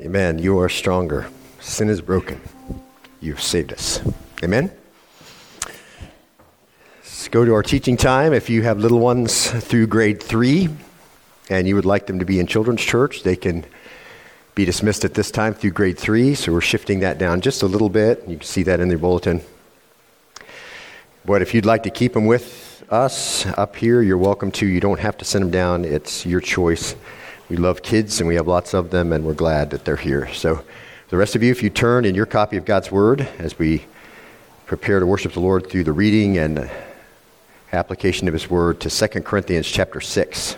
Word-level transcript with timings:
Amen. 0.00 0.40
You 0.40 0.58
are 0.58 0.68
stronger. 0.68 1.28
Sin 1.60 1.88
is 1.88 2.00
broken. 2.00 2.40
You've 3.20 3.40
saved 3.40 3.72
us. 3.72 4.00
Amen. 4.42 4.72
Let's 6.98 7.28
go 7.28 7.44
to 7.44 7.54
our 7.54 7.62
teaching 7.62 7.96
time. 7.96 8.32
If 8.32 8.50
you 8.50 8.62
have 8.62 8.78
little 8.78 8.98
ones 8.98 9.48
through 9.48 9.86
grade 9.86 10.20
three 10.20 10.68
and 11.48 11.68
you 11.68 11.76
would 11.76 11.84
like 11.84 12.08
them 12.08 12.18
to 12.18 12.24
be 12.24 12.40
in 12.40 12.48
children's 12.48 12.82
church, 12.82 13.22
they 13.22 13.36
can 13.36 13.64
be 14.56 14.64
dismissed 14.64 15.04
at 15.04 15.14
this 15.14 15.30
time 15.30 15.54
through 15.54 15.70
grade 15.70 15.96
three. 15.96 16.34
So 16.34 16.52
we're 16.52 16.60
shifting 16.60 16.98
that 17.00 17.18
down 17.18 17.40
just 17.40 17.62
a 17.62 17.66
little 17.66 17.88
bit. 17.88 18.24
You 18.26 18.38
can 18.38 18.46
see 18.46 18.64
that 18.64 18.80
in 18.80 18.88
the 18.88 18.98
bulletin. 18.98 19.42
But 21.24 21.40
if 21.40 21.54
you'd 21.54 21.66
like 21.66 21.84
to 21.84 21.90
keep 21.90 22.14
them 22.14 22.26
with 22.26 22.84
us 22.90 23.46
up 23.46 23.76
here, 23.76 24.02
you're 24.02 24.18
welcome 24.18 24.50
to. 24.52 24.66
You 24.66 24.80
don't 24.80 25.00
have 25.00 25.16
to 25.18 25.24
send 25.24 25.44
them 25.44 25.50
down, 25.52 25.84
it's 25.84 26.26
your 26.26 26.40
choice. 26.40 26.96
We 27.50 27.56
love 27.56 27.82
kids 27.82 28.20
and 28.20 28.28
we 28.28 28.36
have 28.36 28.48
lots 28.48 28.72
of 28.72 28.90
them, 28.90 29.12
and 29.12 29.22
we're 29.22 29.34
glad 29.34 29.68
that 29.70 29.84
they're 29.84 29.96
here. 29.96 30.32
So, 30.32 30.64
the 31.10 31.18
rest 31.18 31.36
of 31.36 31.42
you, 31.42 31.50
if 31.50 31.62
you 31.62 31.68
turn 31.68 32.06
in 32.06 32.14
your 32.14 32.24
copy 32.24 32.56
of 32.56 32.64
God's 32.64 32.90
Word 32.90 33.28
as 33.38 33.58
we 33.58 33.84
prepare 34.64 34.98
to 34.98 35.06
worship 35.06 35.34
the 35.34 35.40
Lord 35.40 35.68
through 35.68 35.84
the 35.84 35.92
reading 35.92 36.38
and 36.38 36.70
application 37.70 38.28
of 38.28 38.32
His 38.32 38.48
Word 38.48 38.80
to 38.80 38.88
2 38.88 39.20
Corinthians 39.20 39.68
chapter 39.68 40.00
6. 40.00 40.56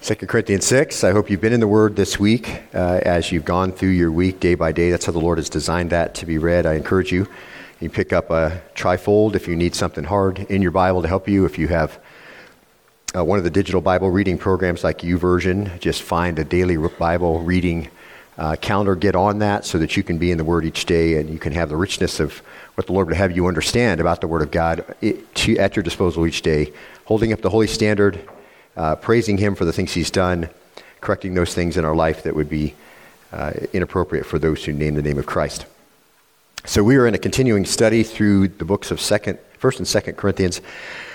2 0.00 0.14
Corinthians 0.14 0.64
6. 0.64 1.02
I 1.02 1.10
hope 1.10 1.28
you've 1.28 1.40
been 1.40 1.52
in 1.52 1.58
the 1.58 1.66
Word 1.66 1.96
this 1.96 2.20
week 2.20 2.62
uh, 2.72 3.00
as 3.02 3.32
you've 3.32 3.44
gone 3.44 3.72
through 3.72 3.90
your 3.90 4.12
week 4.12 4.38
day 4.38 4.54
by 4.54 4.70
day. 4.70 4.92
That's 4.92 5.06
how 5.06 5.12
the 5.12 5.18
Lord 5.18 5.38
has 5.38 5.50
designed 5.50 5.90
that 5.90 6.14
to 6.14 6.26
be 6.26 6.38
read. 6.38 6.66
I 6.66 6.74
encourage 6.74 7.10
you. 7.10 7.26
You 7.80 7.90
pick 7.90 8.12
up 8.12 8.30
a 8.30 8.62
trifold 8.76 9.34
if 9.34 9.48
you 9.48 9.56
need 9.56 9.74
something 9.74 10.04
hard 10.04 10.38
in 10.48 10.62
your 10.62 10.70
Bible 10.70 11.02
to 11.02 11.08
help 11.08 11.28
you. 11.28 11.44
If 11.44 11.58
you 11.58 11.66
have 11.66 11.98
uh, 13.16 13.24
one 13.24 13.38
of 13.38 13.44
the 13.44 13.50
digital 13.50 13.80
Bible 13.80 14.10
reading 14.10 14.36
programs 14.36 14.84
like 14.84 14.98
YouVersion. 14.98 15.80
Just 15.80 16.02
find 16.02 16.38
a 16.38 16.44
daily 16.44 16.76
Bible 16.76 17.40
reading 17.40 17.88
uh, 18.36 18.56
calendar, 18.60 18.94
get 18.94 19.16
on 19.16 19.38
that 19.40 19.64
so 19.64 19.78
that 19.78 19.96
you 19.96 20.02
can 20.02 20.18
be 20.18 20.30
in 20.30 20.38
the 20.38 20.44
Word 20.44 20.64
each 20.64 20.84
day 20.84 21.16
and 21.16 21.28
you 21.30 21.38
can 21.38 21.52
have 21.52 21.68
the 21.68 21.76
richness 21.76 22.20
of 22.20 22.38
what 22.74 22.86
the 22.86 22.92
Lord 22.92 23.08
would 23.08 23.16
have 23.16 23.34
you 23.34 23.46
understand 23.46 24.00
about 24.00 24.20
the 24.20 24.28
Word 24.28 24.42
of 24.42 24.50
God 24.50 24.84
to, 25.34 25.56
at 25.58 25.74
your 25.74 25.82
disposal 25.82 26.26
each 26.26 26.42
day, 26.42 26.72
holding 27.06 27.32
up 27.32 27.40
the 27.40 27.50
holy 27.50 27.66
standard, 27.66 28.20
uh, 28.76 28.94
praising 28.96 29.38
Him 29.38 29.54
for 29.54 29.64
the 29.64 29.72
things 29.72 29.92
He's 29.92 30.10
done, 30.10 30.48
correcting 31.00 31.34
those 31.34 31.54
things 31.54 31.76
in 31.76 31.84
our 31.84 31.96
life 31.96 32.22
that 32.22 32.36
would 32.36 32.48
be 32.48 32.74
uh, 33.32 33.52
inappropriate 33.72 34.26
for 34.26 34.38
those 34.38 34.64
who 34.64 34.72
name 34.72 34.94
the 34.94 35.02
name 35.02 35.18
of 35.18 35.26
Christ. 35.26 35.66
So 36.64 36.84
we 36.84 36.96
are 36.96 37.06
in 37.06 37.14
a 37.14 37.18
continuing 37.18 37.64
study 37.64 38.02
through 38.02 38.48
the 38.48 38.64
books 38.64 38.90
of 38.90 39.00
Second, 39.00 39.38
First 39.58 39.78
and 39.78 39.88
Second 39.88 40.16
Corinthians. 40.16 40.60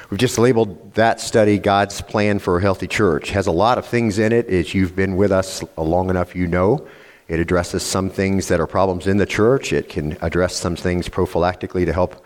We've 0.10 0.20
just 0.20 0.38
labeled 0.38 0.94
that 0.96 1.22
study 1.22 1.58
God's 1.58 2.02
Plan 2.02 2.40
for 2.40 2.58
a 2.58 2.62
Healthy 2.62 2.88
Church. 2.88 3.30
It 3.30 3.34
has 3.34 3.48
a 3.48 3.52
lot 3.52 3.78
of 3.78 3.86
things 3.86 4.20
in 4.20 4.34
it. 4.34 4.48
As 4.48 4.74
you've 4.74 4.96
been 4.96 5.16
with 5.16 5.32
us 5.32 5.64
long 5.78 6.10
enough, 6.10 6.36
you 6.36 6.46
know. 6.46 6.86
It 7.30 7.40
addresses 7.40 7.84
some 7.84 8.10
things 8.10 8.50
that 8.50 8.60
are 8.60 8.68
problems 8.68 9.08
in 9.08 9.18
the 9.18 9.26
church. 9.26 9.72
It 9.72 9.88
can 9.88 10.18
address 10.22 10.56
some 10.56 10.76
things 10.76 11.08
prophylactically 11.08 11.86
to 11.86 11.94
help 11.94 12.24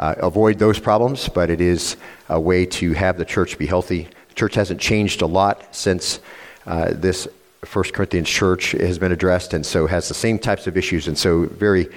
uh, 0.00 0.16
avoid 0.18 0.58
those 0.58 0.80
problems, 0.80 1.28
but 1.28 1.48
it 1.48 1.60
is 1.60 1.96
a 2.28 2.40
way 2.40 2.66
to 2.66 2.92
have 2.92 3.16
the 3.18 3.24
church 3.24 3.56
be 3.56 3.66
healthy. 3.66 4.08
The 4.28 4.34
church 4.34 4.56
hasn't 4.56 4.80
changed 4.80 5.22
a 5.22 5.26
lot 5.26 5.74
since 5.74 6.18
uh, 6.66 6.88
this 6.92 7.28
First 7.64 7.94
Corinthians 7.94 8.28
church 8.28 8.72
has 8.72 8.98
been 8.98 9.12
addressed, 9.12 9.54
and 9.54 9.64
so 9.64 9.86
has 9.86 10.08
the 10.08 10.14
same 10.14 10.40
types 10.40 10.66
of 10.66 10.76
issues, 10.76 11.06
and 11.06 11.16
so 11.16 11.46
very, 11.46 11.88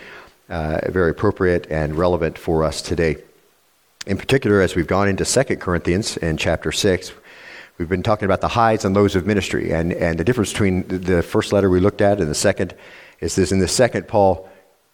uh, 0.50 0.82
very 0.90 1.10
appropriate 1.10 1.66
and 1.72 1.96
relevant 1.96 2.38
for 2.38 2.64
us 2.64 2.84
today. 2.84 3.18
In 4.06 4.18
particular, 4.18 4.62
as 4.62 4.76
we've 4.76 4.86
gone 4.86 5.08
into 5.08 5.26
2 5.26 5.58
Corinthians 5.58 6.16
in 6.18 6.38
chapter 6.38 6.72
6, 6.72 7.12
we've 7.80 7.90
been 7.90 8.04
talking 8.04 8.26
about 8.26 8.40
the 8.40 8.50
highs 8.50 8.86
and 8.86 8.96
lows 8.96 9.16
of 9.16 9.26
ministry. 9.26 9.72
And, 9.72 9.92
and 9.94 10.20
the 10.20 10.24
difference 10.24 10.52
between 10.52 10.88
the 10.88 11.24
first 11.24 11.52
letter 11.52 11.72
we 11.72 11.80
looked 11.80 12.02
at 12.02 12.20
and 12.20 12.30
the 12.30 12.36
second 12.36 12.76
is 13.20 13.36
this 13.36 13.52
in 13.52 13.58
the 13.58 13.68
second, 13.68 14.08
Paul, 14.08 14.48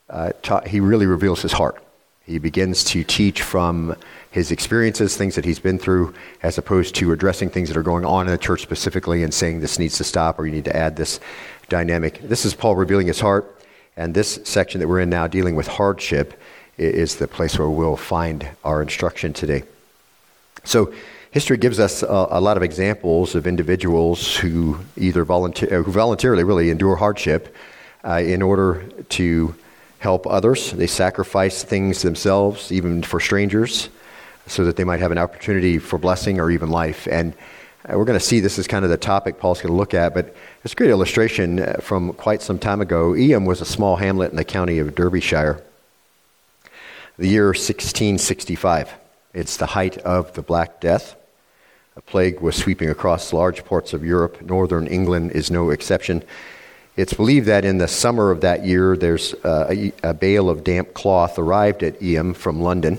uh, 0.10 0.32
ta- 0.42 0.62
he 0.62 0.80
really 0.80 1.08
reveals 1.08 1.42
his 1.42 1.52
heart. 1.52 1.84
He 2.26 2.38
begins 2.38 2.86
to 2.86 3.04
teach 3.04 3.42
from 3.42 3.98
his 4.30 4.50
experiences, 4.50 5.18
things 5.18 5.36
that 5.36 5.44
he's 5.44 5.60
been 5.60 5.78
through, 5.78 6.14
as 6.42 6.58
opposed 6.58 6.96
to 6.96 7.12
addressing 7.12 7.50
things 7.50 7.68
that 7.68 7.76
are 7.76 7.84
going 7.84 8.06
on 8.06 8.28
in 8.28 8.32
the 8.32 8.38
church 8.38 8.62
specifically 8.62 9.24
and 9.24 9.34
saying 9.34 9.60
this 9.60 9.78
needs 9.78 9.98
to 9.98 10.06
stop 10.06 10.40
or 10.40 10.46
you 10.46 10.54
need 10.54 10.66
to 10.66 10.76
add 10.76 10.96
this 10.96 11.20
dynamic. 11.68 12.22
This 12.22 12.46
is 12.46 12.54
Paul 12.54 12.78
revealing 12.78 13.08
his 13.08 13.20
heart. 13.20 13.58
And 13.98 14.14
this 14.14 14.40
section 14.46 14.80
that 14.80 14.88
we're 14.88 15.02
in 15.02 15.10
now, 15.10 15.28
dealing 15.28 15.56
with 15.58 15.68
hardship, 15.68 16.40
is 16.82 17.16
the 17.16 17.28
place 17.28 17.58
where 17.58 17.70
we'll 17.70 17.96
find 17.96 18.48
our 18.64 18.82
instruction 18.82 19.34
today. 19.34 19.64
So, 20.64 20.94
history 21.32 21.58
gives 21.58 21.80
us 21.80 22.04
a, 22.04 22.28
a 22.32 22.42
lot 22.42 22.58
of 22.58 22.64
examples 22.64 23.36
of 23.36 23.48
individuals 23.48 24.36
who 24.36 24.80
either 24.98 25.24
volunteer, 25.24 25.80
uh, 25.80 25.84
who 25.84 25.92
voluntarily 25.92 26.44
really 26.44 26.70
endure 26.70 26.96
hardship 26.96 27.56
uh, 28.04 28.22
in 28.24 28.42
order 28.42 28.84
to 29.10 29.56
help 30.00 30.28
others. 30.28 30.72
They 30.72 30.88
sacrifice 30.88 31.64
things 31.64 32.02
themselves, 32.02 32.72
even 32.72 33.04
for 33.04 33.20
strangers, 33.20 33.90
so 34.48 34.66
that 34.66 34.76
they 34.76 34.84
might 34.84 35.00
have 35.00 35.12
an 35.12 35.18
opportunity 35.18 35.78
for 35.78 35.98
blessing 35.98 36.40
or 36.40 36.52
even 36.52 36.70
life. 36.70 37.08
And 37.08 37.34
uh, 37.86 37.98
we're 37.98 38.06
going 38.06 38.20
to 38.20 38.26
see 38.26 38.40
this 38.40 38.60
is 38.60 38.68
kind 38.68 38.84
of 38.84 38.92
the 38.92 38.98
topic 38.98 39.40
Paul's 39.40 39.62
going 39.62 39.74
to 39.74 39.78
look 39.78 39.94
at, 39.94 40.14
but 40.14 40.36
it's 40.64 40.74
a 40.74 40.76
great 40.76 40.90
illustration 40.90 41.60
uh, 41.60 41.78
from 41.82 42.14
quite 42.14 42.42
some 42.42 42.60
time 42.60 42.82
ago. 42.82 43.16
Eyam 43.16 43.46
was 43.46 43.62
a 43.62 43.66
small 43.66 43.96
hamlet 43.96 44.32
in 44.32 44.38
the 44.38 44.44
county 44.44 44.80
of 44.80 44.94
Derbyshire 44.96 45.64
the 47.22 47.28
year 47.28 47.50
1665. 47.50 48.92
It's 49.36 49.56
the 49.58 49.68
height 49.68 50.00
of 50.00 50.34
the 50.34 50.42
Black 50.42 50.82
Death. 50.82 51.16
A 51.96 52.02
plague 52.02 52.42
was 52.42 52.56
sweeping 52.56 52.90
across 52.90 53.32
large 53.32 53.64
parts 53.64 53.94
of 53.94 54.04
Europe. 54.04 54.42
Northern 54.42 54.88
England 54.88 55.34
is 55.34 55.52
no 55.52 55.70
exception. 55.70 56.24
It's 56.98 57.14
believed 57.14 57.46
that 57.46 57.64
in 57.64 57.78
the 57.78 57.88
summer 57.88 58.32
of 58.32 58.42
that 58.42 58.66
year, 58.66 58.98
there's 58.98 59.36
uh, 59.46 59.68
a, 59.70 59.94
a 60.02 60.16
bale 60.16 60.50
of 60.50 60.64
damp 60.64 60.96
cloth 60.96 61.38
arrived 61.38 61.84
at 61.84 62.02
Eyam 62.02 62.34
from 62.34 62.60
London. 62.60 62.98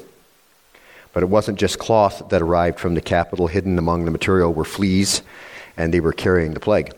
But 1.13 1.25
it 1.25 1.29
wasn't 1.29 1.59
just 1.59 1.81
cloth 1.81 2.29
that 2.29 2.41
arrived 2.41 2.79
from 2.79 2.95
the 2.95 3.01
capital. 3.01 3.49
Hidden 3.49 3.77
among 3.77 4.05
the 4.05 4.13
material 4.13 4.55
were 4.55 4.65
fleas, 4.65 5.23
and 5.77 5.93
they 5.93 5.99
were 5.99 6.13
carrying 6.13 6.55
the 6.55 6.61
plague. 6.61 6.95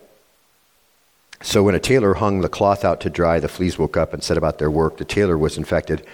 So 1.40 1.62
when 1.62 1.74
a 1.74 1.80
tailor 1.80 2.12
hung 2.12 2.42
the 2.42 2.50
cloth 2.50 2.84
out 2.84 3.00
to 3.00 3.08
dry, 3.08 3.40
the 3.40 3.48
fleas 3.48 3.78
woke 3.78 3.96
up 3.96 4.12
and 4.12 4.22
set 4.22 4.36
about 4.36 4.58
their 4.58 4.70
work. 4.70 4.98
The 4.98 5.06
tailor 5.06 5.38
was 5.38 5.56
infected 5.56 6.06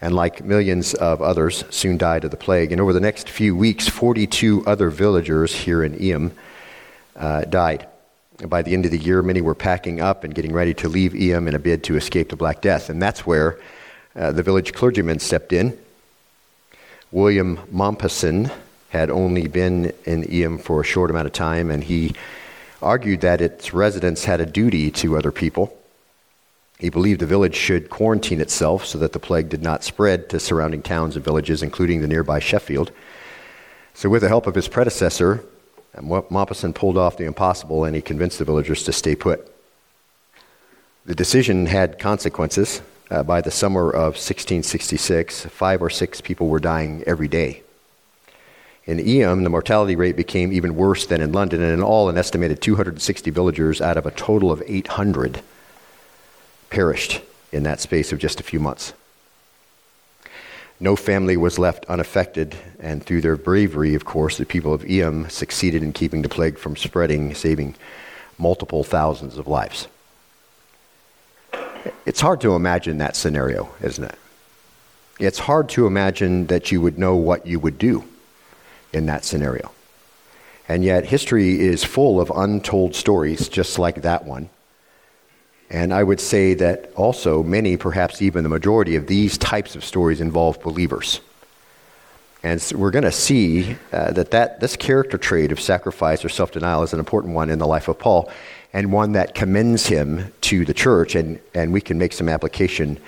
and 0.00 0.14
like 0.14 0.44
millions 0.44 0.94
of 0.94 1.20
others, 1.20 1.64
soon 1.70 1.98
died 1.98 2.24
of 2.24 2.30
the 2.30 2.36
plague. 2.36 2.72
And 2.72 2.80
over 2.80 2.92
the 2.92 3.00
next 3.00 3.28
few 3.28 3.54
weeks, 3.54 3.88
42 3.88 4.64
other 4.66 4.88
villagers 4.88 5.54
here 5.54 5.84
in 5.84 5.94
Eyam 6.02 6.32
uh, 7.16 7.42
died. 7.42 7.86
And 8.40 8.48
by 8.48 8.62
the 8.62 8.72
end 8.72 8.86
of 8.86 8.92
the 8.92 8.98
year, 8.98 9.22
many 9.22 9.42
were 9.42 9.54
packing 9.54 10.00
up 10.00 10.24
and 10.24 10.34
getting 10.34 10.54
ready 10.54 10.72
to 10.74 10.88
leave 10.88 11.14
Eyam 11.14 11.46
in 11.48 11.54
a 11.54 11.58
bid 11.58 11.84
to 11.84 11.96
escape 11.96 12.30
the 12.30 12.36
Black 12.36 12.62
Death. 12.62 12.88
And 12.88 13.02
that's 13.02 13.26
where 13.26 13.58
uh, 14.16 14.32
the 14.32 14.42
village 14.42 14.72
clergyman 14.72 15.18
stepped 15.18 15.52
in. 15.52 15.78
William 17.12 17.58
Mompesson 17.70 18.50
had 18.88 19.10
only 19.10 19.48
been 19.48 19.92
in 20.06 20.24
Eyam 20.32 20.58
for 20.58 20.80
a 20.80 20.84
short 20.84 21.10
amount 21.10 21.26
of 21.26 21.32
time, 21.32 21.70
and 21.70 21.84
he 21.84 22.14
argued 22.80 23.20
that 23.20 23.40
its 23.40 23.74
residents 23.74 24.24
had 24.24 24.40
a 24.40 24.46
duty 24.46 24.90
to 24.90 25.18
other 25.18 25.30
people 25.30 25.76
he 26.80 26.88
believed 26.88 27.20
the 27.20 27.26
village 27.26 27.54
should 27.54 27.90
quarantine 27.90 28.40
itself 28.40 28.86
so 28.86 28.96
that 28.98 29.12
the 29.12 29.18
plague 29.18 29.50
did 29.50 29.62
not 29.62 29.84
spread 29.84 30.30
to 30.30 30.40
surrounding 30.40 30.80
towns 30.80 31.14
and 31.14 31.22
villages, 31.22 31.62
including 31.62 32.00
the 32.00 32.08
nearby 32.08 32.38
Sheffield. 32.38 32.90
So, 33.92 34.08
with 34.08 34.22
the 34.22 34.28
help 34.28 34.46
of 34.46 34.54
his 34.54 34.66
predecessor, 34.66 35.44
Mompesson 35.94 36.74
pulled 36.74 36.96
off 36.96 37.18
the 37.18 37.26
impossible 37.26 37.84
and 37.84 37.94
he 37.94 38.00
convinced 38.00 38.38
the 38.38 38.46
villagers 38.46 38.82
to 38.84 38.94
stay 38.94 39.14
put. 39.14 39.52
The 41.04 41.14
decision 41.14 41.66
had 41.66 41.98
consequences. 41.98 42.80
Uh, 43.10 43.24
by 43.24 43.40
the 43.40 43.50
summer 43.50 43.90
of 43.90 44.14
1666, 44.14 45.46
five 45.46 45.82
or 45.82 45.90
six 45.90 46.20
people 46.20 46.46
were 46.46 46.60
dying 46.60 47.02
every 47.06 47.26
day. 47.26 47.62
In 48.86 49.00
Eyam, 49.00 49.42
the 49.42 49.50
mortality 49.50 49.96
rate 49.96 50.16
became 50.16 50.52
even 50.52 50.76
worse 50.76 51.06
than 51.06 51.20
in 51.20 51.32
London, 51.32 51.60
and 51.60 51.72
in 51.72 51.82
all, 51.82 52.08
an 52.08 52.16
estimated 52.16 52.62
260 52.62 53.30
villagers 53.32 53.80
out 53.80 53.96
of 53.96 54.06
a 54.06 54.12
total 54.12 54.52
of 54.52 54.62
800 54.64 55.42
perished 56.70 57.20
in 57.52 57.64
that 57.64 57.80
space 57.80 58.12
of 58.12 58.18
just 58.18 58.40
a 58.40 58.44
few 58.44 58.60
months. 58.60 58.92
No 60.82 60.96
family 60.96 61.36
was 61.36 61.58
left 61.58 61.84
unaffected, 61.86 62.56
and 62.78 63.04
through 63.04 63.20
their 63.20 63.36
bravery, 63.36 63.94
of 63.94 64.06
course, 64.06 64.38
the 64.38 64.46
people 64.46 64.72
of 64.72 64.84
Eyam 64.84 65.28
succeeded 65.28 65.82
in 65.82 65.92
keeping 65.92 66.22
the 66.22 66.28
plague 66.28 66.56
from 66.56 66.74
spreading, 66.74 67.34
saving 67.34 67.74
multiple 68.38 68.82
thousands 68.82 69.36
of 69.36 69.46
lives. 69.46 69.88
It's 72.06 72.20
hard 72.20 72.40
to 72.42 72.54
imagine 72.54 72.96
that 72.98 73.14
scenario, 73.14 73.70
isn't 73.82 74.04
it? 74.04 74.14
It's 75.18 75.40
hard 75.40 75.68
to 75.70 75.86
imagine 75.86 76.46
that 76.46 76.72
you 76.72 76.80
would 76.80 76.98
know 76.98 77.14
what 77.14 77.46
you 77.46 77.60
would 77.60 77.76
do 77.76 78.04
in 78.92 79.04
that 79.06 79.24
scenario. 79.24 79.72
And 80.66 80.82
yet, 80.82 81.04
history 81.04 81.60
is 81.60 81.84
full 81.84 82.20
of 82.20 82.30
untold 82.30 82.94
stories 82.94 83.48
just 83.48 83.78
like 83.78 84.02
that 84.02 84.24
one 84.24 84.48
and 85.70 85.94
I 85.94 86.02
would 86.02 86.20
say 86.20 86.54
that 86.54 86.92
also 86.96 87.44
many, 87.44 87.76
perhaps 87.76 88.20
even 88.20 88.42
the 88.42 88.48
majority 88.48 88.96
of 88.96 89.06
these 89.06 89.38
types 89.38 89.76
of 89.76 89.84
stories 89.84 90.20
involve 90.20 90.60
believers. 90.60 91.20
And 92.42 92.60
so 92.60 92.76
we're 92.76 92.90
going 92.90 93.04
to 93.04 93.12
see 93.12 93.76
uh, 93.92 94.12
that, 94.12 94.32
that 94.32 94.60
this 94.60 94.74
character 94.74 95.16
trait 95.16 95.52
of 95.52 95.60
sacrifice 95.60 96.24
or 96.24 96.28
self 96.28 96.50
denial 96.50 96.82
is 96.82 96.92
an 96.92 96.98
important 96.98 97.34
one 97.34 97.50
in 97.50 97.58
the 97.58 97.66
life 97.66 97.86
of 97.88 97.98
Paul. 97.98 98.30
and 98.72 98.92
one 98.92 99.12
that 99.12 99.34
commends 99.34 99.86
him 99.86 100.32
to 100.42 100.64
the 100.64 100.72
church, 100.72 101.16
and, 101.16 101.40
and 101.54 101.72
we 101.72 101.80
can 101.80 101.98
make 101.98 102.12
some 102.12 102.28
application 102.28 102.98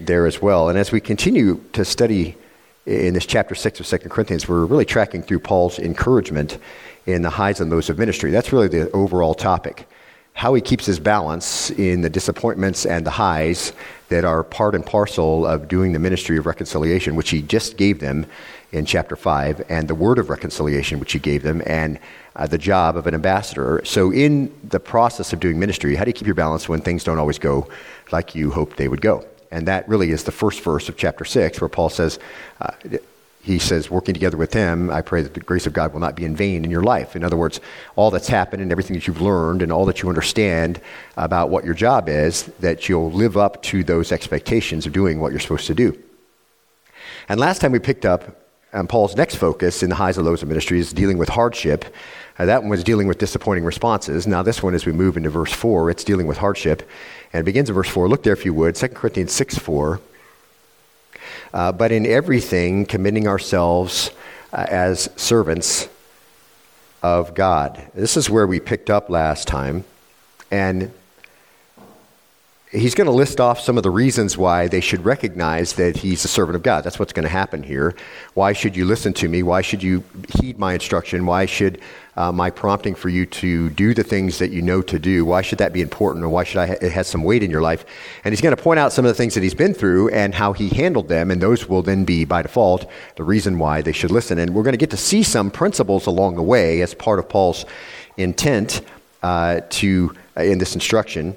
there 0.00 0.26
as 0.26 0.42
well. 0.42 0.68
And 0.68 0.78
as 0.78 0.90
we 0.90 1.00
continue 1.00 1.62
to 1.72 1.84
study 1.84 2.36
in 2.84 3.14
this 3.14 3.24
chapter 3.24 3.54
6 3.54 3.80
of 3.80 3.86
2 3.86 4.08
Corinthians, 4.08 4.48
we're 4.48 4.64
really 4.64 4.84
tracking 4.84 5.22
through 5.22 5.38
Paul's 5.38 5.78
encouragement 5.78 6.58
in 7.06 7.22
the 7.22 7.30
highs 7.30 7.60
and 7.60 7.70
lows 7.70 7.90
of 7.90 7.98
ministry. 7.98 8.30
That's 8.30 8.52
really 8.52 8.68
the 8.68 8.90
overall 8.90 9.34
topic. 9.34 9.86
How 10.34 10.52
he 10.52 10.60
keeps 10.60 10.84
his 10.84 10.98
balance 10.98 11.70
in 11.70 12.02
the 12.02 12.10
disappointments 12.10 12.86
and 12.86 13.06
the 13.06 13.10
highs 13.10 13.72
that 14.08 14.24
are 14.24 14.42
part 14.42 14.74
and 14.74 14.84
parcel 14.84 15.46
of 15.46 15.68
doing 15.68 15.92
the 15.92 15.98
ministry 16.00 16.36
of 16.36 16.44
reconciliation, 16.44 17.14
which 17.14 17.30
he 17.30 17.40
just 17.40 17.76
gave 17.76 18.00
them 18.00 18.26
in 18.72 18.84
chapter 18.84 19.14
5, 19.14 19.64
and 19.68 19.86
the 19.86 19.94
word 19.94 20.18
of 20.18 20.30
reconciliation, 20.30 20.98
which 20.98 21.12
he 21.12 21.20
gave 21.20 21.44
them, 21.44 21.62
and 21.66 22.00
uh, 22.34 22.48
the 22.48 22.58
job 22.58 22.96
of 22.96 23.06
an 23.06 23.14
ambassador. 23.14 23.80
So, 23.84 24.12
in 24.12 24.52
the 24.64 24.80
process 24.80 25.32
of 25.32 25.38
doing 25.38 25.58
ministry, 25.60 25.94
how 25.94 26.02
do 26.04 26.10
you 26.10 26.14
keep 26.14 26.26
your 26.26 26.34
balance 26.34 26.68
when 26.68 26.80
things 26.80 27.04
don't 27.04 27.20
always 27.20 27.38
go 27.38 27.68
like 28.10 28.34
you 28.34 28.50
hoped 28.50 28.76
they 28.76 28.88
would 28.88 29.00
go? 29.00 29.24
And 29.52 29.68
that 29.68 29.88
really 29.88 30.10
is 30.10 30.24
the 30.24 30.32
first 30.32 30.60
verse 30.62 30.88
of 30.88 30.96
chapter 30.96 31.24
6, 31.24 31.60
where 31.60 31.68
Paul 31.68 31.88
says, 31.88 32.18
uh, 32.60 32.72
he 33.44 33.58
says, 33.58 33.90
working 33.90 34.14
together 34.14 34.38
with 34.38 34.54
him, 34.54 34.88
I 34.90 35.02
pray 35.02 35.20
that 35.20 35.34
the 35.34 35.40
grace 35.40 35.66
of 35.66 35.74
God 35.74 35.92
will 35.92 36.00
not 36.00 36.16
be 36.16 36.24
in 36.24 36.34
vain 36.34 36.64
in 36.64 36.70
your 36.70 36.82
life. 36.82 37.14
In 37.14 37.22
other 37.22 37.36
words, 37.36 37.60
all 37.94 38.10
that's 38.10 38.26
happened 38.26 38.62
and 38.62 38.72
everything 38.72 38.94
that 38.94 39.06
you've 39.06 39.20
learned 39.20 39.60
and 39.60 39.70
all 39.70 39.84
that 39.84 40.00
you 40.00 40.08
understand 40.08 40.80
about 41.18 41.50
what 41.50 41.62
your 41.62 41.74
job 41.74 42.08
is, 42.08 42.44
that 42.60 42.88
you'll 42.88 43.12
live 43.12 43.36
up 43.36 43.62
to 43.64 43.84
those 43.84 44.12
expectations 44.12 44.86
of 44.86 44.94
doing 44.94 45.20
what 45.20 45.30
you're 45.30 45.40
supposed 45.40 45.66
to 45.66 45.74
do. 45.74 46.02
And 47.28 47.38
last 47.38 47.60
time 47.60 47.70
we 47.70 47.80
picked 47.80 48.06
up 48.06 48.40
um, 48.72 48.86
Paul's 48.88 49.14
next 49.14 49.36
focus 49.36 49.82
in 49.82 49.90
the 49.90 49.94
highs 49.94 50.16
and 50.16 50.26
lows 50.26 50.42
of 50.42 50.48
ministry 50.48 50.80
is 50.80 50.92
dealing 50.92 51.18
with 51.18 51.28
hardship. 51.28 51.84
Uh, 52.38 52.46
that 52.46 52.62
one 52.62 52.70
was 52.70 52.82
dealing 52.82 53.06
with 53.06 53.18
disappointing 53.18 53.62
responses. 53.62 54.26
Now, 54.26 54.42
this 54.42 54.62
one, 54.62 54.74
as 54.74 54.86
we 54.86 54.92
move 54.92 55.18
into 55.18 55.28
verse 55.30 55.52
4, 55.52 55.90
it's 55.90 56.02
dealing 56.02 56.26
with 56.26 56.38
hardship. 56.38 56.88
And 57.32 57.40
it 57.40 57.44
begins 57.44 57.68
in 57.68 57.74
verse 57.74 57.90
4. 57.90 58.08
Look 58.08 58.22
there, 58.22 58.32
if 58.32 58.46
you 58.46 58.54
would, 58.54 58.74
2 58.74 58.88
Corinthians 58.88 59.32
6 59.32 59.58
4. 59.58 60.00
Uh, 61.54 61.70
but 61.70 61.92
in 61.92 62.04
everything, 62.04 62.84
committing 62.84 63.28
ourselves 63.28 64.10
uh, 64.52 64.66
as 64.68 65.08
servants 65.14 65.88
of 67.00 67.32
God. 67.32 67.80
This 67.94 68.16
is 68.16 68.28
where 68.28 68.46
we 68.46 68.58
picked 68.58 68.90
up 68.90 69.08
last 69.08 69.46
time. 69.46 69.84
And 70.50 70.92
he's 72.74 72.94
going 72.94 73.06
to 73.06 73.12
list 73.12 73.40
off 73.40 73.60
some 73.60 73.76
of 73.76 73.84
the 73.84 73.90
reasons 73.90 74.36
why 74.36 74.66
they 74.66 74.80
should 74.80 75.04
recognize 75.04 75.74
that 75.74 75.98
he's 75.98 76.24
a 76.24 76.28
servant 76.28 76.56
of 76.56 76.62
God. 76.62 76.82
That's 76.82 76.98
what's 76.98 77.12
going 77.12 77.24
to 77.24 77.28
happen 77.30 77.62
here. 77.62 77.94
Why 78.34 78.52
should 78.52 78.76
you 78.76 78.84
listen 78.84 79.12
to 79.14 79.28
me? 79.28 79.42
Why 79.42 79.62
should 79.62 79.82
you 79.82 80.02
heed 80.40 80.58
my 80.58 80.74
instruction? 80.74 81.24
Why 81.24 81.46
should 81.46 81.80
uh, 82.16 82.32
my 82.32 82.50
prompting 82.50 82.94
for 82.94 83.08
you 83.08 83.26
to 83.26 83.70
do 83.70 83.94
the 83.94 84.02
things 84.02 84.38
that 84.38 84.50
you 84.50 84.62
know 84.62 84.82
to 84.82 84.98
do, 84.98 85.24
why 85.24 85.42
should 85.42 85.58
that 85.58 85.72
be 85.72 85.82
important? 85.82 86.24
Or 86.24 86.28
why 86.28 86.44
should 86.44 86.58
I 86.58 86.66
ha- 86.66 86.76
it 86.80 86.92
has 86.92 87.06
some 87.06 87.24
weight 87.24 87.42
in 87.42 87.50
your 87.50 87.62
life? 87.62 87.84
And 88.24 88.32
he's 88.32 88.40
going 88.40 88.54
to 88.54 88.62
point 88.62 88.78
out 88.78 88.92
some 88.92 89.04
of 89.04 89.08
the 89.08 89.14
things 89.14 89.34
that 89.34 89.42
he's 89.42 89.54
been 89.54 89.74
through 89.74 90.10
and 90.10 90.34
how 90.34 90.52
he 90.52 90.68
handled 90.68 91.08
them. 91.08 91.30
And 91.30 91.40
those 91.40 91.68
will 91.68 91.82
then 91.82 92.04
be, 92.04 92.24
by 92.24 92.42
default, 92.42 92.88
the 93.16 93.24
reason 93.24 93.58
why 93.58 93.82
they 93.82 93.92
should 93.92 94.10
listen. 94.10 94.38
And 94.38 94.54
we're 94.54 94.62
going 94.62 94.74
to 94.74 94.78
get 94.78 94.90
to 94.90 94.96
see 94.96 95.22
some 95.22 95.50
principles 95.50 96.06
along 96.06 96.36
the 96.36 96.42
way 96.42 96.82
as 96.82 96.94
part 96.94 97.18
of 97.18 97.28
Paul's 97.28 97.64
intent 98.16 98.82
uh, 99.22 99.60
to 99.70 100.14
uh, 100.36 100.42
in 100.42 100.58
this 100.58 100.74
instruction 100.74 101.36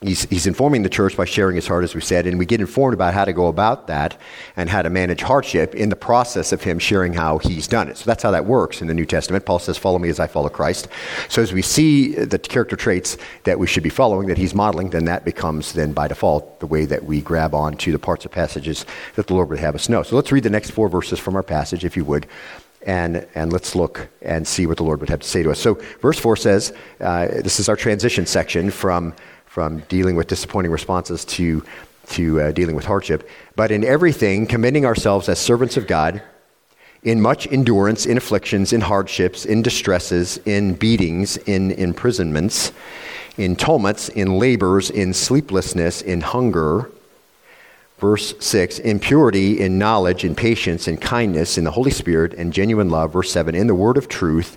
He's, 0.00 0.26
he's 0.26 0.46
informing 0.46 0.84
the 0.84 0.88
church 0.88 1.16
by 1.16 1.24
sharing 1.24 1.56
his 1.56 1.66
heart, 1.66 1.82
as 1.82 1.92
we 1.92 2.00
said, 2.00 2.28
and 2.28 2.38
we 2.38 2.46
get 2.46 2.60
informed 2.60 2.94
about 2.94 3.14
how 3.14 3.24
to 3.24 3.32
go 3.32 3.48
about 3.48 3.88
that 3.88 4.16
and 4.56 4.70
how 4.70 4.82
to 4.82 4.90
manage 4.90 5.22
hardship 5.22 5.74
in 5.74 5.88
the 5.88 5.96
process 5.96 6.52
of 6.52 6.62
him 6.62 6.78
sharing 6.78 7.14
how 7.14 7.38
he's 7.38 7.66
done 7.66 7.88
it. 7.88 7.96
So 7.96 8.04
that's 8.04 8.22
how 8.22 8.30
that 8.30 8.46
works 8.46 8.80
in 8.80 8.86
the 8.86 8.94
New 8.94 9.06
Testament. 9.06 9.44
Paul 9.44 9.58
says, 9.58 9.76
Follow 9.76 9.98
me 9.98 10.08
as 10.08 10.20
I 10.20 10.28
follow 10.28 10.50
Christ. 10.50 10.86
So 11.28 11.42
as 11.42 11.52
we 11.52 11.62
see 11.62 12.14
the 12.14 12.38
character 12.38 12.76
traits 12.76 13.16
that 13.42 13.58
we 13.58 13.66
should 13.66 13.82
be 13.82 13.88
following, 13.88 14.28
that 14.28 14.38
he's 14.38 14.54
modeling, 14.54 14.90
then 14.90 15.04
that 15.06 15.24
becomes, 15.24 15.72
then 15.72 15.92
by 15.92 16.06
default, 16.06 16.60
the 16.60 16.68
way 16.68 16.84
that 16.84 17.04
we 17.04 17.20
grab 17.20 17.52
on 17.52 17.76
to 17.78 17.90
the 17.90 17.98
parts 17.98 18.24
of 18.24 18.30
passages 18.30 18.86
that 19.16 19.26
the 19.26 19.34
Lord 19.34 19.48
would 19.48 19.58
have 19.58 19.74
us 19.74 19.88
know. 19.88 20.04
So 20.04 20.14
let's 20.14 20.30
read 20.30 20.44
the 20.44 20.50
next 20.50 20.70
four 20.70 20.88
verses 20.88 21.18
from 21.18 21.34
our 21.34 21.42
passage, 21.42 21.84
if 21.84 21.96
you 21.96 22.04
would. 22.04 22.28
And, 22.86 23.26
and 23.34 23.52
let's 23.52 23.74
look 23.74 24.08
and 24.22 24.46
see 24.46 24.64
what 24.64 24.76
the 24.76 24.84
Lord 24.84 25.00
would 25.00 25.08
have 25.08 25.20
to 25.20 25.28
say 25.28 25.42
to 25.42 25.50
us. 25.50 25.58
So, 25.58 25.74
verse 26.00 26.18
4 26.18 26.36
says, 26.36 26.72
uh, 27.00 27.26
this 27.26 27.58
is 27.58 27.68
our 27.68 27.74
transition 27.74 28.24
section 28.24 28.70
from 28.70 29.14
from 29.58 29.80
dealing 29.88 30.14
with 30.14 30.28
disappointing 30.28 30.70
responses 30.70 31.24
to, 31.24 31.64
to 32.06 32.40
uh, 32.40 32.52
dealing 32.52 32.76
with 32.76 32.84
hardship. 32.84 33.28
But 33.56 33.72
in 33.72 33.82
everything, 33.82 34.46
commending 34.46 34.86
ourselves 34.86 35.28
as 35.28 35.40
servants 35.40 35.76
of 35.76 35.88
God, 35.88 36.22
in 37.02 37.20
much 37.20 37.48
endurance, 37.50 38.06
in 38.06 38.16
afflictions, 38.16 38.72
in 38.72 38.82
hardships, 38.82 39.44
in 39.44 39.62
distresses, 39.62 40.38
in 40.46 40.74
beatings, 40.74 41.38
in 41.38 41.72
imprisonments, 41.72 42.70
in 43.36 43.56
tumults, 43.56 44.08
in 44.10 44.38
labors, 44.38 44.90
in 44.90 45.12
sleeplessness, 45.12 46.02
in 46.02 46.20
hunger. 46.20 46.88
Verse 47.98 48.34
6, 48.38 48.78
in 48.78 49.00
purity, 49.00 49.60
in 49.60 49.76
knowledge, 49.76 50.22
in 50.22 50.36
patience, 50.36 50.86
in 50.86 50.98
kindness, 50.98 51.58
in 51.58 51.64
the 51.64 51.72
Holy 51.72 51.90
Spirit, 51.90 52.32
and 52.34 52.52
genuine 52.52 52.90
love. 52.90 53.12
Verse 53.12 53.32
7, 53.32 53.56
in 53.56 53.66
the 53.66 53.74
word 53.74 53.96
of 53.96 54.08
truth, 54.08 54.56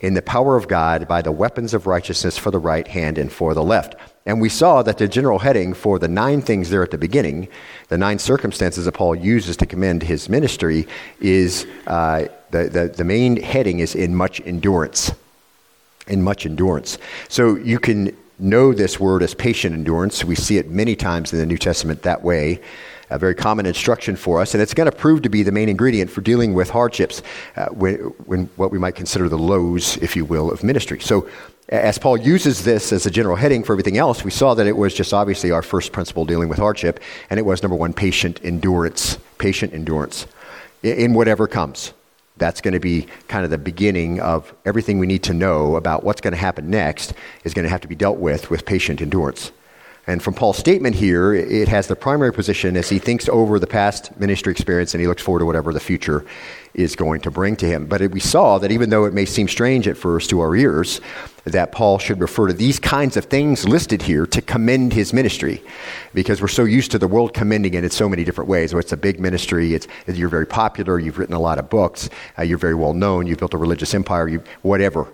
in 0.00 0.14
the 0.14 0.22
power 0.22 0.56
of 0.56 0.68
God, 0.68 1.06
by 1.06 1.20
the 1.20 1.32
weapons 1.32 1.74
of 1.74 1.86
righteousness 1.86 2.38
for 2.38 2.50
the 2.50 2.58
right 2.58 2.88
hand 2.88 3.18
and 3.18 3.30
for 3.30 3.52
the 3.52 3.62
left. 3.62 3.94
And 4.28 4.42
we 4.42 4.50
saw 4.50 4.82
that 4.82 4.98
the 4.98 5.08
general 5.08 5.38
heading 5.38 5.72
for 5.72 5.98
the 5.98 6.06
nine 6.06 6.42
things 6.42 6.68
there 6.68 6.82
at 6.82 6.90
the 6.90 6.98
beginning, 6.98 7.48
the 7.88 7.96
nine 7.96 8.18
circumstances 8.18 8.84
that 8.84 8.92
Paul 8.92 9.14
uses 9.14 9.56
to 9.56 9.64
commend 9.64 10.02
his 10.02 10.28
ministry, 10.28 10.86
is 11.18 11.66
uh, 11.86 12.26
the, 12.50 12.64
the, 12.64 12.88
the 12.94 13.04
main 13.04 13.40
heading 13.40 13.78
is 13.78 13.94
in 13.94 14.14
much 14.14 14.42
endurance. 14.42 15.12
In 16.08 16.22
much 16.22 16.44
endurance. 16.44 16.98
So 17.30 17.56
you 17.56 17.78
can 17.78 18.14
know 18.38 18.74
this 18.74 19.00
word 19.00 19.22
as 19.22 19.32
patient 19.32 19.72
endurance. 19.72 20.22
We 20.22 20.34
see 20.34 20.58
it 20.58 20.68
many 20.68 20.94
times 20.94 21.32
in 21.32 21.38
the 21.38 21.46
New 21.46 21.56
Testament 21.56 22.02
that 22.02 22.22
way 22.22 22.60
a 23.10 23.18
very 23.18 23.34
common 23.34 23.66
instruction 23.66 24.16
for 24.16 24.40
us, 24.40 24.54
and 24.54 24.62
it's 24.62 24.74
going 24.74 24.90
to 24.90 24.96
prove 24.96 25.22
to 25.22 25.28
be 25.28 25.42
the 25.42 25.52
main 25.52 25.68
ingredient 25.68 26.10
for 26.10 26.20
dealing 26.20 26.54
with 26.54 26.70
hardships, 26.70 27.22
uh, 27.56 27.66
when, 27.66 27.96
when, 28.26 28.46
what 28.56 28.70
we 28.70 28.78
might 28.78 28.94
consider 28.94 29.28
the 29.28 29.38
lows, 29.38 29.96
if 29.98 30.16
you 30.16 30.24
will, 30.24 30.50
of 30.50 30.62
ministry. 30.62 31.00
So, 31.00 31.28
as 31.70 31.98
Paul 31.98 32.16
uses 32.16 32.64
this 32.64 32.92
as 32.94 33.04
a 33.04 33.10
general 33.10 33.36
heading 33.36 33.62
for 33.62 33.74
everything 33.74 33.98
else, 33.98 34.24
we 34.24 34.30
saw 34.30 34.54
that 34.54 34.66
it 34.66 34.76
was 34.76 34.94
just 34.94 35.12
obviously 35.12 35.50
our 35.50 35.60
first 35.60 35.92
principle 35.92 36.24
dealing 36.24 36.48
with 36.48 36.58
hardship, 36.58 36.98
and 37.28 37.38
it 37.38 37.42
was 37.42 37.62
number 37.62 37.76
one, 37.76 37.92
patient 37.92 38.40
endurance. 38.42 39.18
Patient 39.36 39.74
endurance 39.74 40.26
in 40.82 41.12
whatever 41.12 41.46
comes. 41.46 41.92
That's 42.38 42.60
going 42.60 42.74
to 42.74 42.80
be 42.80 43.06
kind 43.26 43.44
of 43.44 43.50
the 43.50 43.58
beginning 43.58 44.20
of 44.20 44.54
everything 44.64 44.98
we 44.98 45.06
need 45.06 45.24
to 45.24 45.34
know 45.34 45.76
about 45.76 46.04
what's 46.04 46.20
going 46.20 46.32
to 46.32 46.38
happen 46.38 46.70
next, 46.70 47.12
is 47.44 47.52
going 47.52 47.64
to 47.64 47.68
have 47.68 47.80
to 47.82 47.88
be 47.88 47.94
dealt 47.94 48.18
with 48.18 48.48
with 48.48 48.64
patient 48.64 49.02
endurance. 49.02 49.52
And 50.08 50.22
from 50.22 50.32
Paul's 50.32 50.56
statement 50.56 50.96
here, 50.96 51.34
it 51.34 51.68
has 51.68 51.86
the 51.86 51.94
primary 51.94 52.32
position 52.32 52.78
as 52.78 52.88
he 52.88 52.98
thinks 52.98 53.28
over 53.28 53.58
the 53.58 53.66
past 53.66 54.18
ministry 54.18 54.50
experience 54.52 54.94
and 54.94 55.02
he 55.02 55.06
looks 55.06 55.22
forward 55.22 55.40
to 55.40 55.44
whatever 55.44 55.70
the 55.74 55.80
future 55.80 56.24
is 56.72 56.96
going 56.96 57.20
to 57.20 57.30
bring 57.30 57.56
to 57.56 57.66
him. 57.66 57.84
But 57.84 58.00
we 58.10 58.18
saw 58.18 58.56
that 58.56 58.72
even 58.72 58.88
though 58.88 59.04
it 59.04 59.12
may 59.12 59.26
seem 59.26 59.48
strange 59.48 59.86
at 59.86 59.98
first 59.98 60.30
to 60.30 60.40
our 60.40 60.56
ears, 60.56 61.02
that 61.44 61.72
Paul 61.72 61.98
should 61.98 62.22
refer 62.22 62.46
to 62.46 62.54
these 62.54 62.80
kinds 62.80 63.18
of 63.18 63.26
things 63.26 63.68
listed 63.68 64.00
here 64.00 64.26
to 64.28 64.40
commend 64.40 64.94
his 64.94 65.12
ministry, 65.12 65.62
because 66.14 66.40
we're 66.40 66.48
so 66.48 66.64
used 66.64 66.90
to 66.92 66.98
the 66.98 67.08
world 67.08 67.34
commending 67.34 67.74
it 67.74 67.84
in 67.84 67.90
so 67.90 68.08
many 68.08 68.24
different 68.24 68.48
ways. 68.48 68.72
it's 68.72 68.92
a 68.92 68.96
big 68.96 69.20
ministry, 69.20 69.74
it's, 69.74 69.86
you're 70.06 70.30
very 70.30 70.46
popular, 70.46 70.98
you've 70.98 71.18
written 71.18 71.34
a 71.34 71.40
lot 71.40 71.58
of 71.58 71.68
books, 71.68 72.08
uh, 72.38 72.42
you're 72.42 72.56
very 72.56 72.74
well 72.74 72.94
known, 72.94 73.26
you've 73.26 73.38
built 73.38 73.52
a 73.52 73.58
religious 73.58 73.92
empire, 73.92 74.26
you, 74.26 74.42
whatever. 74.62 75.06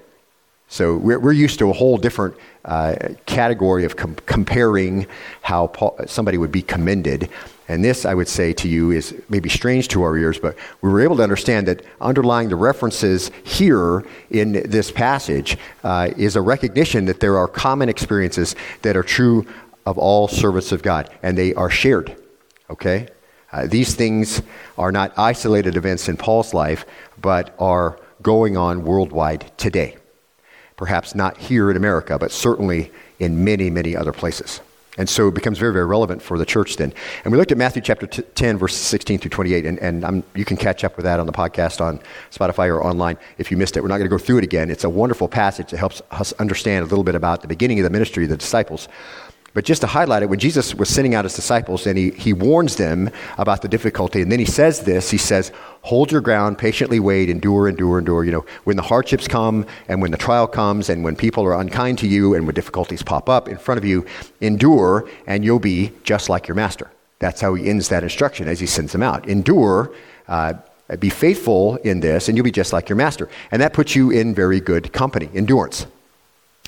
So 0.68 0.96
we're, 0.96 1.18
we're 1.18 1.32
used 1.32 1.58
to 1.60 1.70
a 1.70 1.72
whole 1.72 1.98
different 1.98 2.34
uh, 2.64 2.94
category 3.26 3.84
of 3.84 3.96
com- 3.96 4.16
comparing 4.26 5.06
how 5.42 5.68
Paul, 5.68 5.96
somebody 6.06 6.38
would 6.38 6.50
be 6.50 6.62
commended. 6.62 7.28
And 7.68 7.84
this, 7.84 8.04
I 8.04 8.12
would 8.12 8.28
say 8.28 8.52
to 8.54 8.68
you, 8.68 8.90
is 8.90 9.14
maybe 9.28 9.48
strange 9.48 9.88
to 9.88 10.02
our 10.02 10.16
ears, 10.16 10.38
but 10.38 10.56
we 10.82 10.90
were 10.90 11.00
able 11.00 11.16
to 11.16 11.22
understand 11.22 11.68
that 11.68 11.84
underlying 12.00 12.48
the 12.48 12.56
references 12.56 13.30
here 13.44 14.04
in 14.30 14.52
this 14.52 14.90
passage 14.90 15.56
uh, 15.82 16.10
is 16.16 16.36
a 16.36 16.42
recognition 16.42 17.06
that 17.06 17.20
there 17.20 17.38
are 17.38 17.48
common 17.48 17.88
experiences 17.88 18.54
that 18.82 18.96
are 18.96 19.02
true 19.02 19.46
of 19.86 19.96
all 19.98 20.28
servants 20.28 20.72
of 20.72 20.82
God, 20.82 21.10
and 21.22 21.38
they 21.38 21.54
are 21.54 21.70
shared. 21.70 22.16
Okay? 22.68 23.08
Uh, 23.52 23.66
these 23.66 23.94
things 23.94 24.42
are 24.76 24.90
not 24.90 25.12
isolated 25.16 25.76
events 25.76 26.08
in 26.08 26.16
Paul's 26.16 26.52
life, 26.52 26.84
but 27.20 27.54
are 27.58 27.98
going 28.22 28.56
on 28.56 28.84
worldwide 28.84 29.50
today. 29.56 29.96
Perhaps 30.76 31.14
not 31.14 31.38
here 31.38 31.70
in 31.70 31.76
America, 31.76 32.18
but 32.18 32.32
certainly 32.32 32.90
in 33.18 33.44
many, 33.44 33.70
many 33.70 33.96
other 33.96 34.12
places. 34.12 34.60
And 34.96 35.08
so 35.08 35.28
it 35.28 35.34
becomes 35.34 35.58
very, 35.58 35.72
very 35.72 35.86
relevant 35.86 36.22
for 36.22 36.38
the 36.38 36.46
church 36.46 36.76
then. 36.76 36.92
And 37.24 37.32
we 37.32 37.38
looked 37.38 37.50
at 37.50 37.58
Matthew 37.58 37.82
chapter 37.82 38.06
10, 38.06 38.58
verses 38.58 38.78
16 38.80 39.18
through 39.18 39.30
28, 39.30 39.66
and, 39.66 39.78
and 39.80 40.22
you 40.36 40.44
can 40.44 40.56
catch 40.56 40.84
up 40.84 40.96
with 40.96 41.04
that 41.04 41.18
on 41.18 41.26
the 41.26 41.32
podcast 41.32 41.80
on 41.80 42.00
Spotify 42.30 42.68
or 42.68 42.82
online 42.82 43.18
if 43.38 43.50
you 43.50 43.56
missed 43.56 43.76
it. 43.76 43.82
We're 43.82 43.88
not 43.88 43.98
going 43.98 44.08
to 44.08 44.16
go 44.16 44.18
through 44.18 44.38
it 44.38 44.44
again. 44.44 44.70
It's 44.70 44.84
a 44.84 44.90
wonderful 44.90 45.26
passage 45.26 45.70
that 45.70 45.78
helps 45.78 46.00
us 46.12 46.32
understand 46.34 46.84
a 46.84 46.88
little 46.88 47.02
bit 47.02 47.16
about 47.16 47.42
the 47.42 47.48
beginning 47.48 47.80
of 47.80 47.84
the 47.84 47.90
ministry 47.90 48.24
of 48.24 48.30
the 48.30 48.36
disciples. 48.36 48.88
But 49.54 49.64
just 49.64 49.82
to 49.82 49.86
highlight 49.86 50.24
it, 50.24 50.28
when 50.28 50.40
Jesus 50.40 50.74
was 50.74 50.88
sending 50.88 51.14
out 51.14 51.24
his 51.24 51.36
disciples 51.36 51.86
and 51.86 51.96
he, 51.96 52.10
he 52.10 52.32
warns 52.32 52.74
them 52.74 53.08
about 53.38 53.62
the 53.62 53.68
difficulty, 53.68 54.20
and 54.20 54.30
then 54.30 54.40
he 54.40 54.44
says 54.44 54.80
this 54.80 55.10
he 55.10 55.16
says, 55.16 55.52
Hold 55.82 56.10
your 56.10 56.20
ground, 56.20 56.58
patiently 56.58 56.98
wait, 56.98 57.30
endure, 57.30 57.68
endure, 57.68 58.00
endure. 58.00 58.24
You 58.24 58.32
know, 58.32 58.46
when 58.64 58.76
the 58.76 58.82
hardships 58.82 59.28
come 59.28 59.64
and 59.88 60.02
when 60.02 60.10
the 60.10 60.16
trial 60.16 60.48
comes 60.48 60.88
and 60.90 61.04
when 61.04 61.14
people 61.14 61.44
are 61.44 61.54
unkind 61.54 61.98
to 61.98 62.08
you 62.08 62.34
and 62.34 62.46
when 62.46 62.54
difficulties 62.54 63.02
pop 63.02 63.28
up 63.28 63.48
in 63.48 63.56
front 63.56 63.78
of 63.78 63.84
you, 63.84 64.04
endure 64.40 65.08
and 65.28 65.44
you'll 65.44 65.60
be 65.60 65.92
just 66.02 66.28
like 66.28 66.48
your 66.48 66.56
master. 66.56 66.90
That's 67.20 67.40
how 67.40 67.54
he 67.54 67.70
ends 67.70 67.88
that 67.90 68.02
instruction 68.02 68.48
as 68.48 68.58
he 68.58 68.66
sends 68.66 68.90
them 68.90 69.04
out. 69.04 69.28
Endure. 69.28 69.94
Uh, 70.26 70.54
be 70.98 71.08
faithful 71.08 71.76
in 71.76 72.00
this, 72.00 72.28
and 72.28 72.36
you'll 72.36 72.44
be 72.44 72.50
just 72.50 72.72
like 72.72 72.88
your 72.88 72.96
master. 72.96 73.30
And 73.50 73.62
that 73.62 73.72
puts 73.72 73.94
you 73.94 74.10
in 74.10 74.34
very 74.34 74.60
good 74.60 74.92
company, 74.92 75.30
endurance. 75.34 75.86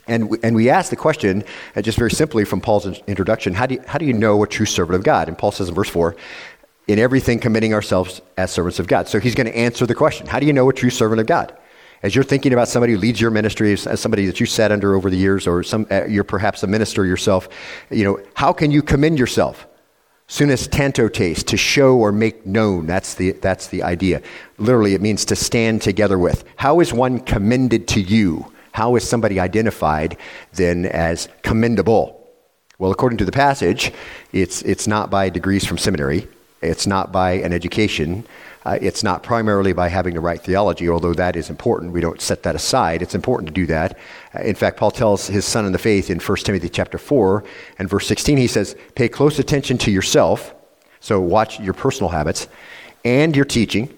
And 0.08 0.30
we, 0.30 0.38
and 0.42 0.54
we 0.54 0.70
ask 0.70 0.90
the 0.90 0.96
question, 0.96 1.44
uh, 1.74 1.82
just 1.82 1.98
very 1.98 2.10
simply 2.10 2.44
from 2.44 2.60
Paul's 2.60 2.86
introduction, 3.06 3.54
how 3.54 3.66
do, 3.66 3.74
you, 3.74 3.82
how 3.86 3.98
do 3.98 4.04
you 4.04 4.12
know 4.12 4.42
a 4.42 4.46
true 4.46 4.66
servant 4.66 4.96
of 4.96 5.02
God? 5.02 5.28
And 5.28 5.36
Paul 5.36 5.50
says 5.50 5.68
in 5.68 5.74
verse 5.74 5.88
4, 5.88 6.14
in 6.86 6.98
everything 6.98 7.40
committing 7.40 7.74
ourselves 7.74 8.20
as 8.36 8.52
servants 8.52 8.78
of 8.78 8.86
God. 8.86 9.08
So 9.08 9.18
he's 9.18 9.34
going 9.34 9.46
to 9.46 9.56
answer 9.56 9.86
the 9.86 9.94
question 9.94 10.26
how 10.26 10.38
do 10.38 10.46
you 10.46 10.52
know 10.52 10.68
a 10.68 10.72
true 10.72 10.90
servant 10.90 11.20
of 11.20 11.26
God? 11.26 11.56
As 12.02 12.14
you're 12.14 12.24
thinking 12.24 12.52
about 12.52 12.68
somebody 12.68 12.92
who 12.92 12.98
leads 12.98 13.20
your 13.20 13.30
ministry, 13.30 13.72
as 13.72 14.00
somebody 14.00 14.26
that 14.26 14.38
you 14.38 14.46
sat 14.46 14.70
under 14.70 14.94
over 14.94 15.10
the 15.10 15.16
years, 15.16 15.46
or 15.46 15.62
some, 15.62 15.86
uh, 15.90 16.04
you're 16.04 16.24
perhaps 16.24 16.62
a 16.62 16.66
minister 16.66 17.04
yourself, 17.04 17.48
you 17.90 18.04
know, 18.04 18.20
how 18.34 18.52
can 18.52 18.70
you 18.70 18.82
commend 18.82 19.18
yourself? 19.18 19.66
Sunas 20.28 20.68
tantotes, 20.68 21.44
to 21.46 21.56
show 21.56 21.96
or 21.96 22.12
make 22.12 22.44
known. 22.44 22.86
That's 22.86 23.14
the, 23.14 23.32
that's 23.32 23.68
the 23.68 23.82
idea. 23.82 24.22
Literally, 24.58 24.94
it 24.94 25.00
means 25.00 25.24
to 25.26 25.36
stand 25.36 25.82
together 25.82 26.18
with. 26.18 26.44
How 26.56 26.80
is 26.80 26.92
one 26.92 27.20
commended 27.20 27.88
to 27.88 28.00
you? 28.00 28.52
How 28.76 28.94
is 28.94 29.08
somebody 29.08 29.40
identified 29.40 30.18
then 30.52 30.84
as 30.84 31.30
commendable? 31.40 32.28
Well, 32.78 32.90
according 32.90 33.16
to 33.16 33.24
the 33.24 33.32
passage, 33.32 33.90
it's, 34.32 34.60
it's 34.60 34.86
not 34.86 35.08
by 35.08 35.30
degrees 35.30 35.64
from 35.64 35.78
seminary, 35.78 36.28
it's 36.60 36.86
not 36.86 37.10
by 37.10 37.32
an 37.38 37.54
education, 37.54 38.26
uh, 38.66 38.78
it's 38.82 39.02
not 39.02 39.22
primarily 39.22 39.72
by 39.72 39.88
having 39.88 40.12
the 40.12 40.20
right 40.20 40.38
theology, 40.38 40.90
although 40.90 41.14
that 41.14 41.36
is 41.36 41.48
important. 41.48 41.94
We 41.94 42.02
don't 42.02 42.20
set 42.20 42.42
that 42.42 42.54
aside. 42.54 43.00
It's 43.00 43.14
important 43.14 43.48
to 43.48 43.54
do 43.54 43.64
that. 43.64 43.96
Uh, 44.34 44.42
in 44.42 44.54
fact, 44.54 44.76
Paul 44.76 44.90
tells 44.90 45.26
his 45.26 45.46
son 45.46 45.64
in 45.64 45.72
the 45.72 45.78
faith 45.78 46.10
in 46.10 46.20
1 46.20 46.36
Timothy 46.44 46.68
chapter 46.68 46.98
4 46.98 47.44
and 47.78 47.88
verse 47.88 48.06
16, 48.06 48.36
he 48.36 48.46
says, 48.46 48.76
Pay 48.94 49.08
close 49.08 49.38
attention 49.38 49.78
to 49.78 49.90
yourself, 49.90 50.54
so 51.00 51.18
watch 51.18 51.58
your 51.60 51.72
personal 51.72 52.10
habits, 52.10 52.46
and 53.06 53.34
your 53.34 53.46
teaching, 53.46 53.88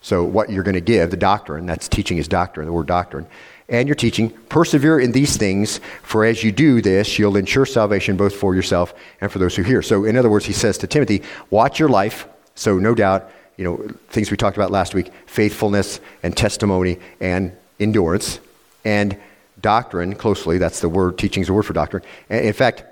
so 0.00 0.24
what 0.24 0.48
you're 0.48 0.62
going 0.62 0.74
to 0.74 0.80
give, 0.80 1.10
the 1.10 1.18
doctrine, 1.18 1.66
that's 1.66 1.86
teaching 1.86 2.16
is 2.16 2.28
doctrine, 2.28 2.64
the 2.64 2.72
word 2.72 2.86
doctrine 2.86 3.26
and 3.68 3.88
your 3.88 3.94
teaching. 3.94 4.30
Persevere 4.48 5.00
in 5.00 5.12
these 5.12 5.36
things, 5.36 5.80
for 6.02 6.24
as 6.24 6.44
you 6.44 6.52
do 6.52 6.80
this, 6.80 7.18
you'll 7.18 7.36
ensure 7.36 7.66
salvation 7.66 8.16
both 8.16 8.34
for 8.34 8.54
yourself 8.54 8.94
and 9.20 9.30
for 9.30 9.38
those 9.38 9.56
who 9.56 9.62
hear. 9.62 9.82
So, 9.82 10.04
in 10.04 10.16
other 10.16 10.30
words, 10.30 10.46
he 10.46 10.52
says 10.52 10.78
to 10.78 10.86
Timothy, 10.86 11.22
watch 11.50 11.78
your 11.78 11.88
life. 11.88 12.28
So, 12.54 12.78
no 12.78 12.94
doubt, 12.94 13.30
you 13.56 13.64
know, 13.64 13.88
things 14.08 14.30
we 14.30 14.36
talked 14.36 14.56
about 14.56 14.70
last 14.70 14.94
week 14.94 15.10
faithfulness 15.26 16.00
and 16.22 16.36
testimony 16.36 16.98
and 17.20 17.56
endurance 17.80 18.40
and 18.84 19.18
doctrine 19.60 20.14
closely. 20.14 20.58
That's 20.58 20.80
the 20.80 20.88
word, 20.88 21.18
teaching 21.18 21.40
is 21.40 21.48
the 21.48 21.54
word 21.54 21.64
for 21.64 21.72
doctrine. 21.72 22.02
In 22.28 22.52
fact, 22.52 22.84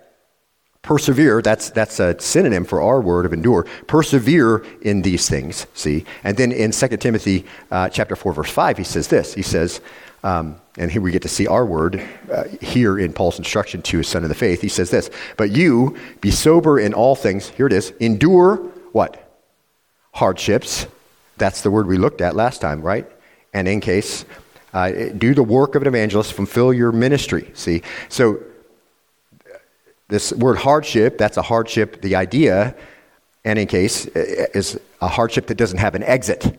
persevere 0.85 1.40
that's 1.40 1.71
that's 1.71 1.99
a 1.99 2.21
synonym 2.21 2.62
for 2.62 2.83
our 2.83 3.00
word 3.00 3.25
of 3.25 3.33
endure 3.33 3.64
persevere 3.87 4.62
in 4.83 5.00
these 5.00 5.31
things 5.31 5.66
see 5.73 6.04
and 6.25 6.37
then 6.37 6.52
in 6.52 6.71
2 6.73 6.88
timothy 6.99 7.47
uh, 7.71 7.88
chapter 7.88 8.14
4 8.14 8.35
verse 8.35 8.50
5 8.50 8.76
he 8.76 8.85
says 8.85 9.09
this 9.09 9.33
he 9.33 9.40
says 9.40 9.81
um, 10.25 10.57
and 10.78 10.90
here 10.90 11.02
we 11.02 11.12
get 11.12 11.23
to 11.23 11.28
see 11.28 11.47
our 11.47 11.66
word 11.66 12.02
uh, 12.33 12.45
here 12.62 12.99
in 12.99 13.12
Paul's 13.12 13.38
instruction 13.38 13.83
to 13.83 13.99
his 13.99 14.09
son 14.09 14.23
in 14.23 14.31
the 14.31 14.35
faith. 14.35 14.62
He 14.62 14.69
says 14.69 14.90
this, 14.90 15.11
but 15.37 15.50
you 15.50 15.97
be 16.23 16.31
sober 16.31 16.81
in 16.81 16.95
all 16.95 17.14
things. 17.14 17.50
Here 17.50 17.66
it 17.66 17.75
is. 17.75 17.90
Endure 18.00 18.57
what? 18.93 19.38
Hardships. 20.14 20.87
That's 21.37 21.61
the 21.61 21.71
word 21.71 21.87
we 21.87 21.99
looked 21.99 22.23
at 22.23 22.35
last 22.35 22.62
time, 22.62 22.81
right? 22.81 23.07
And 23.52 23.69
in 23.69 23.81
case, 23.81 24.25
uh, 24.73 24.90
do 25.16 25.35
the 25.35 25.43
work 25.43 25.75
of 25.75 25.83
an 25.83 25.88
evangelist, 25.88 26.33
fulfill 26.33 26.73
your 26.73 26.90
ministry. 26.90 27.50
See? 27.52 27.83
So, 28.09 28.43
this 30.09 30.33
word 30.33 30.57
hardship, 30.57 31.19
that's 31.19 31.37
a 31.37 31.43
hardship. 31.43 32.00
The 32.00 32.16
idea, 32.16 32.75
anankais, 33.45 34.11
is 34.54 34.81
a 35.00 35.09
hardship 35.09 35.47
that 35.49 35.57
doesn't 35.57 35.78
have 35.78 35.95
an 35.95 36.02
exit. 36.02 36.59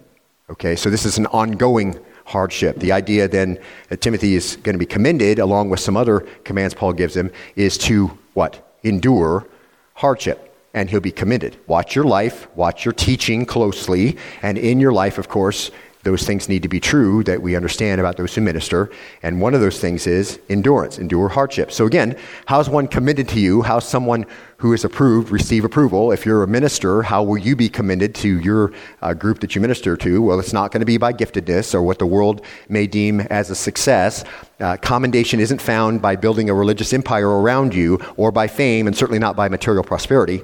Okay, 0.49 0.75
so 0.75 0.89
this 0.89 1.05
is 1.05 1.17
an 1.17 1.25
ongoing 1.27 1.99
hardship. 2.25 2.77
The 2.79 2.91
idea 2.91 3.27
then 3.27 3.59
that 3.89 4.01
Timothy 4.01 4.35
is 4.35 4.57
going 4.57 4.73
to 4.73 4.79
be 4.79 4.85
commended, 4.85 5.39
along 5.39 5.69
with 5.69 5.79
some 5.79 5.95
other 5.95 6.21
commands 6.43 6.73
Paul 6.73 6.93
gives 6.93 7.15
him, 7.15 7.31
is 7.55 7.77
to 7.79 8.07
what? 8.33 8.77
Endure 8.83 9.47
hardship. 9.93 10.51
And 10.73 10.89
he'll 10.89 10.99
be 10.99 11.11
commended. 11.11 11.57
Watch 11.67 11.95
your 11.95 12.03
life, 12.03 12.47
watch 12.55 12.83
your 12.83 12.93
teaching 12.93 13.45
closely, 13.45 14.17
and 14.41 14.57
in 14.57 14.81
your 14.81 14.91
life, 14.91 15.17
of 15.17 15.29
course, 15.29 15.71
those 16.05 16.23
things 16.23 16.47
need 16.47 16.61
to 16.61 16.69
be 16.69 16.79
true 16.79 17.23
that 17.23 17.41
we 17.41 17.55
understand 17.55 17.99
about 17.99 18.15
those 18.15 18.35
who 18.35 18.41
minister. 18.41 18.91
And 19.23 19.41
one 19.41 19.55
of 19.55 19.59
those 19.59 19.79
things 19.79 20.05
is 20.05 20.39
endurance, 20.49 20.99
endure 20.99 21.27
hardship. 21.27 21.71
So 21.71 21.87
again, 21.87 22.15
how's 22.45 22.69
one 22.69 22.87
committed 22.87 23.27
to 23.29 23.39
you? 23.39 23.63
How's 23.63 23.87
someone 23.87 24.27
who 24.57 24.71
is 24.71 24.85
approved 24.85 25.31
receive 25.31 25.65
approval? 25.65 26.11
If 26.11 26.23
you're 26.23 26.43
a 26.43 26.47
minister, 26.47 27.01
how 27.01 27.23
will 27.23 27.39
you 27.39 27.55
be 27.55 27.69
commended 27.69 28.13
to 28.15 28.39
your 28.39 28.71
uh, 29.01 29.15
group 29.15 29.39
that 29.39 29.55
you 29.55 29.61
minister 29.61 29.97
to? 29.97 30.21
Well, 30.21 30.39
it's 30.39 30.53
not 30.53 30.71
going 30.71 30.81
to 30.81 30.85
be 30.85 30.97
by 30.97 31.11
giftedness 31.11 31.73
or 31.73 31.81
what 31.81 31.97
the 31.97 32.05
world 32.05 32.45
may 32.69 32.85
deem 32.85 33.21
as 33.21 33.49
a 33.49 33.55
success. 33.55 34.23
Uh, 34.59 34.77
commendation 34.77 35.39
isn't 35.39 35.59
found 35.59 36.03
by 36.03 36.15
building 36.15 36.51
a 36.51 36.53
religious 36.53 36.93
empire 36.93 37.41
around 37.41 37.73
you 37.73 37.99
or 38.15 38.31
by 38.31 38.45
fame, 38.45 38.85
and 38.85 38.95
certainly 38.95 39.19
not 39.19 39.35
by 39.35 39.49
material 39.49 39.83
prosperity. 39.83 40.43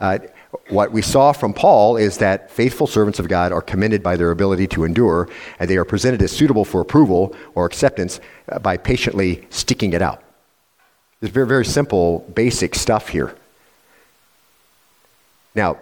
Uh, 0.00 0.18
what 0.68 0.92
we 0.92 1.02
saw 1.02 1.32
from 1.32 1.52
Paul 1.52 1.96
is 1.96 2.18
that 2.18 2.50
faithful 2.50 2.86
servants 2.86 3.18
of 3.18 3.28
God 3.28 3.52
are 3.52 3.60
commended 3.60 4.02
by 4.02 4.16
their 4.16 4.30
ability 4.30 4.66
to 4.68 4.84
endure, 4.84 5.28
and 5.58 5.68
they 5.68 5.76
are 5.76 5.84
presented 5.84 6.22
as 6.22 6.32
suitable 6.32 6.64
for 6.64 6.80
approval 6.80 7.34
or 7.54 7.66
acceptance 7.66 8.20
uh, 8.48 8.58
by 8.58 8.76
patiently 8.76 9.46
sticking 9.50 9.92
it 9.92 10.02
out. 10.02 10.22
There's 11.20 11.32
very, 11.32 11.46
very 11.46 11.64
simple, 11.64 12.20
basic 12.34 12.74
stuff 12.74 13.08
here. 13.08 13.36
Now, 15.54 15.78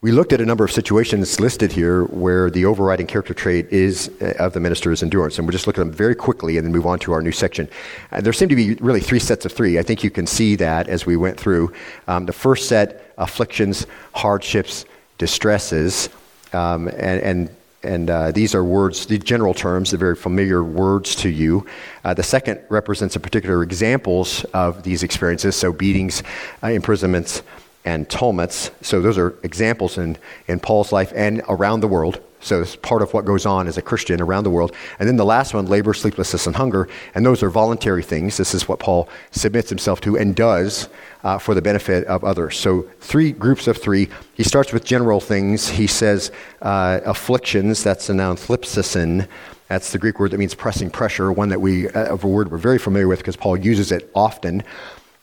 we 0.00 0.12
looked 0.12 0.32
at 0.32 0.40
a 0.40 0.46
number 0.46 0.64
of 0.64 0.70
situations 0.70 1.40
listed 1.40 1.72
here 1.72 2.04
where 2.04 2.50
the 2.50 2.64
overriding 2.64 3.06
character 3.06 3.34
trait 3.34 3.66
is 3.72 4.08
uh, 4.20 4.32
of 4.38 4.52
the 4.52 4.60
minister's 4.60 5.02
endurance, 5.02 5.38
and 5.38 5.46
we'll 5.46 5.52
just 5.52 5.66
look 5.66 5.76
at 5.76 5.80
them 5.80 5.90
very 5.90 6.14
quickly 6.14 6.56
and 6.56 6.64
then 6.64 6.72
move 6.72 6.86
on 6.86 7.00
to 7.00 7.12
our 7.12 7.20
new 7.20 7.32
section. 7.32 7.68
Uh, 8.12 8.20
there 8.20 8.32
seem 8.32 8.48
to 8.48 8.54
be 8.54 8.74
really 8.74 9.00
three 9.00 9.18
sets 9.18 9.44
of 9.44 9.50
three. 9.50 9.76
I 9.76 9.82
think 9.82 10.04
you 10.04 10.10
can 10.10 10.24
see 10.24 10.54
that 10.56 10.88
as 10.88 11.04
we 11.04 11.16
went 11.16 11.38
through. 11.38 11.72
Um, 12.06 12.26
the 12.26 12.32
first 12.32 12.68
set, 12.68 13.12
afflictions, 13.18 13.88
hardships, 14.14 14.84
distresses, 15.18 16.10
um, 16.52 16.86
and, 16.88 17.20
and 17.22 17.50
and 17.84 18.10
uh, 18.10 18.32
these 18.32 18.56
are 18.56 18.64
words, 18.64 19.06
the 19.06 19.18
general 19.18 19.54
terms, 19.54 19.92
the 19.92 19.96
very 19.96 20.16
familiar 20.16 20.64
words 20.64 21.14
to 21.14 21.28
you. 21.28 21.64
Uh, 22.04 22.12
the 22.12 22.24
second 22.24 22.60
represents 22.70 23.14
a 23.14 23.20
particular 23.20 23.62
examples 23.62 24.42
of 24.52 24.82
these 24.82 25.04
experiences, 25.04 25.54
so 25.54 25.72
beatings, 25.72 26.24
uh, 26.64 26.68
imprisonments, 26.68 27.42
and 27.84 28.08
tumults. 28.08 28.70
So 28.82 29.00
those 29.00 29.18
are 29.18 29.38
examples 29.42 29.98
in, 29.98 30.16
in 30.46 30.60
Paul's 30.60 30.92
life 30.92 31.12
and 31.14 31.42
around 31.48 31.80
the 31.80 31.88
world. 31.88 32.20
So 32.40 32.62
it's 32.62 32.76
part 32.76 33.02
of 33.02 33.12
what 33.12 33.24
goes 33.24 33.46
on 33.46 33.66
as 33.66 33.78
a 33.78 33.82
Christian 33.82 34.20
around 34.20 34.44
the 34.44 34.50
world. 34.50 34.72
And 35.00 35.08
then 35.08 35.16
the 35.16 35.24
last 35.24 35.54
one, 35.54 35.66
labor, 35.66 35.92
sleeplessness, 35.92 36.46
and 36.46 36.54
hunger. 36.54 36.88
And 37.14 37.26
those 37.26 37.42
are 37.42 37.50
voluntary 37.50 38.02
things. 38.02 38.36
This 38.36 38.54
is 38.54 38.68
what 38.68 38.78
Paul 38.78 39.08
submits 39.32 39.68
himself 39.68 40.00
to 40.02 40.16
and 40.16 40.36
does 40.36 40.88
uh, 41.24 41.38
for 41.38 41.54
the 41.54 41.62
benefit 41.62 42.04
of 42.04 42.22
others. 42.22 42.56
So 42.56 42.82
three 43.00 43.32
groups 43.32 43.66
of 43.66 43.76
three. 43.76 44.08
He 44.34 44.44
starts 44.44 44.72
with 44.72 44.84
general 44.84 45.20
things. 45.20 45.68
He 45.68 45.88
says 45.88 46.30
uh, 46.62 47.00
afflictions, 47.04 47.82
that's 47.82 48.06
the 48.06 48.14
noun 48.14 48.36
thlipsison. 48.36 49.26
That's 49.68 49.92
the 49.92 49.98
Greek 49.98 50.18
word 50.18 50.30
that 50.30 50.38
means 50.38 50.54
pressing 50.54 50.90
pressure, 50.90 51.30
one 51.30 51.50
that 51.50 51.60
we, 51.60 51.88
uh, 51.90 52.14
a 52.14 52.26
word 52.26 52.50
we're 52.50 52.56
very 52.56 52.78
familiar 52.78 53.08
with 53.08 53.18
because 53.18 53.36
Paul 53.36 53.56
uses 53.58 53.92
it 53.92 54.10
often. 54.14 54.62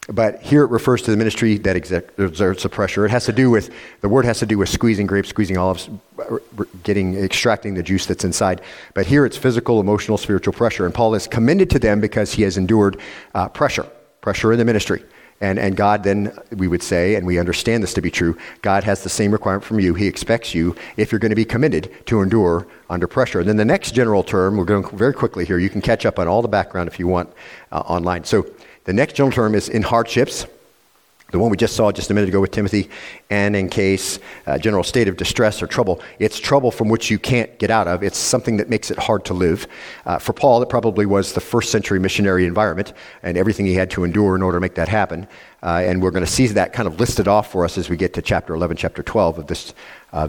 But 0.08 0.42
here 0.42 0.64
it 0.64 0.70
refers 0.70 1.02
to 1.04 1.12
the 1.12 1.18
ministry 1.18 1.58
that 1.58 1.76
exerts 1.76 2.64
the 2.64 2.70
pressure. 2.70 3.06
It 3.06 3.12
has 3.12 3.26
to 3.26 3.34
do 3.34 3.50
with, 3.50 3.74
the 4.02 4.10
word 4.10 4.26
has 4.26 4.38
to 4.40 4.46
do 4.46 4.58
with 4.58 4.70
squeezing 4.70 5.08
grapes, 5.08 5.30
squeezing 5.30 5.58
olives, 5.58 5.90
getting, 6.84 7.16
extracting 7.16 7.74
the 7.74 7.82
juice 7.82 8.06
that's 8.06 8.24
inside. 8.24 8.62
But 8.94 9.08
here 9.08 9.26
it's 9.26 9.36
physical, 9.36 9.80
emotional, 9.80 10.20
spiritual 10.20 10.54
pressure. 10.54 10.86
And 10.86 10.94
Paul 10.94 11.16
is 11.16 11.28
commended 11.28 11.72
to 11.72 11.80
them 11.80 12.02
because 12.02 12.34
he 12.34 12.44
has 12.44 12.56
endured 12.56 13.00
uh, 13.34 13.50
pressure, 13.50 13.88
pressure 14.22 14.52
in 14.52 14.60
the 14.60 14.66
ministry. 14.66 15.04
And, 15.42 15.60
and 15.60 15.76
God 15.76 16.04
then, 16.04 16.38
we 16.52 16.68
would 16.68 16.84
say, 16.84 17.16
and 17.16 17.26
we 17.26 17.40
understand 17.40 17.84
this 17.84 17.94
to 17.96 18.02
be 18.02 18.10
true, 18.10 18.38
God 18.62 18.84
has 18.86 19.04
the 19.04 19.10
same 19.10 19.32
requirement 19.32 19.66
from 19.66 19.80
you. 19.80 19.94
He 19.94 20.08
expects 20.08 20.56
you, 20.56 20.76
if 20.96 21.12
you're 21.12 21.20
going 21.20 21.32
to 21.32 21.36
be 21.36 21.44
committed, 21.44 21.92
to 22.06 22.22
endure 22.22 22.68
under 22.90 23.08
pressure. 23.08 23.40
And 23.40 23.50
then 23.50 23.58
the 23.58 23.66
next 23.66 23.92
general 23.92 24.24
term, 24.24 24.56
we're 24.56 24.66
going 24.66 24.88
very 24.96 25.14
quickly 25.14 25.46
here. 25.46 25.58
You 25.58 25.70
can 25.70 25.82
catch 25.82 26.06
up 26.06 26.20
on 26.20 26.28
all 26.28 26.42
the 26.42 26.48
background 26.48 26.88
if 26.88 27.00
you 27.00 27.08
want 27.08 27.34
uh, 27.72 27.80
online. 27.80 28.24
So 28.24 28.46
the 28.86 28.94
next 28.94 29.14
general 29.14 29.32
term 29.32 29.56
is 29.56 29.68
in 29.68 29.82
hardships. 29.82 30.46
the 31.32 31.40
one 31.40 31.50
we 31.50 31.58
just 31.58 31.76
saw 31.76 31.92
just 31.92 32.12
a 32.12 32.14
minute 32.14 32.30
ago 32.30 32.40
with 32.40 32.52
Timothy, 32.52 32.88
anankais 33.32 34.20
uh, 34.46 34.60
general 34.60 34.84
state 34.84 35.08
of 35.08 35.18
distress 35.18 35.62
or 35.64 35.68
trouble. 35.68 36.00
It's 36.20 36.40
trouble 36.40 36.70
from 36.70 36.88
which 36.88 37.10
you 37.10 37.18
can't 37.18 37.58
get 37.58 37.72
out 37.72 37.88
of. 37.88 38.04
It's 38.04 38.18
something 38.18 38.58
that 38.58 38.70
makes 38.70 38.92
it 38.92 39.00
hard 39.00 39.26
to 39.26 39.34
live. 39.34 39.68
Uh, 40.06 40.20
for 40.20 40.34
Paul, 40.34 40.62
it 40.62 40.70
probably 40.70 41.08
was 41.08 41.34
the 41.34 41.42
first 41.42 41.72
century 41.72 42.00
missionary 42.00 42.46
environment 42.46 42.94
and 43.24 43.38
everything 43.38 43.66
he 43.66 43.74
had 43.74 43.90
to 43.92 44.04
endure 44.04 44.36
in 44.36 44.44
order 44.44 44.58
to 44.58 44.62
make 44.62 44.76
that 44.76 44.88
happen. 44.88 45.28
Uh, 45.64 45.82
and 45.84 46.02
we're 46.02 46.12
going 46.12 46.26
to 46.26 46.32
see 46.32 46.46
that 46.46 46.72
kind 46.72 46.88
of 46.88 47.00
listed 47.00 47.28
off 47.28 47.52
for 47.52 47.66
us 47.66 47.80
as 47.80 47.90
we 47.90 47.98
get 47.98 48.14
to 48.14 48.22
chapter 48.22 48.54
11, 48.54 48.78
chapter 48.78 49.02
12 49.02 49.40
of 49.40 49.48
this, 49.48 49.74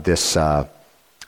this, 0.00 0.34
uh, 0.34 0.66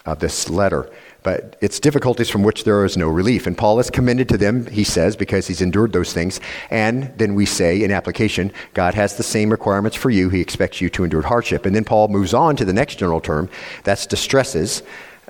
of 0.06 0.18
this 0.18 0.48
letter 0.48 0.90
but 1.22 1.56
it's 1.60 1.80
difficulties 1.80 2.30
from 2.30 2.42
which 2.42 2.64
there 2.64 2.84
is 2.84 2.96
no 2.96 3.08
relief. 3.08 3.46
And 3.46 3.56
Paul 3.56 3.78
is 3.80 3.90
commended 3.90 4.28
to 4.30 4.38
them, 4.38 4.66
he 4.66 4.84
says, 4.84 5.16
because 5.16 5.46
he's 5.46 5.60
endured 5.60 5.92
those 5.92 6.12
things. 6.12 6.40
And 6.70 7.12
then 7.18 7.34
we 7.34 7.46
say 7.46 7.82
in 7.82 7.90
application, 7.90 8.52
God 8.74 8.94
has 8.94 9.16
the 9.16 9.22
same 9.22 9.50
requirements 9.50 9.96
for 9.96 10.10
you. 10.10 10.28
He 10.30 10.40
expects 10.40 10.80
you 10.80 10.88
to 10.90 11.04
endure 11.04 11.22
hardship. 11.22 11.66
And 11.66 11.74
then 11.74 11.84
Paul 11.84 12.08
moves 12.08 12.34
on 12.34 12.56
to 12.56 12.64
the 12.64 12.72
next 12.72 12.96
general 12.96 13.20
term 13.20 13.48
that's 13.84 14.06
distresses 14.06 14.82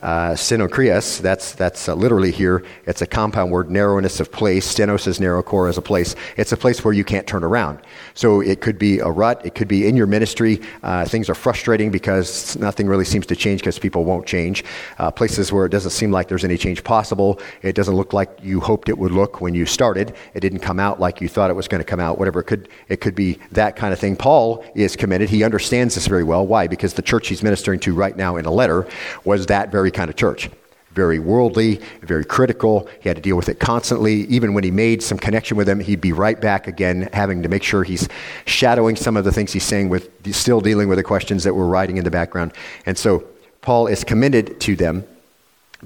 uh, 0.03 0.31
Stenochreas, 0.31 1.21
that's, 1.21 1.53
that's 1.53 1.89
uh, 1.89 1.95
literally 1.95 2.31
here, 2.31 2.65
it's 2.87 3.03
a 3.03 3.07
compound 3.07 3.51
word, 3.51 3.71
narrowness 3.71 4.21
of 4.21 4.31
place. 4.31 4.73
Stenos 4.73 5.07
is 5.07 5.21
narrow, 5.21 5.43
core 5.43 5.69
is 5.69 5.79
a 5.79 5.83
place. 5.83 6.15
It's 6.37 6.53
a 6.53 6.57
place 6.57 6.85
where 6.85 6.95
you 6.95 7.05
can't 7.05 7.27
turn 7.27 7.45
around. 7.45 7.81
So 8.15 8.41
it 8.41 8.61
could 8.61 8.79
be 8.79 8.99
a 9.01 9.09
rut, 9.09 9.45
it 9.45 9.55
could 9.55 9.69
be 9.69 9.87
in 9.89 9.97
your 9.97 10.07
ministry. 10.07 10.61
Uh, 10.83 11.05
things 11.05 11.29
are 11.29 11.35
frustrating 11.35 11.91
because 11.91 12.57
nothing 12.57 12.87
really 12.87 13.05
seems 13.05 13.27
to 13.27 13.37
change 13.37 13.61
because 13.61 13.79
people 13.79 14.05
won't 14.05 14.27
change. 14.27 14.65
Uh, 14.99 15.11
places 15.11 15.53
where 15.53 15.67
it 15.67 15.71
doesn't 15.71 15.91
seem 15.91 16.11
like 16.11 16.29
there's 16.29 16.45
any 16.45 16.57
change 16.57 16.85
possible. 16.85 17.41
It 17.63 17.75
doesn't 17.75 17.95
look 17.95 18.13
like 18.13 18.39
you 18.43 18.61
hoped 18.61 18.89
it 18.89 18.99
would 18.99 19.13
look 19.13 19.41
when 19.41 19.55
you 19.55 19.67
started. 19.67 20.15
It 20.35 20.41
didn't 20.41 20.61
come 20.61 20.81
out 20.81 21.01
like 21.01 21.21
you 21.21 21.29
thought 21.29 21.51
it 21.51 21.55
was 21.55 21.69
going 21.69 21.81
to 21.81 21.85
come 21.85 22.01
out, 22.01 22.19
whatever. 22.19 22.41
It 22.41 22.45
could, 22.45 22.69
it 22.89 23.01
could 23.01 23.15
be 23.15 23.39
that 23.53 23.77
kind 23.77 23.93
of 23.93 23.99
thing. 23.99 24.17
Paul 24.17 24.65
is 24.75 24.97
committed. 24.97 25.31
He 25.31 25.43
understands 25.43 25.95
this 25.95 26.07
very 26.07 26.25
well. 26.25 26.47
Why? 26.47 26.67
Because 26.67 26.95
the 26.95 27.03
church 27.03 27.29
he's 27.29 27.43
ministering 27.43 27.81
to 27.81 27.95
right 27.95 28.17
now 28.17 28.37
in 28.37 28.45
a 28.45 28.51
letter 28.51 28.87
was 29.25 29.47
that 29.47 29.71
very 29.71 29.88
kind 29.91 30.11
of 30.11 30.17
church. 30.17 30.51
Very 30.93 31.19
worldly, 31.19 31.81
very 32.03 32.25
critical. 32.25 32.89
He 33.01 33.09
had 33.09 33.17
to 33.17 33.23
deal 33.23 33.37
with 33.37 33.49
it 33.49 33.61
constantly. 33.61 34.25
Even 34.25 34.53
when 34.55 34.65
he 34.65 34.71
made 34.71 35.03
some 35.03 35.19
connection 35.19 35.57
with 35.57 35.67
them, 35.67 35.79
he'd 35.81 36.01
be 36.01 36.13
right 36.13 36.41
back 36.41 36.67
again, 36.67 37.09
having 37.13 37.43
to 37.43 37.49
make 37.49 37.63
sure 37.63 37.85
he's 37.85 38.09
shadowing 38.47 38.97
some 38.97 39.17
of 39.17 39.25
the 39.25 39.31
things 39.31 39.53
he's 39.53 39.65
saying 39.65 39.91
with 39.91 40.11
still 40.35 40.61
dealing 40.61 40.89
with 40.89 40.99
the 40.99 41.05
questions 41.05 41.45
that 41.45 41.55
were 41.55 41.69
writing 41.69 41.99
in 41.99 42.05
the 42.05 42.11
background. 42.11 42.53
And 42.85 42.99
so 42.99 43.25
Paul 43.61 43.87
is 43.87 44.03
committed 44.03 44.61
to 44.63 44.75
them 44.75 45.05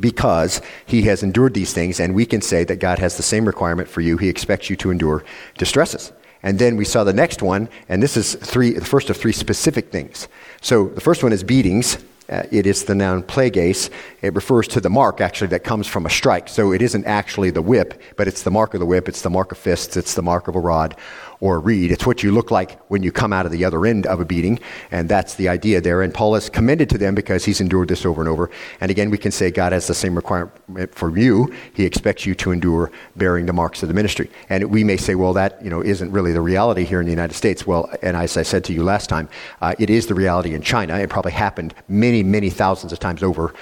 because 0.00 0.62
he 0.87 1.02
has 1.02 1.23
endured 1.23 1.52
these 1.52 1.75
things, 1.75 2.00
and 2.00 2.14
we 2.14 2.25
can 2.25 2.40
say 2.40 2.64
that 2.64 2.76
God 2.76 2.99
has 2.99 3.16
the 3.16 3.23
same 3.23 3.44
requirement 3.44 3.88
for 3.88 4.00
you. 4.00 4.16
He 4.16 4.28
expects 4.28 4.71
you 4.71 4.76
to 4.76 4.90
endure 4.90 5.25
distresses. 5.59 6.12
And 6.42 6.59
then 6.59 6.76
we 6.76 6.85
saw 6.85 7.04
the 7.04 7.12
next 7.12 7.42
one, 7.42 7.68
and 7.88 8.02
this 8.02 8.16
is 8.16 8.35
three, 8.35 8.73
the 8.73 8.85
first 8.85 9.11
of 9.11 9.16
three 9.16 9.32
specific 9.32 9.92
things. 9.92 10.28
So 10.61 10.88
the 10.88 11.00
first 11.00 11.23
one 11.23 11.32
is 11.32 11.44
beatings. 11.44 11.99
Uh, 12.33 12.45
it 12.51 12.67
is 12.67 12.85
the 12.85 12.95
noun 12.95 13.23
plagues. 13.23 13.91
It 14.23 14.35
refers 14.35 14.67
to 14.69 14.81
the 14.81 14.89
mark, 14.89 15.21
actually, 15.21 15.49
that 15.49 15.65
comes 15.65 15.87
from 15.87 16.07
a 16.07 16.11
strike. 16.11 16.49
So 16.49 16.73
it 16.73 16.81
isn't 16.81 17.05
actually 17.05 17.51
the 17.51 17.61
whip, 17.61 18.01
but 18.17 18.27
it's 18.27 18.43
the 18.43 18.51
mark 18.51 18.73
of 18.73 18.81
the 18.81 18.87
whip. 18.87 19.07
It's 19.07 19.21
the 19.21 19.29
mark 19.29 19.53
of 19.53 19.59
fists. 19.59 19.99
It's 19.99 20.15
the 20.15 20.23
mark 20.23 20.49
of 20.49 20.57
a 20.57 20.61
rod 20.61 20.97
or 21.42 21.58
read. 21.58 21.90
It's 21.90 22.06
what 22.06 22.22
you 22.22 22.30
look 22.30 22.52
like 22.52 22.78
when 22.88 23.02
you 23.02 23.11
come 23.11 23.32
out 23.32 23.46
of 23.46 23.52
the 23.52 23.64
other 23.64 23.84
end 23.84 24.06
of 24.06 24.20
a 24.20 24.25
beating. 24.25 24.61
And 24.92 25.08
that's 25.08 25.34
the 25.34 25.49
idea 25.49 25.80
there. 25.80 26.00
And 26.00 26.14
Paul 26.14 26.37
is 26.37 26.49
commended 26.49 26.88
to 26.90 26.99
them 26.99 27.16
because 27.16 27.44
he's 27.44 27.61
endured 27.61 27.88
this 27.88 28.06
over 28.06 28.22
and 28.22 28.28
over. 28.28 28.49
And 28.80 28.92
again, 28.92 29.11
we 29.11 29.18
can 29.18 29.32
say 29.32 29.50
God 29.50 29.72
has 29.72 29.88
the 29.88 29.94
same 29.94 30.14
requirement 30.14 30.94
for 30.94 31.18
you. 31.18 31.52
He 31.75 31.84
expects 31.84 32.25
you 32.26 32.37
to 32.37 32.52
endure 32.52 32.92
bearing 33.16 33.46
the 33.46 33.52
marks 33.52 33.82
of 33.82 33.88
the 33.88 33.94
ministry. 33.94 34.30
And 34.50 34.70
we 34.70 34.84
may 34.84 34.96
say, 34.96 35.16
well, 35.16 35.32
that 35.32 35.61
you 35.64 35.68
know, 35.68 35.82
isn't 35.82 36.12
really 36.12 36.32
the 36.32 36.40
reality 36.40 36.84
here 36.84 37.00
in 37.00 37.06
the 37.06 37.12
United 37.12 37.34
States. 37.34 37.66
Well, 37.66 37.92
and 38.02 38.16
as 38.16 38.37
I 38.37 38.44
said 38.44 38.62
to 38.66 38.72
you 38.72 38.84
last 38.84 39.08
time, 39.08 39.28
uh, 39.61 39.75
it 39.80 39.90
is 39.90 40.06
the 40.06 40.14
reality 40.14 40.54
in 40.54 40.62
China. 40.62 40.96
It 40.96 41.11
probably 41.11 41.32
happened 41.32 41.75
many, 41.88 42.22
many 42.22 42.50
thousands 42.50 42.92
of 42.92 43.00
times 43.00 43.20
over 43.20 43.52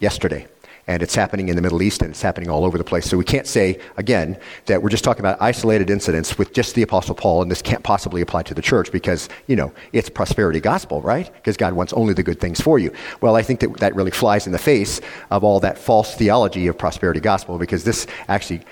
yesterday 0.00 0.48
and 0.88 1.02
it's 1.02 1.14
happening 1.14 1.50
in 1.50 1.54
the 1.54 1.62
Middle 1.62 1.82
East 1.82 2.00
and 2.00 2.10
it's 2.10 2.22
happening 2.22 2.48
all 2.48 2.64
over 2.64 2.78
the 2.78 2.82
place. 2.82 3.04
So 3.04 3.16
we 3.16 3.24
can't 3.24 3.46
say, 3.46 3.78
again, 3.98 4.38
that 4.66 4.82
we're 4.82 4.88
just 4.88 5.04
talking 5.04 5.20
about 5.20 5.40
isolated 5.40 5.90
incidents 5.90 6.38
with 6.38 6.52
just 6.54 6.74
the 6.74 6.82
Apostle 6.82 7.14
Paul, 7.14 7.42
and 7.42 7.50
this 7.50 7.62
can't 7.62 7.84
possibly 7.84 8.22
apply 8.22 8.42
to 8.44 8.54
the 8.54 8.62
church 8.62 8.90
because, 8.90 9.28
you 9.46 9.54
know, 9.54 9.72
it's 9.92 10.08
prosperity 10.08 10.60
gospel, 10.60 11.02
right? 11.02 11.32
Because 11.34 11.58
God 11.58 11.74
wants 11.74 11.92
only 11.92 12.14
the 12.14 12.22
good 12.22 12.40
things 12.40 12.60
for 12.60 12.78
you. 12.78 12.90
Well, 13.20 13.36
I 13.36 13.42
think 13.42 13.60
that 13.60 13.76
that 13.76 13.94
really 13.94 14.10
flies 14.10 14.46
in 14.46 14.52
the 14.52 14.58
face 14.58 15.00
of 15.30 15.44
all 15.44 15.60
that 15.60 15.78
false 15.78 16.14
theology 16.14 16.66
of 16.66 16.78
prosperity 16.78 17.20
gospel 17.20 17.58
because 17.58 17.84
this 17.84 18.06
actually 18.26 18.62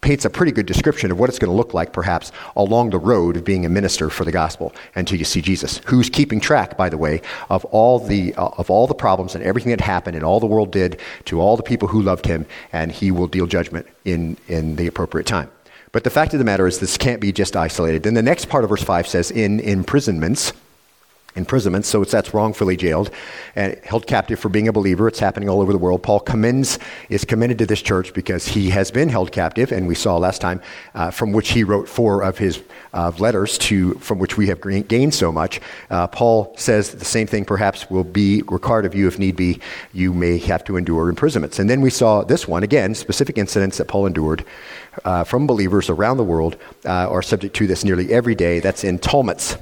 paints 0.00 0.24
a 0.24 0.30
pretty 0.30 0.52
good 0.52 0.66
description 0.66 1.10
of 1.10 1.18
what 1.18 1.28
it's 1.28 1.38
going 1.38 1.50
to 1.50 1.56
look 1.56 1.74
like, 1.74 1.92
perhaps, 1.92 2.32
along 2.56 2.90
the 2.90 2.98
road 2.98 3.36
of 3.36 3.44
being 3.44 3.66
a 3.66 3.68
minister 3.68 4.08
for 4.10 4.24
the 4.24 4.32
gospel 4.32 4.74
until 4.94 5.18
you 5.18 5.24
see 5.24 5.40
Jesus, 5.40 5.78
who's 5.86 6.08
keeping 6.08 6.40
track, 6.40 6.76
by 6.76 6.88
the 6.88 6.96
way, 6.96 7.20
of 7.48 7.64
all 7.66 7.98
the, 7.98 8.34
uh, 8.34 8.48
of 8.56 8.70
all 8.70 8.86
the 8.86 8.94
problems 8.94 9.34
and 9.34 9.44
everything 9.44 9.70
that 9.70 9.80
happened 9.80 10.16
and 10.16 10.24
all 10.24 10.40
the 10.40 10.46
world 10.46 10.70
did 10.70 11.00
to 11.26 11.40
all 11.40 11.56
the 11.56 11.62
people 11.62 11.88
who 11.88 12.02
loved 12.02 12.26
him, 12.26 12.46
and 12.72 12.92
he 12.92 13.10
will 13.10 13.26
deal 13.26 13.46
judgment 13.46 13.86
in, 14.04 14.36
in 14.48 14.76
the 14.76 14.86
appropriate 14.86 15.26
time. 15.26 15.50
But 15.92 16.04
the 16.04 16.10
fact 16.10 16.32
of 16.34 16.38
the 16.38 16.44
matter 16.44 16.66
is, 16.66 16.78
this 16.78 16.96
can't 16.96 17.20
be 17.20 17.32
just 17.32 17.56
isolated. 17.56 18.04
Then 18.04 18.14
the 18.14 18.22
next 18.22 18.48
part 18.48 18.64
of 18.64 18.70
verse 18.70 18.82
5 18.82 19.08
says, 19.08 19.30
in 19.30 19.60
imprisonments, 19.60 20.52
imprisonment, 21.36 21.84
so 21.84 22.02
it's 22.02 22.12
that's 22.12 22.34
wrongfully 22.34 22.76
jailed 22.76 23.10
and 23.54 23.78
held 23.84 24.06
captive 24.06 24.38
for 24.38 24.48
being 24.48 24.68
a 24.68 24.72
believer. 24.72 25.08
It's 25.08 25.18
happening 25.18 25.48
all 25.48 25.60
over 25.60 25.72
the 25.72 25.78
world. 25.78 26.02
Paul 26.02 26.20
commends 26.20 26.78
is 27.08 27.24
commended 27.24 27.58
to 27.58 27.66
this 27.66 27.82
church 27.82 28.12
because 28.12 28.48
he 28.48 28.70
has 28.70 28.90
been 28.90 29.08
held 29.08 29.32
captive, 29.32 29.72
and 29.72 29.86
we 29.86 29.94
saw 29.94 30.16
last 30.16 30.40
time 30.40 30.60
uh, 30.94 31.10
from 31.10 31.32
which 31.32 31.50
he 31.50 31.64
wrote 31.64 31.88
four 31.88 32.22
of 32.22 32.38
his 32.38 32.62
uh, 32.92 33.12
letters 33.18 33.58
to 33.58 33.94
from 33.94 34.18
which 34.18 34.36
we 34.36 34.48
have 34.48 34.60
gained 34.88 35.14
so 35.14 35.30
much. 35.30 35.60
Uh, 35.90 36.06
Paul 36.06 36.52
says 36.56 36.92
the 36.92 37.04
same 37.04 37.26
thing 37.26 37.44
perhaps 37.44 37.88
will 37.90 38.04
be 38.04 38.42
required 38.42 38.84
of 38.84 38.94
you 38.94 39.06
if 39.06 39.18
need 39.18 39.36
be. 39.36 39.60
You 39.92 40.12
may 40.12 40.38
have 40.38 40.64
to 40.64 40.76
endure 40.76 41.08
imprisonments, 41.08 41.58
and 41.58 41.70
then 41.70 41.80
we 41.80 41.90
saw 41.90 42.22
this 42.22 42.48
one 42.48 42.62
again, 42.62 42.94
specific 42.94 43.38
incidents 43.38 43.78
that 43.78 43.88
Paul 43.88 44.06
endured. 44.06 44.44
Uh, 45.04 45.22
from 45.22 45.46
believers 45.46 45.88
around 45.88 46.16
the 46.16 46.24
world 46.24 46.56
uh, 46.84 47.08
are 47.08 47.22
subject 47.22 47.54
to 47.54 47.66
this 47.68 47.84
nearly 47.84 48.12
every 48.12 48.34
day. 48.34 48.58
That's 48.58 48.82
in 48.82 48.98
tumults 48.98 49.56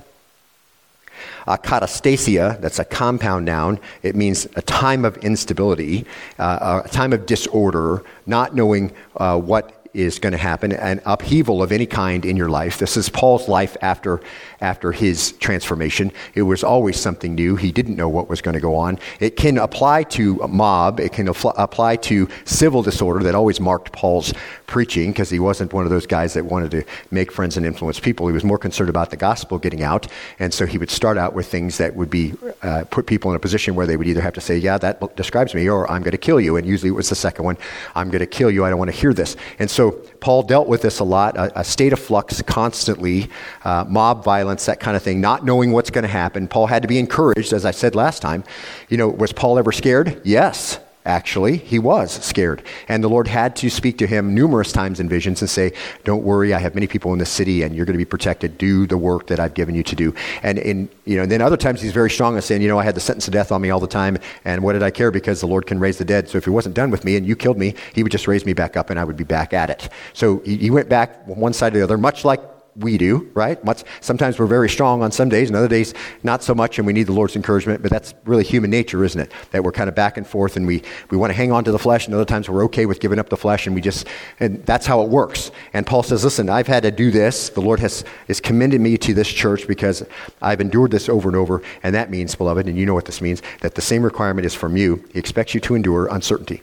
uh, 1.48 1.56
katastasia, 1.56 2.60
that's 2.60 2.78
a 2.78 2.84
compound 2.84 3.46
noun. 3.46 3.80
It 4.02 4.14
means 4.14 4.46
a 4.54 4.62
time 4.62 5.04
of 5.06 5.16
instability, 5.18 6.04
uh, 6.38 6.82
a 6.84 6.88
time 6.88 7.14
of 7.14 7.24
disorder, 7.24 8.04
not 8.26 8.54
knowing 8.54 8.92
uh, 9.16 9.40
what 9.40 9.74
is 9.94 10.18
going 10.18 10.32
to 10.32 10.38
happen, 10.38 10.72
an 10.72 11.00
upheaval 11.06 11.62
of 11.62 11.72
any 11.72 11.86
kind 11.86 12.26
in 12.26 12.36
your 12.36 12.50
life. 12.50 12.78
This 12.78 12.98
is 12.98 13.08
Paul's 13.08 13.48
life 13.48 13.76
after, 13.80 14.20
after 14.60 14.92
his 14.92 15.32
transformation. 15.32 16.12
It 16.34 16.42
was 16.42 16.64
always 16.64 16.98
something 16.98 17.34
new. 17.34 17.56
He 17.56 17.72
didn't 17.72 17.96
know 17.96 18.08
what 18.08 18.28
was 18.28 18.40
going 18.40 18.54
to 18.54 18.60
go 18.60 18.74
on. 18.74 18.98
It 19.20 19.36
can 19.36 19.58
apply 19.58 20.04
to 20.04 20.36
mob, 20.48 21.00
it 21.00 21.12
can 21.12 21.28
apply 21.28 21.96
to 21.96 22.28
civil 22.44 22.82
disorder 22.82 23.24
that 23.24 23.34
always 23.34 23.60
marked 23.60 23.92
Paul's 23.92 24.32
preaching 24.66 25.10
because 25.10 25.30
he 25.30 25.38
wasn't 25.38 25.72
one 25.72 25.84
of 25.84 25.90
those 25.90 26.06
guys 26.06 26.34
that 26.34 26.44
wanted 26.44 26.70
to 26.70 26.84
make 27.10 27.32
friends 27.32 27.56
and 27.56 27.64
influence 27.64 27.98
people. 27.98 28.26
He 28.26 28.32
was 28.32 28.44
more 28.44 28.58
concerned 28.58 28.90
about 28.90 29.10
the 29.10 29.16
gospel 29.16 29.58
getting 29.58 29.82
out. 29.82 30.06
And 30.38 30.52
so 30.52 30.66
he 30.66 30.78
would 30.78 30.90
start 30.90 31.16
out 31.16 31.34
with 31.34 31.46
things 31.46 31.78
that 31.78 31.96
would 31.96 32.10
be 32.10 32.34
uh, 32.62 32.84
put 32.90 33.06
people 33.06 33.30
in 33.30 33.36
a 33.36 33.40
position 33.40 33.74
where 33.74 33.86
they 33.86 33.96
would 33.96 34.06
either 34.06 34.20
have 34.20 34.34
to 34.34 34.40
say, 34.40 34.58
Yeah, 34.58 34.78
that 34.78 35.16
describes 35.16 35.54
me, 35.54 35.68
or 35.68 35.90
I'm 35.90 36.02
going 36.02 36.12
to 36.12 36.18
kill 36.18 36.40
you. 36.40 36.56
And 36.56 36.66
usually 36.66 36.90
it 36.90 36.92
was 36.92 37.08
the 37.08 37.14
second 37.14 37.44
one 37.44 37.56
I'm 37.94 38.10
going 38.10 38.20
to 38.20 38.26
kill 38.26 38.50
you. 38.50 38.64
I 38.64 38.70
don't 38.70 38.78
want 38.78 38.90
to 38.90 38.96
hear 38.96 39.14
this. 39.14 39.36
And 39.58 39.70
so 39.70 39.92
Paul 40.20 40.42
dealt 40.42 40.68
with 40.68 40.82
this 40.82 40.98
a 40.98 41.04
lot 41.04 41.36
a, 41.36 41.60
a 41.60 41.64
state 41.64 41.92
of 41.92 41.98
flux 41.98 42.42
constantly, 42.42 43.30
uh, 43.64 43.84
mob 43.88 44.24
violence, 44.24 44.66
that 44.66 44.80
kind 44.80 44.96
of 44.96 45.02
thing, 45.02 45.20
not 45.20 45.44
knowing 45.44 45.72
what's 45.72 45.90
going 45.90 46.02
to 46.02 46.08
happen. 46.08 46.48
Paul 46.48 46.66
had 46.66 46.82
to 46.82 46.88
be 46.88 46.98
encouraged, 46.98 47.52
as 47.52 47.64
I 47.64 47.70
said 47.70 47.94
last 47.94 48.20
time. 48.20 48.44
You 48.88 48.96
know, 48.96 49.08
was 49.08 49.32
Paul 49.32 49.58
ever 49.58 49.72
scared? 49.72 50.20
Yes 50.24 50.80
actually. 51.08 51.56
He 51.56 51.78
was 51.78 52.12
scared. 52.12 52.62
And 52.86 53.02
the 53.02 53.08
Lord 53.08 53.26
had 53.26 53.56
to 53.56 53.70
speak 53.70 53.98
to 53.98 54.06
him 54.06 54.34
numerous 54.34 54.70
times 54.70 55.00
in 55.00 55.08
visions 55.08 55.40
and 55.40 55.50
say, 55.50 55.72
Don't 56.04 56.22
worry, 56.22 56.54
I 56.54 56.58
have 56.58 56.74
many 56.74 56.86
people 56.86 57.12
in 57.12 57.18
the 57.18 57.26
city 57.26 57.62
and 57.62 57.74
you're 57.74 57.86
going 57.86 57.94
to 57.94 57.98
be 57.98 58.04
protected. 58.04 58.58
Do 58.58 58.86
the 58.86 58.98
work 58.98 59.26
that 59.28 59.40
I've 59.40 59.54
given 59.54 59.74
you 59.74 59.82
to 59.82 59.96
do. 59.96 60.14
And 60.42 60.58
in, 60.58 60.88
you 61.06 61.16
know, 61.16 61.22
and 61.22 61.32
then 61.32 61.40
other 61.40 61.56
times 61.56 61.80
he's 61.80 61.92
very 61.92 62.10
strong 62.10 62.36
in 62.36 62.42
saying, 62.42 62.62
You 62.62 62.68
know, 62.68 62.78
I 62.78 62.84
had 62.84 62.94
the 62.94 63.00
sentence 63.00 63.26
of 63.26 63.32
death 63.32 63.50
on 63.50 63.60
me 63.60 63.70
all 63.70 63.80
the 63.80 63.86
time, 63.86 64.18
and 64.44 64.62
what 64.62 64.74
did 64.74 64.82
I 64.82 64.90
care? 64.90 65.10
Because 65.10 65.40
the 65.40 65.46
Lord 65.46 65.66
can 65.66 65.80
raise 65.80 65.98
the 65.98 66.04
dead. 66.04 66.28
So 66.28 66.38
if 66.38 66.44
he 66.44 66.50
wasn't 66.50 66.74
done 66.74 66.90
with 66.90 67.04
me 67.04 67.16
and 67.16 67.26
you 67.26 67.34
killed 67.34 67.58
me, 67.58 67.74
he 67.94 68.02
would 68.02 68.12
just 68.12 68.28
raise 68.28 68.44
me 68.44 68.52
back 68.52 68.76
up 68.76 68.90
and 68.90 69.00
I 69.00 69.04
would 69.04 69.16
be 69.16 69.24
back 69.24 69.52
at 69.52 69.70
it. 69.70 69.88
So 70.12 70.38
he, 70.44 70.56
he 70.56 70.70
went 70.70 70.88
back 70.88 71.26
one 71.26 71.52
side 71.54 71.72
to 71.72 71.78
the 71.78 71.84
other, 71.84 71.98
much 71.98 72.24
like 72.24 72.40
we 72.78 72.96
do, 72.96 73.30
right? 73.34 73.62
Much, 73.64 73.84
sometimes 74.00 74.38
we're 74.38 74.46
very 74.46 74.68
strong 74.68 75.02
on 75.02 75.10
some 75.10 75.28
days, 75.28 75.48
and 75.48 75.56
other 75.56 75.68
days 75.68 75.94
not 76.22 76.42
so 76.42 76.54
much, 76.54 76.78
and 76.78 76.86
we 76.86 76.92
need 76.92 77.04
the 77.04 77.12
Lord's 77.12 77.36
encouragement. 77.36 77.82
But 77.82 77.90
that's 77.90 78.14
really 78.24 78.44
human 78.44 78.70
nature, 78.70 79.04
isn't 79.04 79.20
it? 79.20 79.32
That 79.50 79.64
we're 79.64 79.72
kind 79.72 79.88
of 79.88 79.94
back 79.94 80.16
and 80.16 80.26
forth, 80.26 80.56
and 80.56 80.66
we, 80.66 80.82
we 81.10 81.16
want 81.16 81.30
to 81.30 81.34
hang 81.36 81.52
on 81.52 81.64
to 81.64 81.72
the 81.72 81.78
flesh, 81.78 82.06
and 82.06 82.14
other 82.14 82.24
times 82.24 82.48
we're 82.48 82.64
okay 82.64 82.86
with 82.86 83.00
giving 83.00 83.18
up 83.18 83.28
the 83.28 83.36
flesh, 83.36 83.66
and 83.66 83.74
we 83.74 83.80
just, 83.80 84.06
and 84.40 84.64
that's 84.64 84.86
how 84.86 85.02
it 85.02 85.08
works. 85.08 85.50
And 85.72 85.86
Paul 85.86 86.02
says, 86.02 86.24
listen, 86.24 86.48
I've 86.48 86.66
had 86.66 86.84
to 86.84 86.90
do 86.90 87.10
this. 87.10 87.48
The 87.50 87.60
Lord 87.60 87.80
has, 87.80 88.04
has 88.28 88.40
commended 88.40 88.80
me 88.80 88.96
to 88.98 89.14
this 89.14 89.28
church 89.28 89.66
because 89.66 90.04
I've 90.40 90.60
endured 90.60 90.90
this 90.90 91.08
over 91.08 91.28
and 91.28 91.36
over, 91.36 91.62
and 91.82 91.94
that 91.94 92.10
means, 92.10 92.34
beloved, 92.34 92.66
and 92.66 92.78
you 92.78 92.86
know 92.86 92.94
what 92.94 93.06
this 93.06 93.20
means, 93.20 93.42
that 93.60 93.74
the 93.74 93.82
same 93.82 94.02
requirement 94.02 94.46
is 94.46 94.54
from 94.54 94.76
you. 94.76 95.04
He 95.12 95.18
expects 95.18 95.54
you 95.54 95.60
to 95.60 95.74
endure 95.74 96.06
uncertainty. 96.06 96.62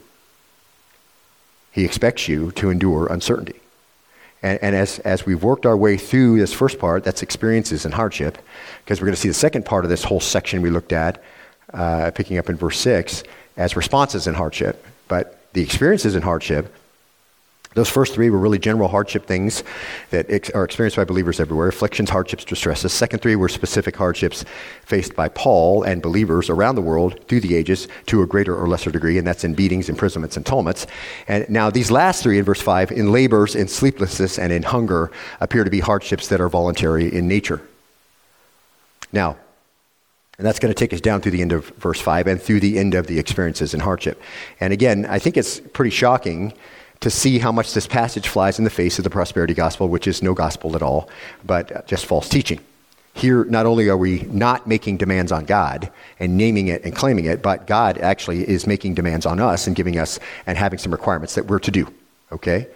He 1.71 1.84
expects 1.84 2.30
you 2.30 2.54
to 2.54 2.69
endure 2.69 3.08
uncertainty. 3.08 3.60
And, 4.45 4.60
and 4.62 4.75
as, 4.75 4.99
as 4.99 5.25
we've 5.25 5.41
worked 5.41 5.65
our 5.65 5.75
way 5.75 5.97
through 5.97 6.38
this 6.38 6.53
first 6.53 6.77
part, 6.77 7.03
that's 7.03 7.23
experiences 7.23 7.84
and 7.84 7.91
hardship, 7.91 8.38
because 8.84 9.01
we're 9.01 9.08
going 9.08 9.15
to 9.15 9.21
see 9.21 9.27
the 9.27 9.34
second 9.34 9.65
part 9.65 9.86
of 9.86 9.89
this 9.89 10.03
whole 10.03 10.19
section 10.19 10.62
we 10.62 10.69
looked 10.69 10.93
at, 10.93 11.23
uh, 11.73 12.12
picking 12.13 12.38
up 12.38 12.47
in 12.47 12.55
verse 12.55 12.79
6, 12.79 13.23
as 13.58 13.75
responses 13.75 14.27
in 14.27 14.36
hardship. 14.36 14.86
But 15.08 15.51
the 15.53 15.63
experiences 15.63 16.15
in 16.15 16.21
hardship 16.21 16.71
those 17.75 17.89
first 17.89 18.13
three 18.13 18.29
were 18.29 18.39
really 18.39 18.57
general 18.57 18.88
hardship 18.88 19.25
things 19.25 19.61
that 20.09 20.25
ex- 20.29 20.49
are 20.51 20.63
experienced 20.63 20.95
by 20.95 21.03
believers 21.03 21.41
everywhere 21.41 21.67
afflictions, 21.67 22.09
hardships, 22.09 22.45
distresses. 22.45 22.93
Second 22.93 23.19
three 23.19 23.35
were 23.35 23.49
specific 23.49 23.97
hardships 23.97 24.45
faced 24.83 25.13
by 25.13 25.27
Paul 25.27 25.83
and 25.83 26.01
believers 26.01 26.49
around 26.49 26.75
the 26.75 26.81
world 26.81 27.19
through 27.27 27.41
the 27.41 27.53
ages 27.53 27.89
to 28.05 28.23
a 28.23 28.27
greater 28.27 28.55
or 28.55 28.69
lesser 28.69 28.91
degree, 28.91 29.17
and 29.17 29.27
that's 29.27 29.43
in 29.43 29.53
beatings, 29.53 29.89
imprisonments, 29.89 30.38
and 30.38 30.45
tumults. 30.45 30.88
And 31.27 31.47
now 31.49 31.69
these 31.69 31.91
last 31.91 32.23
three 32.23 32.39
in 32.39 32.45
verse 32.45 32.61
5, 32.61 32.93
in 32.93 33.11
labors, 33.11 33.55
in 33.55 33.67
sleeplessness, 33.67 34.39
and 34.39 34.53
in 34.53 34.63
hunger, 34.63 35.11
appear 35.41 35.65
to 35.65 35.69
be 35.69 35.81
hardships 35.81 36.29
that 36.29 36.39
are 36.39 36.49
voluntary 36.49 37.13
in 37.13 37.27
nature. 37.27 37.61
Now, 39.11 39.38
and 40.38 40.47
that's 40.47 40.59
going 40.59 40.73
to 40.73 40.77
take 40.77 40.93
us 40.93 41.01
down 41.01 41.19
through 41.19 41.31
the 41.33 41.41
end 41.41 41.51
of 41.51 41.67
verse 41.77 41.99
5 41.99 42.27
and 42.27 42.41
through 42.41 42.61
the 42.61 42.79
end 42.79 42.93
of 42.93 43.07
the 43.07 43.19
experiences 43.19 43.73
in 43.73 43.81
hardship. 43.81 44.21
And 44.61 44.71
again, 44.71 45.05
I 45.05 45.19
think 45.19 45.35
it's 45.35 45.59
pretty 45.59 45.91
shocking 45.91 46.53
to 47.01 47.10
see 47.10 47.39
how 47.39 47.51
much 47.51 47.73
this 47.73 47.88
passage 47.88 48.27
flies 48.27 48.58
in 48.58 48.63
the 48.63 48.69
face 48.69 48.97
of 48.97 49.03
the 49.03 49.10
prosperity 49.10 49.53
gospel, 49.53 49.88
which 49.88 50.08
is 50.08 50.23
no 50.23 50.34
gospel 50.34 50.75
at 50.75 50.81
all, 50.81 51.10
but 51.43 51.88
just 51.88 52.05
false 52.05 52.29
teaching. 52.29 52.60
Here, 53.13 53.45
not 53.45 53.65
only 53.65 53.88
are 53.88 53.97
we 53.97 54.23
not 54.23 54.67
making 54.67 54.97
demands 54.97 55.31
on 55.31 55.45
God 55.45 55.89
and 56.19 56.38
naming 56.38 56.67
it 56.67 56.84
and 56.84 56.93
claiming 56.93 57.25
it, 57.25 57.41
but 57.41 57.65
God 57.65 57.97
actually 57.97 58.47
is 58.47 58.67
making 58.67 58.95
demands 58.95 59.25
on 59.25 59.39
us 59.39 59.67
and 59.67 59.75
giving 59.75 59.97
us 59.97 60.19
and 60.45 60.58
having 60.58 60.79
some 60.79 60.91
requirements 60.91 61.36
that 61.36 61.45
we're 61.45 61.60
to 61.60 61.71
do. 61.71 61.88
Okay? 62.34 62.67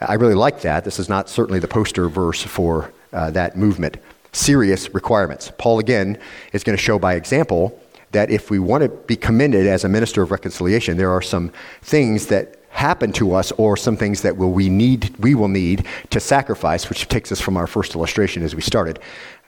I 0.00 0.14
really 0.14 0.34
like 0.34 0.60
that. 0.60 0.84
This 0.84 1.00
is 1.00 1.08
not 1.08 1.28
certainly 1.28 1.58
the 1.58 1.68
poster 1.68 2.08
verse 2.08 2.42
for 2.42 2.92
uh, 3.12 3.30
that 3.32 3.56
movement. 3.56 3.96
Serious 4.32 4.92
requirements. 4.94 5.50
Paul, 5.58 5.80
again, 5.80 6.18
is 6.52 6.62
going 6.62 6.76
to 6.76 6.82
show 6.82 6.98
by 6.98 7.14
example 7.14 7.80
that 8.12 8.30
if 8.30 8.50
we 8.50 8.60
want 8.60 8.82
to 8.82 8.88
be 8.88 9.16
commended 9.16 9.66
as 9.66 9.84
a 9.84 9.88
minister 9.88 10.22
of 10.22 10.30
reconciliation, 10.30 10.96
there 10.96 11.10
are 11.10 11.22
some 11.22 11.52
things 11.82 12.26
that 12.26 12.60
happen 12.74 13.12
to 13.12 13.34
us 13.34 13.52
or 13.52 13.76
some 13.76 13.96
things 13.96 14.20
that 14.22 14.36
will 14.36 14.52
we 14.52 14.68
need 14.68 15.16
we 15.18 15.34
will 15.34 15.48
need 15.48 15.86
to 16.10 16.20
sacrifice 16.20 16.88
which 16.88 17.08
takes 17.08 17.30
us 17.32 17.40
from 17.40 17.56
our 17.56 17.66
first 17.66 17.94
illustration 17.94 18.42
as 18.42 18.54
we 18.54 18.60
started. 18.60 18.98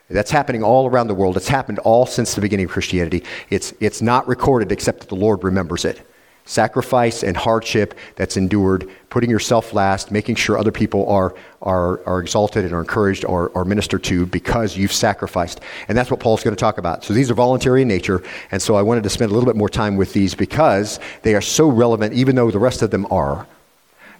That's 0.09 0.31
happening 0.31 0.63
all 0.63 0.87
around 0.87 1.07
the 1.07 1.13
world. 1.13 1.35
It's 1.35 1.49
happened 1.49 1.79
all 1.79 2.05
since 2.05 2.33
the 2.33 2.41
beginning 2.41 2.65
of 2.65 2.71
christianity. 2.71 3.23
It's, 3.49 3.73
it's 3.81 4.01
not 4.01 4.25
recorded 4.27 4.71
except 4.71 5.01
that 5.01 5.09
the 5.09 5.15
lord 5.15 5.43
remembers 5.43 5.85
it 5.85 6.01
sacrifice 6.47 7.23
and 7.23 7.37
hardship 7.37 7.93
that's 8.15 8.37
endured, 8.37 8.89
putting 9.09 9.29
yourself 9.29 9.73
last, 9.73 10.11
making 10.11 10.35
sure 10.35 10.57
other 10.57 10.71
people 10.71 11.07
are, 11.09 11.35
are, 11.61 12.03
are 12.07 12.19
exalted 12.19 12.65
and 12.65 12.73
are 12.73 12.79
encouraged 12.79 13.25
or, 13.25 13.49
or 13.49 13.65
ministered 13.65 14.03
to 14.05 14.25
because 14.25 14.75
you've 14.75 14.91
sacrificed. 14.91 15.59
And 15.87 15.97
that's 15.97 16.09
what 16.09 16.19
Paul's 16.19 16.43
going 16.43 16.55
to 16.55 16.59
talk 16.59 16.77
about. 16.77 17.03
So 17.03 17.13
these 17.13 17.29
are 17.29 17.35
voluntary 17.35 17.83
in 17.83 17.87
nature, 17.87 18.23
and 18.49 18.61
so 18.61 18.75
I 18.75 18.81
wanted 18.81 19.03
to 19.03 19.09
spend 19.09 19.29
a 19.29 19.33
little 19.33 19.47
bit 19.47 19.57
more 19.57 19.69
time 19.69 19.97
with 19.97 20.13
these 20.13 20.33
because 20.33 20.99
they 21.21 21.35
are 21.35 21.41
so 21.41 21.69
relevant, 21.69 22.13
even 22.13 22.35
though 22.35 22.49
the 22.49 22.59
rest 22.59 22.81
of 22.81 22.91
them 22.91 23.05
are. 23.11 23.45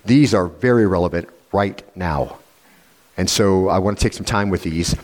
These 0.06 0.34
are 0.34 0.48
very 0.48 0.86
relevant 0.86 1.30
right 1.52 1.82
now. 1.96 2.38
And 3.18 3.30
so 3.30 3.68
I 3.68 3.80
want 3.80 3.98
to 3.98 4.04
take 4.04 4.14
some 4.14 4.26
time 4.26 4.50
with 4.50 4.64
these. 4.64 4.96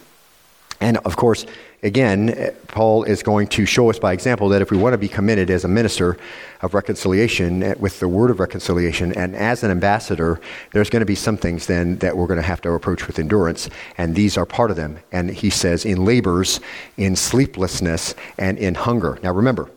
And 0.83 0.97
of 0.97 1.15
course, 1.15 1.45
again, 1.81 2.53
Paul 2.67 3.05
is 3.05 3.23
going 3.23 3.47
to 3.47 3.65
show 3.65 3.89
us 3.89 3.99
by 3.99 4.11
example 4.11 4.49
that 4.49 4.61
if 4.61 4.69
we 4.69 4.75
want 4.75 4.91
to 4.91 4.97
be 4.97 5.07
committed 5.07 5.49
as 5.49 5.63
a 5.63 5.69
minister 5.69 6.17
of 6.59 6.73
reconciliation 6.73 7.73
with 7.79 8.01
the 8.01 8.09
word 8.09 8.29
of 8.29 8.41
reconciliation 8.41 9.13
and 9.13 9.33
as 9.33 9.63
an 9.63 9.71
ambassador, 9.71 10.41
there's 10.73 10.89
going 10.89 10.99
to 10.99 11.05
be 11.05 11.15
some 11.15 11.37
things 11.37 11.67
then 11.67 11.95
that 11.99 12.17
we're 12.17 12.27
going 12.27 12.41
to 12.41 12.45
have 12.45 12.59
to 12.63 12.71
approach 12.71 13.07
with 13.07 13.17
endurance. 13.17 13.69
And 13.97 14.13
these 14.13 14.35
are 14.35 14.45
part 14.45 14.71
of 14.71 14.75
them. 14.75 14.99
And 15.13 15.29
he 15.29 15.49
says, 15.49 15.85
in 15.85 16.03
labors, 16.03 16.59
in 16.97 17.15
sleeplessness, 17.15 18.13
and 18.37 18.57
in 18.57 18.75
hunger. 18.75 19.17
Now 19.23 19.31
remember, 19.31 19.71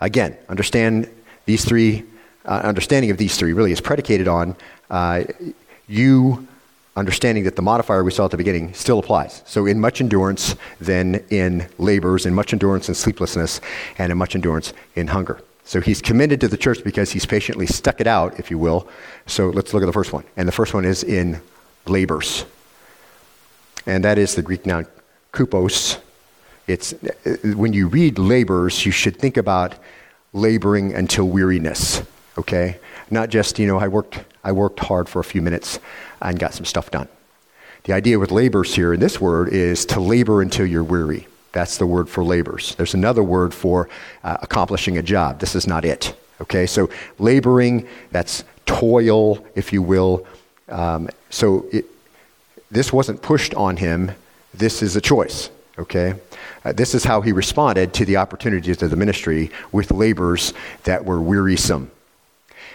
again, 0.00 0.38
understand 0.48 1.06
these 1.44 1.66
three, 1.66 2.04
uh, 2.46 2.62
understanding 2.64 3.10
of 3.10 3.18
these 3.18 3.36
three 3.36 3.52
really 3.52 3.72
is 3.72 3.82
predicated 3.82 4.26
on 4.26 4.56
uh, 4.88 5.24
you 5.86 6.48
understanding 6.96 7.44
that 7.44 7.56
the 7.56 7.62
modifier 7.62 8.04
we 8.04 8.10
saw 8.10 8.26
at 8.26 8.30
the 8.30 8.36
beginning 8.36 8.74
still 8.74 8.98
applies. 8.98 9.42
So, 9.46 9.66
in 9.66 9.80
much 9.80 10.00
endurance, 10.00 10.56
then 10.80 11.24
in 11.30 11.66
labors, 11.78 12.26
in 12.26 12.34
much 12.34 12.52
endurance 12.52 12.88
in 12.88 12.94
sleeplessness, 12.94 13.60
and 13.98 14.12
in 14.12 14.18
much 14.18 14.34
endurance 14.34 14.72
in 14.94 15.08
hunger. 15.08 15.40
So, 15.64 15.80
he's 15.80 16.02
committed 16.02 16.40
to 16.42 16.48
the 16.48 16.56
church 16.56 16.84
because 16.84 17.12
he's 17.12 17.26
patiently 17.26 17.66
stuck 17.66 18.00
it 18.00 18.06
out, 18.06 18.38
if 18.38 18.50
you 18.50 18.58
will. 18.58 18.88
So, 19.26 19.48
let's 19.50 19.72
look 19.72 19.82
at 19.82 19.86
the 19.86 19.92
first 19.92 20.12
one. 20.12 20.24
And 20.36 20.46
the 20.46 20.52
first 20.52 20.74
one 20.74 20.84
is 20.84 21.02
in 21.02 21.40
labors. 21.86 22.44
And 23.86 24.04
that 24.04 24.18
is 24.18 24.34
the 24.34 24.42
Greek 24.42 24.66
noun 24.66 24.86
kopos. 25.32 25.98
It's, 26.66 26.92
uh, 26.92 27.54
when 27.56 27.72
you 27.72 27.88
read 27.88 28.18
labors, 28.18 28.86
you 28.86 28.92
should 28.92 29.16
think 29.16 29.36
about 29.36 29.74
laboring 30.32 30.94
until 30.94 31.28
weariness, 31.28 32.02
okay? 32.38 32.78
Not 33.10 33.28
just, 33.28 33.58
you 33.58 33.66
know, 33.66 33.78
I 33.78 33.88
worked, 33.88 34.20
I 34.44 34.52
worked 34.52 34.80
hard 34.80 35.08
for 35.08 35.18
a 35.20 35.24
few 35.24 35.42
minutes 35.42 35.80
and 36.22 36.38
got 36.38 36.54
some 36.54 36.64
stuff 36.64 36.90
done. 36.90 37.08
The 37.84 37.92
idea 37.92 38.18
with 38.18 38.30
labors 38.30 38.74
here 38.74 38.94
in 38.94 39.00
this 39.00 39.20
word 39.20 39.48
is 39.48 39.84
to 39.86 40.00
labor 40.00 40.40
until 40.40 40.66
you're 40.66 40.84
weary. 40.84 41.26
That's 41.52 41.76
the 41.78 41.86
word 41.86 42.08
for 42.08 42.24
labors. 42.24 42.74
There's 42.76 42.94
another 42.94 43.22
word 43.22 43.52
for 43.52 43.88
uh, 44.24 44.38
accomplishing 44.40 44.98
a 44.98 45.02
job. 45.02 45.40
This 45.40 45.54
is 45.54 45.66
not 45.66 45.84
it. 45.84 46.14
Okay, 46.40 46.66
so 46.66 46.90
laboring, 47.18 47.86
that's 48.10 48.44
toil, 48.66 49.44
if 49.54 49.72
you 49.72 49.82
will. 49.82 50.26
Um, 50.68 51.08
so 51.30 51.66
it, 51.70 51.84
this 52.70 52.92
wasn't 52.92 53.22
pushed 53.22 53.54
on 53.54 53.76
him, 53.76 54.10
this 54.54 54.82
is 54.82 54.96
a 54.96 55.00
choice. 55.00 55.50
Okay? 55.78 56.14
Uh, 56.64 56.72
this 56.72 56.94
is 56.94 57.04
how 57.04 57.20
he 57.20 57.32
responded 57.32 57.94
to 57.94 58.04
the 58.04 58.16
opportunities 58.16 58.82
of 58.82 58.90
the 58.90 58.96
ministry 58.96 59.50
with 59.70 59.90
labors 59.90 60.52
that 60.84 61.04
were 61.04 61.20
wearisome. 61.20 61.90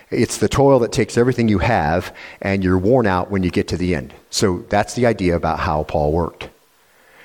It's 0.09 0.37
the 0.37 0.47
toil 0.47 0.79
that 0.79 0.91
takes 0.91 1.17
everything 1.17 1.49
you 1.49 1.59
have, 1.59 2.15
and 2.41 2.63
you're 2.63 2.77
worn 2.77 3.07
out 3.07 3.29
when 3.29 3.43
you 3.43 3.51
get 3.51 3.67
to 3.69 3.77
the 3.77 3.93
end. 3.93 4.13
So 4.29 4.59
that's 4.69 4.93
the 4.93 5.05
idea 5.05 5.35
about 5.35 5.59
how 5.59 5.83
Paul 5.83 6.13
worked. 6.13 6.49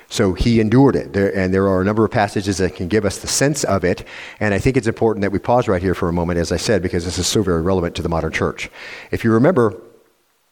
So 0.09 0.33
he 0.33 0.59
endured 0.59 0.95
it. 0.95 1.13
There, 1.13 1.35
and 1.35 1.53
there 1.53 1.67
are 1.67 1.81
a 1.81 1.85
number 1.85 2.05
of 2.05 2.11
passages 2.11 2.57
that 2.59 2.75
can 2.75 2.87
give 2.87 3.03
us 3.05 3.17
the 3.19 3.27
sense 3.27 3.63
of 3.63 3.83
it. 3.83 4.05
And 4.39 4.53
I 4.53 4.59
think 4.59 4.77
it's 4.77 4.85
important 4.85 5.21
that 5.21 5.31
we 5.31 5.39
pause 5.39 5.67
right 5.67 5.81
here 5.81 5.95
for 5.95 6.07
a 6.07 6.13
moment, 6.13 6.37
as 6.37 6.51
I 6.51 6.57
said, 6.57 6.83
because 6.83 7.05
this 7.05 7.17
is 7.17 7.25
so 7.25 7.41
very 7.41 7.61
relevant 7.61 7.95
to 7.95 8.03
the 8.03 8.09
modern 8.09 8.31
church. 8.31 8.69
If 9.11 9.23
you 9.23 9.31
remember 9.31 9.73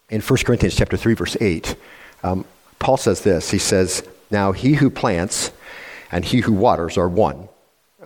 in 0.10 0.22
1 0.22 0.40
Corinthians 0.46 0.76
chapter 0.76 0.98
3, 0.98 1.14
verse 1.14 1.38
8, 1.40 1.76
um, 2.24 2.46
Paul 2.80 2.98
says 2.98 3.22
this. 3.22 3.52
He 3.52 3.60
says, 3.60 4.04
Now 4.32 4.52
he 4.52 4.74
who 4.74 4.90
plants 4.90 5.52
and 6.12 6.26
he 6.26 6.40
who 6.40 6.54
waters 6.54 6.98
are 6.98 7.08
one. 7.08 7.48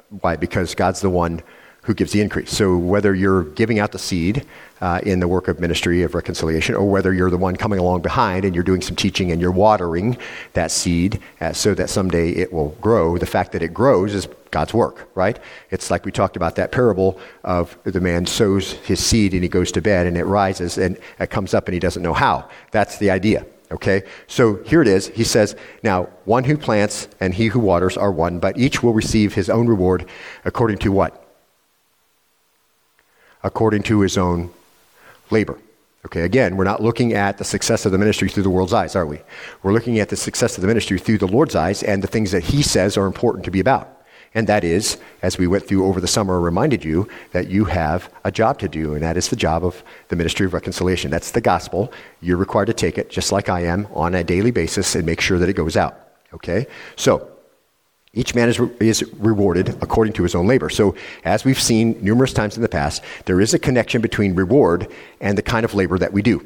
Why? 0.09 0.35
Because 0.35 0.75
God's 0.75 0.99
the 0.99 1.09
one 1.09 1.41
who 1.85 1.93
gives 1.93 2.11
the 2.11 2.21
increase. 2.21 2.51
So 2.51 2.77
whether 2.77 3.13
you're 3.13 3.43
giving 3.43 3.77
out 3.79 3.91
the 3.91 3.99
seed 3.99 4.45
uh, 4.81 4.99
in 5.03 5.19
the 5.19 5.27
work 5.27 5.47
of 5.47 5.59
ministry 5.59 6.01
of 6.01 6.15
reconciliation, 6.15 6.73
or 6.75 6.89
whether 6.89 7.13
you're 7.13 7.29
the 7.29 7.37
one 7.37 7.55
coming 7.55 7.79
along 7.79 8.01
behind 8.01 8.43
and 8.43 8.55
you're 8.55 8.63
doing 8.63 8.81
some 8.81 8.95
teaching 8.95 9.31
and 9.31 9.39
you're 9.39 9.51
watering 9.51 10.17
that 10.53 10.71
seed 10.71 11.19
uh, 11.41 11.53
so 11.53 11.75
that 11.75 11.89
someday 11.89 12.29
it 12.31 12.51
will 12.51 12.69
grow, 12.81 13.17
the 13.19 13.25
fact 13.25 13.51
that 13.51 13.61
it 13.61 13.73
grows 13.73 14.15
is 14.15 14.27
God's 14.49 14.73
work, 14.73 15.09
right? 15.15 15.37
It's 15.69 15.91
like 15.91 16.05
we 16.05 16.11
talked 16.11 16.35
about 16.35 16.55
that 16.55 16.71
parable 16.71 17.19
of 17.43 17.77
the 17.83 18.01
man 18.01 18.25
sows 18.25 18.73
his 18.73 18.99
seed 18.99 19.33
and 19.33 19.43
he 19.43 19.49
goes 19.49 19.71
to 19.73 19.81
bed 19.81 20.07
and 20.07 20.17
it 20.17 20.23
rises 20.23 20.77
and 20.77 20.97
it 21.19 21.29
comes 21.29 21.53
up 21.53 21.67
and 21.67 21.73
he 21.73 21.79
doesn't 21.79 22.01
know 22.01 22.13
how. 22.13 22.49
That's 22.71 22.97
the 22.97 23.11
idea. 23.11 23.45
Okay? 23.71 24.03
So 24.27 24.63
here 24.63 24.81
it 24.81 24.87
is. 24.87 25.07
He 25.07 25.23
says, 25.23 25.55
Now, 25.83 26.03
one 26.25 26.45
who 26.45 26.57
plants 26.57 27.07
and 27.19 27.33
he 27.33 27.47
who 27.47 27.59
waters 27.59 27.97
are 27.97 28.11
one, 28.11 28.39
but 28.39 28.57
each 28.57 28.81
will 28.81 28.93
receive 28.93 29.33
his 29.33 29.49
own 29.49 29.67
reward 29.67 30.07
according 30.45 30.77
to 30.79 30.91
what? 30.91 31.24
According 33.45 33.83
to 33.83 34.01
his 34.01 34.17
own 34.17 34.51
labor. 35.29 35.57
Okay, 36.05 36.21
again, 36.21 36.57
we're 36.57 36.65
not 36.65 36.81
looking 36.81 37.13
at 37.13 37.37
the 37.37 37.43
success 37.43 37.85
of 37.85 37.91
the 37.91 37.97
ministry 37.97 38.27
through 38.27 38.43
the 38.43 38.49
world's 38.49 38.73
eyes, 38.73 38.95
are 38.95 39.05
we? 39.05 39.19
We're 39.63 39.71
looking 39.71 39.99
at 39.99 40.09
the 40.09 40.15
success 40.15 40.57
of 40.57 40.61
the 40.61 40.67
ministry 40.67 40.99
through 40.99 41.19
the 41.19 41.27
Lord's 41.27 41.55
eyes 41.55 41.81
and 41.83 42.03
the 42.03 42.07
things 42.07 42.31
that 42.31 42.43
he 42.43 42.61
says 42.61 42.97
are 42.97 43.05
important 43.05 43.45
to 43.45 43.51
be 43.51 43.59
about. 43.59 44.03
And 44.33 44.47
that 44.47 44.63
is, 44.63 44.97
as 45.21 45.37
we 45.37 45.47
went 45.47 45.67
through 45.67 45.85
over 45.85 46.01
the 46.01 46.07
summer, 46.07 46.39
reminded 46.39 46.83
you 46.83 47.07
that 47.31 47.47
you 47.47 47.65
have 47.65 48.11
a 48.23 48.31
job 48.31 48.59
to 48.59 48.67
do, 48.67 48.93
and 48.93 49.03
that 49.03 49.15
is 49.15 49.29
the 49.29 49.35
job 49.35 49.63
of 49.63 49.83
the 50.09 50.15
ministry 50.15 50.45
of 50.45 50.53
reconciliation. 50.53 51.09
That's 51.09 51.31
the 51.31 51.39
gospel. 51.39 51.93
You're 52.21 52.37
required 52.37 52.65
to 52.65 52.73
take 52.73 52.97
it, 52.97 53.09
just 53.09 53.31
like 53.31 53.47
I 53.47 53.61
am, 53.61 53.87
on 53.93 54.13
a 54.15 54.23
daily 54.23 54.51
basis 54.51 54.95
and 54.95 55.05
make 55.05 55.21
sure 55.21 55.39
that 55.39 55.49
it 55.49 55.53
goes 55.55 55.77
out. 55.77 55.97
Okay? 56.33 56.67
So, 56.97 57.34
each 58.15 58.33
man 58.33 58.49
is, 58.49 58.59
re- 58.59 58.71
is 58.79 59.03
rewarded 59.19 59.69
according 59.81 60.13
to 60.13 60.23
his 60.23 60.33
own 60.33 60.47
labor. 60.47 60.69
So, 60.69 60.95
as 61.23 61.45
we've 61.45 61.59
seen 61.59 62.03
numerous 62.03 62.33
times 62.33 62.55
in 62.55 62.61
the 62.61 62.69
past, 62.69 63.03
there 63.25 63.39
is 63.39 63.53
a 63.53 63.59
connection 63.59 64.01
between 64.01 64.33
reward 64.33 64.91
and 65.21 65.37
the 65.37 65.41
kind 65.41 65.65
of 65.65 65.73
labor 65.73 65.97
that 65.99 66.13
we 66.13 66.21
do. 66.21 66.45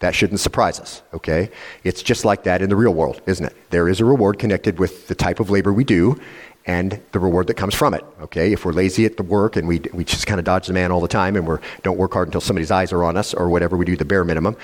That 0.00 0.14
shouldn't 0.14 0.40
surprise 0.40 0.78
us, 0.78 1.02
okay? 1.12 1.50
It's 1.82 2.02
just 2.02 2.24
like 2.24 2.44
that 2.44 2.62
in 2.62 2.70
the 2.70 2.76
real 2.76 2.94
world, 2.94 3.20
isn't 3.26 3.44
it? 3.44 3.56
There 3.70 3.88
is 3.88 4.00
a 4.00 4.04
reward 4.04 4.38
connected 4.38 4.78
with 4.78 5.08
the 5.08 5.14
type 5.14 5.40
of 5.40 5.50
labor 5.50 5.72
we 5.72 5.84
do 5.84 6.20
and 6.66 7.00
the 7.12 7.18
reward 7.18 7.48
that 7.48 7.54
comes 7.54 7.74
from 7.74 7.94
it, 7.94 8.04
okay? 8.20 8.52
If 8.52 8.64
we're 8.64 8.72
lazy 8.72 9.06
at 9.06 9.16
the 9.16 9.22
work 9.22 9.56
and 9.56 9.66
we, 9.66 9.80
we 9.92 10.04
just 10.04 10.26
kind 10.26 10.38
of 10.38 10.44
dodge 10.44 10.68
the 10.68 10.72
man 10.72 10.92
all 10.92 11.00
the 11.00 11.08
time 11.08 11.34
and 11.34 11.46
we 11.48 11.56
don't 11.82 11.98
work 11.98 12.12
hard 12.12 12.28
until 12.28 12.40
somebody's 12.40 12.70
eyes 12.70 12.92
are 12.92 13.02
on 13.02 13.16
us 13.16 13.34
or 13.34 13.48
whatever, 13.48 13.76
we 13.76 13.84
do 13.84 13.96
the 13.96 14.04
bare 14.04 14.24
minimum, 14.24 14.56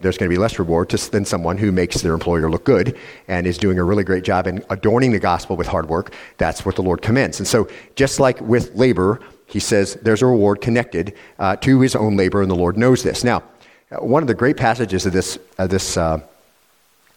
there's 0.00 0.18
going 0.18 0.28
to 0.28 0.34
be 0.34 0.40
less 0.40 0.58
reward 0.58 0.90
than 0.90 1.24
someone 1.24 1.56
who 1.56 1.70
makes 1.70 2.00
their 2.02 2.14
employer 2.14 2.50
look 2.50 2.64
good 2.64 2.98
and 3.28 3.46
is 3.46 3.56
doing 3.56 3.78
a 3.78 3.84
really 3.84 4.04
great 4.04 4.24
job 4.24 4.46
in 4.46 4.62
adorning 4.70 5.12
the 5.12 5.20
gospel 5.20 5.56
with 5.56 5.68
hard 5.68 5.88
work. 5.88 6.12
That's 6.36 6.66
what 6.66 6.74
the 6.74 6.82
Lord 6.82 7.00
commends. 7.00 7.38
And 7.38 7.46
so, 7.46 7.68
just 7.94 8.18
like 8.18 8.40
with 8.40 8.74
labor, 8.74 9.20
he 9.46 9.60
says 9.60 9.94
there's 10.02 10.22
a 10.22 10.26
reward 10.26 10.60
connected 10.60 11.14
uh, 11.38 11.56
to 11.56 11.80
his 11.80 11.94
own 11.94 12.16
labor, 12.16 12.42
and 12.42 12.50
the 12.50 12.56
Lord 12.56 12.76
knows 12.76 13.02
this. 13.02 13.22
Now, 13.22 13.44
uh, 13.90 14.04
one 14.04 14.22
of 14.22 14.26
the 14.26 14.34
great 14.34 14.56
passages 14.56 15.06
of 15.06 15.12
this, 15.12 15.38
uh, 15.58 15.66
this 15.66 15.96
uh, 15.96 16.20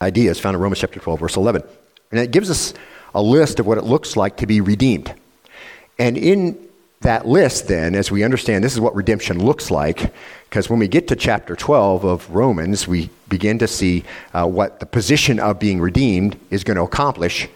idea 0.01 0.29
is 0.29 0.39
found 0.39 0.55
in 0.55 0.61
Romans 0.61 0.79
chapter 0.79 0.99
12, 0.99 1.19
verse 1.19 1.35
11. 1.35 1.63
And 2.11 2.19
it 2.19 2.31
gives 2.31 2.49
us 2.49 2.73
a 3.15 3.21
list 3.21 3.59
of 3.59 3.65
what 3.65 3.77
it 3.77 3.83
looks 3.83 4.15
like 4.15 4.37
to 4.37 4.45
be 4.45 4.61
redeemed. 4.61 5.13
And 5.97 6.15
in 6.15 6.66
that 7.01 7.27
list, 7.27 7.67
then, 7.67 7.93
as 7.93 8.09
we 8.11 8.23
understand 8.23 8.63
this 8.63 8.73
is 8.73 8.79
what 8.79 8.95
redemption 8.95 9.43
looks 9.43 9.69
like, 9.69 10.13
because 10.49 10.69
when 10.69 10.79
we 10.79 10.87
get 10.87 11.07
to 11.09 11.15
chapter 11.15 11.55
12 11.55 12.03
of 12.03 12.29
Romans, 12.31 12.87
we 12.87 13.09
begin 13.29 13.59
to 13.59 13.67
see 13.67 14.03
uh, 14.33 14.47
what 14.47 14.79
the 14.79 14.85
position 14.85 15.39
of 15.39 15.59
being 15.59 15.79
redeemed 15.79 16.39
is 16.49 16.63
going 16.63 16.77
to 16.77 16.83
accomplish 16.83 17.47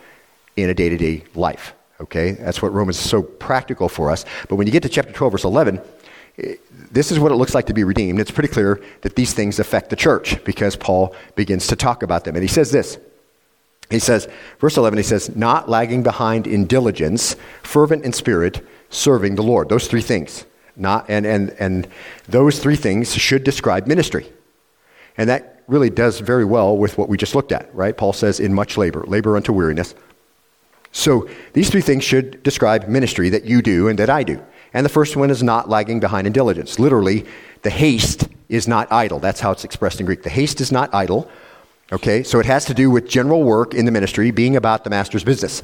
in 0.57 0.69
a 0.69 0.73
day 0.73 0.89
to 0.89 0.97
day 0.97 1.23
life. 1.33 1.73
Okay? 1.99 2.31
That's 2.33 2.61
what 2.61 2.73
Romans 2.73 2.97
is 2.97 3.09
so 3.09 3.23
practical 3.23 3.89
for 3.89 4.11
us. 4.11 4.25
But 4.47 4.55
when 4.55 4.67
you 4.67 4.73
get 4.73 4.83
to 4.83 4.89
chapter 4.89 5.11
12, 5.11 5.31
verse 5.31 5.43
11, 5.43 5.81
eh, 6.37 6.55
this 6.91 7.11
is 7.11 7.19
what 7.19 7.31
it 7.31 7.35
looks 7.35 7.55
like 7.55 7.65
to 7.67 7.73
be 7.73 7.83
redeemed. 7.83 8.19
It's 8.19 8.31
pretty 8.31 8.49
clear 8.49 8.81
that 9.01 9.15
these 9.15 9.33
things 9.33 9.59
affect 9.59 9.89
the 9.89 9.95
church 9.95 10.43
because 10.43 10.75
Paul 10.75 11.15
begins 11.35 11.67
to 11.67 11.75
talk 11.75 12.03
about 12.03 12.25
them. 12.25 12.35
And 12.35 12.43
he 12.43 12.49
says 12.49 12.71
this 12.71 12.99
He 13.89 13.99
says, 13.99 14.27
verse 14.59 14.77
11, 14.77 14.97
he 14.97 15.03
says, 15.03 15.35
not 15.35 15.69
lagging 15.69 16.03
behind 16.03 16.45
in 16.47 16.65
diligence, 16.65 17.35
fervent 17.63 18.03
in 18.03 18.13
spirit, 18.13 18.65
serving 18.91 19.35
the 19.35 19.41
Lord. 19.41 19.69
Those 19.69 19.87
three 19.87 20.01
things. 20.01 20.45
Not, 20.75 21.05
and, 21.09 21.25
and, 21.25 21.49
and 21.59 21.87
those 22.27 22.59
three 22.59 22.75
things 22.75 23.13
should 23.15 23.43
describe 23.43 23.87
ministry. 23.87 24.31
And 25.17 25.29
that 25.29 25.63
really 25.67 25.89
does 25.89 26.19
very 26.19 26.45
well 26.45 26.77
with 26.77 26.97
what 26.97 27.09
we 27.09 27.17
just 27.17 27.35
looked 27.35 27.51
at, 27.51 27.73
right? 27.75 27.95
Paul 27.95 28.13
says, 28.13 28.39
in 28.39 28.53
much 28.53 28.77
labor, 28.77 29.03
labor 29.07 29.35
unto 29.35 29.51
weariness. 29.51 29.95
So 30.91 31.29
these 31.53 31.69
three 31.69 31.81
things 31.81 32.03
should 32.03 32.43
describe 32.43 32.87
ministry 32.87 33.29
that 33.29 33.45
you 33.45 33.61
do 33.61 33.87
and 33.87 33.97
that 33.99 34.09
I 34.09 34.23
do. 34.23 34.43
And 34.73 34.85
the 34.85 34.89
first 34.89 35.15
one 35.15 35.29
is 35.29 35.43
not 35.43 35.69
lagging 35.69 35.99
behind 35.99 36.27
in 36.27 36.33
diligence. 36.33 36.79
Literally, 36.79 37.25
the 37.61 37.69
haste 37.69 38.27
is 38.49 38.67
not 38.67 38.91
idle. 38.91 39.19
That's 39.19 39.39
how 39.39 39.51
it's 39.51 39.63
expressed 39.63 39.99
in 39.99 40.05
Greek. 40.05 40.23
The 40.23 40.29
haste 40.29 40.61
is 40.61 40.71
not 40.71 40.93
idle. 40.93 41.29
Okay, 41.93 42.23
so 42.23 42.39
it 42.39 42.45
has 42.45 42.63
to 42.65 42.73
do 42.73 42.89
with 42.89 43.07
general 43.07 43.43
work 43.43 43.73
in 43.73 43.85
the 43.85 43.91
ministry, 43.91 44.31
being 44.31 44.55
about 44.55 44.85
the 44.85 44.89
master's 44.89 45.25
business. 45.25 45.61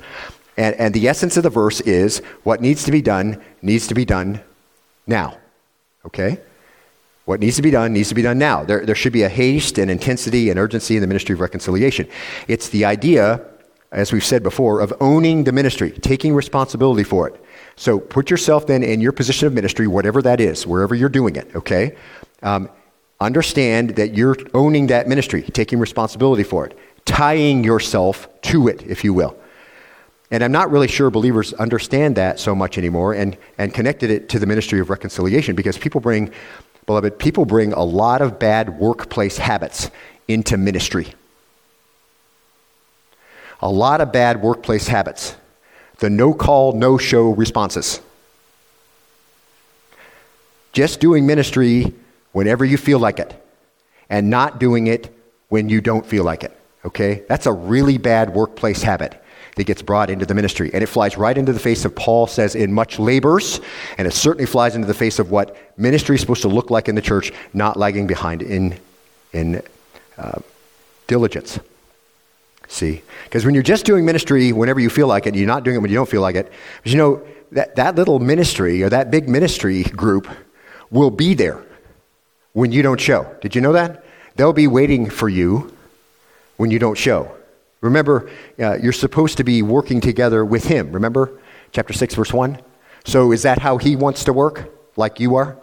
And, 0.58 0.76
and 0.76 0.94
the 0.94 1.08
essence 1.08 1.38
of 1.38 1.44
the 1.44 1.50
verse 1.50 1.82
is 1.82 2.20
what 2.44 2.62
needs 2.62 2.84
to 2.86 2.92
be 2.92 3.02
done 3.02 3.42
needs 3.62 3.88
to 3.88 3.94
be 3.94 4.06
done 4.06 4.42
now. 5.06 5.38
Okay? 6.06 6.40
What 7.26 7.40
needs 7.40 7.58
to 7.58 7.62
be 7.62 7.72
done 7.72 7.94
needs 7.94 8.10
to 8.10 8.16
be 8.16 8.22
done 8.22 8.40
now. 8.40 8.64
There, 8.64 8.86
there 8.86 8.96
should 8.96 9.14
be 9.14 9.24
a 9.24 9.30
haste 9.30 9.78
and 9.78 9.92
intensity 9.92 10.50
and 10.50 10.58
urgency 10.58 10.96
in 10.96 11.02
the 11.02 11.08
ministry 11.08 11.34
of 11.34 11.42
reconciliation. 11.42 12.08
It's 12.48 12.70
the 12.70 12.86
idea, 12.86 13.46
as 13.92 14.12
we've 14.12 14.24
said 14.24 14.44
before, 14.44 14.80
of 14.80 14.94
owning 15.00 15.44
the 15.44 15.52
ministry, 15.52 15.92
taking 15.92 16.34
responsibility 16.34 17.04
for 17.04 17.28
it. 17.28 17.44
So 17.76 18.00
put 18.00 18.30
yourself 18.30 18.66
then 18.66 18.82
in 18.82 19.02
your 19.02 19.12
position 19.12 19.46
of 19.46 19.54
ministry, 19.54 19.88
whatever 19.88 20.22
that 20.22 20.40
is, 20.40 20.66
wherever 20.66 20.96
you're 20.96 21.10
doing 21.10 21.36
it, 21.36 21.54
okay? 21.56 21.96
Um, 22.42 22.70
understand 23.20 23.92
that 23.92 24.16
you're 24.16 24.38
owning 24.54 24.88
that 24.88 25.08
ministry, 25.08 25.44
taking 25.44 25.80
responsibility 25.80 26.44
for 26.44 26.66
it, 26.66 26.78
tying 27.06 27.64
yourself 27.64 28.28
to 28.44 28.68
it, 28.68 28.84
if 28.84 29.04
you 29.04 29.14
will. 29.14 29.38
And 30.30 30.44
I'm 30.44 30.52
not 30.52 30.72
really 30.72 30.90
sure 30.90 31.10
believers 31.10 31.54
understand 31.54 32.18
that 32.18 32.40
so 32.40 32.54
much 32.54 32.78
anymore 32.78 33.14
and, 33.14 33.38
and 33.58 33.74
connected 33.74 34.10
it 34.10 34.30
to 34.30 34.40
the 34.40 34.46
ministry 34.46 34.80
of 34.80 34.90
reconciliation 34.90 35.56
because 35.56 35.78
people 35.78 36.02
bring, 36.02 36.32
beloved, 36.86 37.18
people 37.18 37.46
bring 37.46 37.72
a 37.72 37.84
lot 37.84 38.22
of 38.22 38.38
bad 38.38 38.78
workplace 38.78 39.38
habits 39.38 39.90
into 40.28 40.58
ministry. 40.58 41.14
A 43.62 43.70
lot 43.70 44.02
of 44.02 44.12
bad 44.12 44.42
workplace 44.42 44.88
habits. 44.88 45.36
The 46.00 46.10
no 46.10 46.34
call, 46.34 46.74
no 46.74 46.98
show 46.98 47.32
responses. 47.32 48.02
Just 50.74 51.00
doing 51.00 51.26
ministry 51.26 51.94
whenever 52.34 52.66
you 52.66 52.78
feel 52.78 53.00
like 53.00 53.20
it 53.20 53.34
and 54.10 54.30
not 54.30 54.60
doing 54.60 54.88
it 54.88 55.12
when 55.48 55.70
you 55.70 55.80
don't 55.80 56.06
feel 56.06 56.26
like 56.26 56.44
it. 56.44 56.56
Okay? 56.86 57.24
That's 57.30 57.46
a 57.46 57.54
really 57.54 57.98
bad 57.98 58.34
workplace 58.34 58.84
habit 58.84 59.24
that 59.58 59.66
gets 59.66 59.82
brought 59.82 60.10
into 60.10 60.26
the 60.26 60.34
ministry. 60.34 60.72
And 60.74 60.82
it 60.82 60.88
flies 60.88 61.18
right 61.18 61.38
into 61.38 61.52
the 61.52 61.60
face 61.60 61.84
of 61.84 61.96
Paul 61.96 62.28
says 62.28 62.56
in 62.56 62.72
much 62.72 62.98
labors, 62.98 63.60
and 63.98 64.08
it 64.08 64.12
certainly 64.12 64.46
flies 64.46 64.76
into 64.76 64.88
the 64.88 64.94
face 64.94 65.20
of 65.20 65.30
what 65.30 65.58
ministry 65.78 66.16
is 66.16 66.22
supposed 66.22 66.44
to 66.44 66.48
look 66.48 66.72
like 66.72 66.88
in 66.88 66.96
the 66.96 67.02
church, 67.02 67.34
not 67.54 67.78
lagging 67.78 68.08
behind 68.08 68.42
in, 68.42 68.80
in 69.34 69.62
uh, 70.18 70.40
diligence. 71.08 71.60
See? 72.68 73.02
Because 73.26 73.46
when 73.46 73.54
you're 73.54 73.64
just 73.64 73.86
doing 73.86 74.06
ministry 74.06 74.52
whenever 74.52 74.80
you 74.80 74.90
feel 74.90 75.08
like 75.08 75.26
it, 75.28 75.36
you're 75.36 75.48
not 75.48 75.64
doing 75.64 75.78
it 75.78 75.80
when 75.80 75.90
you 75.90 75.98
don't 75.98 76.10
feel 76.10 76.22
like 76.22 76.36
it. 76.36 76.52
But 76.84 76.92
you 76.92 76.98
know, 76.98 77.26
that, 77.52 77.76
that 77.76 77.96
little 77.96 78.20
ministry 78.20 78.84
or 78.84 78.90
that 78.90 79.12
big 79.12 79.28
ministry 79.28 79.84
group 79.84 80.28
will 80.90 81.12
be 81.12 81.34
there 81.34 81.64
when 82.54 82.72
you 82.72 82.82
don't 82.82 83.00
show. 83.00 83.36
Did 83.42 83.56
you 83.56 83.62
know 83.62 83.74
that? 83.74 84.04
They'll 84.36 84.54
be 84.54 84.68
waiting 84.68 85.10
for 85.10 85.30
you 85.30 85.76
when 86.58 86.72
you 86.72 86.80
don't 86.80 86.98
show. 86.98 87.37
Remember, 87.88 88.30
uh, 88.60 88.78
you're 88.82 88.92
supposed 88.92 89.38
to 89.38 89.44
be 89.44 89.62
working 89.62 90.02
together 90.02 90.44
with 90.44 90.66
Him. 90.66 90.92
Remember, 90.92 91.40
chapter 91.72 91.94
6, 91.94 92.16
verse 92.16 92.34
1? 92.34 92.62
So 93.06 93.32
is 93.32 93.44
that 93.44 93.60
how 93.60 93.78
He 93.78 93.96
wants 93.96 94.26
to 94.26 94.34
work, 94.34 94.72
like 94.96 95.20
you 95.20 95.36
are? 95.36 95.58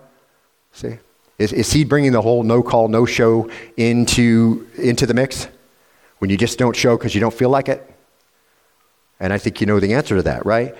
See? 0.72 0.98
Is, 1.38 1.52
is 1.52 1.72
He 1.72 1.84
bringing 1.84 2.12
the 2.12 2.22
whole 2.22 2.42
no 2.42 2.62
call, 2.62 2.88
no 2.88 3.04
show 3.04 3.50
into, 3.76 4.66
into 4.76 5.06
the 5.06 5.14
mix? 5.14 5.48
When 6.18 6.30
you 6.30 6.36
just 6.38 6.58
don't 6.58 6.74
show 6.74 6.96
because 6.96 7.14
you 7.14 7.20
don't 7.20 7.34
feel 7.34 7.50
like 7.50 7.68
it? 7.68 7.88
And 9.20 9.32
I 9.32 9.38
think 9.38 9.60
you 9.60 9.66
know 9.66 9.78
the 9.78 9.94
answer 9.94 10.16
to 10.16 10.22
that, 10.22 10.46
right? 10.46 10.74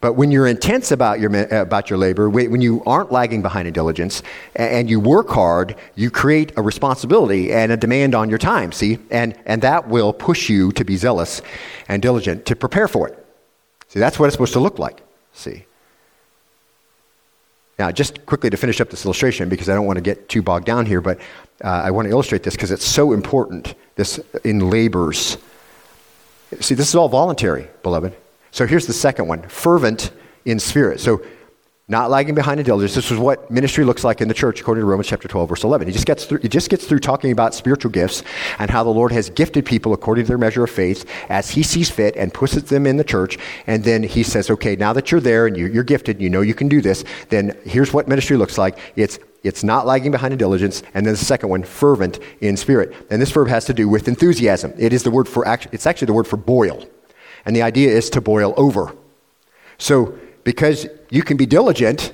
But 0.00 0.12
when 0.12 0.30
you're 0.30 0.46
intense 0.46 0.92
about 0.92 1.18
your, 1.18 1.34
about 1.52 1.90
your 1.90 1.98
labor, 1.98 2.30
when 2.30 2.60
you 2.60 2.84
aren't 2.86 3.10
lagging 3.10 3.42
behind 3.42 3.66
in 3.66 3.74
diligence, 3.74 4.22
and 4.54 4.88
you 4.88 5.00
work 5.00 5.28
hard, 5.28 5.74
you 5.96 6.08
create 6.08 6.52
a 6.56 6.62
responsibility 6.62 7.52
and 7.52 7.72
a 7.72 7.76
demand 7.76 8.14
on 8.14 8.28
your 8.28 8.38
time, 8.38 8.70
see? 8.70 8.98
And, 9.10 9.36
and 9.44 9.60
that 9.62 9.88
will 9.88 10.12
push 10.12 10.48
you 10.48 10.70
to 10.72 10.84
be 10.84 10.96
zealous 10.96 11.42
and 11.88 12.00
diligent 12.00 12.46
to 12.46 12.54
prepare 12.54 12.86
for 12.86 13.08
it. 13.08 13.26
See, 13.88 13.98
that's 13.98 14.20
what 14.20 14.26
it's 14.26 14.34
supposed 14.34 14.52
to 14.52 14.60
look 14.60 14.78
like, 14.78 15.00
see? 15.32 15.64
Now, 17.76 17.90
just 17.90 18.24
quickly 18.24 18.50
to 18.50 18.56
finish 18.56 18.80
up 18.80 18.90
this 18.90 19.04
illustration, 19.04 19.48
because 19.48 19.68
I 19.68 19.74
don't 19.74 19.86
want 19.86 19.96
to 19.96 20.02
get 20.02 20.28
too 20.28 20.42
bogged 20.42 20.66
down 20.66 20.86
here, 20.86 21.00
but 21.00 21.18
uh, 21.64 21.82
I 21.84 21.90
want 21.90 22.06
to 22.06 22.10
illustrate 22.10 22.44
this 22.44 22.54
because 22.54 22.70
it's 22.70 22.84
so 22.84 23.12
important, 23.12 23.74
this 23.96 24.20
in 24.44 24.70
labors. 24.70 25.38
See, 26.60 26.76
this 26.76 26.88
is 26.88 26.94
all 26.94 27.08
voluntary, 27.08 27.66
beloved. 27.82 28.14
So 28.50 28.66
here's 28.66 28.86
the 28.86 28.92
second 28.92 29.28
one 29.28 29.42
fervent 29.48 30.12
in 30.44 30.58
spirit. 30.58 31.00
So 31.00 31.22
not 31.90 32.10
lagging 32.10 32.34
behind 32.34 32.60
in 32.60 32.66
diligence. 32.66 32.94
This 32.94 33.10
is 33.10 33.18
what 33.18 33.50
ministry 33.50 33.82
looks 33.82 34.04
like 34.04 34.20
in 34.20 34.28
the 34.28 34.34
church, 34.34 34.60
according 34.60 34.82
to 34.82 34.86
Romans 34.86 35.06
chapter 35.06 35.26
12, 35.26 35.48
verse 35.48 35.64
11. 35.64 35.86
He 35.86 35.92
just 35.94 36.04
gets 36.04 36.26
through, 36.26 36.40
he 36.40 36.48
just 36.48 36.68
gets 36.68 36.84
through 36.86 36.98
talking 36.98 37.32
about 37.32 37.54
spiritual 37.54 37.90
gifts 37.90 38.22
and 38.58 38.70
how 38.70 38.84
the 38.84 38.90
Lord 38.90 39.10
has 39.12 39.30
gifted 39.30 39.64
people 39.64 39.94
according 39.94 40.24
to 40.24 40.28
their 40.28 40.36
measure 40.36 40.62
of 40.62 40.70
faith 40.70 41.08
as 41.30 41.50
he 41.50 41.62
sees 41.62 41.88
fit 41.88 42.14
and 42.16 42.32
puts 42.34 42.54
them 42.56 42.86
in 42.86 42.98
the 42.98 43.04
church. 43.04 43.38
And 43.66 43.82
then 43.82 44.02
he 44.02 44.22
says, 44.22 44.50
okay, 44.50 44.76
now 44.76 44.92
that 44.92 45.10
you're 45.10 45.22
there 45.22 45.46
and 45.46 45.56
you, 45.56 45.66
you're 45.66 45.82
gifted, 45.82 46.20
you 46.20 46.28
know 46.28 46.42
you 46.42 46.54
can 46.54 46.68
do 46.68 46.82
this, 46.82 47.04
then 47.30 47.58
here's 47.64 47.94
what 47.94 48.06
ministry 48.06 48.36
looks 48.36 48.58
like. 48.58 48.78
It's 48.94 49.18
it's 49.44 49.62
not 49.62 49.86
lagging 49.86 50.10
behind 50.10 50.32
in 50.32 50.38
diligence. 50.38 50.82
And 50.94 51.06
then 51.06 51.14
the 51.14 51.24
second 51.24 51.48
one, 51.48 51.62
fervent 51.62 52.18
in 52.40 52.56
spirit. 52.56 52.92
And 53.08 53.22
this 53.22 53.30
verb 53.30 53.48
has 53.48 53.64
to 53.66 53.72
do 53.72 53.88
with 53.88 54.08
enthusiasm. 54.08 54.74
It 54.76 54.92
is 54.92 55.04
the 55.04 55.12
word 55.12 55.28
for, 55.28 55.44
it's 55.70 55.86
actually 55.86 56.06
the 56.06 56.12
word 56.12 56.26
for 56.26 56.36
boil. 56.36 56.84
And 57.48 57.56
the 57.56 57.62
idea 57.62 57.90
is 57.90 58.10
to 58.10 58.20
boil 58.20 58.52
over. 58.58 58.94
So, 59.78 60.18
because 60.44 60.86
you 61.08 61.22
can 61.22 61.38
be 61.38 61.46
diligent 61.46 62.12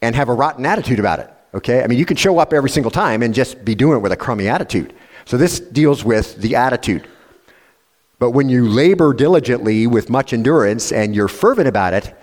and 0.00 0.14
have 0.14 0.28
a 0.28 0.32
rotten 0.32 0.64
attitude 0.64 1.00
about 1.00 1.18
it, 1.18 1.28
okay? 1.54 1.82
I 1.82 1.88
mean, 1.88 1.98
you 1.98 2.06
can 2.06 2.16
show 2.16 2.38
up 2.38 2.52
every 2.52 2.70
single 2.70 2.92
time 2.92 3.24
and 3.24 3.34
just 3.34 3.64
be 3.64 3.74
doing 3.74 3.96
it 3.96 4.00
with 4.00 4.12
a 4.12 4.16
crummy 4.16 4.46
attitude. 4.46 4.94
So, 5.24 5.36
this 5.36 5.58
deals 5.58 6.04
with 6.04 6.36
the 6.36 6.54
attitude. 6.54 7.08
But 8.20 8.30
when 8.30 8.48
you 8.48 8.68
labor 8.68 9.12
diligently 9.12 9.88
with 9.88 10.08
much 10.08 10.32
endurance 10.32 10.92
and 10.92 11.16
you're 11.16 11.26
fervent 11.26 11.66
about 11.66 11.92
it, 11.92 12.14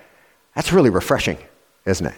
that's 0.55 0.71
really 0.71 0.89
refreshing, 0.89 1.37
isn't 1.85 2.05
it? 2.05 2.15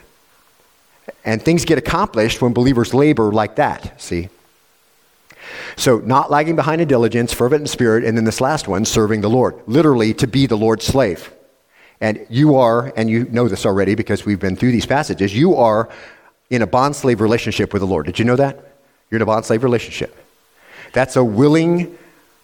And 1.25 1.41
things 1.41 1.65
get 1.65 1.79
accomplished 1.79 2.39
when 2.39 2.53
believers 2.53 2.93
labor 2.93 3.31
like 3.31 3.55
that, 3.55 3.99
see? 3.99 4.29
So, 5.75 5.99
not 5.99 6.31
lagging 6.31 6.55
behind 6.55 6.81
in 6.81 6.87
diligence, 6.87 7.33
fervent 7.33 7.61
in 7.61 7.67
spirit, 7.67 8.03
and 8.03 8.17
then 8.17 8.23
this 8.23 8.41
last 8.41 8.67
one, 8.67 8.85
serving 8.85 9.21
the 9.21 9.29
Lord. 9.29 9.55
Literally, 9.67 10.13
to 10.15 10.27
be 10.27 10.45
the 10.45 10.57
Lord's 10.57 10.85
slave. 10.85 11.33
And 12.01 12.25
you 12.29 12.55
are, 12.55 12.91
and 12.97 13.09
you 13.09 13.25
know 13.25 13.47
this 13.47 13.65
already 13.65 13.95
because 13.95 14.25
we've 14.25 14.39
been 14.39 14.55
through 14.55 14.71
these 14.71 14.85
passages, 14.85 15.35
you 15.35 15.55
are 15.55 15.89
in 16.49 16.61
a 16.61 16.67
bond 16.67 16.95
slave 16.95 17.21
relationship 17.21 17.73
with 17.73 17.81
the 17.81 17.87
Lord. 17.87 18.05
Did 18.05 18.19
you 18.19 18.25
know 18.25 18.35
that? 18.35 18.77
You're 19.09 19.17
in 19.17 19.21
a 19.21 19.25
bond 19.25 19.45
slave 19.45 19.63
relationship. 19.63 20.15
That's 20.91 21.15
a 21.15 21.23
willing 21.23 21.97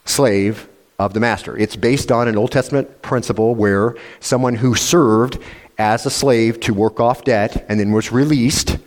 slave 0.06 0.68
of 0.98 1.14
the 1.14 1.20
master. 1.20 1.58
It's 1.58 1.76
based 1.76 2.12
on 2.12 2.28
an 2.28 2.38
Old 2.38 2.52
Testament 2.52 3.02
principle 3.02 3.56
where 3.56 3.96
someone 4.20 4.56
who 4.56 4.76
served 4.76 5.40
as 5.78 6.06
a 6.06 6.10
slave 6.10 6.60
to 6.62 6.74
work 6.74 7.00
off 7.00 7.24
debt 7.24 7.66
and 7.70 7.80
then 7.80 7.92
was 7.92 8.12
released 8.12 8.78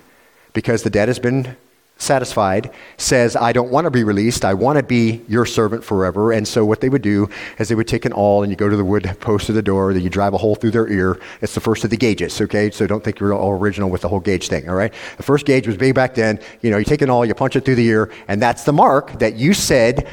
because 0.52 0.82
the 0.82 0.90
debt 0.90 1.08
has 1.08 1.18
been 1.18 1.56
satisfied 1.96 2.72
says, 2.96 3.36
I 3.36 3.52
don't 3.52 3.70
want 3.70 3.84
to 3.84 3.90
be 3.90 4.02
released. 4.02 4.44
I 4.44 4.54
want 4.54 4.76
to 4.76 4.82
be 4.82 5.22
your 5.28 5.46
servant 5.46 5.84
forever. 5.84 6.32
And 6.32 6.46
so 6.46 6.64
what 6.64 6.80
they 6.80 6.88
would 6.88 7.02
do 7.02 7.28
is 7.58 7.68
they 7.68 7.74
would 7.74 7.86
take 7.86 8.04
an 8.04 8.12
awl 8.12 8.42
and 8.42 8.50
you 8.50 8.56
go 8.56 8.68
to 8.68 8.76
the 8.76 8.84
wood 8.84 9.16
post 9.20 9.48
of 9.48 9.54
the 9.54 9.62
door, 9.62 9.92
then 9.92 10.02
you 10.02 10.10
drive 10.10 10.34
a 10.34 10.38
hole 10.38 10.56
through 10.56 10.72
their 10.72 10.88
ear. 10.88 11.20
It's 11.40 11.54
the 11.54 11.60
first 11.60 11.84
of 11.84 11.90
the 11.90 11.96
gauges, 11.96 12.40
okay? 12.40 12.70
So 12.70 12.86
don't 12.86 13.04
think 13.04 13.20
you're 13.20 13.32
all 13.32 13.52
original 13.52 13.88
with 13.88 14.00
the 14.00 14.08
whole 14.08 14.20
gauge 14.20 14.48
thing, 14.48 14.68
all 14.68 14.74
right? 14.74 14.92
The 15.16 15.22
first 15.22 15.46
gauge 15.46 15.66
was 15.66 15.76
big 15.76 15.94
back 15.94 16.14
then. 16.14 16.40
You 16.60 16.70
know, 16.70 16.78
you 16.78 16.84
take 16.84 17.02
an 17.02 17.10
awl, 17.10 17.24
you 17.24 17.34
punch 17.34 17.54
it 17.54 17.64
through 17.64 17.76
the 17.76 17.86
ear, 17.86 18.10
and 18.26 18.42
that's 18.42 18.64
the 18.64 18.72
mark 18.72 19.18
that 19.20 19.36
you 19.36 19.54
said, 19.54 20.08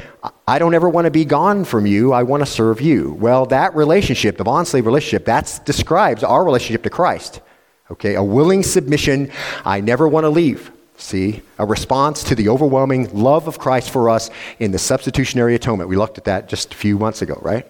I 0.46 0.58
don't 0.58 0.74
ever 0.74 0.88
want 0.88 1.06
to 1.06 1.10
be 1.10 1.24
gone 1.24 1.64
from 1.64 1.86
you. 1.86 2.12
I 2.12 2.22
want 2.22 2.42
to 2.42 2.46
serve 2.46 2.80
you. 2.80 3.14
Well, 3.14 3.46
that 3.46 3.74
relationship, 3.74 4.36
the 4.36 4.44
bond 4.44 4.68
slave 4.68 4.86
relationship, 4.86 5.24
that 5.24 5.60
describes 5.64 6.22
our 6.22 6.44
relationship 6.44 6.82
to 6.84 6.90
Christ. 6.90 7.40
Okay, 7.90 8.14
a 8.14 8.22
willing 8.22 8.62
submission. 8.62 9.32
I 9.64 9.80
never 9.80 10.06
want 10.06 10.24
to 10.24 10.30
leave. 10.30 10.70
See, 11.00 11.40
a 11.58 11.64
response 11.64 12.22
to 12.24 12.34
the 12.34 12.50
overwhelming 12.50 13.08
love 13.14 13.48
of 13.48 13.58
Christ 13.58 13.88
for 13.88 14.10
us 14.10 14.28
in 14.58 14.70
the 14.70 14.78
substitutionary 14.78 15.54
atonement. 15.54 15.88
We 15.88 15.96
looked 15.96 16.18
at 16.18 16.24
that 16.24 16.46
just 16.46 16.74
a 16.74 16.76
few 16.76 16.98
months 16.98 17.22
ago, 17.22 17.38
right? 17.40 17.66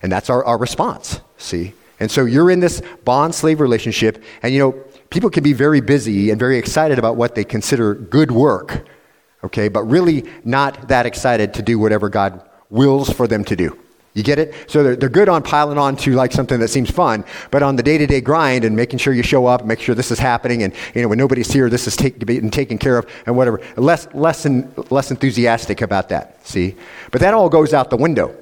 And 0.00 0.12
that's 0.12 0.30
our, 0.30 0.44
our 0.44 0.56
response, 0.56 1.20
see? 1.38 1.74
And 1.98 2.08
so 2.08 2.24
you're 2.24 2.52
in 2.52 2.60
this 2.60 2.80
bond 3.04 3.34
slave 3.34 3.58
relationship, 3.58 4.22
and 4.44 4.54
you 4.54 4.60
know, 4.60 4.72
people 5.10 5.28
can 5.28 5.42
be 5.42 5.52
very 5.52 5.80
busy 5.80 6.30
and 6.30 6.38
very 6.38 6.56
excited 6.56 7.00
about 7.00 7.16
what 7.16 7.34
they 7.34 7.42
consider 7.42 7.94
good 7.94 8.30
work, 8.30 8.86
okay, 9.42 9.66
but 9.66 9.82
really 9.82 10.24
not 10.44 10.86
that 10.86 11.04
excited 11.04 11.54
to 11.54 11.62
do 11.62 11.80
whatever 11.80 12.08
God 12.08 12.48
wills 12.70 13.10
for 13.10 13.26
them 13.26 13.42
to 13.46 13.56
do. 13.56 13.76
You 14.14 14.22
get 14.22 14.38
it? 14.38 14.54
So 14.66 14.82
they're, 14.82 14.96
they're 14.96 15.08
good 15.08 15.28
on 15.28 15.42
piling 15.42 15.78
on 15.78 15.96
to 15.98 16.12
like 16.14 16.32
something 16.32 16.58
that 16.60 16.68
seems 16.68 16.90
fun, 16.90 17.24
but 17.50 17.62
on 17.62 17.76
the 17.76 17.82
day 17.82 17.98
to 17.98 18.06
day 18.06 18.20
grind 18.20 18.64
and 18.64 18.74
making 18.74 18.98
sure 18.98 19.12
you 19.12 19.22
show 19.22 19.46
up, 19.46 19.64
make 19.64 19.80
sure 19.80 19.94
this 19.94 20.10
is 20.10 20.18
happening, 20.18 20.62
and 20.62 20.74
you 20.94 21.02
know 21.02 21.08
when 21.08 21.18
nobody's 21.18 21.52
here, 21.52 21.70
this 21.70 21.86
is 21.86 21.96
take, 21.96 22.24
being 22.26 22.50
taken 22.50 22.78
care 22.78 22.98
of, 22.98 23.06
and 23.26 23.36
whatever. 23.36 23.60
Less, 23.76 24.08
less, 24.14 24.46
less 24.90 25.10
enthusiastic 25.10 25.82
about 25.82 26.08
that. 26.08 26.44
See, 26.46 26.74
but 27.12 27.20
that 27.20 27.34
all 27.34 27.48
goes 27.48 27.72
out 27.72 27.90
the 27.90 27.96
window 27.96 28.34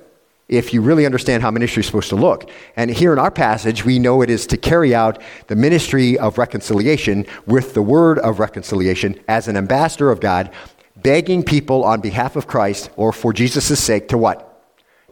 if 0.48 0.72
you 0.72 0.81
really 0.81 1.05
understand 1.05 1.42
how 1.42 1.50
ministry 1.50 1.81
is 1.81 1.87
supposed 1.87 2.09
to 2.09 2.16
look. 2.16 2.48
And 2.76 2.90
here 2.90 3.12
in 3.12 3.18
our 3.18 3.31
passage, 3.31 3.85
we 3.85 3.98
know 3.98 4.22
it 4.22 4.31
is 4.31 4.46
to 4.48 4.57
carry 4.57 4.94
out 4.94 5.20
the 5.48 5.57
ministry 5.57 6.16
of 6.18 6.38
reconciliation 6.38 7.26
with 7.46 7.74
the 7.74 7.83
word 7.83 8.18
of 8.20 8.38
reconciliation 8.38 9.18
as 9.29 9.48
an 9.48 9.57
ambassador 9.57 10.11
of 10.11 10.20
God, 10.20 10.50
begging 10.96 11.42
people 11.42 11.85
on 11.85 12.00
behalf 12.00 12.37
of 12.37 12.46
Christ 12.46 12.90
or 12.96 13.12
for 13.12 13.33
Jesus' 13.33 13.83
sake 13.83 14.09
to 14.09 14.18
what? 14.18 14.45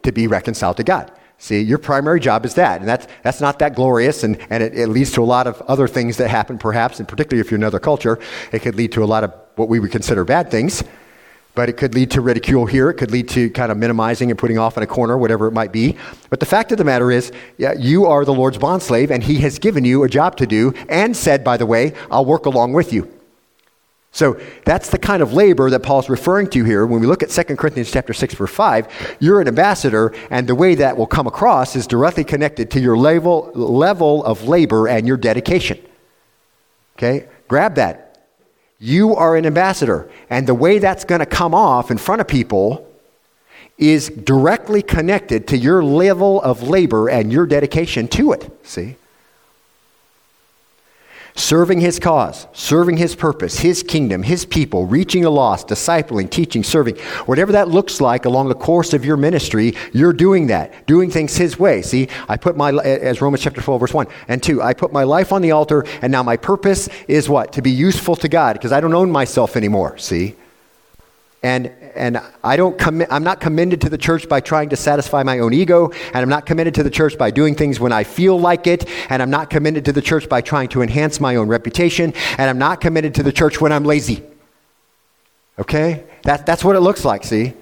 To 0.05 0.13
be 0.13 0.27
reconciled 0.27 0.77
to 0.79 0.85
God. 0.85 1.11
See, 1.39 1.61
your 1.61 1.79
primary 1.79 2.21
job 2.21 2.47
is 2.47 2.55
that. 2.55 2.81
And 2.81 2.89
that's, 2.89 3.07
that's 3.23 3.41
not 3.41 3.59
that 3.59 3.75
glorious, 3.75 4.23
and, 4.25 4.39
and 4.51 4.63
it, 4.63 4.79
it 4.79 4.89
leads 4.89 5.11
to 5.13 5.23
a 5.23 5.25
lot 5.25 5.47
of 5.47 5.61
other 5.63 5.89
things 5.89 6.17
that 6.19 6.29
happen, 6.29 6.59
perhaps, 6.59 7.01
and 7.01 7.09
particularly 7.09 7.41
if 7.41 7.51
you're 7.51 7.59
another 7.59 7.81
culture, 7.81 8.19
it 8.53 8.63
could 8.63 8.77
lead 8.77 8.93
to 8.93 9.03
a 9.03 9.05
lot 9.05 9.25
of 9.25 9.35
what 9.57 9.69
we 9.69 9.81
would 9.81 9.91
consider 9.91 10.25
bad 10.25 10.51
things. 10.51 10.85
But 11.55 11.69
it 11.69 11.75
could 11.75 11.95
lead 11.95 12.11
to 12.13 12.21
ridicule 12.21 12.67
here. 12.67 12.91
It 12.91 12.95
could 12.95 13.13
lead 13.13 13.29
to 13.31 13.49
kind 13.51 13.71
of 13.71 13.79
minimizing 13.79 14.31
and 14.31 14.39
putting 14.39 14.59
off 14.59 14.77
in 14.77 14.83
a 14.83 14.89
corner, 14.89 15.17
whatever 15.17 15.47
it 15.47 15.53
might 15.53 15.71
be. 15.71 15.97
But 16.29 16.41
the 16.41 16.47
fact 16.47 16.73
of 16.73 16.79
the 16.79 16.85
matter 16.85 17.13
is, 17.13 17.31
yeah, 17.59 17.75
you 17.79 18.07
are 18.07 18.25
the 18.25 18.35
Lord's 18.35 18.59
bondslave, 18.59 19.11
and 19.11 19.23
He 19.23 19.37
has 19.41 19.59
given 19.59 19.85
you 19.85 20.03
a 20.03 20.09
job 20.09 20.37
to 20.39 20.47
do, 20.47 20.73
and 20.89 21.17
said, 21.17 21.45
by 21.45 21.57
the 21.57 21.67
way, 21.67 21.95
I'll 22.11 22.25
work 22.25 22.47
along 22.47 22.73
with 22.73 22.93
you. 22.93 23.09
So 24.15 24.41
that's 24.65 24.91
the 24.91 24.99
kind 24.99 25.25
of 25.25 25.33
labor 25.33 25.69
that 25.71 25.81
Paul's 25.81 26.09
referring 26.09 26.49
to 26.51 26.63
here. 26.63 26.87
When 26.87 27.01
we 27.01 27.07
look 27.07 27.25
at 27.25 27.31
2 27.31 27.57
Corinthians 27.57 27.91
chapter 27.91 28.13
6, 28.13 28.35
verse 28.35 28.51
5, 28.51 29.17
you're 29.19 29.41
an 29.41 29.49
ambassador, 29.49 30.15
and 30.31 30.47
the 30.47 30.55
way 30.55 30.77
that 30.77 30.97
will 30.97 31.09
come 31.09 31.27
across 31.27 31.75
is 31.75 31.89
directly 31.89 32.23
connected 32.23 32.71
to 32.71 32.81
your 32.81 32.97
level, 32.97 33.51
level 33.55 34.25
of 34.25 34.45
labor 34.45 34.87
and 34.87 35.05
your 35.05 35.17
dedication. 35.17 35.81
Okay? 36.97 37.27
Grab 37.49 37.75
that. 37.75 38.29
You 38.79 39.17
are 39.17 39.35
an 39.35 39.47
ambassador, 39.47 40.09
and 40.31 40.47
the 40.47 40.55
way 40.55 40.79
that's 40.79 41.05
going 41.05 41.19
to 41.19 41.27
come 41.27 41.53
off 41.53 41.91
in 41.91 41.99
front 41.99 42.21
of 42.21 42.29
people 42.29 42.89
is 43.79 44.11
directly 44.11 44.83
connected 44.83 45.49
to 45.49 45.57
your 45.57 45.83
level 45.83 46.41
of 46.43 46.63
labor 46.63 47.09
and 47.11 47.33
your 47.33 47.47
dedication 47.47 48.07
to 48.07 48.31
it. 48.31 48.49
See? 48.63 48.95
Serving 51.37 51.81
his 51.81 51.99
cause, 51.99 52.47
serving 52.53 52.97
his 52.97 53.17
purpose, 53.17 53.59
his 53.59 53.83
kingdom, 53.83 54.23
his 54.23 54.45
people, 54.45 54.87
reaching 54.87 55.23
the 55.23 55.31
lost, 55.31 55.69
discipling, 55.69 56.31
teaching, 56.31 56.63
serving, 56.63 56.97
whatever 57.27 57.53
that 57.53 57.69
looks 57.69 58.01
like 58.01 58.25
along 58.25 58.49
the 58.49 58.55
course 58.55 58.95
of 58.95 59.05
your 59.05 59.17
ministry, 59.17 59.75
you're 59.93 60.13
doing 60.13 60.47
that, 60.47 60.87
doing 60.87 61.11
things 61.11 61.37
his 61.37 61.59
way. 61.59 61.83
See, 61.83 62.09
I 62.29 62.37
put 62.37 62.57
my, 62.57 62.71
as 62.73 63.21
Romans 63.21 63.43
chapter 63.43 63.61
12, 63.61 63.81
verse 63.81 63.95
1 63.95 64.07
and 64.29 64.43
2, 64.43 64.63
I 64.63 64.75
put 64.75 64.93
my 64.93 65.03
life 65.03 65.33
on 65.33 65.43
the 65.43 65.51
altar, 65.51 65.85
and 66.03 66.13
now 66.13 66.23
my 66.23 66.37
purpose 66.37 66.89
is 67.09 67.29
what? 67.29 67.53
To 67.55 67.63
be 67.63 67.71
useful 67.71 68.15
to 68.17 68.29
God, 68.29 68.55
because 68.55 68.73
I 68.73 68.81
don't 68.81 68.95
own 68.95 69.11
myself 69.11 69.57
anymore, 69.57 69.99
see? 69.99 70.37
And, 71.45 71.67
and 71.95 72.23
I 72.43 72.57
don't 72.57 72.79
commi- 72.79 73.07
I'm 73.11 73.23
not 73.23 73.39
commended 73.39 73.83
to 73.83 73.91
the 73.91 73.99
church 73.99 74.31
by 74.31 74.41
trying 74.41 74.71
to 74.71 74.77
satisfy 74.77 75.23
my 75.23 75.41
own 75.41 75.53
ego, 75.53 75.91
and 76.07 76.17
I'm 76.17 76.31
not 76.31 76.47
committed 76.47 76.75
to 76.77 76.83
the 76.83 76.89
church 76.89 77.19
by 77.19 77.31
doing 77.31 77.55
things 77.55 77.79
when 77.79 77.93
I 77.93 78.03
feel 78.03 78.41
like 78.41 78.67
it, 78.67 78.89
and 79.11 79.21
I'm 79.21 79.29
not 79.29 79.51
committed 79.51 79.85
to 79.85 79.93
the 79.93 80.01
church 80.01 80.27
by 80.27 80.41
trying 80.41 80.69
to 80.69 80.81
enhance 80.81 81.21
my 81.21 81.37
own 81.37 81.49
reputation, 81.49 82.15
and 82.39 82.49
I'm 82.49 82.57
not 82.57 82.81
committed 82.81 83.15
to 83.17 83.23
the 83.23 83.31
church 83.31 83.61
when 83.61 83.73
I'm 83.73 83.85
lazy. 83.85 84.23
Okay? 85.59 86.05
That, 86.23 86.47
that's 86.47 86.65
what 86.65 86.77
it 86.77 86.81
looks 86.81 87.05
like, 87.05 87.25
see? 87.25 87.53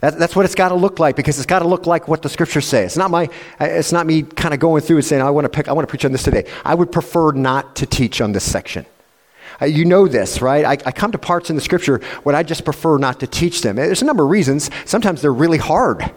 That, 0.00 0.18
that's 0.18 0.34
what 0.34 0.46
it's 0.46 0.54
got 0.54 0.70
to 0.70 0.74
look 0.74 0.98
like 0.98 1.16
because 1.16 1.36
it's 1.36 1.46
got 1.46 1.58
to 1.58 1.68
look 1.68 1.84
like 1.84 2.08
what 2.08 2.22
the 2.22 2.30
scriptures 2.30 2.64
say. 2.64 2.82
It's 2.84 2.96
not, 2.96 3.10
my, 3.10 3.28
it's 3.60 3.92
not 3.92 4.06
me 4.06 4.22
kind 4.22 4.54
of 4.54 4.60
going 4.60 4.80
through 4.80 4.96
and 4.96 5.04
saying, 5.04 5.20
I 5.20 5.28
want 5.28 5.44
to 5.44 5.50
pick, 5.50 5.68
I 5.68 5.72
want 5.72 5.86
to 5.86 5.90
preach 5.90 6.06
on 6.06 6.12
this 6.12 6.22
today. 6.22 6.46
I 6.64 6.74
would 6.74 6.90
prefer 6.90 7.32
not 7.32 7.76
to 7.76 7.84
teach 7.84 8.22
on 8.22 8.32
this 8.32 8.50
section. 8.50 8.86
Uh, 9.60 9.66
you 9.66 9.84
know 9.84 10.06
this, 10.06 10.40
right? 10.40 10.64
I, 10.64 10.72
I, 10.72 10.92
come 10.92 11.12
to 11.12 11.18
parts 11.18 11.50
in 11.50 11.56
the 11.56 11.62
scripture 11.62 12.00
when 12.22 12.34
I 12.34 12.42
just 12.42 12.64
prefer 12.64 12.96
not 12.96 13.20
to 13.20 13.26
teach 13.26 13.62
them. 13.62 13.76
There's 13.76 14.02
a 14.02 14.04
number 14.04 14.24
of 14.24 14.30
reasons. 14.30 14.70
Sometimes 14.84 15.20
they're 15.20 15.32
really 15.32 15.58
hard. 15.58 16.12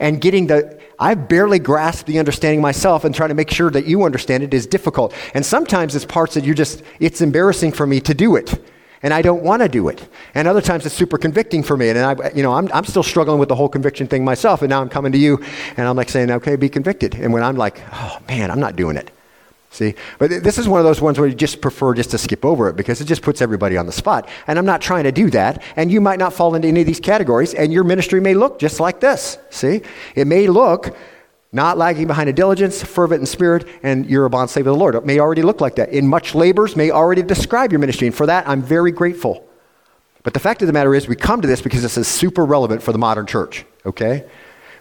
And 0.00 0.20
getting 0.20 0.46
the, 0.46 0.78
I 0.98 1.14
barely 1.14 1.58
grasp 1.58 2.06
the 2.06 2.18
understanding 2.20 2.60
myself 2.60 3.04
and 3.04 3.14
trying 3.14 3.30
to 3.30 3.34
make 3.34 3.50
sure 3.50 3.70
that 3.70 3.86
you 3.86 4.04
understand 4.04 4.44
it 4.44 4.54
is 4.54 4.66
difficult. 4.66 5.12
And 5.34 5.44
sometimes 5.44 5.96
it's 5.96 6.04
parts 6.04 6.34
that 6.34 6.44
you 6.44 6.54
just, 6.54 6.82
it's 7.00 7.20
embarrassing 7.20 7.72
for 7.72 7.86
me 7.86 8.00
to 8.02 8.14
do 8.14 8.36
it. 8.36 8.62
And 9.02 9.14
I 9.14 9.22
don't 9.22 9.42
want 9.42 9.62
to 9.62 9.68
do 9.68 9.88
it. 9.88 10.08
And 10.34 10.48
other 10.48 10.60
times 10.60 10.84
it's 10.86 10.94
super 10.94 11.18
convicting 11.18 11.62
for 11.62 11.76
me. 11.76 11.88
And 11.88 11.98
I, 11.98 12.30
you 12.34 12.42
know, 12.42 12.52
I'm, 12.52 12.68
I'm 12.72 12.84
still 12.84 13.04
struggling 13.04 13.38
with 13.38 13.48
the 13.48 13.54
whole 13.54 13.68
conviction 13.68 14.06
thing 14.06 14.24
myself. 14.24 14.62
And 14.62 14.70
now 14.70 14.80
I'm 14.80 14.88
coming 14.88 15.12
to 15.12 15.18
you 15.18 15.42
and 15.76 15.86
I'm 15.86 15.96
like 15.96 16.08
saying, 16.08 16.30
okay, 16.30 16.56
be 16.56 16.68
convicted. 16.68 17.14
And 17.14 17.32
when 17.32 17.42
I'm 17.42 17.56
like, 17.56 17.80
oh 17.92 18.18
man, 18.28 18.50
I'm 18.50 18.60
not 18.60 18.76
doing 18.76 18.96
it. 18.96 19.10
See? 19.70 19.94
But 20.18 20.42
this 20.42 20.58
is 20.58 20.66
one 20.66 20.80
of 20.80 20.84
those 20.84 21.00
ones 21.00 21.18
where 21.18 21.28
you 21.28 21.34
just 21.34 21.60
prefer 21.60 21.94
just 21.94 22.10
to 22.12 22.18
skip 22.18 22.44
over 22.44 22.68
it 22.68 22.76
because 22.76 23.00
it 23.00 23.04
just 23.04 23.22
puts 23.22 23.42
everybody 23.42 23.76
on 23.76 23.86
the 23.86 23.92
spot. 23.92 24.28
And 24.46 24.58
I'm 24.58 24.64
not 24.64 24.80
trying 24.80 25.04
to 25.04 25.12
do 25.12 25.30
that. 25.30 25.62
And 25.76 25.90
you 25.90 26.00
might 26.00 26.18
not 26.18 26.32
fall 26.32 26.54
into 26.54 26.68
any 26.68 26.80
of 26.80 26.86
these 26.86 27.00
categories, 27.00 27.54
and 27.54 27.72
your 27.72 27.84
ministry 27.84 28.20
may 28.20 28.34
look 28.34 28.58
just 28.58 28.80
like 28.80 29.00
this. 29.00 29.38
See? 29.50 29.82
It 30.14 30.26
may 30.26 30.46
look 30.46 30.96
not 31.52 31.78
lagging 31.78 32.06
behind 32.06 32.28
in 32.28 32.34
diligence, 32.34 32.82
fervent 32.82 33.20
in 33.20 33.26
spirit, 33.26 33.66
and 33.82 34.04
you're 34.06 34.26
a 34.26 34.30
bond 34.30 34.50
slave 34.50 34.66
of 34.66 34.74
the 34.74 34.78
Lord. 34.78 34.94
It 34.94 35.06
may 35.06 35.18
already 35.18 35.42
look 35.42 35.60
like 35.60 35.76
that. 35.76 35.90
In 35.90 36.06
much 36.06 36.34
labors 36.34 36.76
may 36.76 36.90
already 36.90 37.22
describe 37.22 37.72
your 37.72 37.78
ministry. 37.78 38.06
And 38.06 38.16
for 38.16 38.26
that, 38.26 38.48
I'm 38.48 38.62
very 38.62 38.92
grateful. 38.92 39.46
But 40.22 40.34
the 40.34 40.40
fact 40.40 40.60
of 40.62 40.66
the 40.66 40.72
matter 40.72 40.94
is, 40.94 41.08
we 41.08 41.16
come 41.16 41.40
to 41.40 41.48
this 41.48 41.62
because 41.62 41.82
this 41.82 41.96
is 41.96 42.06
super 42.06 42.44
relevant 42.44 42.82
for 42.82 42.92
the 42.92 42.98
modern 42.98 43.26
church, 43.26 43.64
okay? 43.86 44.26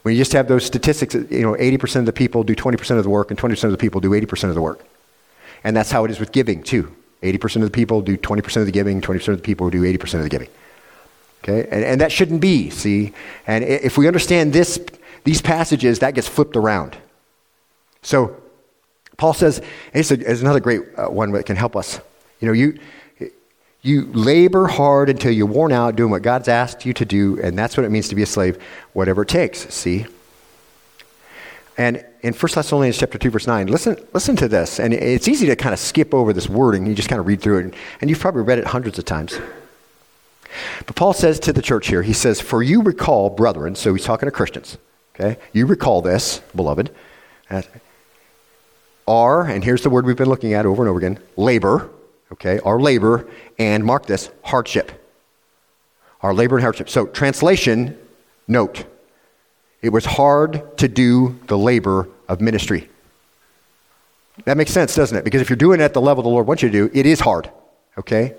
When 0.07 0.13
you 0.13 0.21
just 0.21 0.31
have 0.31 0.47
those 0.47 0.63
statistics, 0.63 1.15
you 1.15 1.41
know, 1.41 1.51
80% 1.55 1.97
of 1.97 2.05
the 2.05 2.13
people 2.13 2.41
do 2.41 2.55
20% 2.55 2.97
of 2.97 3.03
the 3.03 3.09
work 3.09 3.29
and 3.29 3.37
20% 3.37 3.61
of 3.65 3.71
the 3.71 3.77
people 3.77 3.99
do 3.99 4.11
80% 4.11 4.47
of 4.47 4.55
the 4.55 4.61
work. 4.61 4.85
And 5.65 5.75
that's 5.75 5.91
how 5.91 6.05
it 6.05 6.11
is 6.11 6.17
with 6.17 6.31
giving, 6.31 6.63
too. 6.63 6.95
80% 7.23 7.57
of 7.57 7.61
the 7.63 7.71
people 7.71 8.01
do 8.01 8.15
20% 8.17 8.55
of 8.55 8.65
the 8.65 8.71
giving, 8.71 9.01
20% 9.01 9.27
of 9.27 9.35
the 9.35 9.43
people 9.43 9.69
do 9.69 9.81
80% 9.81 10.13
of 10.13 10.23
the 10.23 10.29
giving. 10.29 10.47
Okay? 11.43 11.67
And, 11.69 11.83
and 11.83 11.99
that 11.99 12.13
shouldn't 12.13 12.39
be, 12.39 12.69
see? 12.69 13.11
And 13.47 13.65
if 13.65 13.97
we 13.97 14.07
understand 14.07 14.53
this, 14.53 14.79
these 15.25 15.41
passages, 15.41 15.99
that 15.99 16.15
gets 16.15 16.29
flipped 16.29 16.55
around. 16.55 16.95
So, 18.01 18.41
Paul 19.17 19.33
says, 19.33 19.61
it's, 19.91 20.09
another 20.09 20.61
great 20.61 20.83
uh, 20.95 21.07
one 21.07 21.33
that 21.33 21.45
can 21.45 21.57
help 21.57 21.75
us. 21.75 21.99
You 22.39 22.47
know, 22.47 22.53
you, 22.53 22.79
you 23.88 24.06
labor 24.13 24.67
hard 24.67 25.10
until 25.10 25.32
you're 25.32 25.45
worn 25.45 25.71
out 25.71 25.95
doing 25.95 26.12
what 26.12 26.21
God's 26.21 26.47
asked 26.47 26.86
you 26.86 26.93
to 26.93 27.06
do, 27.06 27.41
and 27.41 27.58
that's 27.58 27.78
what 27.78 27.86
it 27.86 27.89
means 27.89 28.10
to 28.10 28.15
be 28.15 28.21
a 28.21 28.26
slave, 28.26 28.62
whatever 28.93 29.21
it 29.21 29.30
takes. 29.30 29.73
See? 29.73 30.06
And 31.78 32.04
in 32.21 32.34
1 32.34 32.52
Thessalonians 32.54 32.97
chapter 32.97 33.17
2, 33.17 33.30
verse 33.30 33.47
9, 33.47 33.67
listen, 33.67 33.97
listen 34.12 34.36
to 34.38 34.47
this. 34.47 34.80
And 34.80 34.93
it's 34.93 35.28
easy 35.28 35.45
to 35.47 35.56
kind 35.56 35.73
of 35.73 35.80
skip 35.80 36.13
over 36.13 36.34
this 36.34 36.50
wording. 36.50 36.88
You 36.88 36.95
just 36.95 37.08
kind 37.08 37.19
of 37.19 37.28
read 37.28 37.39
through 37.39 37.60
it. 37.60 37.73
And 38.02 38.10
you've 38.10 38.19
probably 38.19 38.41
read 38.41 38.58
it 38.58 38.65
hundreds 38.65 38.97
of 38.97 39.06
times. 39.06 39.39
But 40.86 40.95
Paul 40.95 41.13
says 41.13 41.39
to 41.41 41.54
the 41.54 41.62
church 41.62 41.88
here, 41.88 42.02
he 42.02 42.13
says, 42.13 42.41
For 42.41 42.63
you 42.63 42.82
recall, 42.82 43.30
brethren, 43.30 43.76
so 43.76 43.93
he's 43.93 44.06
talking 44.06 44.28
to 44.28 44.32
Christians, 44.32 44.78
okay? 45.13 45.39
You 45.54 45.67
recall 45.67 46.02
this, 46.02 46.39
beloved, 46.56 46.89
are, 49.08 49.43
and 49.43 49.63
here's 49.63 49.84
the 49.84 49.89
word 49.89 50.06
we've 50.06 50.17
been 50.17 50.30
looking 50.30 50.54
at 50.54 50.65
over 50.65 50.82
and 50.82 50.89
over 50.89 50.97
again, 50.97 51.19
labor, 51.36 51.92
okay, 52.32 52.60
our 52.60 52.80
labor, 52.80 53.30
and 53.58 53.84
mark 53.84 54.06
this, 54.06 54.30
hardship. 54.44 54.92
Our 56.21 56.34
labor 56.34 56.56
and 56.56 56.63
hardship. 56.63 56.90
So, 56.90 57.06
translation, 57.06 57.98
note, 58.48 58.86
it 59.82 59.90
was 59.90 60.06
hard 60.06 60.78
to 60.78 60.88
do 60.88 61.40
the 61.48 61.58
labor 61.58 62.10
of 62.28 62.42
ministry. 62.42 62.90
That 64.46 64.58
makes 64.58 64.71
sense, 64.71 64.96
doesn't 64.96 65.17
it? 65.17 65.23
Because 65.23 65.42
if 65.42 65.50
you're 65.50 65.58
doing 65.58 65.80
it 65.80 65.84
at 65.84 65.94
the 65.94 66.02
level 66.02 66.23
the 66.23 66.30
Lord 66.30 66.48
wants 66.48 66.63
you 66.63 66.69
to 66.69 66.90
do, 66.90 66.92
it 66.94 67.06
is 67.06 67.19
hard, 67.19 67.50
okay? 67.98 68.36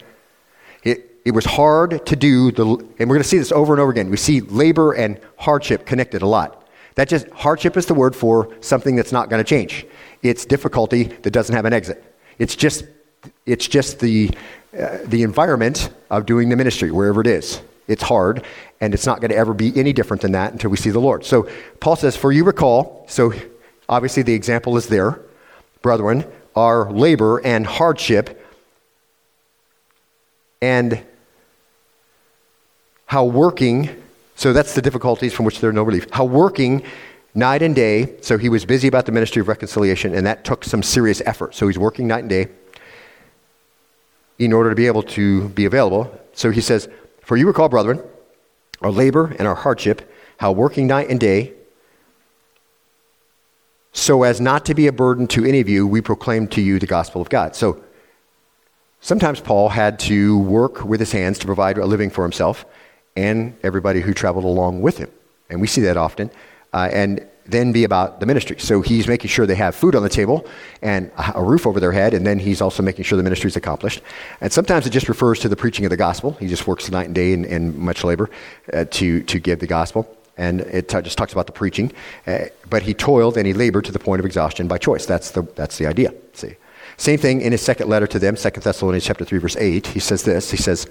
It, 0.82 1.18
it 1.24 1.32
was 1.32 1.44
hard 1.44 2.06
to 2.06 2.16
do 2.16 2.52
the, 2.52 2.64
and 2.64 3.08
we're 3.08 3.16
going 3.16 3.22
to 3.22 3.28
see 3.28 3.38
this 3.38 3.52
over 3.52 3.72
and 3.72 3.80
over 3.80 3.90
again. 3.90 4.10
We 4.10 4.16
see 4.16 4.40
labor 4.40 4.92
and 4.92 5.20
hardship 5.38 5.86
connected 5.86 6.22
a 6.22 6.26
lot. 6.26 6.68
That 6.94 7.08
just, 7.08 7.28
hardship 7.30 7.76
is 7.76 7.86
the 7.86 7.94
word 7.94 8.14
for 8.14 8.54
something 8.60 8.96
that's 8.96 9.12
not 9.12 9.30
going 9.30 9.42
to 9.42 9.48
change. 9.48 9.86
It's 10.22 10.44
difficulty 10.44 11.04
that 11.04 11.30
doesn't 11.30 11.54
have 11.54 11.64
an 11.64 11.72
exit. 11.72 12.04
It's 12.38 12.56
just, 12.56 12.84
it's 13.48 13.66
just 13.66 13.98
the, 13.98 14.30
uh, 14.78 14.98
the 15.06 15.22
environment 15.22 15.90
of 16.10 16.26
doing 16.26 16.50
the 16.50 16.56
ministry, 16.56 16.90
wherever 16.90 17.20
it 17.20 17.26
is. 17.26 17.62
It's 17.86 18.02
hard, 18.02 18.44
and 18.80 18.92
it's 18.92 19.06
not 19.06 19.20
going 19.20 19.30
to 19.30 19.36
ever 19.36 19.54
be 19.54 19.72
any 19.74 19.94
different 19.94 20.20
than 20.20 20.32
that 20.32 20.52
until 20.52 20.70
we 20.70 20.76
see 20.76 20.90
the 20.90 21.00
Lord. 21.00 21.24
So 21.24 21.48
Paul 21.80 21.96
says, 21.96 22.16
For 22.16 22.30
you 22.30 22.44
recall, 22.44 23.06
so 23.08 23.32
obviously 23.88 24.22
the 24.22 24.34
example 24.34 24.76
is 24.76 24.88
there, 24.88 25.20
brethren, 25.80 26.26
our 26.54 26.92
labor 26.92 27.38
and 27.44 27.66
hardship, 27.66 28.44
and 30.60 31.02
how 33.06 33.24
working, 33.24 33.88
so 34.34 34.52
that's 34.52 34.74
the 34.74 34.82
difficulties 34.82 35.32
from 35.32 35.46
which 35.46 35.60
there's 35.60 35.74
no 35.74 35.82
relief, 35.82 36.06
how 36.12 36.26
working 36.26 36.82
night 37.34 37.62
and 37.62 37.74
day, 37.74 38.16
so 38.20 38.36
he 38.36 38.50
was 38.50 38.66
busy 38.66 38.88
about 38.88 39.06
the 39.06 39.12
ministry 39.12 39.40
of 39.40 39.48
reconciliation, 39.48 40.14
and 40.14 40.26
that 40.26 40.44
took 40.44 40.64
some 40.64 40.82
serious 40.82 41.22
effort. 41.24 41.54
So 41.54 41.68
he's 41.68 41.78
working 41.78 42.06
night 42.06 42.20
and 42.20 42.28
day 42.28 42.48
in 44.38 44.52
order 44.52 44.70
to 44.70 44.76
be 44.76 44.86
able 44.86 45.02
to 45.02 45.48
be 45.50 45.64
available. 45.64 46.10
So 46.32 46.50
he 46.50 46.60
says, 46.60 46.88
For 47.22 47.36
you 47.36 47.46
recall, 47.46 47.68
brethren, 47.68 48.02
our 48.80 48.90
labor 48.90 49.34
and 49.38 49.48
our 49.48 49.54
hardship, 49.54 50.10
how 50.38 50.52
working 50.52 50.86
night 50.86 51.08
and 51.08 51.18
day, 51.18 51.52
so 53.92 54.22
as 54.22 54.40
not 54.40 54.64
to 54.66 54.74
be 54.74 54.86
a 54.86 54.92
burden 54.92 55.26
to 55.28 55.44
any 55.44 55.60
of 55.60 55.68
you, 55.68 55.86
we 55.86 56.00
proclaim 56.00 56.46
to 56.48 56.60
you 56.60 56.78
the 56.78 56.86
gospel 56.86 57.20
of 57.20 57.28
God. 57.28 57.56
So 57.56 57.82
sometimes 59.00 59.40
Paul 59.40 59.70
had 59.70 59.98
to 60.00 60.38
work 60.38 60.84
with 60.84 61.00
his 61.00 61.10
hands 61.10 61.38
to 61.40 61.46
provide 61.46 61.78
a 61.78 61.86
living 61.86 62.10
for 62.10 62.22
himself 62.22 62.64
and 63.16 63.56
everybody 63.64 64.00
who 64.00 64.14
traveled 64.14 64.44
along 64.44 64.82
with 64.82 64.98
him. 64.98 65.10
And 65.50 65.60
we 65.60 65.66
see 65.66 65.80
that 65.82 65.96
often. 65.96 66.30
Uh, 66.72 66.88
and 66.92 67.26
then 67.48 67.72
be 67.72 67.84
about 67.84 68.20
the 68.20 68.26
ministry. 68.26 68.58
So 68.58 68.82
he's 68.82 69.08
making 69.08 69.30
sure 69.30 69.46
they 69.46 69.54
have 69.54 69.74
food 69.74 69.94
on 69.94 70.02
the 70.02 70.08
table 70.10 70.46
and 70.82 71.10
a 71.34 71.42
roof 71.42 71.66
over 71.66 71.80
their 71.80 71.92
head, 71.92 72.12
and 72.12 72.26
then 72.26 72.38
he's 72.38 72.60
also 72.60 72.82
making 72.82 73.04
sure 73.04 73.16
the 73.16 73.22
ministry 73.22 73.48
is 73.48 73.56
accomplished. 73.56 74.02
And 74.40 74.52
sometimes 74.52 74.86
it 74.86 74.90
just 74.90 75.08
refers 75.08 75.40
to 75.40 75.48
the 75.48 75.56
preaching 75.56 75.86
of 75.86 75.90
the 75.90 75.96
gospel. 75.96 76.32
He 76.32 76.46
just 76.46 76.66
works 76.66 76.90
night 76.90 77.06
and 77.06 77.14
day 77.14 77.32
and, 77.32 77.74
much 77.78 78.04
labor 78.04 78.28
uh, 78.72 78.84
to, 78.90 79.22
to 79.22 79.38
give 79.38 79.60
the 79.60 79.66
gospel. 79.66 80.14
And 80.36 80.60
it 80.60 80.88
t- 80.88 81.00
just 81.00 81.16
talks 81.16 81.32
about 81.32 81.46
the 81.46 81.52
preaching. 81.52 81.90
Uh, 82.26 82.46
but 82.68 82.82
he 82.82 82.92
toiled 82.92 83.36
and 83.36 83.46
he 83.46 83.54
labored 83.54 83.86
to 83.86 83.92
the 83.92 83.98
point 83.98 84.20
of 84.20 84.26
exhaustion 84.26 84.68
by 84.68 84.78
choice. 84.78 85.06
That's 85.06 85.30
the, 85.30 85.42
that's 85.42 85.78
the 85.78 85.86
idea. 85.86 86.12
See? 86.34 86.56
Same 86.98 87.18
thing 87.18 87.40
in 87.40 87.52
his 87.52 87.62
second 87.62 87.88
letter 87.88 88.06
to 88.08 88.18
them, 88.18 88.36
2 88.36 88.50
Thessalonians 88.50 89.04
chapter 89.04 89.24
3, 89.24 89.38
verse 89.38 89.56
8. 89.56 89.86
He 89.86 90.00
says 90.00 90.24
this. 90.24 90.50
He 90.50 90.56
says, 90.56 90.86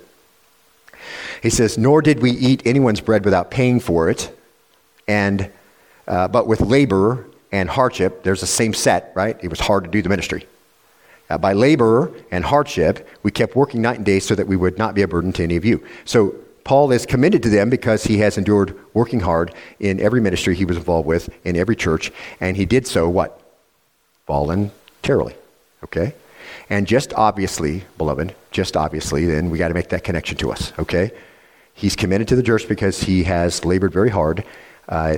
he 1.44 1.50
says, 1.50 1.78
Nor 1.78 2.02
did 2.02 2.22
we 2.22 2.32
eat 2.32 2.66
anyone's 2.66 3.02
bread 3.02 3.24
without 3.24 3.52
paying 3.52 3.80
for 3.80 4.10
it, 4.10 4.36
and 5.08 5.52
uh, 6.08 6.28
but 6.28 6.48
with 6.48 6.62
labor 6.62 7.26
and 7.52 7.70
hardship, 7.70 8.24
there's 8.24 8.42
the 8.42 8.48
same 8.48 8.74
set, 8.74 9.12
right? 9.16 9.38
It 9.42 9.50
was 9.50 9.60
hard 9.60 9.84
to 9.86 9.90
do 9.90 10.02
the 10.02 10.10
ministry. 10.10 10.46
Uh, 11.30 11.38
by 11.38 11.54
labor 11.54 12.12
and 12.32 12.44
hardship, 12.44 13.08
we 13.24 13.32
kept 13.32 13.56
working 13.56 13.82
night 13.82 13.98
and 13.98 14.06
day 14.06 14.20
so 14.20 14.34
that 14.36 14.48
we 14.48 14.56
would 14.56 14.78
not 14.78 14.96
be 14.96 15.02
a 15.02 15.08
burden 15.08 15.34
to 15.34 15.44
any 15.44 15.58
of 15.58 15.66
you. 15.66 15.84
So 16.06 16.36
Paul 16.64 16.92
is 16.92 17.06
committed 17.06 17.44
to 17.44 17.50
them 17.50 17.70
because 17.70 18.04
he 18.04 18.18
has 18.20 18.38
endured 18.38 18.78
working 18.94 19.20
hard 19.20 19.54
in 19.80 20.00
every 20.00 20.22
ministry 20.22 20.56
he 20.56 20.66
was 20.66 20.78
involved 20.78 21.08
with, 21.08 21.30
in 21.46 21.56
every 21.56 21.76
church, 21.76 22.12
and 22.40 22.56
he 22.58 22.66
did 22.66 22.88
so 22.88 23.10
what? 23.10 23.42
Voluntarily. 24.26 25.36
Okay? 25.84 26.14
And 26.70 26.88
just 26.88 27.14
obviously, 27.14 27.84
beloved, 27.98 28.36
just 28.52 28.76
obviously, 28.76 29.26
then 29.26 29.50
we 29.50 29.58
got 29.58 29.70
to 29.70 29.74
make 29.74 29.90
that 29.90 30.04
connection 30.04 30.38
to 30.38 30.52
us, 30.52 30.74
okay? 30.80 31.12
He's 31.74 31.96
committed 31.96 32.28
to 32.30 32.36
the 32.36 32.44
church 32.44 32.68
because 32.68 33.02
he 33.02 33.24
has 33.24 33.64
labored 33.64 33.94
very 33.94 34.10
hard. 34.10 34.44
Uh, 34.90 35.18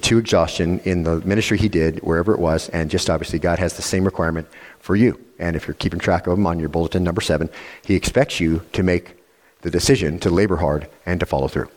to 0.00 0.18
exhaustion 0.18 0.78
in 0.80 1.02
the 1.02 1.20
ministry 1.20 1.58
he 1.58 1.68
did, 1.68 1.98
wherever 2.00 2.32
it 2.32 2.40
was, 2.40 2.68
and 2.70 2.90
just 2.90 3.10
obviously 3.10 3.38
God 3.38 3.58
has 3.58 3.74
the 3.74 3.82
same 3.82 4.04
requirement 4.04 4.48
for 4.78 4.96
you. 4.96 5.20
And 5.38 5.54
if 5.56 5.66
you're 5.66 5.74
keeping 5.74 6.00
track 6.00 6.26
of 6.26 6.36
them 6.36 6.46
on 6.46 6.58
your 6.58 6.68
bulletin 6.68 7.04
number 7.04 7.20
seven, 7.20 7.50
he 7.84 7.94
expects 7.94 8.40
you 8.40 8.62
to 8.72 8.82
make 8.82 9.16
the 9.60 9.70
decision 9.70 10.18
to 10.20 10.30
labor 10.30 10.56
hard 10.56 10.88
and 11.04 11.20
to 11.20 11.26
follow 11.26 11.48
through. 11.48 11.68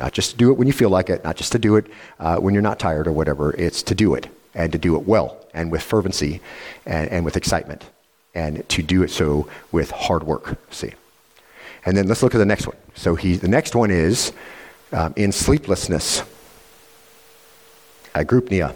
Not 0.00 0.12
just 0.12 0.32
to 0.32 0.36
do 0.36 0.50
it 0.50 0.58
when 0.58 0.66
you 0.66 0.72
feel 0.72 0.90
like 0.90 1.10
it, 1.10 1.24
not 1.24 1.36
just 1.36 1.52
to 1.52 1.58
do 1.58 1.76
it 1.76 1.86
uh, 2.18 2.36
when 2.36 2.54
you're 2.54 2.62
not 2.62 2.78
tired 2.78 3.06
or 3.06 3.12
whatever, 3.12 3.54
it's 3.56 3.82
to 3.84 3.94
do 3.94 4.14
it 4.14 4.28
and 4.54 4.72
to 4.72 4.78
do 4.78 4.96
it 4.96 5.06
well 5.06 5.44
and 5.52 5.70
with 5.70 5.82
fervency 5.82 6.40
and, 6.86 7.08
and 7.10 7.24
with 7.24 7.36
excitement 7.36 7.84
and 8.34 8.68
to 8.68 8.82
do 8.82 9.02
it 9.02 9.10
so 9.10 9.48
with 9.72 9.90
hard 9.90 10.24
work. 10.24 10.58
See. 10.70 10.92
And 11.86 11.96
then 11.96 12.08
let's 12.08 12.22
look 12.22 12.34
at 12.34 12.38
the 12.38 12.46
next 12.46 12.66
one. 12.66 12.76
So 12.94 13.14
he, 13.14 13.36
the 13.36 13.48
next 13.48 13.74
one 13.74 13.90
is 13.90 14.32
um, 14.92 15.12
in 15.16 15.32
sleeplessness 15.32 16.22
agrypnia. 18.14 18.74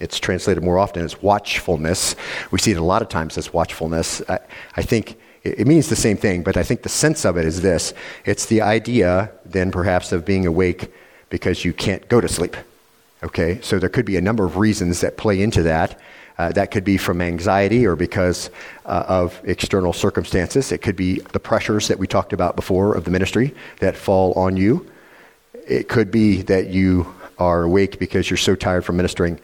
It's 0.00 0.18
translated 0.18 0.64
more 0.64 0.78
often 0.78 1.04
as 1.04 1.22
watchfulness. 1.22 2.16
We 2.50 2.58
see 2.58 2.72
it 2.72 2.76
a 2.76 2.84
lot 2.84 3.02
of 3.02 3.08
times 3.08 3.38
as 3.38 3.52
watchfulness. 3.52 4.20
I, 4.28 4.40
I 4.76 4.82
think 4.82 5.16
it, 5.44 5.60
it 5.60 5.66
means 5.66 5.88
the 5.88 5.96
same 5.96 6.16
thing, 6.16 6.42
but 6.42 6.56
I 6.56 6.64
think 6.64 6.82
the 6.82 6.88
sense 6.88 7.24
of 7.24 7.36
it 7.36 7.44
is 7.44 7.62
this 7.62 7.94
it's 8.24 8.46
the 8.46 8.62
idea, 8.62 9.30
then 9.44 9.70
perhaps, 9.70 10.12
of 10.12 10.24
being 10.24 10.46
awake 10.46 10.92
because 11.30 11.64
you 11.64 11.72
can't 11.72 12.06
go 12.08 12.20
to 12.20 12.28
sleep. 12.28 12.56
Okay? 13.22 13.60
So 13.62 13.78
there 13.78 13.88
could 13.88 14.04
be 14.04 14.16
a 14.16 14.20
number 14.20 14.44
of 14.44 14.56
reasons 14.56 15.00
that 15.00 15.16
play 15.16 15.40
into 15.40 15.62
that. 15.62 16.00
Uh, 16.38 16.50
that 16.50 16.70
could 16.70 16.82
be 16.82 16.96
from 16.96 17.20
anxiety 17.20 17.86
or 17.86 17.94
because 17.94 18.50
uh, 18.86 19.04
of 19.06 19.40
external 19.44 19.92
circumstances. 19.92 20.72
It 20.72 20.78
could 20.78 20.96
be 20.96 21.20
the 21.32 21.38
pressures 21.38 21.88
that 21.88 21.98
we 21.98 22.06
talked 22.06 22.32
about 22.32 22.56
before 22.56 22.94
of 22.94 23.04
the 23.04 23.10
ministry 23.10 23.54
that 23.78 23.96
fall 23.96 24.32
on 24.32 24.56
you. 24.56 24.90
It 25.68 25.88
could 25.88 26.10
be 26.10 26.42
that 26.42 26.68
you 26.68 27.14
are 27.42 27.62
awake 27.64 27.98
because 27.98 28.30
you're 28.30 28.36
so 28.36 28.54
tired 28.54 28.84
from 28.84 28.96
ministering 28.96 29.38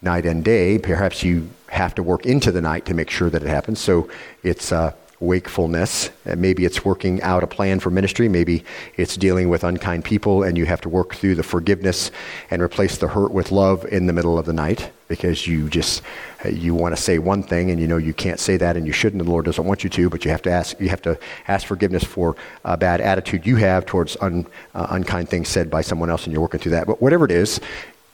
night 0.00 0.26
and 0.26 0.44
day. 0.44 0.78
Perhaps 0.78 1.22
you 1.22 1.48
have 1.68 1.94
to 1.94 2.02
work 2.02 2.26
into 2.26 2.50
the 2.50 2.60
night 2.60 2.86
to 2.86 2.94
make 2.94 3.10
sure 3.10 3.30
that 3.30 3.42
it 3.42 3.48
happens. 3.48 3.78
So 3.78 4.08
it's 4.42 4.72
uh, 4.72 4.92
wakefulness. 5.22 6.10
Uh, 6.26 6.36
maybe 6.36 6.64
it's 6.64 6.84
working 6.84 7.22
out 7.22 7.42
a 7.42 7.46
plan 7.46 7.80
for 7.80 7.90
ministry. 7.90 8.28
Maybe 8.28 8.64
it's 8.96 9.16
dealing 9.16 9.48
with 9.48 9.64
unkind 9.64 10.04
people 10.04 10.42
and 10.42 10.58
you 10.58 10.66
have 10.66 10.80
to 10.82 10.88
work 10.88 11.14
through 11.14 11.36
the 11.36 11.42
forgiveness 11.42 12.10
and 12.50 12.60
replace 12.60 12.98
the 12.98 13.08
hurt 13.08 13.32
with 13.32 13.52
love 13.52 13.84
in 13.86 14.06
the 14.06 14.12
middle 14.12 14.38
of 14.38 14.46
the 14.46 14.52
night 14.52 14.90
because 15.08 15.46
you 15.46 15.68
just 15.68 16.02
uh, 16.44 16.48
you 16.48 16.74
want 16.74 16.96
to 16.96 17.00
say 17.00 17.18
one 17.18 17.42
thing 17.42 17.70
and 17.70 17.80
you 17.80 17.86
know 17.86 17.98
you 17.98 18.12
can't 18.12 18.40
say 18.40 18.56
that 18.56 18.76
and 18.76 18.86
you 18.86 18.92
shouldn't 18.92 19.20
and 19.20 19.28
the 19.28 19.30
Lord 19.30 19.44
doesn't 19.44 19.64
want 19.64 19.84
you 19.84 19.90
to, 19.90 20.10
but 20.10 20.24
you 20.24 20.30
have 20.30 20.42
to 20.42 20.50
ask 20.50 20.78
you 20.80 20.88
have 20.88 21.02
to 21.02 21.18
ask 21.48 21.66
forgiveness 21.66 22.02
for 22.02 22.34
a 22.64 22.76
bad 22.76 23.00
attitude 23.00 23.46
you 23.46 23.56
have 23.56 23.86
towards 23.86 24.16
un, 24.20 24.46
uh, 24.74 24.86
unkind 24.90 25.28
things 25.28 25.48
said 25.48 25.70
by 25.70 25.82
someone 25.82 26.10
else 26.10 26.24
and 26.24 26.32
you're 26.32 26.42
working 26.42 26.60
through 26.60 26.72
that. 26.72 26.86
But 26.86 27.00
whatever 27.00 27.24
it 27.24 27.30
is, 27.30 27.60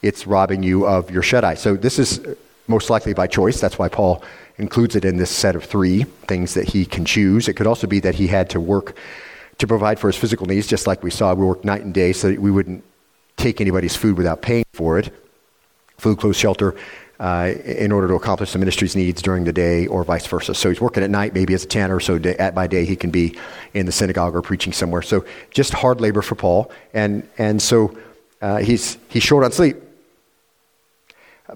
it's 0.03 0.27
robbing 0.27 0.63
you 0.63 0.87
of 0.87 1.11
your 1.11 1.23
shut 1.23 1.45
eye. 1.45 1.55
So 1.55 1.75
this 1.75 1.99
is 1.99 2.19
uh, 2.19 2.35
most 2.67 2.91
likely 2.91 3.15
by 3.15 3.27
choice. 3.27 3.61
That's 3.61 3.79
why 3.79 3.89
Paul 3.89 4.23
includes 4.59 4.97
it 4.97 5.05
in 5.05 5.17
this 5.17 5.31
set 5.31 5.57
of 5.57 5.65
three 5.65 6.03
things 6.27 6.55
that 6.55 6.69
he 6.69 6.85
can 6.85 7.05
choose. 7.05 7.49
It 7.49 7.55
could 7.55 7.67
also 7.67 7.87
be 7.87 8.01
that 8.01 8.17
he 8.17 8.27
had 8.27 8.51
to 8.51 8.61
work 8.61 8.97
to 9.59 9.67
provide 9.67 9.99
for 9.99 10.09
his 10.09 10.17
physical 10.17 10.47
needs, 10.47 10.67
just 10.67 10.87
like 10.87 11.03
we 11.03 11.11
saw. 11.11 11.35
We 11.35 11.45
worked 11.45 11.65
night 11.65 11.83
and 11.83 11.95
day 11.95 12.13
so 12.13 12.31
that 12.31 12.41
we 12.41 12.51
wouldn't 12.51 12.85
take 13.37 13.61
anybody's 13.61 13.97
food 13.97 14.17
without 14.17 14.43
paying 14.43 14.65
for 14.73 14.99
it. 14.99 15.15
Food, 15.97 16.19
clothes, 16.19 16.37
shelter, 16.37 16.77
uh, 17.19 17.53
in 17.65 17.91
order 17.91 18.07
to 18.07 18.15
accomplish 18.15 18.53
the 18.53 18.59
ministry's 18.59 18.95
needs 18.95 19.21
during 19.21 19.45
the 19.45 19.53
day 19.53 19.87
or 19.89 20.05
vice 20.05 20.27
versa. 20.27 20.55
So 20.55 20.69
he's 20.69 20.81
working 20.81 21.03
at 21.03 21.11
night, 21.11 21.35
maybe 21.35 21.55
as 21.55 21.65
a 21.65 21.67
tanner, 21.67 21.99
so 21.99 22.19
day, 22.19 22.37
at, 22.37 22.55
by 22.55 22.69
day 22.69 22.85
he 22.85 22.95
can 22.95 23.11
be 23.11 23.37
in 23.75 23.87
the 23.87 23.93
synagogue 23.93 24.37
or 24.37 24.43
preaching 24.43 24.73
somewhere. 24.73 25.03
So 25.03 25.25
just 25.51 25.73
hard 25.73 26.01
labor 26.01 26.23
for 26.23 26.37
Paul. 26.37 26.71
And, 26.95 27.29
and 27.39 27.61
so 27.61 27.97
uh, 28.41 28.59
he's, 28.59 28.99
he's 29.09 29.25
short 29.25 29.45
on 29.45 29.51
sleep. 29.51 29.77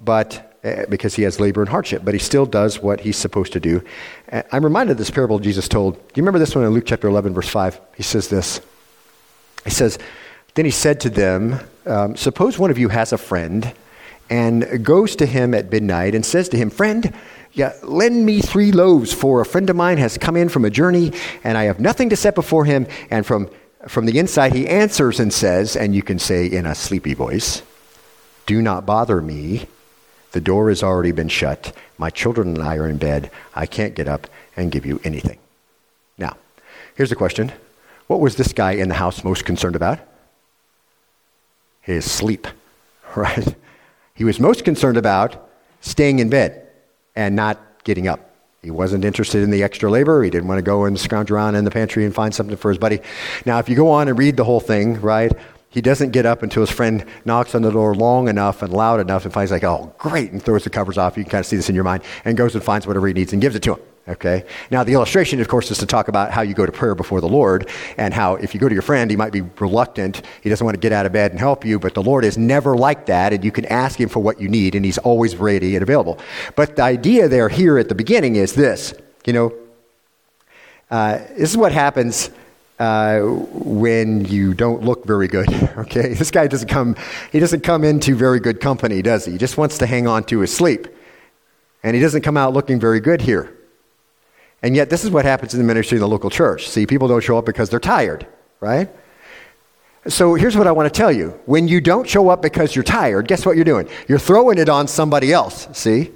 But 0.01 0.52
because 0.63 1.17
he 1.17 1.23
has 1.23 1.41
labor 1.41 1.61
and 1.61 1.69
hardship, 1.69 2.03
but 2.05 2.15
he 2.15 2.21
still 2.21 2.47
does 2.47 2.79
what 2.81 3.01
he's 3.01 3.17
supposed 3.17 3.53
to 3.53 3.61
do. 3.61 3.83
I'm 4.31 4.65
reminded 4.65 4.93
of 4.93 4.99
this 4.99 5.11
parable 5.11 5.39
Jesus 5.41 5.69
told. 5.69 5.95
Do 5.95 6.01
you 6.15 6.23
remember 6.23 6.39
this 6.39 6.55
one 6.55 6.65
in 6.65 6.71
Luke 6.71 6.85
chapter 6.87 7.09
11, 7.09 7.35
verse 7.35 7.49
5? 7.49 7.81
He 7.97 8.03
says 8.03 8.29
this. 8.29 8.61
He 9.65 9.71
says, 9.71 9.99
Then 10.55 10.65
he 10.65 10.71
said 10.71 11.01
to 11.01 11.11
them, 11.11 11.61
um, 11.85 12.17
Suppose 12.17 12.59
one 12.59 12.71
of 12.71 12.79
you 12.79 12.89
has 12.89 13.13
a 13.13 13.19
friend 13.19 13.73
and 14.31 14.85
goes 14.85 15.17
to 15.17 15.27
him 15.27 15.53
at 15.53 15.71
midnight 15.71 16.15
and 16.15 16.25
says 16.25 16.49
to 16.51 16.57
him, 16.57 16.71
Friend, 16.71 17.13
yeah, 17.53 17.75
lend 17.83 18.25
me 18.25 18.41
three 18.41 18.73
loaves, 18.73 19.13
for 19.13 19.41
a 19.41 19.47
friend 19.47 19.69
of 19.69 19.77
mine 19.77 19.99
has 19.99 20.17
come 20.17 20.37
in 20.37 20.49
from 20.49 20.65
a 20.65 20.71
journey, 20.71 21.13
and 21.45 21.59
I 21.59 21.65
have 21.65 21.81
nothing 21.81 22.09
to 22.11 22.17
set 22.17 22.35
before 22.35 22.65
him. 22.65 22.87
And 23.11 23.27
from, 23.27 23.51
from 23.89 24.07
the 24.07 24.19
inside, 24.19 24.55
he 24.55 24.67
answers 24.67 25.21
and 25.21 25.33
says, 25.33 25.77
and 25.77 25.95
you 25.95 26.03
can 26.03 26.19
say 26.19 26.47
in 26.47 26.67
a 26.67 26.75
sleepy 26.75 27.15
voice, 27.15 27.63
Do 28.47 28.63
not 28.63 28.87
bother 28.87 29.21
me. 29.21 29.67
The 30.33 30.41
door 30.41 30.71
has 30.71 30.83
already 30.83 31.13
been 31.13 31.29
shut. 31.29 31.77
My 31.99 32.11
children 32.11 32.49
and 32.49 32.63
I 32.63 32.77
are 32.77 32.89
in 32.89 32.97
bed. 32.97 33.31
I 33.55 33.67
can't 33.67 33.95
get 33.95 34.09
up 34.09 34.27
and 34.57 34.73
give 34.73 34.85
you 34.85 35.01
anything. 35.05 35.39
Now, 36.19 36.37
here's 36.97 37.11
the 37.11 37.17
question 37.17 37.53
What 38.07 38.21
was 38.21 38.37
this 38.37 38.53
guy 38.53 38.73
in 38.73 38.89
the 38.89 38.95
house 38.95 39.25
most 39.25 39.45
concerned 39.45 39.77
about? 39.77 40.01
His 41.81 42.11
sleep, 42.11 42.47
right? 43.17 43.55
He 44.15 44.25
was 44.25 44.41
most 44.41 44.65
concerned 44.65 44.97
about 44.97 45.49
staying 45.81 46.19
in 46.19 46.31
bed 46.31 46.69
and 47.15 47.37
not 47.37 47.59
getting 47.85 48.09
up. 48.09 48.33
He 48.63 48.71
wasn't 48.71 49.05
interested 49.05 49.43
in 49.43 49.51
the 49.51 49.65
extra 49.65 49.91
labor. 49.91 50.23
He 50.23 50.31
didn't 50.31 50.47
want 50.47 50.59
to 50.59 50.63
go 50.63 50.85
and 50.85 50.99
scrounge 50.99 51.33
around 51.33 51.57
in 51.57 51.65
the 51.65 51.71
pantry 51.71 52.05
and 52.05 52.15
find 52.15 52.33
something 52.33 52.57
for 52.57 52.69
his 52.69 52.79
buddy. 52.79 53.01
Now, 53.45 53.59
if 53.59 53.69
you 53.69 53.75
go 53.75 53.91
on 53.91 54.07
and 54.07 54.17
read 54.17 54.37
the 54.37 54.45
whole 54.45 54.61
thing, 54.61 55.01
right, 55.01 55.33
he 55.73 55.81
doesn't 55.81 56.11
get 56.11 56.27
up 56.27 56.43
until 56.43 56.63
his 56.63 56.71
friend 56.71 57.05
knocks 57.25 57.55
on 57.55 57.63
the 57.63 57.71
door 57.71 57.95
long 57.95 58.29
enough 58.29 58.63
and 58.63 58.73
loud 58.73 59.01
enough 59.01 59.25
and 59.25 59.33
finds 59.33 59.51
like, 59.51 59.65
oh, 59.65 59.93
great, 59.97 60.31
and 60.31 60.43
throws 60.43 60.65
the 60.65 60.71
covers 60.71 60.99
off. 60.99 61.17
You 61.17 61.25
can 61.25 61.31
kind 61.31 61.41
of 61.41 61.47
see 61.47 61.57
this 61.57 61.71
in 61.71 61.75
your 61.75 61.83
mind, 61.83 62.03
and 62.27 62.37
goes 62.37 62.55
and 62.55 62.63
finds 62.63 62.87
whatever 62.87 63.07
he 63.07 63.15
needs 63.15 63.33
and 63.33 63.41
gives 63.41 63.57
it 63.57 63.63
to 63.63 63.75
him. 63.75 63.81
Okay? 64.07 64.45
Now, 64.71 64.85
the 64.85 64.93
illustration, 64.93 65.41
of 65.41 65.49
course, 65.49 65.71
is 65.71 65.79
to 65.79 65.87
talk 65.87 66.09
about 66.09 66.31
how 66.31 66.43
you 66.43 66.53
go 66.53 66.67
to 66.67 66.73
prayer 66.73 66.95
before 66.95 67.23
the 67.23 67.29
Lord 67.29 67.71
and 67.97 68.13
how 68.13 68.35
if 68.35 68.53
you 68.53 68.61
go 68.61 68.69
to 68.69 68.75
your 68.75 68.83
friend, 68.83 69.11
he 69.11 69.17
might 69.17 69.33
be 69.33 69.41
reluctant. 69.41 70.21
He 70.43 70.51
doesn't 70.51 70.65
want 70.65 70.75
to 70.75 70.81
get 70.81 70.93
out 70.93 71.07
of 71.07 71.13
bed 71.13 71.31
and 71.31 71.41
help 71.41 71.65
you, 71.65 71.79
but 71.79 71.95
the 71.95 72.03
Lord 72.03 72.27
is 72.27 72.37
never 72.37 72.77
like 72.77 73.07
that, 73.07 73.33
and 73.33 73.43
you 73.43 73.51
can 73.51 73.65
ask 73.67 73.99
him 73.99 74.11
for 74.11 74.21
what 74.21 74.41
you 74.41 74.49
need, 74.49 74.75
and 74.75 74.85
he's 74.85 74.99
always 74.99 75.37
ready 75.37 75.75
and 75.75 75.83
available. 75.83 76.19
But 76.55 76.77
the 76.77 76.83
idea 76.83 77.29
there 77.29 77.49
here 77.49 77.79
at 77.79 77.89
the 77.89 77.95
beginning 77.95 78.37
is 78.37 78.55
this 78.55 78.93
you 79.25 79.33
know, 79.33 79.55
uh, 80.91 81.19
this 81.39 81.51
is 81.51 81.57
what 81.57 81.73
happens 81.73 82.31
uh, 82.83 83.21
when 83.21 84.25
you 84.25 84.55
don't 84.55 84.83
look 84.83 85.05
very 85.07 85.29
good. 85.29 85.49
Okay, 85.83 86.15
this 86.15 86.31
guy 86.31 86.47
doesn't 86.47 86.69
come. 86.69 86.97
He 87.33 87.41
doesn't 87.41 87.63
come 87.63 87.83
into 87.83 88.15
very 88.15 88.41
good 88.41 88.61
company, 88.61 89.03
does 89.03 89.25
he? 89.25 89.33
He 89.33 89.39
just 89.39 89.57
wants 89.57 89.79
to 89.79 89.87
hang 89.87 90.07
on 90.07 90.25
to 90.25 90.41
his 90.41 90.55
sleep, 90.55 90.87
and 91.83 91.97
he 91.97 92.03
doesn't 92.03 92.23
come 92.23 92.37
out 92.37 92.53
looking 92.53 92.79
very 92.79 93.01
good 93.01 93.21
here. 93.23 93.57
And 94.63 94.77
yet, 94.77 94.91
this 94.91 95.03
is 95.03 95.11
what 95.11 95.25
happens 95.25 95.55
in 95.55 95.59
the 95.59 95.65
ministry 95.65 95.97
of 95.97 96.01
the 96.01 96.09
local 96.09 96.31
church. 96.31 96.69
See, 96.69 96.87
people 96.87 97.09
don't 97.09 97.23
show 97.23 97.39
up 97.39 97.47
because 97.47 97.69
they're 97.71 97.81
tired, 97.81 98.27
right? 98.61 98.89
So 100.07 100.35
here's 100.35 100.57
what 100.57 100.67
I 100.67 100.73
want 100.73 100.93
to 100.93 100.97
tell 100.97 101.11
you. 101.11 101.41
When 101.47 101.69
you 101.69 101.81
don't 101.81 102.09
show 102.09 102.29
up 102.29 102.43
because 102.43 102.77
you're 102.77 102.85
tired, 102.85 103.27
guess 103.29 103.45
what 103.47 103.57
you're 103.57 103.65
doing? 103.65 103.89
You're 104.09 104.19
throwing 104.19 104.59
it 104.59 104.69
on 104.69 104.87
somebody 104.89 105.33
else, 105.33 105.69
see? 105.73 106.13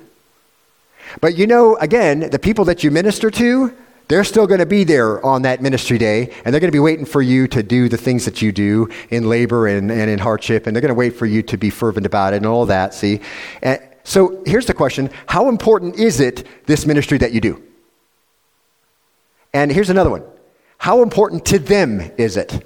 But 1.21 1.37
you 1.37 1.47
know, 1.47 1.77
again, 1.77 2.31
the 2.31 2.39
people 2.39 2.65
that 2.67 2.85
you 2.85 2.91
minister 2.91 3.31
to, 3.31 3.75
they're 4.09 4.25
still 4.25 4.47
going 4.47 4.61
to 4.61 4.67
be 4.67 4.85
there 4.85 5.25
on 5.25 5.43
that 5.43 5.61
ministry 5.61 5.99
day, 5.99 6.33
and 6.45 6.55
they're 6.55 6.61
going 6.61 6.71
to 6.71 6.77
be 6.77 6.79
waiting 6.79 7.05
for 7.05 7.21
you 7.21 7.49
to 7.49 7.63
do 7.63 7.89
the 7.89 7.97
things 7.97 8.25
that 8.25 8.41
you 8.41 8.53
do 8.53 8.89
in 9.11 9.29
labor 9.29 9.67
and, 9.67 9.91
and 9.91 10.09
in 10.09 10.19
hardship, 10.19 10.67
and 10.67 10.77
they're 10.77 10.81
going 10.81 10.91
to 10.91 10.95
wait 10.95 11.17
for 11.17 11.27
you 11.27 11.43
to 11.43 11.57
be 11.57 11.71
fervent 11.71 12.07
about 12.07 12.33
it 12.33 12.37
and 12.37 12.47
all 12.47 12.67
that, 12.67 12.95
see? 12.95 13.21
And 13.63 13.81
so 14.05 14.43
here's 14.47 14.67
the 14.67 14.75
question 14.75 15.11
How 15.27 15.49
important 15.49 15.97
is 15.97 16.21
it, 16.21 16.47
this 16.67 16.87
ministry 16.87 17.19
that 17.19 17.33
you 17.33 17.41
do? 17.41 17.63
And 19.53 19.73
here's 19.73 19.91
another 19.91 20.11
one 20.11 20.23
How 20.79 21.03
important 21.03 21.45
to 21.47 21.59
them 21.59 22.13
is 22.17 22.37
it? 22.37 22.65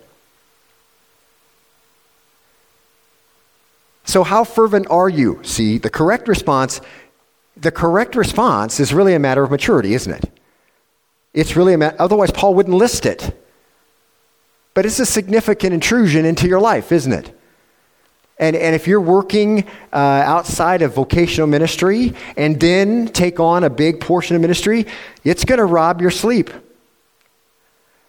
So, 4.05 4.25
how 4.25 4.45
fervent 4.45 4.89
are 4.91 5.09
you? 5.09 5.41
See, 5.45 5.79
the 5.79 5.89
correct 5.89 6.29
response, 6.29 6.81
the 7.57 7.71
correct 7.71 8.17
response 8.17 8.81
is 8.81 8.93
really 8.93 9.15
a 9.15 9.19
matter 9.19 9.43
of 9.43 9.51
maturity, 9.51 9.95
isn't 9.95 10.13
it? 10.13 10.40
It's 11.33 11.57
really 11.57 11.75
a 11.75 11.79
matter, 11.79 11.97
otherwise, 11.99 12.31
Paul 12.31 12.55
wouldn't 12.55 12.77
list 12.77 13.07
it. 13.07 13.37
But 14.75 14.87
it's 14.87 14.99
a 14.99 15.07
significant 15.07 15.75
intrusion 15.75 16.25
into 16.25 16.49
your 16.49 16.61
life, 16.61 16.93
isn't 16.93 17.13
it? 17.13 17.37
And, 18.39 18.57
and 18.57 18.75
if 18.75 18.87
you're 18.87 19.01
working 19.01 19.67
uh, 19.93 19.97
outside 19.97 20.81
of 20.81 20.95
vocational 20.95 21.47
ministry 21.47 22.15
and 22.39 22.59
then 22.59 23.09
take 23.09 23.39
on 23.39 23.65
a 23.65 23.71
big 23.71 24.01
portion 24.01 24.35
of 24.35 24.41
ministry, 24.41 24.87
it's 25.25 25.45
going 25.45 25.59
to 25.59 25.67
rob 25.67 26.01
your 26.01 26.11
sleep. 26.11 26.51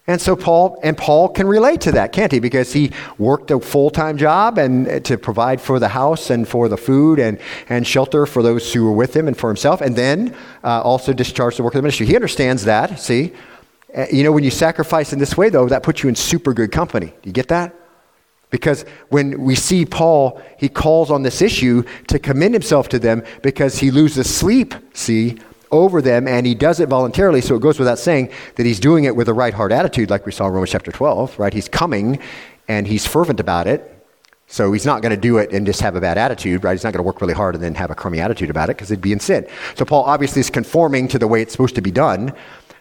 And 0.08 0.20
so 0.20 0.34
Paul 0.34 0.80
and 0.82 0.98
Paul 0.98 1.28
can 1.28 1.46
relate 1.46 1.80
to 1.82 1.92
that, 1.92 2.10
can't 2.10 2.32
he? 2.32 2.40
Because 2.40 2.72
he 2.72 2.90
worked 3.18 3.52
a 3.52 3.60
full-time 3.60 4.18
job 4.18 4.58
and 4.58 4.88
uh, 4.88 5.00
to 5.00 5.16
provide 5.16 5.60
for 5.60 5.78
the 5.78 5.88
house 5.88 6.30
and 6.30 6.46
for 6.46 6.68
the 6.68 6.76
food 6.76 7.20
and, 7.20 7.38
and 7.68 7.86
shelter 7.86 8.26
for 8.26 8.42
those 8.42 8.72
who 8.72 8.84
were 8.84 8.92
with 8.92 9.14
him 9.14 9.28
and 9.28 9.36
for 9.36 9.48
himself, 9.48 9.80
and 9.80 9.94
then 9.94 10.34
uh, 10.64 10.80
also 10.82 11.12
discharged 11.12 11.56
the 11.56 11.62
work 11.62 11.74
of 11.74 11.78
the 11.78 11.82
ministry. 11.82 12.06
He 12.06 12.16
understands 12.16 12.64
that. 12.64 12.98
See, 12.98 13.32
uh, 13.96 14.06
you 14.10 14.24
know, 14.24 14.32
when 14.32 14.42
you 14.42 14.50
sacrifice 14.50 15.12
in 15.12 15.20
this 15.20 15.36
way, 15.36 15.50
though, 15.50 15.68
that 15.68 15.84
puts 15.84 16.02
you 16.02 16.08
in 16.08 16.16
super 16.16 16.52
good 16.52 16.72
company. 16.72 17.06
Do 17.06 17.28
you 17.28 17.32
get 17.32 17.48
that? 17.48 17.72
Because 18.50 18.84
when 19.08 19.40
we 19.40 19.54
see 19.54 19.86
Paul, 19.86 20.42
he 20.58 20.68
calls 20.68 21.10
on 21.12 21.22
this 21.22 21.40
issue 21.40 21.84
to 22.08 22.18
commend 22.18 22.54
himself 22.54 22.88
to 22.90 22.98
them 22.98 23.22
because 23.42 23.78
he 23.78 23.90
loses 23.90 24.34
sleep. 24.34 24.74
See 24.94 25.38
over 25.72 26.00
them, 26.00 26.28
and 26.28 26.46
he 26.46 26.54
does 26.54 26.78
it 26.78 26.88
voluntarily. 26.88 27.40
So 27.40 27.56
it 27.56 27.60
goes 27.60 27.78
without 27.78 27.98
saying 27.98 28.30
that 28.56 28.66
he's 28.66 28.78
doing 28.78 29.04
it 29.04 29.16
with 29.16 29.28
a 29.28 29.34
right 29.34 29.54
heart 29.54 29.72
attitude, 29.72 30.10
like 30.10 30.26
we 30.26 30.32
saw 30.32 30.46
in 30.46 30.52
Romans 30.52 30.70
chapter 30.70 30.92
12, 30.92 31.38
right? 31.38 31.52
He's 31.52 31.68
coming 31.68 32.18
and 32.68 32.86
he's 32.86 33.06
fervent 33.06 33.40
about 33.40 33.66
it. 33.66 33.88
So 34.46 34.70
he's 34.72 34.84
not 34.84 35.00
going 35.00 35.10
to 35.10 35.20
do 35.20 35.38
it 35.38 35.50
and 35.50 35.64
just 35.64 35.80
have 35.80 35.96
a 35.96 36.00
bad 36.00 36.18
attitude, 36.18 36.62
right? 36.62 36.72
He's 36.72 36.84
not 36.84 36.92
going 36.92 37.02
to 37.02 37.06
work 37.06 37.22
really 37.22 37.32
hard 37.32 37.54
and 37.54 37.64
then 37.64 37.74
have 37.74 37.90
a 37.90 37.94
crummy 37.94 38.20
attitude 38.20 38.50
about 38.50 38.68
it 38.68 38.76
because 38.76 38.90
it'd 38.90 39.00
be 39.00 39.12
in 39.12 39.18
sin. 39.18 39.46
So 39.76 39.86
Paul 39.86 40.04
obviously 40.04 40.40
is 40.40 40.50
conforming 40.50 41.08
to 41.08 41.18
the 41.18 41.26
way 41.26 41.40
it's 41.40 41.52
supposed 41.52 41.74
to 41.76 41.80
be 41.80 41.90
done. 41.90 42.34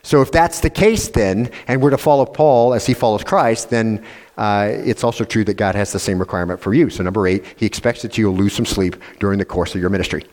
So 0.04 0.22
if 0.22 0.32
that's 0.32 0.60
the 0.60 0.70
case, 0.70 1.08
then, 1.08 1.50
and 1.68 1.82
we're 1.82 1.92
to 1.92 1.98
follow 1.98 2.26
Paul 2.26 2.74
as 2.74 2.86
he 2.86 2.94
follows 2.94 3.24
Christ, 3.24 3.70
then 3.70 4.04
uh, 4.38 4.70
it's 4.70 5.04
also 5.04 5.24
true 5.24 5.46
that 5.46 5.54
God 5.54 5.76
has 5.76 5.94
the 5.94 6.00
same 6.00 6.20
requirement 6.20 6.60
for 6.60 6.74
you. 6.74 6.89
So 6.89 7.04
number 7.04 7.26
eight, 7.26 7.46
he 7.56 7.66
expects 7.66 8.02
that 8.02 8.18
you'll 8.18 8.36
lose 8.36 8.54
some 8.54 8.66
sleep 8.66 8.98
during 9.20 9.39
the 9.39 9.46
course 9.46 9.74
of 9.74 9.80
your 9.80 9.92
ministry. 9.92 10.26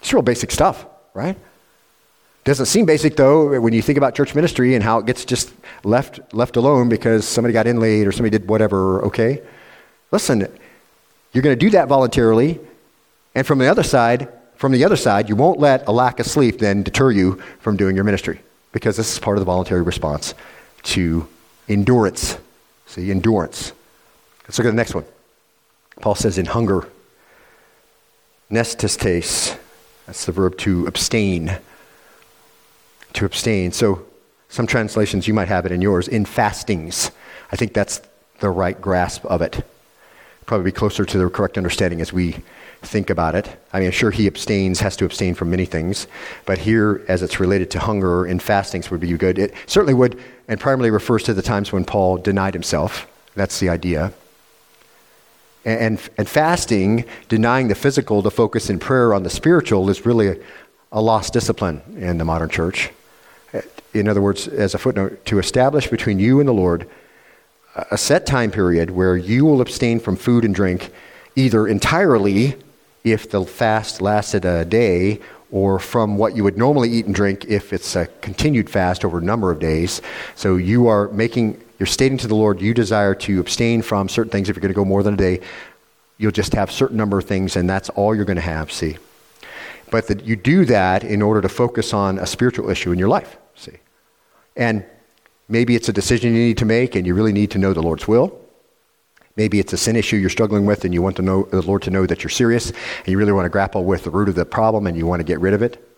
It's 0.00 0.12
real 0.12 0.22
basic 0.22 0.50
stuff, 0.50 0.86
right? 1.12 1.36
Doesn't 2.44 2.66
seem 2.66 2.86
basic 2.86 3.16
though 3.16 3.60
when 3.60 3.72
you 3.72 3.82
think 3.82 3.98
about 3.98 4.16
church 4.16 4.34
ministry 4.34 4.74
and 4.74 4.82
how 4.82 4.98
it 4.98 5.06
gets 5.06 5.24
just 5.24 5.52
left 5.84 6.20
left 6.34 6.56
alone 6.56 6.88
because 6.88 7.26
somebody 7.26 7.52
got 7.52 7.66
in 7.66 7.78
late 7.78 8.06
or 8.06 8.12
somebody 8.12 8.36
did 8.36 8.48
whatever, 8.48 9.04
okay? 9.04 9.42
Listen, 10.10 10.40
you're 11.32 11.42
going 11.42 11.56
to 11.56 11.64
do 11.64 11.70
that 11.70 11.88
voluntarily, 11.88 12.60
and 13.34 13.46
from 13.46 13.58
the 13.58 13.68
other 13.68 13.82
side, 13.82 14.28
from 14.56 14.72
the 14.72 14.84
other 14.84 14.96
side, 14.96 15.28
you 15.28 15.36
won't 15.36 15.58
let 15.58 15.86
a 15.88 15.92
lack 15.92 16.20
of 16.20 16.26
sleep 16.26 16.58
then 16.58 16.82
deter 16.82 17.10
you 17.10 17.40
from 17.60 17.76
doing 17.76 17.94
your 17.94 18.04
ministry 18.04 18.40
because 18.72 18.96
this 18.96 19.12
is 19.12 19.18
part 19.18 19.36
of 19.36 19.40
the 19.40 19.46
voluntary 19.46 19.82
response 19.82 20.34
to 20.82 21.26
endurance. 21.68 22.38
See, 22.86 23.10
endurance. 23.10 23.72
Let's 24.44 24.58
look 24.58 24.66
at 24.66 24.70
the 24.70 24.76
next 24.76 24.94
one. 24.94 25.04
Paul 26.00 26.14
says 26.14 26.38
in 26.38 26.46
hunger, 26.46 26.88
nestistes, 28.50 29.56
that's 30.06 30.26
the 30.26 30.32
verb 30.32 30.58
to 30.58 30.86
abstain 30.86 31.58
to 33.14 33.24
abstain. 33.24 33.72
So, 33.72 34.04
some 34.52 34.66
translations, 34.66 35.26
you 35.26 35.32
might 35.32 35.48
have 35.48 35.64
it 35.64 35.72
in 35.72 35.80
yours, 35.80 36.08
in 36.08 36.26
fastings. 36.26 37.10
I 37.50 37.56
think 37.56 37.72
that's 37.72 38.02
the 38.40 38.50
right 38.50 38.78
grasp 38.78 39.24
of 39.24 39.40
it. 39.40 39.64
Probably 40.44 40.64
be 40.64 40.72
closer 40.72 41.06
to 41.06 41.18
the 41.18 41.30
correct 41.30 41.56
understanding 41.56 42.02
as 42.02 42.12
we 42.12 42.36
think 42.82 43.08
about 43.08 43.34
it. 43.34 43.48
I 43.72 43.80
mean, 43.80 43.90
sure 43.92 44.10
he 44.10 44.26
abstains, 44.26 44.80
has 44.80 44.94
to 44.96 45.06
abstain 45.06 45.34
from 45.34 45.50
many 45.50 45.64
things, 45.64 46.06
but 46.44 46.58
here, 46.58 47.02
as 47.08 47.22
it's 47.22 47.40
related 47.40 47.70
to 47.70 47.78
hunger 47.78 48.26
in 48.26 48.40
fastings, 48.40 48.90
would 48.90 49.00
be 49.00 49.16
good. 49.16 49.38
It 49.38 49.54
certainly 49.66 49.94
would, 49.94 50.20
and 50.48 50.60
primarily 50.60 50.90
refers 50.90 51.22
to 51.22 51.34
the 51.34 51.40
times 51.40 51.72
when 51.72 51.86
Paul 51.86 52.18
denied 52.18 52.52
himself. 52.52 53.06
That's 53.34 53.58
the 53.58 53.70
idea. 53.70 54.12
And, 55.64 55.80
and, 55.80 56.10
and 56.18 56.28
fasting, 56.28 57.06
denying 57.28 57.68
the 57.68 57.74
physical 57.74 58.22
to 58.22 58.30
focus 58.30 58.68
in 58.68 58.78
prayer 58.78 59.14
on 59.14 59.22
the 59.22 59.30
spiritual, 59.30 59.88
is 59.88 60.04
really 60.04 60.28
a, 60.28 60.36
a 60.90 61.00
lost 61.00 61.32
discipline 61.32 61.80
in 61.96 62.18
the 62.18 62.24
modern 62.26 62.50
church 62.50 62.90
in 63.92 64.08
other 64.08 64.22
words, 64.22 64.48
as 64.48 64.74
a 64.74 64.78
footnote, 64.78 65.24
to 65.26 65.38
establish 65.38 65.88
between 65.88 66.18
you 66.18 66.40
and 66.40 66.48
the 66.48 66.54
Lord 66.54 66.88
a 67.90 67.98
set 67.98 68.26
time 68.26 68.50
period 68.50 68.90
where 68.90 69.16
you 69.16 69.44
will 69.44 69.60
abstain 69.60 69.98
from 69.98 70.16
food 70.16 70.44
and 70.44 70.54
drink 70.54 70.90
either 71.36 71.66
entirely 71.66 72.54
if 73.04 73.30
the 73.30 73.44
fast 73.44 74.02
lasted 74.02 74.44
a 74.44 74.64
day 74.64 75.18
or 75.50 75.78
from 75.78 76.16
what 76.16 76.34
you 76.34 76.44
would 76.44 76.56
normally 76.56 76.90
eat 76.90 77.06
and 77.06 77.14
drink 77.14 77.44
if 77.46 77.72
it's 77.72 77.94
a 77.96 78.06
continued 78.20 78.70
fast 78.70 79.04
over 79.04 79.18
a 79.18 79.22
number 79.22 79.50
of 79.50 79.58
days. 79.58 80.00
So 80.34 80.56
you 80.56 80.86
are 80.86 81.08
making, 81.08 81.62
you're 81.78 81.86
stating 81.86 82.18
to 82.18 82.28
the 82.28 82.34
Lord 82.34 82.60
you 82.60 82.72
desire 82.72 83.14
to 83.16 83.40
abstain 83.40 83.82
from 83.82 84.08
certain 84.08 84.30
things. 84.30 84.48
If 84.48 84.56
you're 84.56 84.62
going 84.62 84.72
to 84.72 84.74
go 84.74 84.84
more 84.84 85.02
than 85.02 85.14
a 85.14 85.18
day, 85.18 85.40
you'll 86.16 86.32
just 86.32 86.54
have 86.54 86.70
certain 86.70 86.96
number 86.96 87.18
of 87.18 87.24
things, 87.24 87.56
and 87.56 87.68
that's 87.68 87.90
all 87.90 88.14
you're 88.14 88.24
going 88.24 88.36
to 88.36 88.42
have, 88.42 88.72
see. 88.72 88.96
But 89.90 90.06
that 90.06 90.24
you 90.24 90.36
do 90.36 90.64
that 90.66 91.04
in 91.04 91.20
order 91.20 91.42
to 91.42 91.48
focus 91.48 91.92
on 91.92 92.18
a 92.18 92.26
spiritual 92.26 92.70
issue 92.70 92.92
in 92.92 92.98
your 92.98 93.08
life. 93.08 93.36
And 94.56 94.84
maybe 95.48 95.74
it's 95.74 95.88
a 95.88 95.92
decision 95.92 96.34
you 96.34 96.40
need 96.40 96.58
to 96.58 96.64
make 96.64 96.94
and 96.94 97.06
you 97.06 97.14
really 97.14 97.32
need 97.32 97.50
to 97.52 97.58
know 97.58 97.72
the 97.72 97.82
Lord's 97.82 98.06
will. 98.06 98.38
Maybe 99.36 99.58
it's 99.58 99.72
a 99.72 99.78
sin 99.78 99.96
issue 99.96 100.16
you're 100.16 100.30
struggling 100.30 100.66
with 100.66 100.84
and 100.84 100.92
you 100.92 101.00
want 101.00 101.16
to 101.16 101.22
know, 101.22 101.44
the 101.44 101.62
Lord 101.62 101.82
to 101.82 101.90
know 101.90 102.06
that 102.06 102.22
you're 102.22 102.30
serious 102.30 102.70
and 102.70 103.08
you 103.08 103.16
really 103.16 103.32
want 103.32 103.46
to 103.46 103.50
grapple 103.50 103.84
with 103.84 104.04
the 104.04 104.10
root 104.10 104.28
of 104.28 104.34
the 104.34 104.44
problem 104.44 104.86
and 104.86 104.96
you 104.96 105.06
want 105.06 105.20
to 105.20 105.24
get 105.24 105.40
rid 105.40 105.54
of 105.54 105.62
it. 105.62 105.88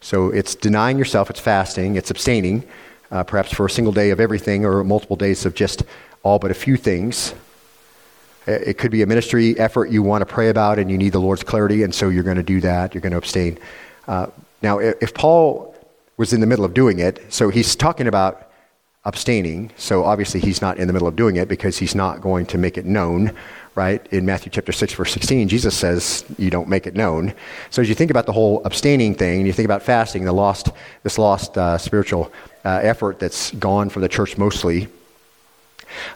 So 0.00 0.30
it's 0.30 0.54
denying 0.54 0.98
yourself, 0.98 1.30
it's 1.30 1.40
fasting, 1.40 1.96
it's 1.96 2.10
abstaining, 2.10 2.66
uh, 3.10 3.24
perhaps 3.24 3.52
for 3.52 3.66
a 3.66 3.70
single 3.70 3.92
day 3.92 4.10
of 4.10 4.20
everything 4.20 4.64
or 4.64 4.84
multiple 4.84 5.16
days 5.16 5.44
of 5.46 5.54
just 5.54 5.82
all 6.22 6.38
but 6.38 6.50
a 6.50 6.54
few 6.54 6.76
things. 6.76 7.34
It 8.46 8.78
could 8.78 8.92
be 8.92 9.02
a 9.02 9.06
ministry 9.06 9.58
effort 9.58 9.90
you 9.90 10.04
want 10.04 10.22
to 10.22 10.26
pray 10.26 10.50
about 10.50 10.78
and 10.78 10.88
you 10.88 10.96
need 10.96 11.12
the 11.12 11.18
Lord's 11.18 11.42
clarity, 11.42 11.82
and 11.82 11.92
so 11.92 12.08
you're 12.08 12.22
going 12.22 12.36
to 12.36 12.44
do 12.44 12.60
that. 12.60 12.94
You're 12.94 13.00
going 13.00 13.10
to 13.12 13.18
abstain. 13.18 13.58
Uh, 14.06 14.28
now, 14.62 14.78
if 14.78 15.12
Paul 15.14 15.75
was 16.16 16.32
in 16.32 16.40
the 16.40 16.46
middle 16.46 16.64
of 16.64 16.74
doing 16.74 16.98
it. 16.98 17.32
So 17.32 17.50
he's 17.50 17.76
talking 17.76 18.06
about 18.06 18.50
abstaining. 19.04 19.70
So 19.76 20.04
obviously 20.04 20.40
he's 20.40 20.60
not 20.60 20.78
in 20.78 20.88
the 20.88 20.92
middle 20.92 21.06
of 21.06 21.14
doing 21.14 21.36
it 21.36 21.48
because 21.48 21.78
he's 21.78 21.94
not 21.94 22.20
going 22.20 22.44
to 22.46 22.58
make 22.58 22.76
it 22.76 22.84
known, 22.84 23.32
right? 23.76 24.04
In 24.08 24.26
Matthew 24.26 24.50
chapter 24.50 24.72
6, 24.72 24.94
verse 24.94 25.12
16, 25.12 25.48
Jesus 25.48 25.76
says 25.76 26.24
you 26.38 26.50
don't 26.50 26.68
make 26.68 26.88
it 26.88 26.96
known. 26.96 27.32
So 27.70 27.80
as 27.80 27.88
you 27.88 27.94
think 27.94 28.10
about 28.10 28.26
the 28.26 28.32
whole 28.32 28.64
abstaining 28.64 29.14
thing, 29.14 29.38
and 29.38 29.46
you 29.46 29.52
think 29.52 29.66
about 29.66 29.82
fasting, 29.82 30.24
the 30.24 30.32
lost, 30.32 30.70
this 31.04 31.18
lost 31.18 31.56
uh, 31.56 31.78
spiritual 31.78 32.32
uh, 32.64 32.80
effort 32.82 33.20
that's 33.20 33.52
gone 33.52 33.90
from 33.90 34.02
the 34.02 34.08
church 34.08 34.36
mostly, 34.36 34.88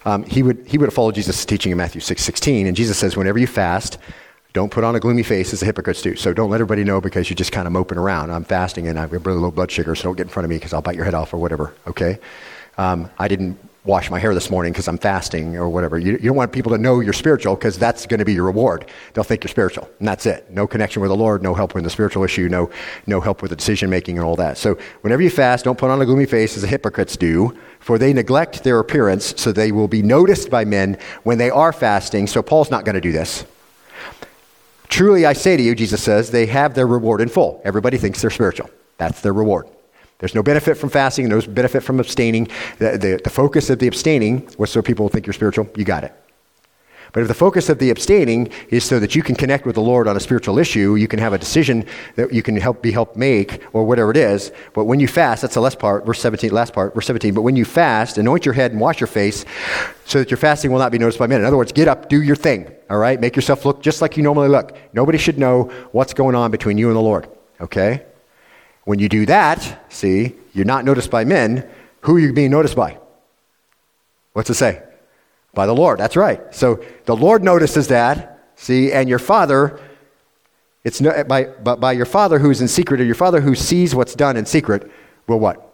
um, 0.05 0.25
he, 0.25 0.43
would, 0.43 0.67
he 0.67 0.77
would 0.77 0.87
have 0.87 0.95
followed 0.95 1.15
Jesus' 1.15 1.45
teaching 1.45 1.71
in 1.71 1.79
Matthew 1.79 2.01
6, 2.01 2.21
16. 2.21 2.67
And 2.67 2.77
Jesus 2.77 2.99
says, 2.99 3.17
whenever 3.17 3.39
you 3.39 3.47
fast, 3.47 3.99
don't 4.53 4.71
put 4.71 4.85
on 4.85 4.97
a 4.97 5.01
gloomy 5.01 5.23
face 5.23 5.53
as 5.53 5.61
the 5.61 5.67
hypocrites 5.67 6.03
do. 6.03 6.17
So 6.17 6.33
don't 6.33 6.51
let 6.51 6.57
everybody 6.57 6.85
know 6.85 7.01
because 7.01 7.31
you're 7.31 7.37
just 7.37 7.53
kind 7.53 7.67
of 7.67 7.73
moping 7.73 7.99
around. 7.99 8.31
I'm 8.31 8.45
fasting 8.45 8.89
and 8.89 8.99
I've 8.99 9.11
got 9.11 9.25
really 9.25 9.39
low 9.39 9.51
blood 9.51 9.71
sugar, 9.71 9.95
so 9.95 10.05
don't 10.05 10.17
get 10.17 10.25
in 10.25 10.29
front 10.29 10.45
of 10.45 10.51
me 10.51 10.57
because 10.57 10.73
I'll 10.73 10.83
bite 10.83 10.97
your 10.97 11.05
head 11.05 11.15
off 11.15 11.33
or 11.33 11.39
whatever, 11.39 11.75
okay? 11.87 12.19
Um, 12.79 13.11
I 13.19 13.29
didn't 13.29 13.59
wash 13.85 14.11
my 14.11 14.19
hair 14.19 14.35
this 14.35 14.51
morning 14.51 14.73
because 14.73 14.89
I'm 14.89 14.99
fasting 14.99 15.57
or 15.57 15.69
whatever. 15.69 15.99
You, 15.99 16.13
you, 16.13 16.19
don't 16.19 16.37
want 16.37 16.53
people 16.53 16.73
to 16.73 16.79
know 16.79 17.01
you're 17.01 17.15
spiritual 17.15 17.55
because 17.55 17.79
that's 17.79 18.07
going 18.07 18.19
to 18.19 18.25
be 18.25 18.35
your 18.35 18.45
reward. 18.45 18.87
They'll 19.15 19.25
think 19.25 19.43
you're 19.43 19.49
spiritual, 19.49 19.89
and 19.99 20.07
that's 20.07 20.27
it. 20.27 20.51
No 20.51 20.67
connection 20.67 21.01
with 21.01 21.11
the 21.11 21.17
Lord, 21.17 21.43
no 21.43 21.55
help 21.55 21.75
with 21.75 21.85
the 21.85 21.91
spiritual 21.91 22.23
issue, 22.25 22.49
no, 22.49 22.71
no 23.07 23.21
help 23.21 23.41
with 23.43 23.51
the 23.51 23.57
decision 23.57 23.89
making 23.89 24.19
and 24.19 24.27
all 24.27 24.37
that. 24.37 24.59
So 24.59 24.77
whenever 25.01 25.23
you 25.23 25.31
fast, 25.31 25.65
don't 25.65 25.79
put 25.79 25.91
on 25.91 26.03
a 26.03 26.07
gloomy 26.07 26.27
face 26.27 26.57
as 26.57 26.63
the 26.63 26.69
hypocrites 26.69 27.17
do, 27.17 27.57
for 27.79 27.97
they 27.97 28.13
neglect 28.13 28.65
their 28.65 28.79
appearance, 28.81 29.35
so 29.41 29.53
they 29.53 29.73
will 29.73 29.89
be 29.89 30.03
noticed 30.03 30.51
by 30.51 30.65
men 30.65 30.99
when 31.23 31.39
they 31.39 31.51
are 31.51 31.73
fasting. 31.73 32.27
So 32.27 32.43
Paul's 32.43 32.71
not 32.71 32.85
going 32.85 32.97
to 32.97 33.01
do 33.01 33.13
this. 33.13 33.45
Truly, 34.91 35.25
I 35.25 35.33
say 35.33 35.57
to 35.57 35.63
you, 35.63 35.75
Jesus 35.75 36.03
says, 36.03 36.31
they 36.31 36.47
have 36.47 36.75
their 36.75 36.87
reward 36.87 37.21
in 37.21 37.29
full. 37.29 37.63
Everybody 37.65 37.97
thinks 37.97 38.21
they're 38.21 38.31
spiritual. 38.31 38.69
That's 38.99 39.21
their 39.23 39.33
reward. 39.33 39.69
There's 40.19 40.35
no 40.35 40.43
benefit 40.43 40.77
from 40.77 40.91
fasting, 40.91 41.29
no 41.29 41.41
benefit 41.41 41.83
from 41.83 41.99
abstaining. 42.01 42.49
The, 42.79 42.99
the, 42.99 43.21
the 43.25 43.31
focus 43.31 43.71
of 43.71 43.79
the 43.79 43.87
abstaining 43.87 44.47
was 44.59 44.71
so 44.71 44.83
people 44.83 45.09
think 45.09 45.27
you're 45.27 45.33
spiritual, 45.33 45.69
you 45.77 45.85
got 45.85 46.05
it. 46.05 46.13
But 47.13 47.23
if 47.23 47.29
the 47.29 47.35
focus 47.35 47.69
of 47.69 47.79
the 47.79 47.91
abstaining 47.91 48.51
is 48.69 48.85
so 48.85 49.01
that 49.01 49.15
you 49.15 49.23
can 49.23 49.35
connect 49.35 49.67
with 49.67 49.75
the 49.75 49.81
Lord 49.83 50.07
on 50.07 50.17
a 50.17 50.21
spiritual 50.21 50.59
issue, 50.59 50.95
you 50.97 51.09
can 51.09 51.19
have 51.19 51.33
a 51.33 51.39
decision 51.39 51.85
that 52.17 52.33
you 52.33 52.43
can 52.43 52.57
help 52.57 52.83
be 52.83 52.93
helped 52.93 53.17
make, 53.17 53.63
or 53.73 53.85
whatever 53.85 54.11
it 54.11 54.17
is. 54.17 54.53
But 54.75 54.85
when 54.85 55.01
you 55.01 55.09
fast, 55.09 55.43
that's 55.43 55.55
the 55.55 55.61
last 55.61 55.79
part, 55.79 56.07
verse 56.07 56.21
17, 56.21 56.51
last 56.51 56.73
part, 56.73 56.95
verse 56.95 57.07
17. 57.07 57.35
But 57.35 57.43
when 57.43 57.57
you 57.57 57.65
fast, 57.65 58.19
anoint 58.19 58.45
your 58.45 58.55
head 58.55 58.73
and 58.73 58.81
wash 58.81 59.01
your 59.01 59.07
face, 59.09 59.45
so 60.05 60.19
that 60.19 60.31
your 60.31 60.39
fasting 60.39 60.73
will 60.73 60.79
not 60.79 60.93
be 60.93 60.99
noticed 60.99 61.19
by 61.19 61.27
men. 61.27 61.41
In 61.41 61.47
other 61.47 61.57
words, 61.57 61.73
get 61.73 61.89
up, 61.89 62.09
do 62.09 62.23
your 62.23 62.37
thing. 62.37 62.71
All 62.89 62.99
right, 62.99 63.21
make 63.21 63.37
yourself 63.37 63.65
look 63.65 63.83
just 63.83 64.03
like 64.03 64.17
you 64.17 64.23
normally 64.23 64.49
look. 64.49 64.77
Nobody 64.93 65.19
should 65.19 65.39
know 65.39 65.65
what's 65.93 66.15
going 66.15 66.35
on 66.35 66.51
between 66.51 66.79
you 66.79 66.89
and 66.89 66.97
the 66.97 67.01
Lord. 67.01 67.29
Okay. 67.61 68.05
When 68.85 68.99
you 68.99 69.09
do 69.09 69.27
that, 69.27 69.85
see, 69.89 70.35
you're 70.53 70.65
not 70.65 70.85
noticed 70.85 71.11
by 71.11 71.25
men. 71.25 71.69
Who 72.03 72.17
are 72.17 72.19
you 72.19 72.33
being 72.33 72.51
noticed 72.51 72.77
by? 72.77 72.99
What's 74.33 74.51
it 74.51 74.55
say? 74.55 74.83
By 75.53 75.67
the 75.67 75.75
Lord. 75.75 75.99
That's 75.99 76.17
right. 76.17 76.55
So 76.55 76.85
the 77.07 77.17
Lord 77.17 77.43
notices 77.43 77.89
that, 77.89 78.51
see, 78.57 78.93
and 78.93 79.09
your 79.09 79.19
Father, 79.19 79.81
it's 80.85 81.01
no, 81.01 81.25
by, 81.25 81.45
by, 81.45 81.75
by 81.75 81.93
your 81.93 82.07
Father 82.07 82.39
who's 82.39 82.61
in 82.61 82.69
secret, 82.69 83.01
or 83.01 83.05
your 83.05 83.15
Father 83.15 83.41
who 83.41 83.55
sees 83.55 83.95
what's 83.95 84.15
done 84.15 84.37
in 84.37 84.47
secret, 84.47 84.91
will 85.27 85.41
what? 85.41 85.71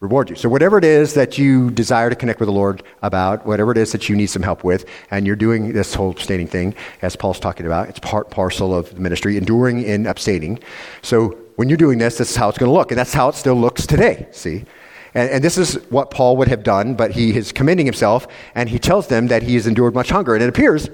reward 0.00 0.28
you. 0.28 0.36
So, 0.36 0.48
whatever 0.48 0.76
it 0.78 0.84
is 0.84 1.14
that 1.14 1.38
you 1.38 1.70
desire 1.70 2.10
to 2.10 2.16
connect 2.16 2.38
with 2.40 2.48
the 2.48 2.52
Lord 2.52 2.82
about, 3.02 3.46
whatever 3.46 3.72
it 3.72 3.78
is 3.78 3.92
that 3.92 4.08
you 4.08 4.16
need 4.16 4.26
some 4.26 4.42
help 4.42 4.62
with, 4.62 4.84
and 5.10 5.26
you're 5.26 5.36
doing 5.36 5.72
this 5.72 5.94
whole 5.94 6.10
abstaining 6.10 6.46
thing, 6.46 6.74
as 7.02 7.16
Paul's 7.16 7.40
talking 7.40 7.66
about, 7.66 7.88
it's 7.88 7.98
part 7.98 8.30
parcel 8.30 8.74
of 8.74 8.94
the 8.94 9.00
ministry, 9.00 9.36
enduring 9.36 9.82
in 9.82 10.06
abstaining. 10.06 10.58
So, 11.02 11.38
when 11.56 11.68
you're 11.68 11.78
doing 11.78 11.98
this, 11.98 12.18
this 12.18 12.30
is 12.30 12.36
how 12.36 12.48
it's 12.50 12.58
going 12.58 12.68
to 12.68 12.74
look. 12.74 12.90
And 12.90 12.98
that's 12.98 13.14
how 13.14 13.28
it 13.30 13.34
still 13.34 13.54
looks 13.54 13.86
today, 13.86 14.26
see? 14.30 14.64
And, 15.16 15.30
and, 15.30 15.42
this 15.42 15.56
is 15.56 15.76
what 15.88 16.10
Paul 16.10 16.36
would 16.36 16.48
have 16.48 16.62
done, 16.62 16.94
but 16.94 17.12
he 17.12 17.34
is 17.34 17.50
commending 17.50 17.86
himself, 17.86 18.28
and 18.54 18.68
he 18.68 18.78
tells 18.78 19.06
them 19.06 19.28
that 19.28 19.42
he 19.42 19.54
has 19.54 19.66
endured 19.66 19.94
much 19.94 20.10
hunger. 20.10 20.34
And 20.34 20.42
it 20.42 20.48
appears 20.50 20.90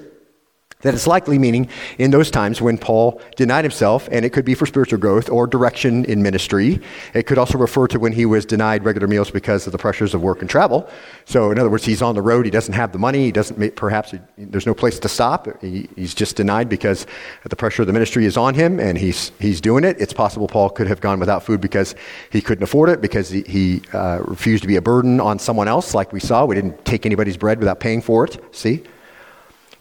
that 0.83 0.93
it's 0.93 1.07
likely 1.07 1.37
meaning 1.39 1.67
in 1.97 2.11
those 2.11 2.29
times 2.29 2.61
when 2.61 2.77
Paul 2.77 3.21
denied 3.35 3.65
himself, 3.65 4.07
and 4.11 4.23
it 4.23 4.29
could 4.31 4.45
be 4.45 4.53
for 4.53 4.65
spiritual 4.65 4.99
growth 4.99 5.29
or 5.29 5.47
direction 5.47 6.05
in 6.05 6.21
ministry. 6.21 6.79
It 7.13 7.23
could 7.23 7.37
also 7.37 7.57
refer 7.57 7.87
to 7.87 7.99
when 7.99 8.13
he 8.13 8.25
was 8.25 8.45
denied 8.45 8.85
regular 8.85 9.07
meals 9.07 9.31
because 9.31 9.65
of 9.65 9.71
the 9.71 9.77
pressures 9.77 10.13
of 10.13 10.21
work 10.21 10.41
and 10.41 10.49
travel. 10.49 10.87
So, 11.25 11.51
in 11.51 11.59
other 11.59 11.69
words, 11.69 11.85
he's 11.85 12.01
on 12.01 12.15
the 12.15 12.21
road, 12.21 12.45
he 12.45 12.51
doesn't 12.51 12.73
have 12.73 12.91
the 12.91 12.99
money, 12.99 13.25
he 13.25 13.31
doesn't, 13.31 13.75
perhaps, 13.75 14.13
there's 14.37 14.65
no 14.65 14.73
place 14.73 14.99
to 14.99 15.09
stop. 15.09 15.47
He, 15.61 15.89
he's 15.95 16.13
just 16.13 16.35
denied 16.35 16.69
because 16.69 17.07
the 17.43 17.55
pressure 17.55 17.83
of 17.83 17.87
the 17.87 17.93
ministry 17.93 18.25
is 18.25 18.37
on 18.37 18.53
him, 18.53 18.79
and 18.79 18.97
he's, 18.97 19.31
he's 19.39 19.61
doing 19.61 19.83
it. 19.83 19.99
It's 19.99 20.13
possible 20.13 20.47
Paul 20.47 20.69
could 20.69 20.87
have 20.87 21.01
gone 21.01 21.19
without 21.19 21.43
food 21.43 21.61
because 21.61 21.95
he 22.29 22.41
couldn't 22.41 22.63
afford 22.63 22.89
it, 22.89 23.01
because 23.01 23.29
he, 23.29 23.41
he 23.43 23.81
uh, 23.93 24.21
refused 24.25 24.63
to 24.63 24.67
be 24.67 24.75
a 24.75 24.81
burden 24.81 25.19
on 25.19 25.39
someone 25.39 25.67
else, 25.67 25.93
like 25.93 26.11
we 26.11 26.19
saw. 26.19 26.45
We 26.45 26.55
didn't 26.55 26.83
take 26.85 27.05
anybody's 27.05 27.37
bread 27.37 27.59
without 27.59 27.79
paying 27.79 28.01
for 28.01 28.25
it, 28.25 28.37
see? 28.53 28.83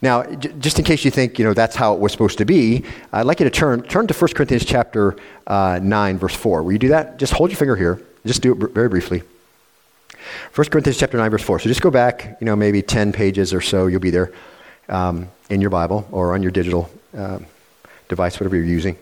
Now, 0.03 0.25
j- 0.25 0.53
just 0.59 0.79
in 0.79 0.85
case 0.85 1.05
you 1.05 1.11
think 1.11 1.39
you 1.39 1.45
know 1.45 1.55
that's 1.55 1.77
how 1.77 1.95
it 1.95 2.01
was 2.01 2.13
supposed 2.13 2.39
to 2.39 2.45
be, 2.45 2.85
I'd 3.13 3.25
like 3.25 3.41
you 3.41 3.45
to 3.45 3.51
turn 3.51 3.83
turn 3.83 4.07
to 4.09 4.15
1 4.15 4.33
Corinthians 4.35 4.65
chapter 4.65 5.17
uh, 5.47 5.79
9, 5.83 6.19
verse 6.19 6.35
4. 6.35 6.63
Will 6.63 6.73
you 6.73 6.79
do 6.79 6.89
that? 6.89 7.19
Just 7.19 7.33
hold 7.33 7.51
your 7.51 7.57
finger 7.57 7.77
here. 7.77 8.03
Just 8.27 8.43
do 8.43 8.53
it 8.53 8.73
very 8.73 8.89
briefly. 8.89 9.23
1 10.55 10.69
Corinthians 10.69 10.99
chapter 10.99 11.17
9, 11.17 11.31
verse 11.31 11.43
4. 11.43 11.61
So 11.61 11.69
just 11.69 11.83
go 11.83 11.91
back, 11.91 12.37
you 12.41 12.45
know, 12.45 12.55
maybe 12.55 12.83
10 12.83 13.13
pages 13.13 13.55
or 13.55 13.61
so. 13.61 13.87
You'll 13.87 14.01
be 14.01 14.11
there 14.11 14.33
um, 14.89 15.29
in 15.51 15.61
your 15.61 15.71
Bible 15.71 16.07
or 16.13 16.35
on 16.35 16.43
your 16.43 16.53
digital 16.53 16.91
uh, 17.17 17.39
device, 18.09 18.39
whatever 18.39 18.57
you're 18.57 18.65
using. 18.65 18.97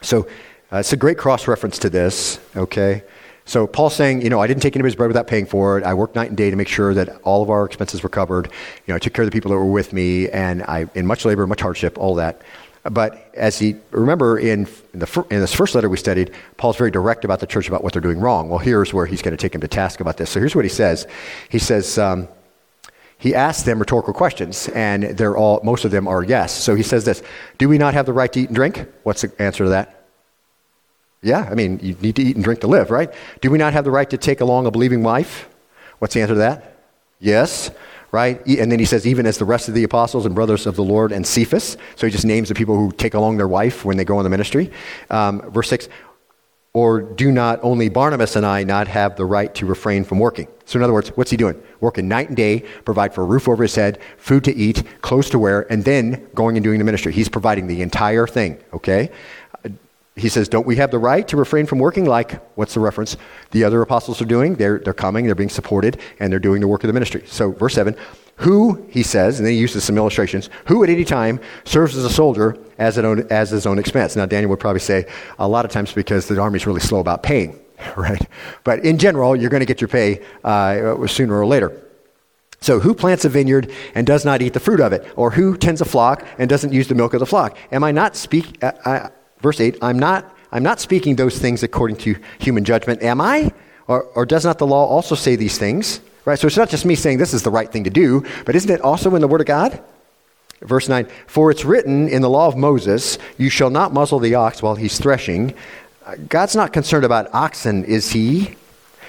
So 0.00 0.28
uh, 0.72 0.78
it's 0.78 0.92
a 0.92 0.96
great 0.96 1.18
cross 1.18 1.46
reference 1.48 1.78
to 1.80 1.90
this, 1.90 2.40
okay? 2.56 3.02
So 3.48 3.66
Paul's 3.66 3.96
saying, 3.96 4.20
you 4.20 4.28
know, 4.28 4.42
I 4.42 4.46
didn't 4.46 4.60
take 4.60 4.76
anybody's 4.76 4.94
bread 4.94 5.08
without 5.08 5.26
paying 5.26 5.46
for 5.46 5.78
it. 5.78 5.84
I 5.84 5.94
worked 5.94 6.14
night 6.14 6.28
and 6.28 6.36
day 6.36 6.50
to 6.50 6.56
make 6.56 6.68
sure 6.68 6.92
that 6.92 7.18
all 7.22 7.42
of 7.42 7.48
our 7.48 7.64
expenses 7.64 8.02
were 8.02 8.10
covered. 8.10 8.46
You 8.46 8.92
know, 8.92 8.96
I 8.96 8.98
took 8.98 9.14
care 9.14 9.24
of 9.24 9.30
the 9.30 9.34
people 9.34 9.50
that 9.50 9.56
were 9.56 9.64
with 9.64 9.94
me, 9.94 10.28
and 10.28 10.62
I, 10.64 10.84
in 10.94 11.06
much 11.06 11.24
labor, 11.24 11.46
much 11.46 11.62
hardship, 11.62 11.96
all 11.96 12.14
that. 12.16 12.42
But 12.84 13.30
as 13.32 13.58
he, 13.58 13.76
remember 13.90 14.38
in, 14.38 14.68
the, 14.92 15.26
in 15.30 15.40
this 15.40 15.54
first 15.54 15.74
letter 15.74 15.88
we 15.88 15.96
studied, 15.96 16.32
Paul's 16.58 16.76
very 16.76 16.90
direct 16.90 17.24
about 17.24 17.40
the 17.40 17.46
church 17.46 17.68
about 17.68 17.82
what 17.82 17.94
they're 17.94 18.02
doing 18.02 18.20
wrong. 18.20 18.50
Well, 18.50 18.58
here's 18.58 18.92
where 18.92 19.06
he's 19.06 19.22
going 19.22 19.34
to 19.34 19.40
take 19.40 19.54
him 19.54 19.62
to 19.62 19.68
task 19.68 20.00
about 20.00 20.18
this. 20.18 20.28
So 20.28 20.40
here's 20.40 20.54
what 20.54 20.66
he 20.66 20.70
says. 20.70 21.06
He 21.48 21.58
says, 21.58 21.96
um, 21.96 22.28
he 23.16 23.34
asks 23.34 23.62
them 23.62 23.78
rhetorical 23.78 24.12
questions, 24.12 24.68
and 24.74 25.04
they're 25.04 25.38
all, 25.38 25.62
most 25.64 25.86
of 25.86 25.90
them 25.90 26.06
are 26.06 26.22
yes. 26.22 26.52
So 26.54 26.74
he 26.74 26.82
says 26.82 27.06
this 27.06 27.22
Do 27.56 27.66
we 27.66 27.78
not 27.78 27.94
have 27.94 28.04
the 28.04 28.12
right 28.12 28.30
to 28.30 28.40
eat 28.40 28.48
and 28.48 28.54
drink? 28.54 28.86
What's 29.04 29.22
the 29.22 29.32
answer 29.42 29.64
to 29.64 29.70
that? 29.70 29.97
Yeah, 31.22 31.48
I 31.50 31.54
mean, 31.54 31.80
you 31.82 31.94
need 32.00 32.16
to 32.16 32.22
eat 32.22 32.36
and 32.36 32.44
drink 32.44 32.60
to 32.60 32.68
live, 32.68 32.90
right? 32.90 33.12
Do 33.40 33.50
we 33.50 33.58
not 33.58 33.72
have 33.72 33.84
the 33.84 33.90
right 33.90 34.08
to 34.10 34.16
take 34.16 34.40
along 34.40 34.66
a 34.66 34.70
believing 34.70 35.02
wife? 35.02 35.48
What's 35.98 36.14
the 36.14 36.20
answer 36.20 36.34
to 36.34 36.38
that? 36.38 36.76
Yes, 37.18 37.70
right? 38.12 38.44
And 38.46 38.70
then 38.70 38.78
he 38.78 38.84
says, 38.84 39.06
even 39.06 39.26
as 39.26 39.38
the 39.38 39.44
rest 39.44 39.68
of 39.68 39.74
the 39.74 39.82
apostles 39.84 40.26
and 40.26 40.34
brothers 40.34 40.66
of 40.66 40.76
the 40.76 40.84
Lord 40.84 41.10
and 41.10 41.26
Cephas. 41.26 41.76
So 41.96 42.06
he 42.06 42.12
just 42.12 42.24
names 42.24 42.48
the 42.48 42.54
people 42.54 42.76
who 42.76 42.92
take 42.92 43.14
along 43.14 43.36
their 43.36 43.48
wife 43.48 43.84
when 43.84 43.96
they 43.96 44.04
go 44.04 44.16
on 44.18 44.24
the 44.24 44.30
ministry. 44.30 44.70
Um, 45.10 45.50
verse 45.50 45.68
6 45.68 45.88
Or 46.72 47.00
do 47.00 47.32
not 47.32 47.58
only 47.62 47.88
Barnabas 47.88 48.36
and 48.36 48.46
I 48.46 48.62
not 48.62 48.86
have 48.86 49.16
the 49.16 49.24
right 49.24 49.52
to 49.56 49.66
refrain 49.66 50.04
from 50.04 50.20
working? 50.20 50.46
So, 50.64 50.78
in 50.78 50.82
other 50.82 50.92
words, 50.92 51.08
what's 51.16 51.30
he 51.30 51.36
doing? 51.36 51.60
Working 51.80 52.08
night 52.08 52.28
and 52.28 52.36
day, 52.36 52.60
provide 52.84 53.12
for 53.14 53.22
a 53.22 53.24
roof 53.24 53.48
over 53.48 53.62
his 53.62 53.74
head, 53.74 53.98
food 54.18 54.44
to 54.44 54.54
eat, 54.54 54.82
clothes 55.00 55.30
to 55.30 55.38
wear, 55.38 55.70
and 55.72 55.84
then 55.84 56.28
going 56.34 56.56
and 56.56 56.64
doing 56.64 56.78
the 56.78 56.84
ministry. 56.84 57.12
He's 57.12 57.28
providing 57.28 57.66
the 57.66 57.82
entire 57.82 58.26
thing, 58.26 58.62
okay? 58.72 59.10
He 60.18 60.28
says, 60.28 60.48
Don't 60.48 60.66
we 60.66 60.76
have 60.76 60.90
the 60.90 60.98
right 60.98 61.26
to 61.28 61.36
refrain 61.36 61.66
from 61.66 61.78
working 61.78 62.04
like, 62.04 62.42
what's 62.56 62.74
the 62.74 62.80
reference? 62.80 63.16
The 63.50 63.64
other 63.64 63.82
apostles 63.82 64.20
are 64.20 64.26
doing. 64.26 64.54
They're, 64.54 64.78
they're 64.78 64.94
coming, 64.94 65.26
they're 65.26 65.34
being 65.34 65.48
supported, 65.48 66.00
and 66.20 66.32
they're 66.32 66.40
doing 66.40 66.60
the 66.60 66.68
work 66.68 66.84
of 66.84 66.88
the 66.88 66.92
ministry. 66.92 67.22
So, 67.26 67.52
verse 67.52 67.74
7 67.74 67.96
Who, 68.36 68.86
he 68.90 69.02
says, 69.02 69.38
and 69.38 69.46
then 69.46 69.54
he 69.54 69.60
uses 69.60 69.84
some 69.84 69.96
illustrations, 69.96 70.50
who 70.66 70.82
at 70.84 70.90
any 70.90 71.04
time 71.04 71.40
serves 71.64 71.96
as 71.96 72.04
a 72.04 72.10
soldier 72.10 72.56
as, 72.78 72.98
own, 72.98 73.26
as 73.30 73.50
his 73.50 73.66
own 73.66 73.78
expense? 73.78 74.16
Now, 74.16 74.26
Daniel 74.26 74.50
would 74.50 74.60
probably 74.60 74.80
say, 74.80 75.06
a 75.38 75.48
lot 75.48 75.64
of 75.64 75.70
times 75.70 75.92
because 75.92 76.26
the 76.26 76.40
army's 76.40 76.66
really 76.66 76.80
slow 76.80 77.00
about 77.00 77.22
paying, 77.22 77.58
right? 77.96 78.26
But 78.64 78.84
in 78.84 78.98
general, 78.98 79.36
you're 79.36 79.50
going 79.50 79.60
to 79.60 79.66
get 79.66 79.80
your 79.80 79.88
pay 79.88 80.24
uh, 80.44 81.06
sooner 81.06 81.38
or 81.38 81.46
later. 81.46 81.84
So, 82.60 82.80
who 82.80 82.92
plants 82.92 83.24
a 83.24 83.28
vineyard 83.28 83.70
and 83.94 84.04
does 84.04 84.24
not 84.24 84.42
eat 84.42 84.52
the 84.52 84.60
fruit 84.60 84.80
of 84.80 84.92
it? 84.92 85.06
Or 85.14 85.30
who 85.30 85.56
tends 85.56 85.80
a 85.80 85.84
flock 85.84 86.26
and 86.38 86.50
doesn't 86.50 86.72
use 86.72 86.88
the 86.88 86.94
milk 86.96 87.14
of 87.14 87.20
the 87.20 87.26
flock? 87.26 87.56
Am 87.70 87.84
I 87.84 87.92
not 87.92 88.16
speak? 88.16 88.62
Uh, 88.62 89.10
verse 89.40 89.60
8, 89.60 89.78
I'm 89.82 89.98
not, 89.98 90.34
I'm 90.52 90.62
not 90.62 90.80
speaking 90.80 91.16
those 91.16 91.38
things 91.38 91.62
according 91.62 91.96
to 91.98 92.16
human 92.38 92.64
judgment, 92.64 93.02
am 93.02 93.20
I? 93.20 93.52
Or, 93.86 94.04
or 94.14 94.26
does 94.26 94.44
not 94.44 94.58
the 94.58 94.66
law 94.66 94.86
also 94.86 95.14
say 95.14 95.36
these 95.36 95.58
things? 95.58 96.00
Right? 96.24 96.38
So 96.38 96.46
it's 96.46 96.56
not 96.56 96.68
just 96.68 96.84
me 96.84 96.94
saying 96.94 97.18
this 97.18 97.32
is 97.32 97.42
the 97.42 97.50
right 97.50 97.70
thing 97.70 97.84
to 97.84 97.90
do, 97.90 98.24
but 98.44 98.54
isn't 98.54 98.70
it 98.70 98.82
also 98.82 99.14
in 99.14 99.22
the 99.22 99.28
Word 99.28 99.40
of 99.40 99.46
God? 99.46 99.82
Verse 100.60 100.88
9, 100.88 101.06
for 101.26 101.50
it's 101.50 101.64
written 101.64 102.08
in 102.08 102.20
the 102.20 102.28
law 102.28 102.48
of 102.48 102.56
Moses, 102.56 103.16
you 103.38 103.48
shall 103.48 103.70
not 103.70 103.92
muzzle 103.92 104.18
the 104.18 104.34
ox 104.34 104.60
while 104.60 104.74
he's 104.74 104.98
threshing. 104.98 105.54
Uh, 106.04 106.16
God's 106.28 106.56
not 106.56 106.72
concerned 106.72 107.04
about 107.04 107.32
oxen, 107.32 107.84
is 107.84 108.10
he? 108.10 108.56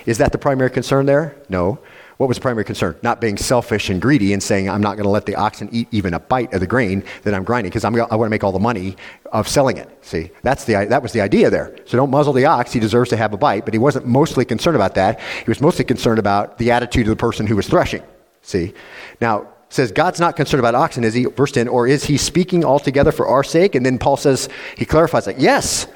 Is 0.05 0.19
that 0.19 0.32
the 0.32 0.38
primary 0.38 0.69
concern 0.69 1.07
there? 1.07 1.36
No. 1.49 1.80
What 2.20 2.28
was 2.28 2.36
the 2.36 2.41
primary 2.41 2.65
concern? 2.65 2.97
Not 3.01 3.22
being 3.22 3.38
selfish 3.38 3.89
and 3.89 4.01
greedy 4.01 4.34
and 4.34 4.43
saying, 4.43 4.70
I'm 4.70 4.82
not 4.82 4.97
going 4.97 5.05
to 5.05 5.09
let 5.09 5.26
the 5.26 5.36
oxen 5.36 5.70
eat 5.72 5.88
even 5.91 6.13
a 6.13 6.20
bite 6.20 6.53
of 6.53 6.59
the 6.59 6.67
grain 6.67 7.01
that 7.24 7.34
I'm 7.34 7.45
grinding 7.45 7.70
because 7.70 7.86
I 7.86 7.89
want 7.89 8.09
to 8.11 8.30
make 8.30 8.43
all 8.43 8.51
the 8.51 8.59
money 8.59 8.97
of 9.32 9.47
selling 9.47 9.78
it. 9.78 9.88
See, 10.01 10.32
that's 10.43 10.65
the, 10.65 10.86
that 10.89 11.01
was 11.01 11.13
the 11.13 11.22
idea 11.22 11.49
there. 11.49 11.78
So 11.86 11.95
don't 11.95 12.09
muzzle 12.09 12.34
the 12.34 12.43
ox. 12.43 12.74
He 12.74 12.82
deserves 12.82 13.09
to 13.11 13.15
have 13.15 13.32
a 13.32 13.38
bite, 13.38 13.63
but 13.63 13.74
he 13.74 13.78
wasn't 13.78 14.05
mostly 14.05 14.43
concerned 14.43 14.76
about 14.76 14.95
that. 14.95 15.22
He 15.22 15.49
was 15.49 15.61
mostly 15.61 15.86
concerned 15.86 16.20
about 16.20 16.57
the 16.57 16.72
attitude 16.72 17.03
of 17.03 17.09
the 17.09 17.15
person 17.15 17.47
who 17.47 17.55
was 17.55 17.70
threshing. 17.70 18.03
See? 18.41 18.74
Now, 19.22 19.47
says, 19.70 19.93
God's 19.93 20.20
not 20.20 20.36
concerned 20.36 20.59
about 20.59 20.76
oxen, 20.76 21.05
is 21.05 21.13
he? 21.13 21.24
Verse 21.24 21.53
10, 21.53 21.70
or 21.70 21.88
is 21.88 22.03
he 22.03 22.17
speaking 22.17 22.65
altogether 22.65 23.13
for 23.13 23.30
our 23.30 23.45
sake? 23.45 23.76
And 23.76 23.86
then 23.86 23.97
Paul 23.97 24.17
says, 24.17 24.49
he 24.76 24.84
clarifies 24.84 25.24
that, 25.24 25.39
yes, 25.39 25.88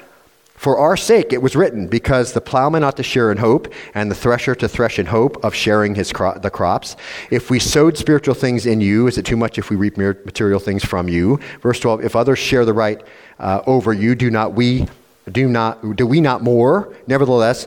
for 0.64 0.78
our 0.78 0.96
sake 0.96 1.34
it 1.34 1.42
was 1.42 1.54
written, 1.54 1.86
because 1.88 2.32
the 2.32 2.40
plowman 2.40 2.82
ought 2.82 2.96
to 2.96 3.02
share 3.02 3.30
in 3.30 3.36
hope, 3.36 3.70
and 3.92 4.10
the 4.10 4.14
thresher 4.14 4.54
to 4.54 4.66
thresh 4.66 4.98
in 4.98 5.04
hope 5.04 5.44
of 5.44 5.54
sharing 5.54 5.94
his 5.94 6.10
cro- 6.10 6.38
the 6.38 6.48
crops. 6.48 6.96
If 7.30 7.50
we 7.50 7.58
sowed 7.58 7.98
spiritual 7.98 8.34
things 8.34 8.64
in 8.64 8.80
you, 8.80 9.06
is 9.06 9.18
it 9.18 9.26
too 9.26 9.36
much 9.36 9.58
if 9.58 9.68
we 9.68 9.76
reap 9.76 9.98
material 9.98 10.58
things 10.58 10.82
from 10.82 11.06
you? 11.06 11.38
Verse 11.60 11.78
12, 11.80 12.02
if 12.02 12.16
others 12.16 12.38
share 12.38 12.64
the 12.64 12.72
right 12.72 13.02
uh, 13.38 13.60
over 13.66 13.92
you, 13.92 14.14
do 14.14 14.30
not 14.30 14.54
we 14.54 14.88
do 15.30 15.50
not 15.50 15.96
do 15.96 16.06
we 16.06 16.22
not 16.22 16.42
more? 16.42 16.96
Nevertheless, 17.06 17.66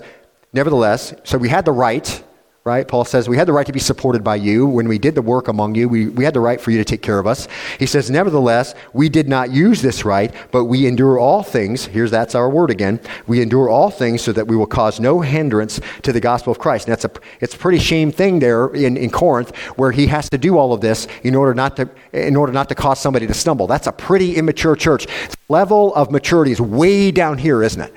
nevertheless, 0.51 1.13
so 1.23 1.37
we 1.37 1.49
had 1.49 1.65
the 1.65 1.73
right 1.73 2.23
right? 2.67 2.85
Paul 2.85 3.05
says, 3.05 3.29
We 3.29 3.37
had 3.37 3.47
the 3.47 3.53
right 3.53 3.65
to 3.65 3.71
be 3.71 3.79
supported 3.79 4.25
by 4.25 4.35
you. 4.35 4.67
When 4.67 4.89
we 4.89 4.99
did 4.99 5.15
the 5.15 5.21
work 5.21 5.47
among 5.47 5.75
you, 5.75 5.87
we, 5.87 6.09
we 6.09 6.25
had 6.25 6.33
the 6.33 6.41
right 6.41 6.59
for 6.59 6.71
you 6.71 6.77
to 6.77 6.83
take 6.83 7.01
care 7.01 7.17
of 7.17 7.25
us. 7.25 7.47
He 7.79 7.85
says, 7.85 8.11
Nevertheless, 8.11 8.75
we 8.91 9.07
did 9.07 9.29
not 9.29 9.51
use 9.51 9.81
this 9.81 10.03
right, 10.03 10.35
but 10.51 10.65
we 10.65 10.85
endure 10.85 11.17
all 11.17 11.43
things. 11.43 11.85
Here's 11.85 12.11
that's 12.11 12.35
our 12.35 12.49
word 12.49 12.69
again. 12.69 12.99
We 13.25 13.41
endure 13.41 13.69
all 13.69 13.89
things 13.89 14.21
so 14.21 14.33
that 14.33 14.47
we 14.47 14.57
will 14.57 14.67
cause 14.67 14.99
no 14.99 15.21
hindrance 15.21 15.79
to 16.03 16.11
the 16.11 16.19
gospel 16.19 16.51
of 16.51 16.59
Christ. 16.59 16.87
And 16.87 16.91
that's 16.91 17.05
a, 17.05 17.11
it's 17.39 17.55
a 17.55 17.57
pretty 17.57 17.79
shame 17.79 18.11
thing 18.11 18.39
there 18.39 18.67
in, 18.67 18.97
in 18.97 19.11
Corinth 19.11 19.55
where 19.77 19.91
he 19.91 20.07
has 20.07 20.29
to 20.31 20.37
do 20.37 20.57
all 20.57 20.73
of 20.73 20.81
this 20.81 21.07
in 21.23 21.35
order, 21.35 21.53
not 21.53 21.77
to, 21.77 21.89
in 22.11 22.35
order 22.35 22.51
not 22.51 22.67
to 22.67 22.75
cause 22.75 22.99
somebody 22.99 23.25
to 23.27 23.33
stumble. 23.33 23.67
That's 23.67 23.87
a 23.87 23.93
pretty 23.93 24.35
immature 24.35 24.75
church. 24.75 25.05
The 25.05 25.37
level 25.47 25.95
of 25.95 26.11
maturity 26.11 26.51
is 26.51 26.59
way 26.59 27.11
down 27.11 27.37
here, 27.37 27.63
isn't 27.63 27.81
it? 27.81 27.93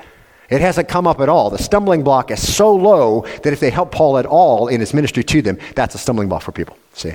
It 0.51 0.61
hasn't 0.61 0.89
come 0.89 1.07
up 1.07 1.21
at 1.21 1.29
all. 1.29 1.49
The 1.49 1.59
stumbling 1.59 2.03
block 2.03 2.31
is 2.31 2.55
so 2.55 2.75
low 2.75 3.23
that 3.43 3.53
if 3.53 3.61
they 3.61 3.71
help 3.71 3.93
Paul 3.93 4.19
at 4.19 4.27
all 4.27 4.67
in 4.67 4.81
his 4.81 4.93
ministry 4.93 5.23
to 5.25 5.43
them, 5.43 5.59
that's 5.77 5.95
a 5.95 5.99
stumbling 5.99 6.29
block 6.29 6.43
for 6.43 6.53
people. 6.53 6.77
See? 6.93 7.15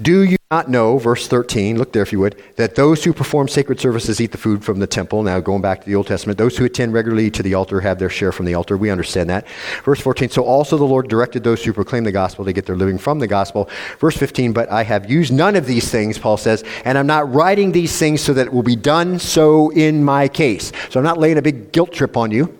Do 0.00 0.22
you 0.22 0.38
not 0.52 0.68
know, 0.68 0.98
verse 0.98 1.28
13, 1.28 1.78
look 1.78 1.92
there 1.92 2.02
if 2.02 2.12
you 2.12 2.20
would, 2.20 2.36
that 2.56 2.74
those 2.74 3.02
who 3.02 3.14
perform 3.14 3.48
sacred 3.48 3.80
services 3.80 4.20
eat 4.20 4.32
the 4.32 4.38
food 4.38 4.62
from 4.62 4.80
the 4.80 4.86
temple? 4.86 5.22
Now, 5.22 5.40
going 5.40 5.62
back 5.62 5.80
to 5.80 5.86
the 5.86 5.94
Old 5.94 6.06
Testament, 6.06 6.36
those 6.36 6.58
who 6.58 6.66
attend 6.66 6.92
regularly 6.92 7.30
to 7.30 7.42
the 7.42 7.54
altar 7.54 7.80
have 7.80 7.98
their 7.98 8.10
share 8.10 8.32
from 8.32 8.44
the 8.44 8.52
altar. 8.52 8.76
We 8.76 8.90
understand 8.90 9.30
that. 9.30 9.48
Verse 9.82 9.98
14, 9.98 10.28
so 10.28 10.44
also 10.44 10.76
the 10.76 10.84
Lord 10.84 11.08
directed 11.08 11.42
those 11.42 11.64
who 11.64 11.72
proclaim 11.72 12.04
the 12.04 12.12
gospel 12.12 12.44
to 12.44 12.52
get 12.52 12.66
their 12.66 12.76
living 12.76 12.98
from 12.98 13.18
the 13.18 13.26
gospel. 13.26 13.70
Verse 13.98 14.14
15, 14.14 14.52
but 14.52 14.70
I 14.70 14.82
have 14.82 15.10
used 15.10 15.32
none 15.32 15.56
of 15.56 15.64
these 15.64 15.90
things, 15.90 16.18
Paul 16.18 16.36
says, 16.36 16.64
and 16.84 16.98
I'm 16.98 17.06
not 17.06 17.32
writing 17.32 17.72
these 17.72 17.98
things 17.98 18.20
so 18.20 18.34
that 18.34 18.48
it 18.48 18.52
will 18.52 18.62
be 18.62 18.76
done 18.76 19.18
so 19.18 19.70
in 19.70 20.04
my 20.04 20.28
case. 20.28 20.70
So 20.90 21.00
I'm 21.00 21.04
not 21.04 21.16
laying 21.16 21.38
a 21.38 21.42
big 21.42 21.72
guilt 21.72 21.94
trip 21.94 22.14
on 22.14 22.30
you, 22.30 22.54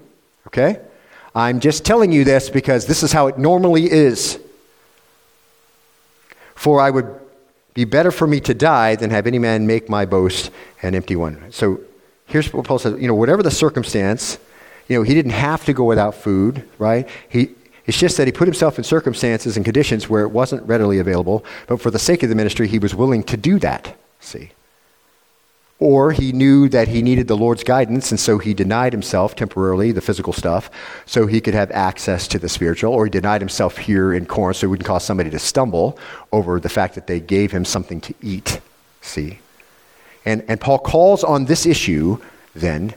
okay? 0.47 0.81
I'm 1.35 1.61
just 1.61 1.85
telling 1.85 2.11
you 2.11 2.25
this 2.25 2.49
because 2.49 2.87
this 2.87 3.03
is 3.03 3.13
how 3.13 3.27
it 3.27 3.37
normally 3.37 3.85
is. 3.85 4.39
For 6.55 6.81
I 6.81 6.89
would 6.89 7.22
be 7.75 7.85
better 7.85 8.11
for 8.11 8.27
me 8.27 8.41
to 8.41 8.55
die 8.55 8.97
than 8.97 9.11
have 9.11 9.27
any 9.27 9.39
man 9.39 9.67
make 9.67 9.89
my 9.89 10.05
boast 10.05 10.51
an 10.83 10.95
empty 10.95 11.17
one. 11.17 11.51
So 11.51 11.81
here's 12.27 12.53
what 12.53 12.67
Paul 12.67 12.79
says, 12.79 13.01
you 13.01 13.09
know, 13.09 13.15
whatever 13.15 13.43
the 13.43 13.51
circumstance, 13.51 14.39
you 14.89 14.97
know, 14.97 15.03
he 15.03 15.15
didn't 15.15 15.33
have 15.33 15.65
to 15.65 15.73
go 15.73 15.85
without 15.85 16.15
food, 16.15 16.69
right? 16.79 17.09
He, 17.29 17.51
it's 17.87 17.99
just 17.99 18.17
that 18.17 18.27
he 18.27 18.33
put 18.33 18.47
himself 18.47 18.79
in 18.79 18.85
circumstances 18.85 19.57
and 19.57 19.65
conditions 19.65 20.09
where 20.09 20.23
it 20.23 20.29
wasn't 20.31 20.63
readily 20.69 20.99
available, 20.99 21.45
but 21.67 21.81
for 21.81 21.91
the 21.91 21.99
sake 21.99 22.23
of 22.23 22.29
the 22.29 22.35
ministry, 22.35 22.69
he 22.69 22.79
was 22.79 22.95
willing 22.95 23.23
to 23.25 23.37
do 23.37 23.59
that, 23.59 23.97
see 24.21 24.53
or 25.83 26.13
he 26.13 26.31
knew 26.31 26.69
that 26.69 26.87
he 26.87 27.03
needed 27.03 27.27
the 27.27 27.37
Lord's 27.37 27.65
guidance, 27.65 28.13
and 28.13 28.21
so 28.21 28.39
he 28.39 28.55
denied 28.55 28.93
himself 28.93 29.35
temporarily, 29.35 29.91
the 29.91 30.01
physical 30.01 30.33
stuff, 30.33 30.71
so 31.07 31.27
he 31.27 31.41
could 31.41 31.55
have 31.55 31.73
access 31.73 32.29
to 32.29 32.39
the 32.39 32.49
spiritual, 32.49 32.93
or 32.93 33.07
he 33.07 33.11
denied 33.11 33.41
himself 33.41 33.79
here 33.79 34.13
in 34.13 34.25
Corinth 34.25 34.59
so 34.59 34.69
he 34.69 34.71
wouldn't 34.71 34.87
cause 34.87 35.03
somebody 35.03 35.29
to 35.29 35.41
stumble 35.41 35.99
over 36.31 36.61
the 36.61 36.69
fact 36.69 36.95
that 36.95 37.09
they 37.09 37.19
gave 37.19 37.51
him 37.51 37.65
something 37.65 38.01
to 38.01 38.15
eat. 38.23 38.61
See? 39.01 39.41
And, 40.25 40.45
and 40.47 40.61
Paul 40.61 40.79
calls 40.79 41.25
on 41.25 41.47
this 41.47 41.67
issue 41.67 42.19
then 42.55 42.95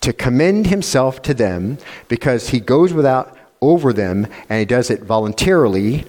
to 0.00 0.12
commend 0.12 0.68
himself 0.68 1.20
to 1.22 1.34
them 1.34 1.78
because 2.06 2.50
he 2.50 2.60
goes 2.60 2.92
without 2.92 3.36
over 3.60 3.92
them 3.92 4.28
and 4.48 4.60
he 4.60 4.64
does 4.64 4.88
it 4.88 5.02
voluntarily 5.02 6.04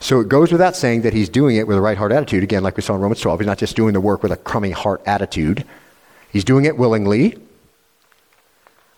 so 0.00 0.20
it 0.20 0.28
goes 0.28 0.50
without 0.50 0.74
saying 0.74 1.02
that 1.02 1.12
he's 1.12 1.28
doing 1.28 1.56
it 1.56 1.66
with 1.66 1.76
a 1.76 1.80
right 1.80 1.96
heart 1.96 2.10
attitude. 2.10 2.42
Again, 2.42 2.62
like 2.62 2.76
we 2.76 2.82
saw 2.82 2.94
in 2.94 3.00
Romans 3.00 3.20
12, 3.20 3.40
he's 3.40 3.46
not 3.46 3.58
just 3.58 3.76
doing 3.76 3.92
the 3.92 4.00
work 4.00 4.22
with 4.22 4.32
a 4.32 4.36
crummy 4.36 4.70
heart 4.70 5.02
attitude, 5.06 5.64
he's 6.32 6.44
doing 6.44 6.64
it 6.64 6.76
willingly. 6.76 7.38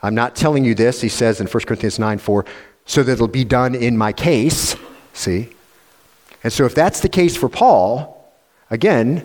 I'm 0.05 0.14
not 0.14 0.34
telling 0.34 0.64
you 0.64 0.74
this, 0.74 1.00
he 1.00 1.09
says 1.09 1.40
in 1.40 1.46
1 1.46 1.64
Corinthians 1.64 1.98
9 1.98 2.18
4, 2.18 2.44
so 2.86 3.03
that 3.03 3.12
it'll 3.12 3.28
be 3.28 3.44
done 3.44 3.74
in 3.74 3.96
my 3.96 4.12
case. 4.12 4.74
See? 5.12 5.50
And 6.42 6.53
so 6.53 6.64
if 6.64 6.74
that's 6.74 7.00
the 7.00 7.09
case 7.09 7.36
for 7.36 7.48
Paul, 7.48 8.32
again, 8.70 9.24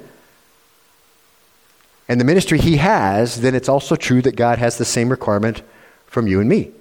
and 2.08 2.22
the 2.22 2.26
ministry 2.26 2.60
he 2.60 2.78
has, 2.78 3.42
then 3.42 3.56
it's 3.56 3.68
also 3.68 3.96
true 3.96 4.22
that 4.22 4.36
God 4.36 4.60
has 4.60 4.78
the 4.78 4.86
same 4.86 5.10
requirement 5.10 5.62
from 6.06 6.28
you 6.28 6.40
and 6.40 6.48
me. 6.48 6.72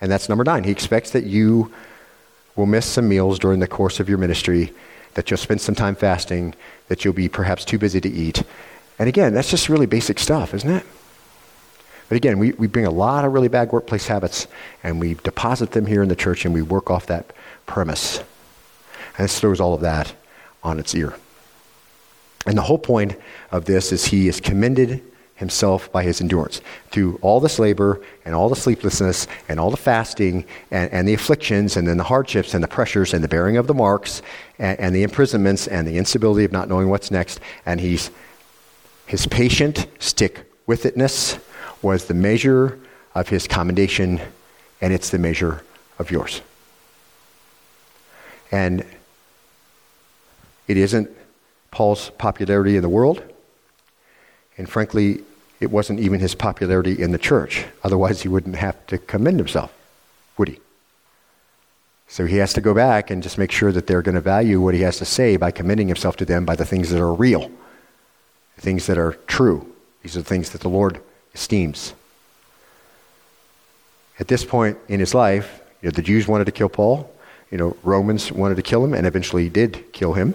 And 0.00 0.10
that's 0.10 0.28
number 0.28 0.44
nine. 0.44 0.64
He 0.64 0.70
expects 0.70 1.10
that 1.10 1.24
you 1.24 1.72
will 2.56 2.66
miss 2.66 2.86
some 2.86 3.08
meals 3.08 3.38
during 3.38 3.60
the 3.60 3.66
course 3.66 4.00
of 4.00 4.08
your 4.08 4.18
ministry, 4.18 4.72
that 5.14 5.30
you'll 5.30 5.38
spend 5.38 5.60
some 5.60 5.74
time 5.74 5.94
fasting, 5.94 6.54
that 6.88 7.04
you'll 7.04 7.14
be 7.14 7.28
perhaps 7.28 7.64
too 7.64 7.78
busy 7.78 8.00
to 8.00 8.08
eat. 8.08 8.42
And 8.98 9.08
again, 9.08 9.34
that's 9.34 9.50
just 9.50 9.68
really 9.68 9.86
basic 9.86 10.18
stuff, 10.18 10.54
isn't 10.54 10.70
it? 10.70 10.86
But 12.08 12.16
again, 12.16 12.38
we, 12.38 12.52
we 12.52 12.66
bring 12.66 12.84
a 12.84 12.90
lot 12.90 13.24
of 13.24 13.32
really 13.32 13.48
bad 13.48 13.72
workplace 13.72 14.06
habits 14.06 14.46
and 14.82 15.00
we 15.00 15.14
deposit 15.14 15.70
them 15.70 15.86
here 15.86 16.02
in 16.02 16.08
the 16.08 16.16
church 16.16 16.44
and 16.44 16.52
we 16.52 16.60
work 16.60 16.90
off 16.90 17.06
that 17.06 17.32
premise. 17.64 18.18
And 19.16 19.24
this 19.24 19.40
throws 19.40 19.60
all 19.60 19.72
of 19.72 19.80
that 19.80 20.14
on 20.62 20.78
its 20.78 20.94
ear. 20.94 21.14
And 22.44 22.58
the 22.58 22.62
whole 22.62 22.78
point 22.78 23.16
of 23.50 23.64
this 23.64 23.92
is 23.92 24.06
he 24.06 24.28
is 24.28 24.40
commended 24.40 25.02
himself 25.42 25.90
by 25.90 26.04
his 26.04 26.20
endurance. 26.20 26.60
Through 26.92 27.18
all 27.20 27.40
this 27.40 27.58
labor 27.58 28.00
and 28.24 28.32
all 28.32 28.48
the 28.48 28.54
sleeplessness 28.54 29.26
and 29.48 29.58
all 29.58 29.72
the 29.72 29.76
fasting 29.76 30.46
and, 30.70 30.88
and 30.92 31.08
the 31.08 31.14
afflictions 31.14 31.76
and 31.76 31.86
then 31.86 31.96
the 31.96 32.04
hardships 32.04 32.54
and 32.54 32.62
the 32.62 32.68
pressures 32.68 33.12
and 33.12 33.24
the 33.24 33.28
bearing 33.28 33.56
of 33.56 33.66
the 33.66 33.74
marks 33.74 34.22
and, 34.60 34.78
and 34.78 34.94
the 34.94 35.02
imprisonments 35.02 35.66
and 35.66 35.86
the 35.86 35.98
instability 35.98 36.44
of 36.44 36.52
not 36.52 36.68
knowing 36.68 36.88
what's 36.88 37.10
next. 37.10 37.40
And 37.66 37.80
he's, 37.80 38.12
his 39.06 39.26
patient 39.26 39.88
stick 39.98 40.48
with 40.68 40.84
itness 40.84 41.40
was 41.82 42.04
the 42.04 42.14
measure 42.14 42.78
of 43.16 43.28
his 43.28 43.48
commendation, 43.48 44.20
and 44.80 44.92
it's 44.92 45.10
the 45.10 45.18
measure 45.18 45.64
of 45.98 46.12
yours. 46.12 46.40
And 48.52 48.86
it 50.68 50.76
isn't 50.76 51.10
Paul's 51.72 52.10
popularity 52.10 52.76
in 52.76 52.82
the 52.82 52.88
world. 52.88 53.24
And 54.56 54.70
frankly, 54.70 55.24
it 55.62 55.70
wasn't 55.70 56.00
even 56.00 56.18
his 56.18 56.34
popularity 56.34 57.00
in 57.00 57.12
the 57.12 57.18
church. 57.18 57.66
Otherwise, 57.84 58.22
he 58.22 58.28
wouldn't 58.28 58.56
have 58.56 58.84
to 58.88 58.98
commend 58.98 59.38
himself, 59.38 59.72
would 60.36 60.48
he? 60.48 60.58
So 62.08 62.26
he 62.26 62.38
has 62.38 62.52
to 62.54 62.60
go 62.60 62.74
back 62.74 63.10
and 63.10 63.22
just 63.22 63.38
make 63.38 63.52
sure 63.52 63.70
that 63.70 63.86
they're 63.86 64.02
going 64.02 64.16
to 64.16 64.20
value 64.20 64.60
what 64.60 64.74
he 64.74 64.80
has 64.80 64.98
to 64.98 65.04
say 65.04 65.36
by 65.36 65.52
commending 65.52 65.86
himself 65.86 66.16
to 66.16 66.24
them 66.24 66.44
by 66.44 66.56
the 66.56 66.66
things 66.66 66.90
that 66.90 67.00
are 67.00 67.14
real, 67.14 67.50
the 68.56 68.60
things 68.60 68.86
that 68.88 68.98
are 68.98 69.12
true. 69.28 69.72
These 70.02 70.16
are 70.16 70.20
the 70.20 70.28
things 70.28 70.50
that 70.50 70.62
the 70.62 70.68
Lord 70.68 71.00
esteems. 71.32 71.94
At 74.18 74.26
this 74.28 74.44
point 74.44 74.78
in 74.88 74.98
his 74.98 75.14
life, 75.14 75.60
you 75.80 75.88
know, 75.88 75.92
the 75.92 76.02
Jews 76.02 76.26
wanted 76.26 76.44
to 76.46 76.52
kill 76.52 76.68
Paul. 76.68 77.08
You 77.52 77.58
know, 77.58 77.76
Romans 77.84 78.32
wanted 78.32 78.56
to 78.56 78.62
kill 78.62 78.84
him 78.84 78.94
and 78.94 79.06
eventually 79.06 79.48
did 79.48 79.92
kill 79.92 80.14
him. 80.14 80.34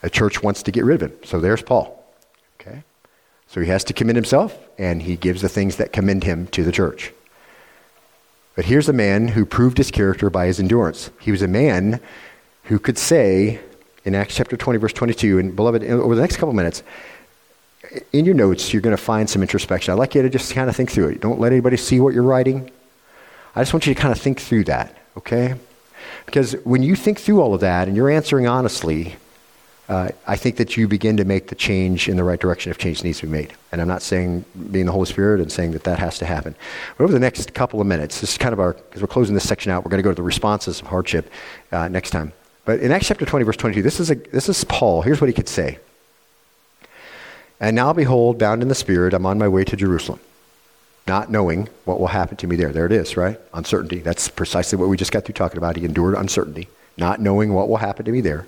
The 0.00 0.10
church 0.10 0.42
wants 0.42 0.62
to 0.62 0.72
get 0.72 0.84
rid 0.84 1.02
of 1.02 1.10
him. 1.10 1.18
So 1.24 1.40
there's 1.40 1.62
Paul. 1.62 2.05
So 3.48 3.60
he 3.60 3.68
has 3.68 3.84
to 3.84 3.92
commend 3.92 4.16
himself, 4.16 4.58
and 4.78 5.02
he 5.02 5.16
gives 5.16 5.42
the 5.42 5.48
things 5.48 5.76
that 5.76 5.92
commend 5.92 6.24
him 6.24 6.46
to 6.48 6.64
the 6.64 6.72
church. 6.72 7.12
But 8.54 8.64
here's 8.64 8.88
a 8.88 8.92
man 8.92 9.28
who 9.28 9.44
proved 9.46 9.78
his 9.78 9.90
character 9.90 10.30
by 10.30 10.46
his 10.46 10.58
endurance. 10.58 11.10
He 11.20 11.30
was 11.30 11.42
a 11.42 11.48
man 11.48 12.00
who 12.64 12.78
could 12.78 12.98
say 12.98 13.60
in 14.04 14.14
Acts 14.14 14.36
chapter 14.36 14.56
20, 14.56 14.78
verse 14.78 14.92
22, 14.92 15.38
and 15.38 15.54
beloved, 15.54 15.84
over 15.84 16.14
the 16.14 16.20
next 16.20 16.36
couple 16.36 16.54
minutes, 16.54 16.82
in 18.12 18.24
your 18.24 18.34
notes, 18.34 18.72
you're 18.72 18.82
going 18.82 18.96
to 18.96 19.02
find 19.02 19.28
some 19.28 19.42
introspection. 19.42 19.92
I'd 19.92 19.98
like 19.98 20.14
you 20.14 20.22
to 20.22 20.30
just 20.30 20.54
kind 20.54 20.70
of 20.70 20.76
think 20.76 20.90
through 20.90 21.08
it. 21.08 21.20
Don't 21.20 21.40
let 21.40 21.52
anybody 21.52 21.76
see 21.76 22.00
what 22.00 22.14
you're 22.14 22.22
writing. 22.22 22.70
I 23.54 23.60
just 23.60 23.72
want 23.72 23.86
you 23.86 23.94
to 23.94 24.00
kind 24.00 24.12
of 24.12 24.20
think 24.20 24.40
through 24.40 24.64
that, 24.64 24.96
okay? 25.16 25.54
Because 26.24 26.52
when 26.64 26.82
you 26.82 26.96
think 26.96 27.18
through 27.18 27.40
all 27.40 27.54
of 27.54 27.60
that 27.60 27.88
and 27.88 27.96
you're 27.96 28.10
answering 28.10 28.46
honestly, 28.46 29.16
uh, 29.88 30.08
I 30.26 30.36
think 30.36 30.56
that 30.56 30.76
you 30.76 30.88
begin 30.88 31.16
to 31.18 31.24
make 31.24 31.46
the 31.48 31.54
change 31.54 32.08
in 32.08 32.16
the 32.16 32.24
right 32.24 32.40
direction 32.40 32.70
if 32.70 32.78
change 32.78 33.04
needs 33.04 33.20
to 33.20 33.26
be 33.26 33.32
made. 33.32 33.52
And 33.70 33.80
I'm 33.80 33.86
not 33.86 34.02
saying 34.02 34.44
being 34.72 34.86
the 34.86 34.92
Holy 34.92 35.06
Spirit 35.06 35.40
and 35.40 35.50
saying 35.50 35.72
that 35.72 35.84
that 35.84 35.98
has 35.98 36.18
to 36.18 36.26
happen. 36.26 36.56
But 36.98 37.04
over 37.04 37.12
the 37.12 37.20
next 37.20 37.54
couple 37.54 37.80
of 37.80 37.86
minutes, 37.86 38.20
this 38.20 38.32
is 38.32 38.38
kind 38.38 38.52
of 38.52 38.58
our, 38.58 38.76
as 38.92 39.00
we're 39.00 39.06
closing 39.06 39.34
this 39.34 39.48
section 39.48 39.70
out, 39.70 39.84
we're 39.84 39.90
going 39.90 40.02
to 40.02 40.04
go 40.04 40.10
to 40.10 40.16
the 40.16 40.22
responses 40.22 40.80
of 40.80 40.88
hardship 40.88 41.30
uh, 41.70 41.86
next 41.86 42.10
time. 42.10 42.32
But 42.64 42.80
in 42.80 42.90
Acts 42.90 43.06
chapter 43.06 43.24
20, 43.24 43.44
verse 43.44 43.56
22, 43.56 43.82
this 43.82 44.00
is, 44.00 44.10
a, 44.10 44.16
this 44.16 44.48
is 44.48 44.64
Paul. 44.64 45.02
Here's 45.02 45.20
what 45.20 45.28
he 45.28 45.34
could 45.34 45.48
say. 45.48 45.78
And 47.60 47.76
now, 47.76 47.92
behold, 47.92 48.38
bound 48.38 48.62
in 48.62 48.68
the 48.68 48.74
Spirit, 48.74 49.14
I'm 49.14 49.24
on 49.24 49.38
my 49.38 49.48
way 49.48 49.64
to 49.64 49.76
Jerusalem, 49.76 50.18
not 51.06 51.30
knowing 51.30 51.68
what 51.84 52.00
will 52.00 52.08
happen 52.08 52.36
to 52.38 52.46
me 52.48 52.56
there. 52.56 52.72
There 52.72 52.86
it 52.86 52.92
is, 52.92 53.16
right? 53.16 53.38
Uncertainty. 53.54 54.00
That's 54.00 54.28
precisely 54.28 54.78
what 54.78 54.88
we 54.88 54.96
just 54.96 55.12
got 55.12 55.24
through 55.24 55.34
talking 55.34 55.58
about. 55.58 55.76
He 55.76 55.84
endured 55.84 56.16
uncertainty. 56.16 56.68
not 56.98 57.20
knowing 57.20 57.52
what 57.52 57.68
will 57.68 57.76
happen 57.76 58.04
to 58.06 58.10
me 58.10 58.20
there, 58.20 58.46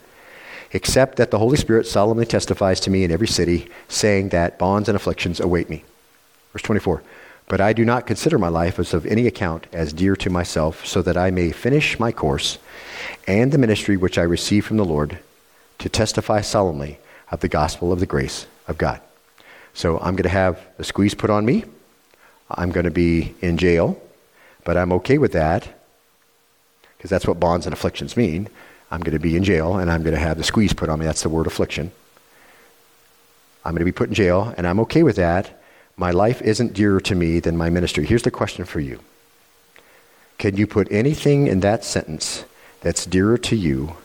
except 0.73 1.17
that 1.17 1.31
the 1.31 1.39
Holy 1.39 1.57
Spirit 1.57 1.87
solemnly 1.87 2.27
testifies 2.27 2.81
to 2.81 2.91
me 2.91 3.05
in 3.05 3.11
every 3.11 3.29
city, 3.29 3.69
saying 3.89 4.31
that 4.31 4.59
bonds 4.59 4.89
and 4.89 4.97
afflictions 4.97 5.41
await 5.41 5.71
me. 5.71 5.85
Verse 6.53 6.63
24. 6.63 7.03
But 7.49 7.61
I 7.61 7.73
do 7.73 7.85
not 7.85 8.07
consider 8.07 8.39
my 8.39 8.49
life 8.49 8.79
as 8.79 8.93
of 8.93 9.07
any 9.07 9.27
account 9.27 9.67
as 9.73 9.93
dear 9.93 10.15
to 10.17 10.31
myself, 10.31 10.85
so 10.85 11.01
that 11.03 11.17
I 11.17 11.31
may 11.31 11.51
finish 11.51 11.99
my 11.99 12.13
course 12.13 12.59
and 13.27 13.53
the 13.53 13.59
ministry 13.59 13.97
which 13.97 14.19
I 14.19 14.23
received 14.23 14.67
from 14.67 14.77
the 14.77 14.85
Lord 14.85 15.19
to 15.79 15.89
testify 15.89 16.43
solemnly 16.43 16.99
of 17.31 17.41
the 17.41 17.49
gospel 17.49 17.93
of 17.93 18.01
the 18.01 18.07
grace 18.07 18.47
of 18.67 18.79
God. 18.79 19.01
So 19.73 19.99
I'm 19.99 20.17
going 20.17 20.25
to 20.25 20.29
have 20.29 20.61
the 20.77 20.85
squeeze 20.85 21.15
put 21.15 21.31
on 21.31 21.47
me. 21.47 21.65
I'm 22.51 22.71
going 22.71 22.85
to 22.85 22.91
be 22.91 23.35
in 23.41 23.57
jail, 23.59 24.01
but 24.65 24.77
I'm 24.77 24.93
okay 24.93 25.19
with 25.19 25.33
that 25.33 25.69
because 26.97 27.11
that's 27.11 27.27
what 27.27 27.39
bonds 27.39 27.67
and 27.67 27.73
afflictions 27.73 28.17
mean. 28.17 28.49
I'm 28.91 29.01
going 29.01 29.13
to 29.13 29.19
be 29.19 29.37
in 29.37 29.45
jail 29.45 29.77
and 29.77 29.91
I'm 29.91 30.03
going 30.03 30.15
to 30.15 30.21
have 30.21 30.39
the 30.39 30.45
squeeze 30.45 30.73
put 30.73 30.89
on 30.89 30.99
me. 30.99 31.05
That's 31.05 31.23
the 31.23 31.29
word 31.29 31.47
affliction. 31.47 31.93
I'm 33.65 33.73
going 33.73 33.81
to 33.81 33.85
be 33.85 33.93
put 33.93 34.09
in 34.09 34.15
jail 34.15 34.55
and 34.57 34.67
I'm 34.67 34.81
okay 34.81 35.03
with 35.03 35.17
that 35.17 35.59
my 35.99 36.13
life 36.13 36.41
isn't 36.43 36.75
dearer 36.75 37.01
to 37.01 37.15
me 37.17 37.41
than 37.41 37.57
my 37.57 37.69
ministry. 37.69 38.07
Here's 38.07 38.23
the 38.23 38.31
question 38.31 38.65
for 38.65 38.81
you 38.81 39.01
Can 40.39 40.57
you 40.57 40.67
put 40.67 40.91
anything 40.91 41.49
in 41.49 41.61
that 41.61 41.85
sentence 41.85 42.45
that's 42.81 43.05
dearer 43.05 43.37
to 43.39 43.57
you 43.57 43.97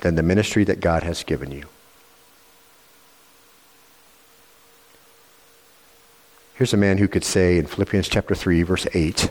than 0.00 0.14
the 0.14 0.22
ministry 0.22 0.64
that 0.64 0.80
God 0.80 1.02
has 1.02 1.22
given 1.22 1.52
you? 1.52 1.66
Here's 6.54 6.72
a 6.72 6.78
man 6.78 6.98
who 6.98 7.08
could 7.08 7.24
say 7.24 7.58
in 7.58 7.66
Philippians 7.66 8.08
chapter 8.08 8.34
3 8.34 8.62
verse 8.62 8.86
8 8.94 9.30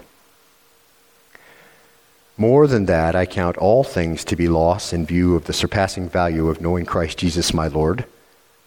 More 2.37 2.67
than 2.67 2.85
that 2.85 3.15
I 3.15 3.25
count 3.25 3.57
all 3.57 3.83
things 3.83 4.23
to 4.25 4.35
be 4.35 4.47
loss 4.47 4.91
in 4.91 5.05
view 5.05 5.35
of 5.35 5.45
the 5.45 5.53
surpassing 5.53 6.09
value 6.09 6.49
of 6.49 6.61
knowing 6.61 6.85
Christ 6.85 7.19
Jesus 7.19 7.53
my 7.53 7.67
Lord 7.67 8.05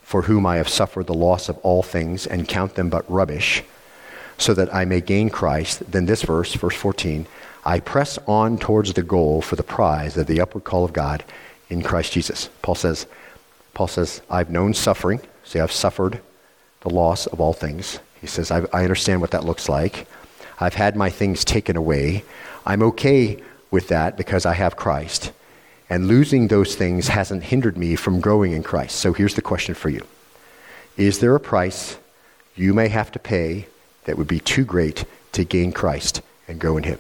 for 0.07 0.23
whom 0.23 0.47
I 0.47 0.59
have 0.59 0.69
suffered 0.69 1.09
the 1.09 1.15
loss 1.15 1.49
of 1.49 1.59
all 1.65 1.83
things 1.83 2.29
and 2.29 2.47
count 2.47 2.77
them 2.77 2.89
but 2.89 3.11
rubbish, 3.11 3.65
so 4.39 4.55
that 4.55 4.73
I 4.73 4.85
may 4.85 5.01
gain 5.01 5.31
Christ. 5.31 5.83
Then 5.91 6.07
this 6.07 6.23
verse, 6.23 6.55
verse 6.55 6.77
14, 6.77 7.27
I 7.65 7.81
press 7.81 8.17
on 8.25 8.57
towards 8.57 8.93
the 8.93 9.03
goal 9.03 9.43
for 9.43 9.57
the 9.57 9.65
prize 9.65 10.17
of 10.17 10.29
the 10.29 10.41
upward 10.41 10.63
call 10.63 10.85
of 10.85 10.93
God 10.93 11.25
in 11.69 11.83
Christ 11.83 12.13
Jesus. 12.13 12.49
Paul 12.63 12.77
says, 12.77 13.09
Paul 13.75 13.89
says, 13.89 14.23
I've 14.31 14.49
known 14.49 14.75
suffering. 14.75 15.21
See, 15.43 15.59
I've 15.59 15.73
suffered 15.73 16.21
the 16.83 16.91
loss 16.91 17.27
of 17.27 17.41
all 17.41 17.53
things. 17.53 17.99
He 18.21 18.29
says, 18.29 18.53
I, 18.53 18.61
I 18.73 18.85
understand 18.85 19.21
what 19.21 19.33
that 19.33 19.45
looks 19.45 19.69
like. 19.69 20.07
I've 20.61 20.75
had 20.75 20.95
my 20.95 21.11
things 21.11 21.45
taken 21.45 21.77
away. 21.77 22.23
I'm 22.65 22.85
okay 22.85 23.43
with 23.71 23.89
that 23.89 24.17
because 24.17 24.47
I 24.47 24.55
have 24.55 24.77
Christ. 24.77 25.33
And 25.89 26.09
losing 26.09 26.49
those 26.49 26.75
things 26.75 27.09
hasn't 27.09 27.45
hindered 27.45 27.77
me 27.77 27.95
from 27.95 28.21
growing 28.21 28.53
in 28.53 28.63
Christ. 28.63 28.97
So 28.97 29.13
here's 29.13 29.35
the 29.35 29.43
question 29.43 29.75
for 29.75 29.89
you 29.89 30.05
Is 30.97 31.21
there 31.21 31.35
a 31.35 31.41
price 31.41 31.97
you 32.55 32.75
may 32.75 32.89
have 32.89 33.13
to 33.13 33.19
pay 33.19 33.67
that 34.05 34.17
would 34.19 34.29
be 34.29 34.41
too 34.41 34.65
great 34.65 35.05
to 35.33 35.45
gain 35.45 35.73
Christ 35.73 36.23
and 36.49 36.61
grow 36.61 36.77
in 36.77 36.85
Him? 36.85 36.99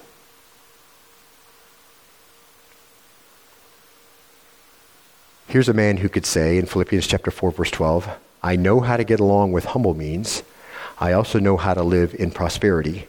Here's 5.48 5.68
a 5.68 5.74
man 5.74 5.98
who 5.98 6.08
could 6.08 6.26
say 6.26 6.58
in 6.58 6.66
Philippians 6.66 7.06
chapter 7.06 7.30
4 7.30 7.50
verse 7.52 7.70
12, 7.70 8.08
I 8.42 8.56
know 8.56 8.80
how 8.80 8.96
to 8.96 9.04
get 9.04 9.20
along 9.20 9.52
with 9.52 9.66
humble 9.66 9.94
means. 9.94 10.42
I 10.98 11.12
also 11.12 11.38
know 11.38 11.56
how 11.56 11.74
to 11.74 11.82
live 11.82 12.14
in 12.14 12.30
prosperity. 12.30 13.08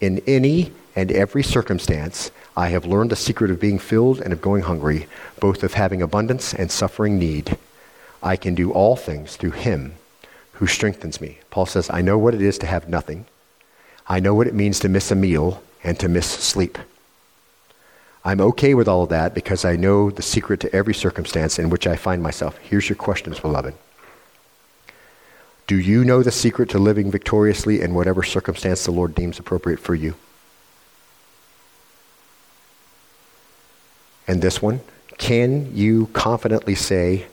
In 0.00 0.22
any 0.26 0.72
and 0.96 1.10
every 1.10 1.42
circumstance, 1.42 2.30
I 2.56 2.68
have 2.68 2.86
learned 2.86 3.10
the 3.10 3.16
secret 3.16 3.50
of 3.50 3.60
being 3.60 3.78
filled 3.78 4.20
and 4.20 4.32
of 4.32 4.40
going 4.40 4.62
hungry, 4.62 5.06
both 5.40 5.62
of 5.62 5.74
having 5.74 6.02
abundance 6.02 6.54
and 6.54 6.70
suffering 6.70 7.18
need. 7.18 7.56
I 8.22 8.36
can 8.36 8.54
do 8.54 8.72
all 8.72 8.96
things 8.96 9.36
through 9.36 9.52
him 9.52 9.94
who 10.54 10.66
strengthens 10.66 11.20
me. 11.20 11.38
Paul 11.50 11.66
says, 11.66 11.90
I 11.90 12.00
know 12.00 12.16
what 12.16 12.34
it 12.34 12.40
is 12.40 12.58
to 12.58 12.66
have 12.66 12.88
nothing. 12.88 13.26
I 14.06 14.20
know 14.20 14.34
what 14.34 14.46
it 14.46 14.54
means 14.54 14.78
to 14.80 14.88
miss 14.88 15.10
a 15.10 15.16
meal 15.16 15.62
and 15.82 15.98
to 16.00 16.08
miss 16.08 16.26
sleep. 16.26 16.78
I'm 18.24 18.40
okay 18.40 18.74
with 18.74 18.88
all 18.88 19.02
of 19.02 19.10
that 19.10 19.34
because 19.34 19.64
I 19.64 19.76
know 19.76 20.10
the 20.10 20.22
secret 20.22 20.60
to 20.60 20.74
every 20.74 20.94
circumstance 20.94 21.58
in 21.58 21.70
which 21.70 21.86
I 21.86 21.96
find 21.96 22.22
myself. 22.22 22.56
Here's 22.58 22.88
your 22.88 22.96
questions, 22.96 23.40
beloved. 23.40 23.74
Do 25.66 25.76
you 25.78 26.04
know 26.04 26.22
the 26.22 26.30
secret 26.30 26.68
to 26.70 26.78
living 26.78 27.10
victoriously 27.10 27.80
in 27.80 27.94
whatever 27.94 28.22
circumstance 28.22 28.84
the 28.84 28.90
Lord 28.90 29.14
deems 29.14 29.38
appropriate 29.38 29.80
for 29.80 29.94
you? 29.94 30.14
And 34.26 34.42
this 34.42 34.60
one, 34.60 34.80
can 35.18 35.74
you 35.74 36.06
confidently 36.12 36.74
say, 36.74 37.26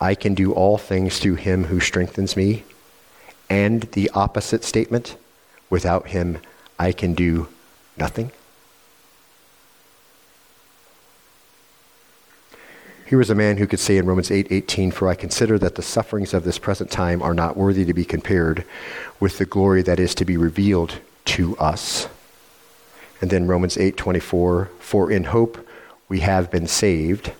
I 0.00 0.14
can 0.14 0.34
do 0.34 0.52
all 0.52 0.76
things 0.76 1.18
through 1.18 1.36
him 1.36 1.64
who 1.64 1.80
strengthens 1.80 2.36
me? 2.36 2.64
And 3.48 3.82
the 3.92 4.10
opposite 4.10 4.64
statement, 4.64 5.16
without 5.70 6.08
him, 6.08 6.38
I 6.78 6.92
can 6.92 7.14
do 7.14 7.48
nothing? 7.96 8.32
Here 13.12 13.18
was 13.18 13.28
a 13.28 13.34
man 13.34 13.58
who 13.58 13.66
could 13.66 13.78
say 13.78 13.98
in 13.98 14.06
Romans 14.06 14.30
8:18, 14.30 14.90
"For 14.90 15.06
I 15.06 15.14
consider 15.14 15.58
that 15.58 15.74
the 15.74 15.82
sufferings 15.82 16.32
of 16.32 16.44
this 16.44 16.56
present 16.56 16.90
time 16.90 17.20
are 17.20 17.34
not 17.34 17.58
worthy 17.58 17.84
to 17.84 17.92
be 17.92 18.06
compared 18.06 18.64
with 19.20 19.36
the 19.36 19.44
glory 19.44 19.82
that 19.82 20.00
is 20.00 20.14
to 20.14 20.24
be 20.24 20.38
revealed 20.38 20.94
to 21.26 21.54
us." 21.58 22.08
And 23.20 23.28
then 23.28 23.46
Romans 23.46 23.76
8:24, 23.76 24.70
"For 24.80 25.10
in 25.10 25.24
hope 25.24 25.58
we 26.08 26.20
have 26.20 26.50
been 26.50 26.66
saved. 26.66 27.32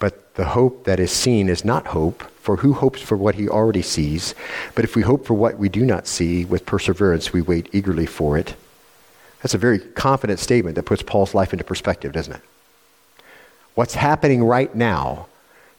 But 0.00 0.34
the 0.34 0.46
hope 0.46 0.82
that 0.82 0.98
is 0.98 1.12
seen 1.12 1.48
is 1.48 1.64
not 1.64 1.86
hope, 1.94 2.24
for 2.42 2.56
who 2.56 2.72
hopes 2.72 3.00
for 3.00 3.16
what 3.16 3.36
he 3.36 3.48
already 3.48 3.82
sees? 3.82 4.34
But 4.74 4.84
if 4.84 4.96
we 4.96 5.02
hope 5.02 5.28
for 5.28 5.34
what 5.34 5.60
we 5.60 5.68
do 5.68 5.86
not 5.86 6.08
see, 6.08 6.44
with 6.44 6.66
perseverance 6.66 7.32
we 7.32 7.40
wait 7.40 7.68
eagerly 7.70 8.06
for 8.06 8.36
it. 8.36 8.54
That's 9.44 9.54
a 9.54 9.58
very 9.58 9.78
confident 9.78 10.40
statement 10.40 10.74
that 10.74 10.86
puts 10.86 11.02
Paul's 11.02 11.34
life 11.34 11.52
into 11.52 11.62
perspective, 11.62 12.10
doesn't 12.10 12.34
it? 12.34 12.42
What's 13.76 13.94
happening 13.94 14.42
right 14.42 14.74
now 14.74 15.26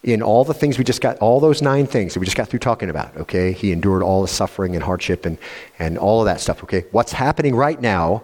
in 0.04 0.22
all 0.22 0.46
the 0.46 0.54
things 0.54 0.78
we 0.78 0.84
just 0.84 1.02
got, 1.02 1.18
all 1.18 1.40
those 1.40 1.64
nine 1.64 1.88
things 1.88 2.14
that 2.14 2.20
we 2.20 2.28
just 2.28 2.38
got 2.38 2.48
through 2.48 2.60
talking 2.60 2.92
about, 2.92 3.18
okay? 3.18 3.52
He 3.52 3.72
endured 3.72 4.04
all 4.04 4.22
the 4.22 4.28
suffering 4.28 4.76
and 4.76 4.84
hardship 4.84 5.26
and, 5.26 5.40
and 5.80 5.98
all 5.98 6.22
of 6.22 6.26
that 6.26 6.40
stuff, 6.40 6.64
okay? 6.64 6.86
What's 6.92 7.12
happening 7.12 7.56
right 7.56 7.82
now 7.82 8.22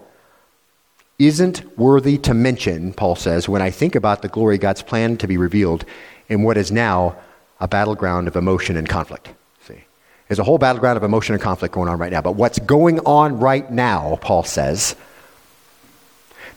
isn't 1.18 1.76
worthy 1.76 2.20
to 2.20 2.36
mention, 2.36 2.94
Paul 2.94 3.16
says, 3.16 3.50
when 3.50 3.64
I 3.64 3.72
think 3.72 3.96
about 3.96 4.22
the 4.22 4.28
glory 4.28 4.60
God's 4.60 4.84
planned 4.84 5.20
to 5.22 5.28
be 5.28 5.38
revealed 5.38 5.86
in 6.30 6.44
what 6.44 6.56
is 6.56 6.72
now 6.72 7.16
a 7.60 7.68
battleground 7.68 8.28
of 8.28 8.36
emotion 8.36 8.78
and 8.78 8.88
conflict. 8.88 9.34
See, 9.66 9.84
there's 10.28 10.40
a 10.40 10.44
whole 10.44 10.60
battleground 10.60 10.98
of 10.98 11.04
emotion 11.04 11.34
and 11.34 11.42
conflict 11.42 11.74
going 11.74 11.90
on 11.90 11.98
right 11.98 12.12
now. 12.12 12.22
But 12.22 12.36
what's 12.36 12.60
going 12.60 13.00
on 13.00 13.40
right 13.40 13.72
now, 13.72 14.20
Paul 14.22 14.44
says, 14.44 14.96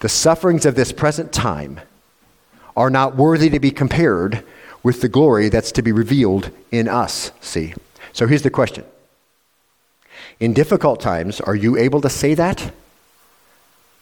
the 0.01 0.09
sufferings 0.11 0.67
of 0.67 0.75
this 0.75 0.93
present 0.93 1.33
time 1.33 1.81
are 2.77 2.91
not 2.91 3.16
worthy 3.16 3.49
to 3.51 3.59
be 3.59 3.70
compared 3.70 4.45
with 4.83 5.01
the 5.01 5.09
glory 5.09 5.49
that's 5.49 5.72
to 5.72 5.83
be 5.83 5.93
revealed 5.93 6.51
in 6.70 6.89
us. 6.89 7.33
See? 7.41 7.74
So 8.12 8.27
here's 8.27 8.43
the 8.43 8.51
question 8.51 8.85
In 10.39 10.53
difficult 10.53 11.01
times, 11.01 11.41
are 11.41 11.57
you 11.57 11.77
able 11.77 12.01
to 12.03 12.11
say 12.11 12.35
that? 12.35 12.72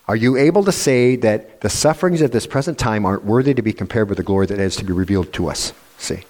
Are 0.07 0.17
you 0.17 0.37
able 0.37 0.65
to 0.65 0.73
say 0.73 1.17
that 1.17 1.63
the 1.63 1.71
sufferings 1.71 2.21
of 2.21 2.31
this 2.31 2.47
present 2.47 2.79
time 2.79 3.07
aren't 3.07 3.25
worthy 3.25 3.55
to 3.55 3.63
be 3.63 3.73
compared 3.73 4.11
with 4.11 4.19
the 4.19 4.25
glory 4.25 4.47
that 4.47 4.59
is 4.59 4.77
to 4.77 4.85
be 4.85 4.93
revealed 4.93 5.33
to 5.33 5.49
us? 5.49 5.73
See? 5.97 6.25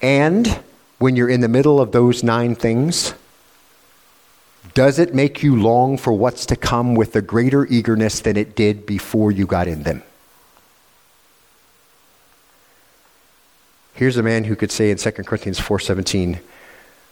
And 0.00 0.60
when 0.98 1.16
you're 1.16 1.28
in 1.28 1.42
the 1.42 1.48
middle 1.48 1.80
of 1.80 1.92
those 1.92 2.22
nine 2.22 2.54
things, 2.54 3.12
does 4.72 4.98
it 4.98 5.14
make 5.14 5.42
you 5.42 5.60
long 5.60 5.98
for 5.98 6.12
what's 6.14 6.46
to 6.46 6.56
come 6.56 6.94
with 6.94 7.14
a 7.14 7.20
greater 7.20 7.66
eagerness 7.66 8.20
than 8.20 8.36
it 8.38 8.56
did 8.56 8.86
before 8.86 9.30
you 9.30 9.46
got 9.46 9.68
in 9.68 9.82
them? 9.82 10.02
Here's 13.94 14.16
a 14.16 14.22
man 14.22 14.44
who 14.44 14.56
could 14.56 14.70
say 14.70 14.90
in 14.90 14.98
2 14.98 15.24
Corinthians 15.24 15.58
4:17, 15.58 16.40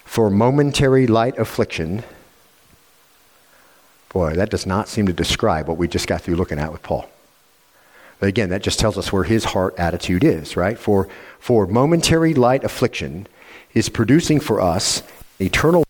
"For 0.05 0.31
momentary 0.31 1.07
light 1.07 1.39
affliction 1.39 2.05
Boy, 4.13 4.35
that 4.35 4.51
does 4.51 4.67
not 4.67 4.89
seem 4.89 5.07
to 5.07 5.13
describe 5.13 5.69
what 5.69 5.79
we 5.79 5.89
just 5.89 6.07
got 6.07 6.21
through 6.21 6.37
looking 6.37 6.59
at 6.59 6.71
with 6.71 6.83
Paul. 6.83 7.09
But 8.21 8.29
again, 8.29 8.51
that 8.51 8.63
just 8.63 8.79
tells 8.79 8.99
us 8.99 9.13
where 9.13 9.25
his 9.25 9.47
heart 9.47 9.75
attitude 9.79 10.23
is, 10.23 10.57
right? 10.57 10.79
For, 10.79 11.09
for 11.41 11.67
momentary 11.67 12.35
light 12.35 12.63
affliction 12.63 13.27
is 13.75 13.89
producing 13.89 14.39
for 14.39 14.61
us 14.61 15.03
eternal 15.41 15.83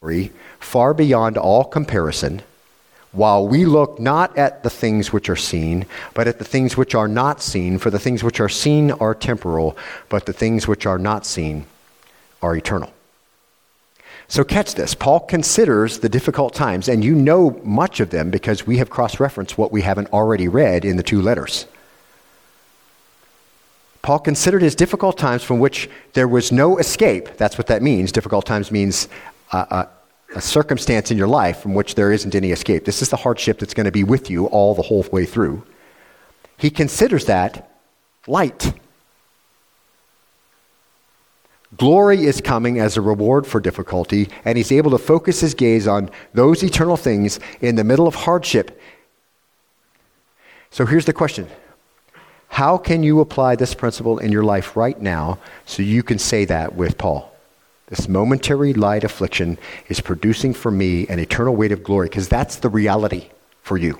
glory 0.00 0.30
far 0.60 0.92
beyond 0.92 1.38
all 1.38 1.64
comparison, 1.64 2.42
while 3.12 3.46
we 3.46 3.64
look 3.64 3.98
not 3.98 4.36
at 4.36 4.62
the 4.62 4.70
things 4.70 5.12
which 5.12 5.28
are 5.28 5.36
seen, 5.36 5.86
but 6.14 6.28
at 6.28 6.38
the 6.38 6.44
things 6.44 6.76
which 6.76 6.94
are 6.94 7.08
not 7.08 7.42
seen. 7.42 7.78
For 7.78 7.90
the 7.90 7.98
things 7.98 8.22
which 8.22 8.40
are 8.40 8.48
seen 8.48 8.92
are 8.92 9.14
temporal, 9.14 9.76
but 10.08 10.26
the 10.26 10.32
things 10.32 10.68
which 10.68 10.86
are 10.86 10.98
not 10.98 11.26
seen 11.26 11.66
are 12.40 12.56
eternal. 12.56 12.92
So, 14.28 14.44
catch 14.44 14.76
this. 14.76 14.94
Paul 14.94 15.20
considers 15.20 15.98
the 15.98 16.08
difficult 16.08 16.54
times, 16.54 16.88
and 16.88 17.02
you 17.02 17.16
know 17.16 17.60
much 17.64 17.98
of 17.98 18.10
them 18.10 18.30
because 18.30 18.64
we 18.64 18.76
have 18.78 18.88
cross 18.88 19.18
referenced 19.18 19.58
what 19.58 19.72
we 19.72 19.82
haven't 19.82 20.12
already 20.12 20.46
read 20.46 20.84
in 20.84 20.96
the 20.96 21.02
two 21.02 21.20
letters. 21.20 21.66
Paul 24.02 24.20
considered 24.20 24.62
his 24.62 24.76
difficult 24.76 25.18
times 25.18 25.42
from 25.42 25.58
which 25.58 25.90
there 26.12 26.28
was 26.28 26.52
no 26.52 26.78
escape. 26.78 27.36
That's 27.36 27.58
what 27.58 27.66
that 27.66 27.82
means. 27.82 28.12
Difficult 28.12 28.46
times 28.46 28.70
means 28.70 29.08
a, 29.52 29.58
a, 29.58 29.88
a 30.34 30.40
circumstance 30.40 31.10
in 31.10 31.18
your 31.18 31.28
life 31.28 31.60
from 31.60 31.74
which 31.74 31.94
there 31.94 32.12
isn't 32.12 32.34
any 32.34 32.52
escape. 32.52 32.84
This 32.84 33.02
is 33.02 33.08
the 33.08 33.16
hardship 33.16 33.58
that's 33.58 33.74
going 33.74 33.86
to 33.86 33.92
be 33.92 34.04
with 34.04 34.30
you 34.30 34.46
all 34.46 34.74
the 34.74 34.82
whole 34.82 35.04
way 35.12 35.26
through. 35.26 35.64
He 36.56 36.70
considers 36.70 37.24
that 37.26 37.70
light. 38.26 38.72
Glory 41.76 42.24
is 42.24 42.40
coming 42.40 42.78
as 42.78 42.96
a 42.96 43.00
reward 43.00 43.46
for 43.46 43.60
difficulty, 43.60 44.28
and 44.44 44.58
he's 44.58 44.72
able 44.72 44.90
to 44.90 44.98
focus 44.98 45.40
his 45.40 45.54
gaze 45.54 45.86
on 45.86 46.10
those 46.34 46.62
eternal 46.62 46.96
things 46.96 47.38
in 47.60 47.76
the 47.76 47.84
middle 47.84 48.06
of 48.06 48.14
hardship. 48.14 48.80
So 50.70 50.84
here's 50.84 51.04
the 51.04 51.12
question 51.12 51.48
How 52.48 52.76
can 52.76 53.02
you 53.02 53.20
apply 53.20 53.56
this 53.56 53.74
principle 53.74 54.18
in 54.18 54.32
your 54.32 54.44
life 54.44 54.76
right 54.76 55.00
now 55.00 55.38
so 55.64 55.82
you 55.82 56.02
can 56.02 56.18
say 56.18 56.44
that 56.44 56.74
with 56.74 56.98
Paul? 56.98 57.29
This 57.90 58.08
momentary 58.08 58.72
light 58.72 59.02
affliction 59.02 59.58
is 59.88 60.00
producing 60.00 60.54
for 60.54 60.70
me 60.70 61.08
an 61.08 61.18
eternal 61.18 61.56
weight 61.56 61.72
of 61.72 61.82
glory, 61.82 62.06
because 62.06 62.28
that's 62.28 62.56
the 62.56 62.68
reality 62.68 63.30
for 63.62 63.76
you. 63.76 63.98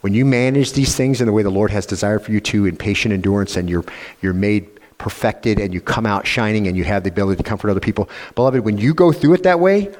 When 0.00 0.14
you 0.14 0.24
manage 0.24 0.72
these 0.72 0.96
things 0.96 1.20
in 1.20 1.26
the 1.26 1.32
way 1.32 1.42
the 1.42 1.50
Lord 1.50 1.70
has 1.70 1.86
desired 1.86 2.22
for 2.24 2.32
you 2.32 2.40
to, 2.40 2.66
in 2.66 2.76
patient 2.76 3.12
endurance, 3.12 3.56
and 3.56 3.68
you're, 3.68 3.84
you're 4.22 4.32
made 4.32 4.68
perfected 4.96 5.60
and 5.60 5.74
you 5.74 5.80
come 5.80 6.06
out 6.06 6.26
shining 6.26 6.66
and 6.66 6.76
you 6.76 6.84
have 6.84 7.04
the 7.04 7.10
ability 7.10 7.36
to 7.36 7.48
comfort 7.48 7.70
other 7.70 7.80
people. 7.80 8.08
Beloved, 8.34 8.60
when 8.60 8.78
you 8.78 8.94
go 8.94 9.12
through 9.12 9.34
it 9.34 9.42
that 9.42 9.60
way, 9.60 9.94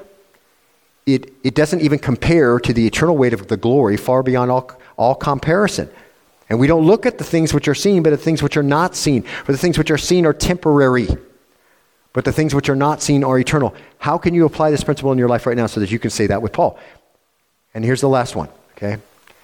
it, 1.06 1.32
it 1.44 1.54
doesn't 1.54 1.82
even 1.82 1.98
compare 1.98 2.58
to 2.60 2.72
the 2.72 2.86
eternal 2.86 3.16
weight 3.16 3.34
of 3.34 3.48
the 3.48 3.56
glory 3.56 3.96
far 3.96 4.22
beyond 4.22 4.50
all, 4.50 4.70
all 4.96 5.14
comparison. 5.14 5.90
And 6.48 6.58
we 6.58 6.66
don't 6.66 6.86
look 6.86 7.04
at 7.04 7.18
the 7.18 7.24
things 7.24 7.52
which 7.52 7.68
are 7.68 7.74
seen, 7.74 8.02
but 8.02 8.10
the 8.10 8.16
things 8.16 8.42
which 8.42 8.56
are 8.56 8.62
not 8.62 8.94
seen. 8.94 9.22
For 9.22 9.52
the 9.52 9.58
things 9.58 9.76
which 9.76 9.90
are 9.90 9.98
seen 9.98 10.24
are 10.24 10.32
temporary, 10.32 11.08
but 12.12 12.24
the 12.24 12.32
things 12.32 12.54
which 12.54 12.68
are 12.68 12.76
not 12.76 13.02
seen 13.02 13.24
are 13.24 13.38
eternal. 13.38 13.74
How 13.98 14.18
can 14.18 14.34
you 14.34 14.44
apply 14.44 14.70
this 14.70 14.84
principle 14.84 15.12
in 15.12 15.18
your 15.18 15.28
life 15.28 15.46
right 15.46 15.56
now 15.56 15.66
so 15.66 15.80
that 15.80 15.90
you 15.90 15.98
can 15.98 16.10
say 16.10 16.26
that 16.26 16.42
with 16.42 16.52
Paul? 16.52 16.78
And 17.74 17.84
here's 17.84 18.00
the 18.00 18.08
last 18.08 18.36
one, 18.36 18.48
okay? 18.76 18.98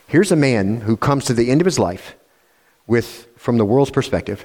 Here's 0.07 0.33
a 0.33 0.37
man 0.37 0.83
who 0.83 0.97
comes 0.97 1.25
to 1.27 1.35
the 1.35 1.51
end 1.51 1.61
of 1.61 1.65
his 1.65 1.79
life 1.79 2.15
with, 2.87 3.29
from 3.37 3.59
the 3.59 3.65
world's 3.65 3.91
perspective, 3.91 4.45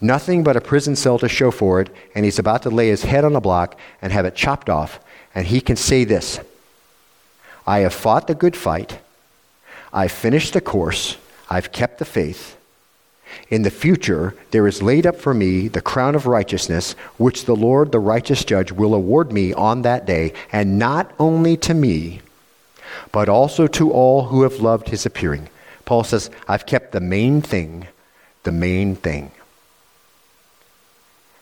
nothing 0.00 0.42
but 0.42 0.56
a 0.56 0.60
prison 0.60 0.96
cell 0.96 1.18
to 1.18 1.28
show 1.28 1.50
for 1.50 1.80
it, 1.80 1.90
and 2.14 2.24
he's 2.24 2.38
about 2.38 2.62
to 2.62 2.70
lay 2.70 2.88
his 2.88 3.02
head 3.02 3.24
on 3.24 3.36
a 3.36 3.40
block 3.40 3.78
and 4.00 4.12
have 4.12 4.24
it 4.24 4.34
chopped 4.34 4.70
off, 4.70 5.00
and 5.34 5.46
he 5.46 5.60
can 5.60 5.76
say 5.76 6.04
this 6.04 6.40
I 7.66 7.80
have 7.80 7.94
fought 7.94 8.26
the 8.26 8.34
good 8.34 8.56
fight, 8.56 8.98
I've 9.92 10.12
finished 10.12 10.54
the 10.54 10.60
course, 10.60 11.16
I've 11.48 11.72
kept 11.72 11.98
the 11.98 12.04
faith. 12.04 12.56
In 13.48 13.62
the 13.62 13.70
future, 13.70 14.34
there 14.50 14.66
is 14.66 14.82
laid 14.82 15.06
up 15.06 15.16
for 15.16 15.34
me 15.34 15.68
the 15.68 15.80
crown 15.80 16.14
of 16.14 16.26
righteousness, 16.26 16.92
which 17.16 17.44
the 17.44 17.56
Lord, 17.56 17.92
the 17.92 17.98
righteous 17.98 18.44
judge, 18.44 18.72
will 18.72 18.94
award 18.94 19.32
me 19.32 19.52
on 19.52 19.82
that 19.82 20.06
day, 20.06 20.32
and 20.52 20.78
not 20.78 21.12
only 21.18 21.56
to 21.58 21.74
me, 21.74 22.20
but 23.12 23.28
also 23.28 23.66
to 23.66 23.92
all 23.92 24.26
who 24.26 24.42
have 24.42 24.60
loved 24.60 24.88
his 24.88 25.06
appearing. 25.06 25.48
Paul 25.84 26.04
says, 26.04 26.30
I've 26.46 26.66
kept 26.66 26.92
the 26.92 27.00
main 27.00 27.42
thing, 27.42 27.88
the 28.44 28.52
main 28.52 28.94
thing. 28.96 29.32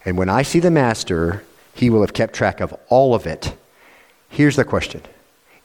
And 0.05 0.17
when 0.17 0.31
I 0.31 0.43
see 0.43 0.61
the 0.61 0.71
Master, 0.71 1.45
he 1.75 1.91
will 1.91 2.01
have 2.01 2.15
kept 2.15 2.35
track 2.35 2.61
of 2.61 2.75
all 2.89 3.15
of 3.15 3.27
it. 3.27 3.55
Here's 4.29 4.57
the 4.57 4.65
question 4.65 5.03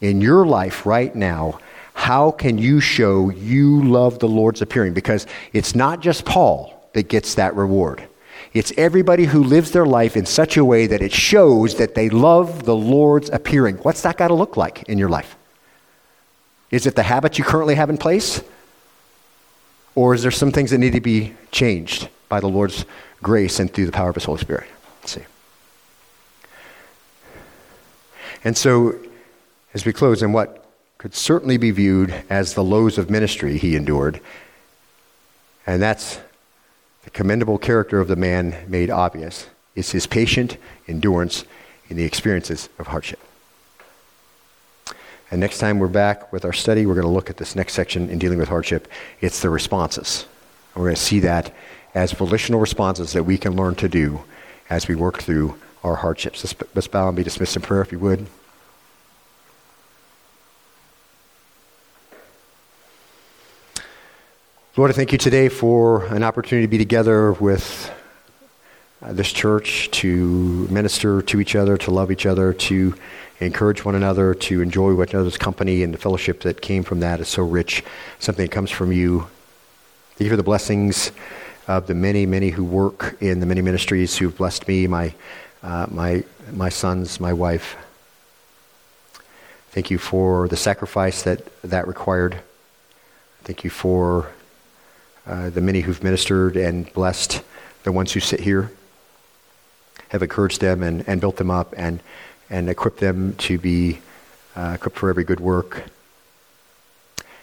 In 0.02 0.22
your 0.22 0.46
life 0.46 0.86
right 0.86 1.16
now, 1.16 1.60
how 1.94 2.32
can 2.32 2.58
you 2.58 2.80
show 2.80 3.30
you 3.30 3.84
love 3.84 4.20
the 4.20 4.28
Lord's 4.28 4.62
appearing? 4.62 4.94
Because 4.94 5.28
it's 5.54 5.76
not 5.76 6.02
just 6.02 6.26
Paul 6.26 6.90
that 6.94 7.08
gets 7.08 7.36
that 7.36 7.56
reward. 7.56 8.08
It's 8.54 8.72
everybody 8.78 9.26
who 9.26 9.44
lives 9.44 9.72
their 9.72 9.86
life 9.86 10.16
in 10.16 10.26
such 10.26 10.58
a 10.58 10.66
way 10.66 10.86
that 10.88 11.02
it 11.02 11.12
shows 11.12 11.76
that 11.76 11.96
they 11.96 12.10
love 12.10 12.66
the 12.66 12.76
Lord's 12.76 13.30
appearing. 13.30 13.78
What's 13.78 14.02
that 14.02 14.18
got 14.18 14.28
to 14.28 14.34
look 14.34 14.58
like 14.58 14.84
in 14.84 14.98
your 14.98 15.10
life? 15.10 15.36
Is 16.70 16.86
it 16.86 16.96
the 16.96 17.04
habits 17.04 17.38
you 17.38 17.44
currently 17.44 17.76
have 17.76 17.90
in 17.90 17.98
place? 17.98 18.44
Or 19.96 20.14
is 20.14 20.22
there 20.22 20.32
some 20.32 20.52
things 20.52 20.72
that 20.72 20.80
need 20.80 20.94
to 20.94 21.02
be 21.02 21.34
changed 21.52 22.10
by 22.30 22.40
the 22.40 22.48
Lord's 22.48 22.86
grace 23.24 23.60
and 23.60 23.74
through 23.74 23.88
the 23.88 23.92
power 23.92 24.10
of 24.10 24.16
His 24.16 24.26
Holy 24.26 24.40
Spirit. 24.40 24.68
Let's 25.02 25.14
see. 25.14 25.22
And 28.44 28.56
so, 28.56 28.96
as 29.74 29.86
we 29.86 29.94
close, 29.94 30.22
in 30.22 30.34
what 30.34 30.63
could 31.04 31.14
certainly 31.14 31.58
be 31.58 31.70
viewed 31.70 32.14
as 32.30 32.54
the 32.54 32.64
lows 32.64 32.98
of 32.98 33.10
ministry 33.10 33.58
he 33.58 33.76
endured, 33.76 34.22
and 35.68 35.82
that's 35.82 36.22
the 37.04 37.10
commendable 37.10 37.58
character 37.58 38.00
of 38.00 38.08
the 38.08 38.16
man 38.16 38.56
made 38.70 38.90
obvious, 38.90 39.48
is 39.76 39.92
his 39.92 40.08
patient 40.08 40.56
endurance 40.88 41.44
in 41.90 41.98
the 41.98 42.06
experiences 42.06 42.70
of 42.80 42.88
hardship. 42.88 43.20
And 45.30 45.42
next 45.42 45.58
time 45.58 45.78
we're 45.78 45.90
back 45.90 46.32
with 46.32 46.46
our 46.46 46.54
study, 46.54 46.86
we're 46.86 46.96
going 46.96 47.06
to 47.06 47.12
look 47.12 47.30
at 47.30 47.36
this 47.36 47.54
next 47.54 47.74
section 47.74 48.10
in 48.10 48.18
dealing 48.18 48.40
with 48.40 48.48
hardship. 48.48 48.88
It's 49.20 49.42
the 49.42 49.50
responses. 49.50 50.26
And 50.74 50.82
we're 50.82 50.88
going 50.88 50.96
to 50.96 51.02
see 51.02 51.20
that 51.20 51.54
as 51.94 52.14
volitional 52.14 52.62
responses 52.62 53.12
that 53.12 53.26
we 53.26 53.38
can 53.38 53.58
learn 53.58 53.76
to 53.76 53.90
do 53.90 54.24
as 54.70 54.88
we 54.88 54.96
work 54.96 55.22
through 55.22 55.60
our 55.84 55.96
hardships. 55.96 56.56
Let's, 56.74 56.88
bow 56.88 57.10
and 57.10 57.18
be 57.18 57.24
dismissed 57.24 57.58
in 57.58 57.62
prayer 57.62 57.82
if 57.82 57.92
you 57.92 58.00
would. 58.00 58.26
Lord, 64.76 64.90
I 64.90 64.96
thank 64.96 65.12
you 65.12 65.20
today 65.20 65.50
for 65.50 66.06
an 66.06 66.24
opportunity 66.24 66.66
to 66.66 66.72
be 66.72 66.80
together 66.80 67.34
with 67.34 67.92
uh, 69.04 69.14
this 69.14 69.32
church, 69.32 69.92
to 69.92 70.68
minister 70.72 71.22
to 71.22 71.40
each 71.40 71.56
other, 71.56 71.78
to 71.78 71.92
love 71.92 72.12
each 72.12 72.26
other, 72.26 72.54
to 72.54 72.96
encourage 73.40 73.86
one 73.86 73.94
another, 73.94 74.34
to 74.34 74.62
enjoy 74.62 74.96
one 74.96 75.08
another's 75.10 75.38
company, 75.38 75.84
and 75.84 75.94
the 75.94 76.00
fellowship 76.00 76.42
that 76.42 76.60
came 76.60 76.82
from 76.82 77.02
that 77.02 77.20
is 77.20 77.28
so 77.28 77.44
rich, 77.44 77.84
something 78.18 78.48
that 78.48 78.52
comes 78.52 78.72
from 78.72 78.92
you. 78.92 79.28
Thank 80.16 80.22
you 80.22 80.30
for 80.32 80.38
the 80.38 80.42
blessings 80.42 81.12
of 81.68 81.86
the 81.86 81.94
many, 81.94 82.26
many 82.26 82.50
who 82.50 82.64
work 82.64 83.16
in 83.22 83.42
the 83.42 83.46
many 83.46 83.62
ministries 83.62 84.18
who've 84.18 84.36
blessed 84.36 84.68
me, 84.68 84.88
my, 84.88 85.14
uh, 85.62 85.86
my, 85.92 86.24
my 86.52 86.70
sons, 86.70 87.20
my 87.20 87.32
wife. 87.32 87.78
Thank 89.70 89.92
you 89.92 90.00
for 90.00 90.48
the 90.48 90.58
sacrifice 90.58 91.22
that 91.22 91.62
that 91.62 91.88
required. 91.88 92.40
Thank 93.44 93.64
you 93.64 93.70
for 93.70 94.32
uh, 95.26 95.50
the 95.50 95.62
many 95.62 95.82
who've 95.82 96.04
ministered 96.04 96.56
and 96.58 96.92
blessed 96.94 97.42
the 97.84 97.92
ones 97.92 98.14
who 98.14 98.20
sit 98.20 98.40
here, 98.40 98.72
have 100.10 100.22
encouraged 100.22 100.62
them 100.62 100.84
and, 100.84 101.08
and 101.08 101.20
built 101.20 101.38
them 101.38 101.52
up 101.52 101.74
and, 101.78 102.02
and 102.50 102.70
equipped 102.70 103.00
them 103.00 103.36
to 103.36 103.58
be 103.58 104.00
uh, 104.56 104.74
equipped 104.76 104.98
for 104.98 105.10
every 105.10 105.24
good 105.24 105.40
work. 105.40 105.84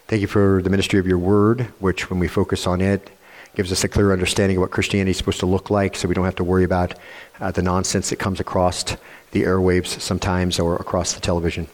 Thank 0.07 0.23
you 0.23 0.29
for 0.29 0.61
the 0.63 0.71
ministry 0.71 0.99
of 0.99 1.07
your 1.07 1.19
word, 1.19 1.63
which 1.79 2.11
when 2.11 2.19
we 2.19 2.29
focus 2.29 2.67
on 2.67 2.81
it, 2.81 3.11
gives 3.57 3.73
us 3.73 3.83
a 3.85 3.89
clear 3.89 4.13
understanding 4.13 4.57
of 4.57 4.61
what 4.61 4.71
Christianity 4.71 5.11
is 5.11 5.19
supposed 5.19 5.41
to 5.41 5.47
look 5.47 5.71
like 5.71 5.97
so 5.97 6.09
we 6.09 6.15
don't 6.15 6.25
have 6.25 6.37
to 6.37 6.45
worry 6.45 6.65
about 6.65 6.95
uh, 7.41 7.51
the 7.51 7.63
nonsense 7.63 8.11
that 8.11 8.17
comes 8.17 8.41
across 8.41 8.85
the 9.33 9.43
airwaves 9.43 10.01
sometimes 10.01 10.59
or 10.59 10.77
across 10.77 11.13
the 11.13 11.21
television. 11.21 11.67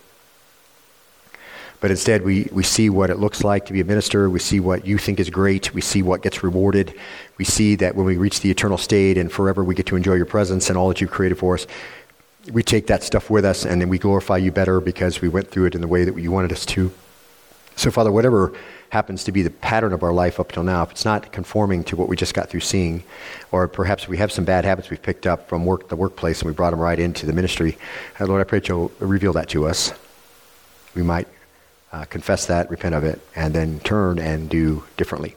But 1.80 1.90
instead, 1.90 2.22
we, 2.22 2.48
we 2.52 2.62
see 2.62 2.88
what 2.88 3.10
it 3.10 3.18
looks 3.18 3.44
like 3.44 3.66
to 3.66 3.72
be 3.72 3.80
a 3.80 3.84
minister. 3.84 4.30
We 4.30 4.38
see 4.38 4.60
what 4.60 4.86
you 4.86 4.98
think 4.98 5.20
is 5.20 5.28
great. 5.28 5.74
We 5.74 5.80
see 5.80 6.02
what 6.02 6.22
gets 6.22 6.42
rewarded. 6.42 6.94
We 7.36 7.44
see 7.44 7.74
that 7.76 7.94
when 7.94 8.06
we 8.06 8.16
reach 8.16 8.40
the 8.40 8.50
eternal 8.50 8.78
state 8.78 9.18
and 9.18 9.30
forever 9.30 9.62
we 9.62 9.74
get 9.74 9.86
to 9.86 9.96
enjoy 9.96 10.14
your 10.14 10.26
presence 10.26 10.68
and 10.68 10.78
all 10.78 10.88
that 10.88 11.00
you've 11.00 11.10
created 11.10 11.38
for 11.38 11.54
us, 11.54 11.66
we 12.52 12.62
take 12.62 12.86
that 12.86 13.02
stuff 13.02 13.28
with 13.28 13.44
us 13.44 13.64
and 13.64 13.80
then 13.80 13.88
we 13.88 13.98
glorify 13.98 14.36
you 14.36 14.52
better 14.52 14.80
because 14.80 15.20
we 15.20 15.28
went 15.28 15.50
through 15.50 15.66
it 15.66 15.74
in 15.74 15.80
the 15.80 15.88
way 15.88 16.04
that 16.04 16.16
you 16.16 16.30
wanted 16.30 16.52
us 16.52 16.64
to. 16.66 16.92
So, 17.74 17.90
Father, 17.90 18.10
whatever 18.10 18.54
happens 18.88 19.24
to 19.24 19.32
be 19.32 19.42
the 19.42 19.50
pattern 19.50 19.92
of 19.92 20.02
our 20.02 20.12
life 20.12 20.40
up 20.40 20.52
till 20.52 20.62
now, 20.62 20.82
if 20.82 20.92
it's 20.92 21.04
not 21.04 21.30
conforming 21.32 21.84
to 21.84 21.96
what 21.96 22.08
we 22.08 22.16
just 22.16 22.32
got 22.32 22.48
through 22.48 22.60
seeing, 22.60 23.02
or 23.52 23.68
perhaps 23.68 24.08
we 24.08 24.16
have 24.16 24.32
some 24.32 24.44
bad 24.44 24.64
habits 24.64 24.88
we've 24.88 25.02
picked 25.02 25.26
up 25.26 25.48
from 25.48 25.66
work, 25.66 25.88
the 25.88 25.96
workplace 25.96 26.40
and 26.40 26.48
we 26.48 26.54
brought 26.54 26.70
them 26.70 26.80
right 26.80 26.98
into 26.98 27.26
the 27.26 27.32
ministry, 27.34 27.76
uh, 28.18 28.26
Lord, 28.26 28.40
I 28.40 28.44
pray 28.44 28.60
that 28.60 28.68
you'll 28.68 28.90
reveal 28.98 29.34
that 29.34 29.50
to 29.50 29.66
us. 29.66 29.92
We 30.94 31.02
might 31.02 31.28
uh, 31.97 32.05
confess 32.05 32.44
that, 32.44 32.70
repent 32.70 32.94
of 32.94 33.05
it, 33.05 33.18
and 33.34 33.55
then 33.55 33.80
turn 33.80 34.18
and 34.18 34.51
do 34.51 34.84
differently. 34.99 35.34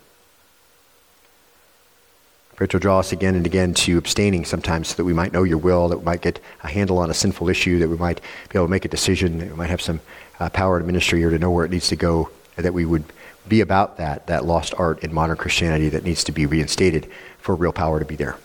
Pray 2.57 2.67
to 2.67 2.79
draw 2.79 2.99
us 2.99 3.13
again 3.13 3.35
and 3.35 3.45
again 3.45 3.73
to 3.73 3.97
abstaining 3.97 4.43
sometimes 4.43 4.89
so 4.89 4.95
that 4.95 5.05
we 5.05 5.13
might 5.13 5.31
know 5.31 5.43
your 5.43 5.57
will, 5.57 5.87
that 5.87 5.99
we 5.99 6.03
might 6.03 6.21
get 6.21 6.41
a 6.61 6.67
handle 6.67 6.97
on 6.97 7.09
a 7.09 7.13
sinful 7.13 7.47
issue, 7.47 7.79
that 7.79 7.87
we 7.87 7.95
might 7.95 8.19
be 8.49 8.57
able 8.57 8.65
to 8.65 8.71
make 8.71 8.83
a 8.83 8.89
decision, 8.89 9.39
that 9.39 9.49
we 9.49 9.55
might 9.55 9.69
have 9.69 9.81
some 9.81 10.01
uh, 10.41 10.49
power 10.49 10.77
in 10.77 10.85
ministry 10.85 11.23
or 11.23 11.29
to 11.29 11.39
know 11.39 11.49
where 11.49 11.63
it 11.63 11.71
needs 11.71 11.87
to 11.87 11.95
go, 11.95 12.29
that 12.57 12.73
we 12.73 12.85
would 12.85 13.05
be 13.47 13.61
about 13.61 13.95
that, 13.95 14.27
that 14.27 14.43
lost 14.43 14.73
art 14.77 15.01
in 15.01 15.13
modern 15.13 15.37
Christianity 15.37 15.87
that 15.87 16.03
needs 16.03 16.25
to 16.25 16.33
be 16.33 16.45
reinstated 16.45 17.09
for 17.37 17.55
real 17.55 17.71
power 17.71 17.99
to 17.99 18.05
be 18.05 18.17
there. 18.17 18.35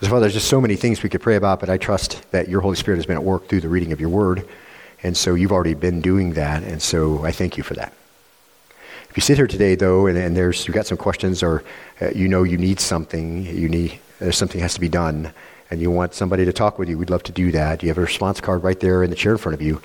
As 0.00 0.08
well, 0.08 0.20
there's 0.20 0.34
just 0.34 0.48
so 0.48 0.60
many 0.60 0.76
things 0.76 1.02
we 1.02 1.08
could 1.08 1.20
pray 1.20 1.34
about, 1.34 1.58
but 1.58 1.68
I 1.68 1.78
trust 1.78 2.30
that 2.30 2.48
your 2.48 2.60
Holy 2.60 2.76
Spirit 2.76 2.98
has 2.98 3.06
been 3.06 3.16
at 3.16 3.24
work 3.24 3.48
through 3.48 3.62
the 3.62 3.68
reading 3.68 3.90
of 3.90 4.00
your 4.00 4.08
word. 4.08 4.48
And 5.02 5.16
so 5.16 5.34
you've 5.34 5.52
already 5.52 5.74
been 5.74 6.00
doing 6.00 6.34
that, 6.34 6.62
and 6.62 6.82
so 6.82 7.24
I 7.24 7.32
thank 7.32 7.56
you 7.56 7.62
for 7.62 7.74
that. 7.74 7.92
If 9.08 9.16
you 9.16 9.22
sit 9.22 9.36
here 9.38 9.46
today, 9.46 9.74
though, 9.74 10.06
and, 10.06 10.16
and 10.16 10.36
there's, 10.36 10.68
you've 10.68 10.74
got 10.74 10.86
some 10.86 10.98
questions 10.98 11.42
or 11.42 11.64
uh, 12.00 12.10
you 12.10 12.28
know 12.28 12.44
you 12.44 12.56
need 12.56 12.78
something, 12.78 13.44
you 13.44 13.68
need, 13.68 13.98
something 14.30 14.60
has 14.60 14.74
to 14.74 14.80
be 14.80 14.88
done, 14.88 15.32
and 15.70 15.80
you 15.80 15.90
want 15.90 16.14
somebody 16.14 16.44
to 16.44 16.52
talk 16.52 16.78
with 16.78 16.88
you, 16.88 16.98
we'd 16.98 17.10
love 17.10 17.22
to 17.24 17.32
do 17.32 17.50
that. 17.52 17.82
You 17.82 17.88
have 17.88 17.98
a 17.98 18.02
response 18.02 18.40
card 18.40 18.62
right 18.62 18.78
there 18.78 19.02
in 19.02 19.10
the 19.10 19.16
chair 19.16 19.32
in 19.32 19.38
front 19.38 19.54
of 19.54 19.62
you. 19.62 19.80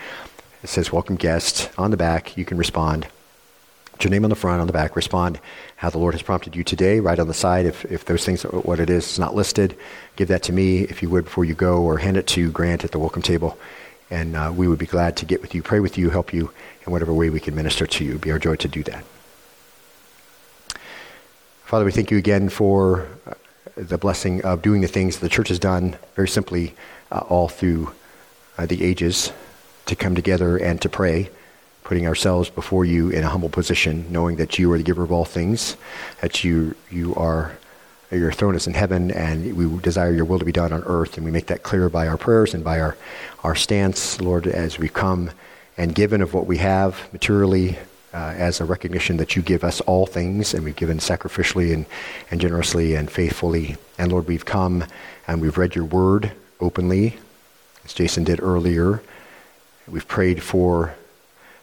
It 0.63 0.69
says, 0.69 0.91
Welcome 0.91 1.15
guest. 1.15 1.69
On 1.77 1.91
the 1.91 1.97
back, 1.97 2.37
you 2.37 2.45
can 2.45 2.57
respond. 2.57 3.07
Put 3.93 4.03
your 4.03 4.11
name 4.11 4.25
on 4.25 4.29
the 4.29 4.35
front, 4.35 4.59
on 4.59 4.67
the 4.67 4.73
back. 4.73 4.95
Respond 4.95 5.39
how 5.77 5.89
the 5.89 5.97
Lord 5.97 6.13
has 6.13 6.21
prompted 6.21 6.55
you 6.55 6.63
today. 6.63 6.99
Right 6.99 7.17
on 7.17 7.27
the 7.27 7.33
side, 7.33 7.65
if, 7.65 7.85
if 7.85 8.05
those 8.05 8.25
things, 8.25 8.43
what 8.43 8.79
it 8.79 8.89
is, 8.89 9.13
is 9.13 9.19
not 9.19 9.35
listed, 9.35 9.77
give 10.17 10.27
that 10.27 10.43
to 10.43 10.53
me, 10.53 10.79
if 10.79 11.01
you 11.01 11.09
would, 11.09 11.25
before 11.25 11.45
you 11.45 11.53
go, 11.53 11.81
or 11.81 11.99
hand 11.99 12.17
it 12.17 12.27
to 12.27 12.51
Grant 12.51 12.83
at 12.83 12.91
the 12.91 12.99
welcome 12.99 13.21
table. 13.21 13.57
And 14.09 14.35
uh, 14.35 14.53
we 14.55 14.67
would 14.67 14.79
be 14.79 14.85
glad 14.85 15.17
to 15.17 15.25
get 15.25 15.41
with 15.41 15.55
you, 15.55 15.63
pray 15.63 15.79
with 15.79 15.97
you, 15.97 16.09
help 16.09 16.33
you 16.33 16.51
in 16.85 16.91
whatever 16.91 17.13
way 17.13 17.29
we 17.29 17.39
can 17.39 17.55
minister 17.55 17.87
to 17.87 18.03
you. 18.03 18.11
It'd 18.11 18.21
be 18.21 18.31
our 18.31 18.39
joy 18.39 18.55
to 18.57 18.67
do 18.67 18.83
that. 18.83 19.03
Father, 21.65 21.85
we 21.85 21.91
thank 21.91 22.11
you 22.11 22.17
again 22.17 22.49
for 22.49 23.07
uh, 23.25 23.33
the 23.75 23.97
blessing 23.97 24.43
of 24.43 24.61
doing 24.61 24.81
the 24.81 24.87
things 24.87 25.17
the 25.17 25.29
church 25.29 25.49
has 25.49 25.57
done 25.57 25.97
very 26.15 26.27
simply 26.27 26.75
uh, 27.11 27.23
all 27.27 27.47
through 27.47 27.91
uh, 28.57 28.65
the 28.65 28.83
ages 28.83 29.31
to 29.87 29.95
come 29.95 30.15
together 30.15 30.57
and 30.57 30.81
to 30.81 30.89
pray, 30.89 31.29
putting 31.83 32.07
ourselves 32.07 32.49
before 32.49 32.85
you 32.85 33.09
in 33.09 33.23
a 33.23 33.29
humble 33.29 33.49
position, 33.49 34.05
knowing 34.11 34.35
that 34.37 34.57
you 34.59 34.71
are 34.71 34.77
the 34.77 34.83
giver 34.83 35.03
of 35.03 35.11
all 35.11 35.25
things, 35.25 35.75
that 36.21 36.43
you, 36.43 36.75
you 36.91 37.15
are 37.15 37.57
your 38.11 38.31
throne 38.31 38.55
is 38.55 38.67
in 38.67 38.73
heaven, 38.73 39.11
and 39.11 39.55
we 39.55 39.81
desire 39.81 40.13
your 40.13 40.25
will 40.25 40.39
to 40.39 40.45
be 40.45 40.51
done 40.51 40.71
on 40.71 40.83
earth. 40.85 41.17
And 41.17 41.25
we 41.25 41.31
make 41.31 41.47
that 41.47 41.63
clear 41.63 41.89
by 41.89 42.07
our 42.07 42.17
prayers 42.17 42.53
and 42.53 42.63
by 42.63 42.79
our, 42.79 42.95
our 43.43 43.55
stance, 43.55 44.21
Lord, 44.21 44.47
as 44.47 44.77
we 44.77 44.89
come 44.89 45.31
and 45.77 45.93
given 45.93 46.21
of 46.21 46.33
what 46.33 46.47
we 46.47 46.57
have 46.57 47.11
materially, 47.11 47.77
uh, 48.13 48.33
as 48.37 48.61
a 48.61 48.65
recognition 48.65 49.17
that 49.17 49.35
you 49.35 49.41
give 49.41 49.63
us 49.63 49.81
all 49.81 50.05
things, 50.05 50.53
and 50.53 50.63
we've 50.63 50.75
given 50.75 50.99
sacrificially 50.99 51.73
and, 51.73 51.85
and 52.31 52.39
generously 52.39 52.95
and 52.95 53.11
faithfully. 53.11 53.75
And 53.97 54.11
Lord, 54.11 54.27
we've 54.27 54.45
come 54.45 54.85
and 55.27 55.41
we've 55.41 55.57
read 55.57 55.75
your 55.75 55.83
word 55.83 56.31
openly, 56.61 57.17
as 57.83 57.93
Jason 57.93 58.23
did 58.23 58.41
earlier. 58.41 59.01
We've 59.85 60.07
prayed 60.07 60.41
for 60.41 60.95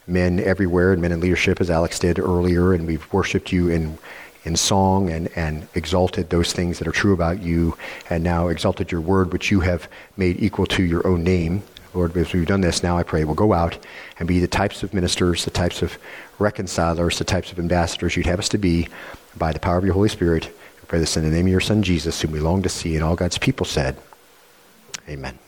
men 0.07 0.40
everywhere 0.40 0.93
and 0.93 1.01
men 1.01 1.12
in 1.12 1.20
leadership, 1.20 1.61
as 1.61 1.70
Alex 1.70 1.99
did 1.99 2.18
earlier, 2.18 2.74
and 2.74 2.86
we've 2.86 3.11
worshiped 3.12 3.51
you 3.51 3.70
in, 3.70 3.97
in 4.45 4.57
song 4.57 5.11
and, 5.11 5.28
and 5.36 5.68
exalted 5.74 6.30
those 6.30 6.53
things 6.53 6.78
that 6.78 6.88
are 6.88 6.93
true 6.93 7.12
about 7.12 7.43
you, 7.43 7.76
and 8.11 8.24
now 8.24 8.49
exalted 8.49 8.90
your 8.90 9.01
word, 9.01 9.32
which 9.32 9.51
you 9.51 9.61
have 9.61 9.88
made 10.16 10.43
equal 10.43 10.66
to 10.66 10.82
your 10.82 11.07
own 11.07 11.22
name. 11.22 11.62
Lord, 11.95 12.16
as 12.16 12.32
we've 12.32 12.47
done 12.47 12.62
this, 12.62 12.82
now 12.82 12.97
I 12.97 13.03
pray 13.03 13.24
we'll 13.24 13.34
go 13.34 13.53
out 13.53 13.78
and 14.18 14.26
be 14.26 14.40
the 14.40 14.47
types 14.47 14.82
of 14.82 14.95
ministers, 14.95 15.45
the 15.45 15.51
types 15.51 15.82
of 15.82 15.99
reconcilers, 16.38 17.18
the 17.18 17.24
types 17.24 17.53
of 17.53 17.59
ambassadors 17.59 18.16
you'd 18.16 18.26
have 18.26 18.38
us 18.38 18.49
to 18.51 18.59
be 18.59 18.88
by 19.36 19.53
the 19.53 19.61
power 19.61 19.76
of 19.76 19.84
your 19.84 19.95
Holy 19.95 20.09
Spirit. 20.09 20.47
We 20.47 20.86
pray 20.88 20.99
this 20.99 21.16
in 21.16 21.24
the 21.24 21.30
name 21.30 21.47
of 21.47 21.53
your 21.53 21.61
Son, 21.61 21.82
Jesus, 21.82 22.20
whom 22.20 22.32
we 22.32 22.40
long 22.40 22.62
to 22.62 22.68
see, 22.68 22.95
and 22.95 23.05
all 23.05 23.16
God's 23.16 23.38
people 23.38 23.66
said, 23.66 23.97
Amen. 25.09 25.38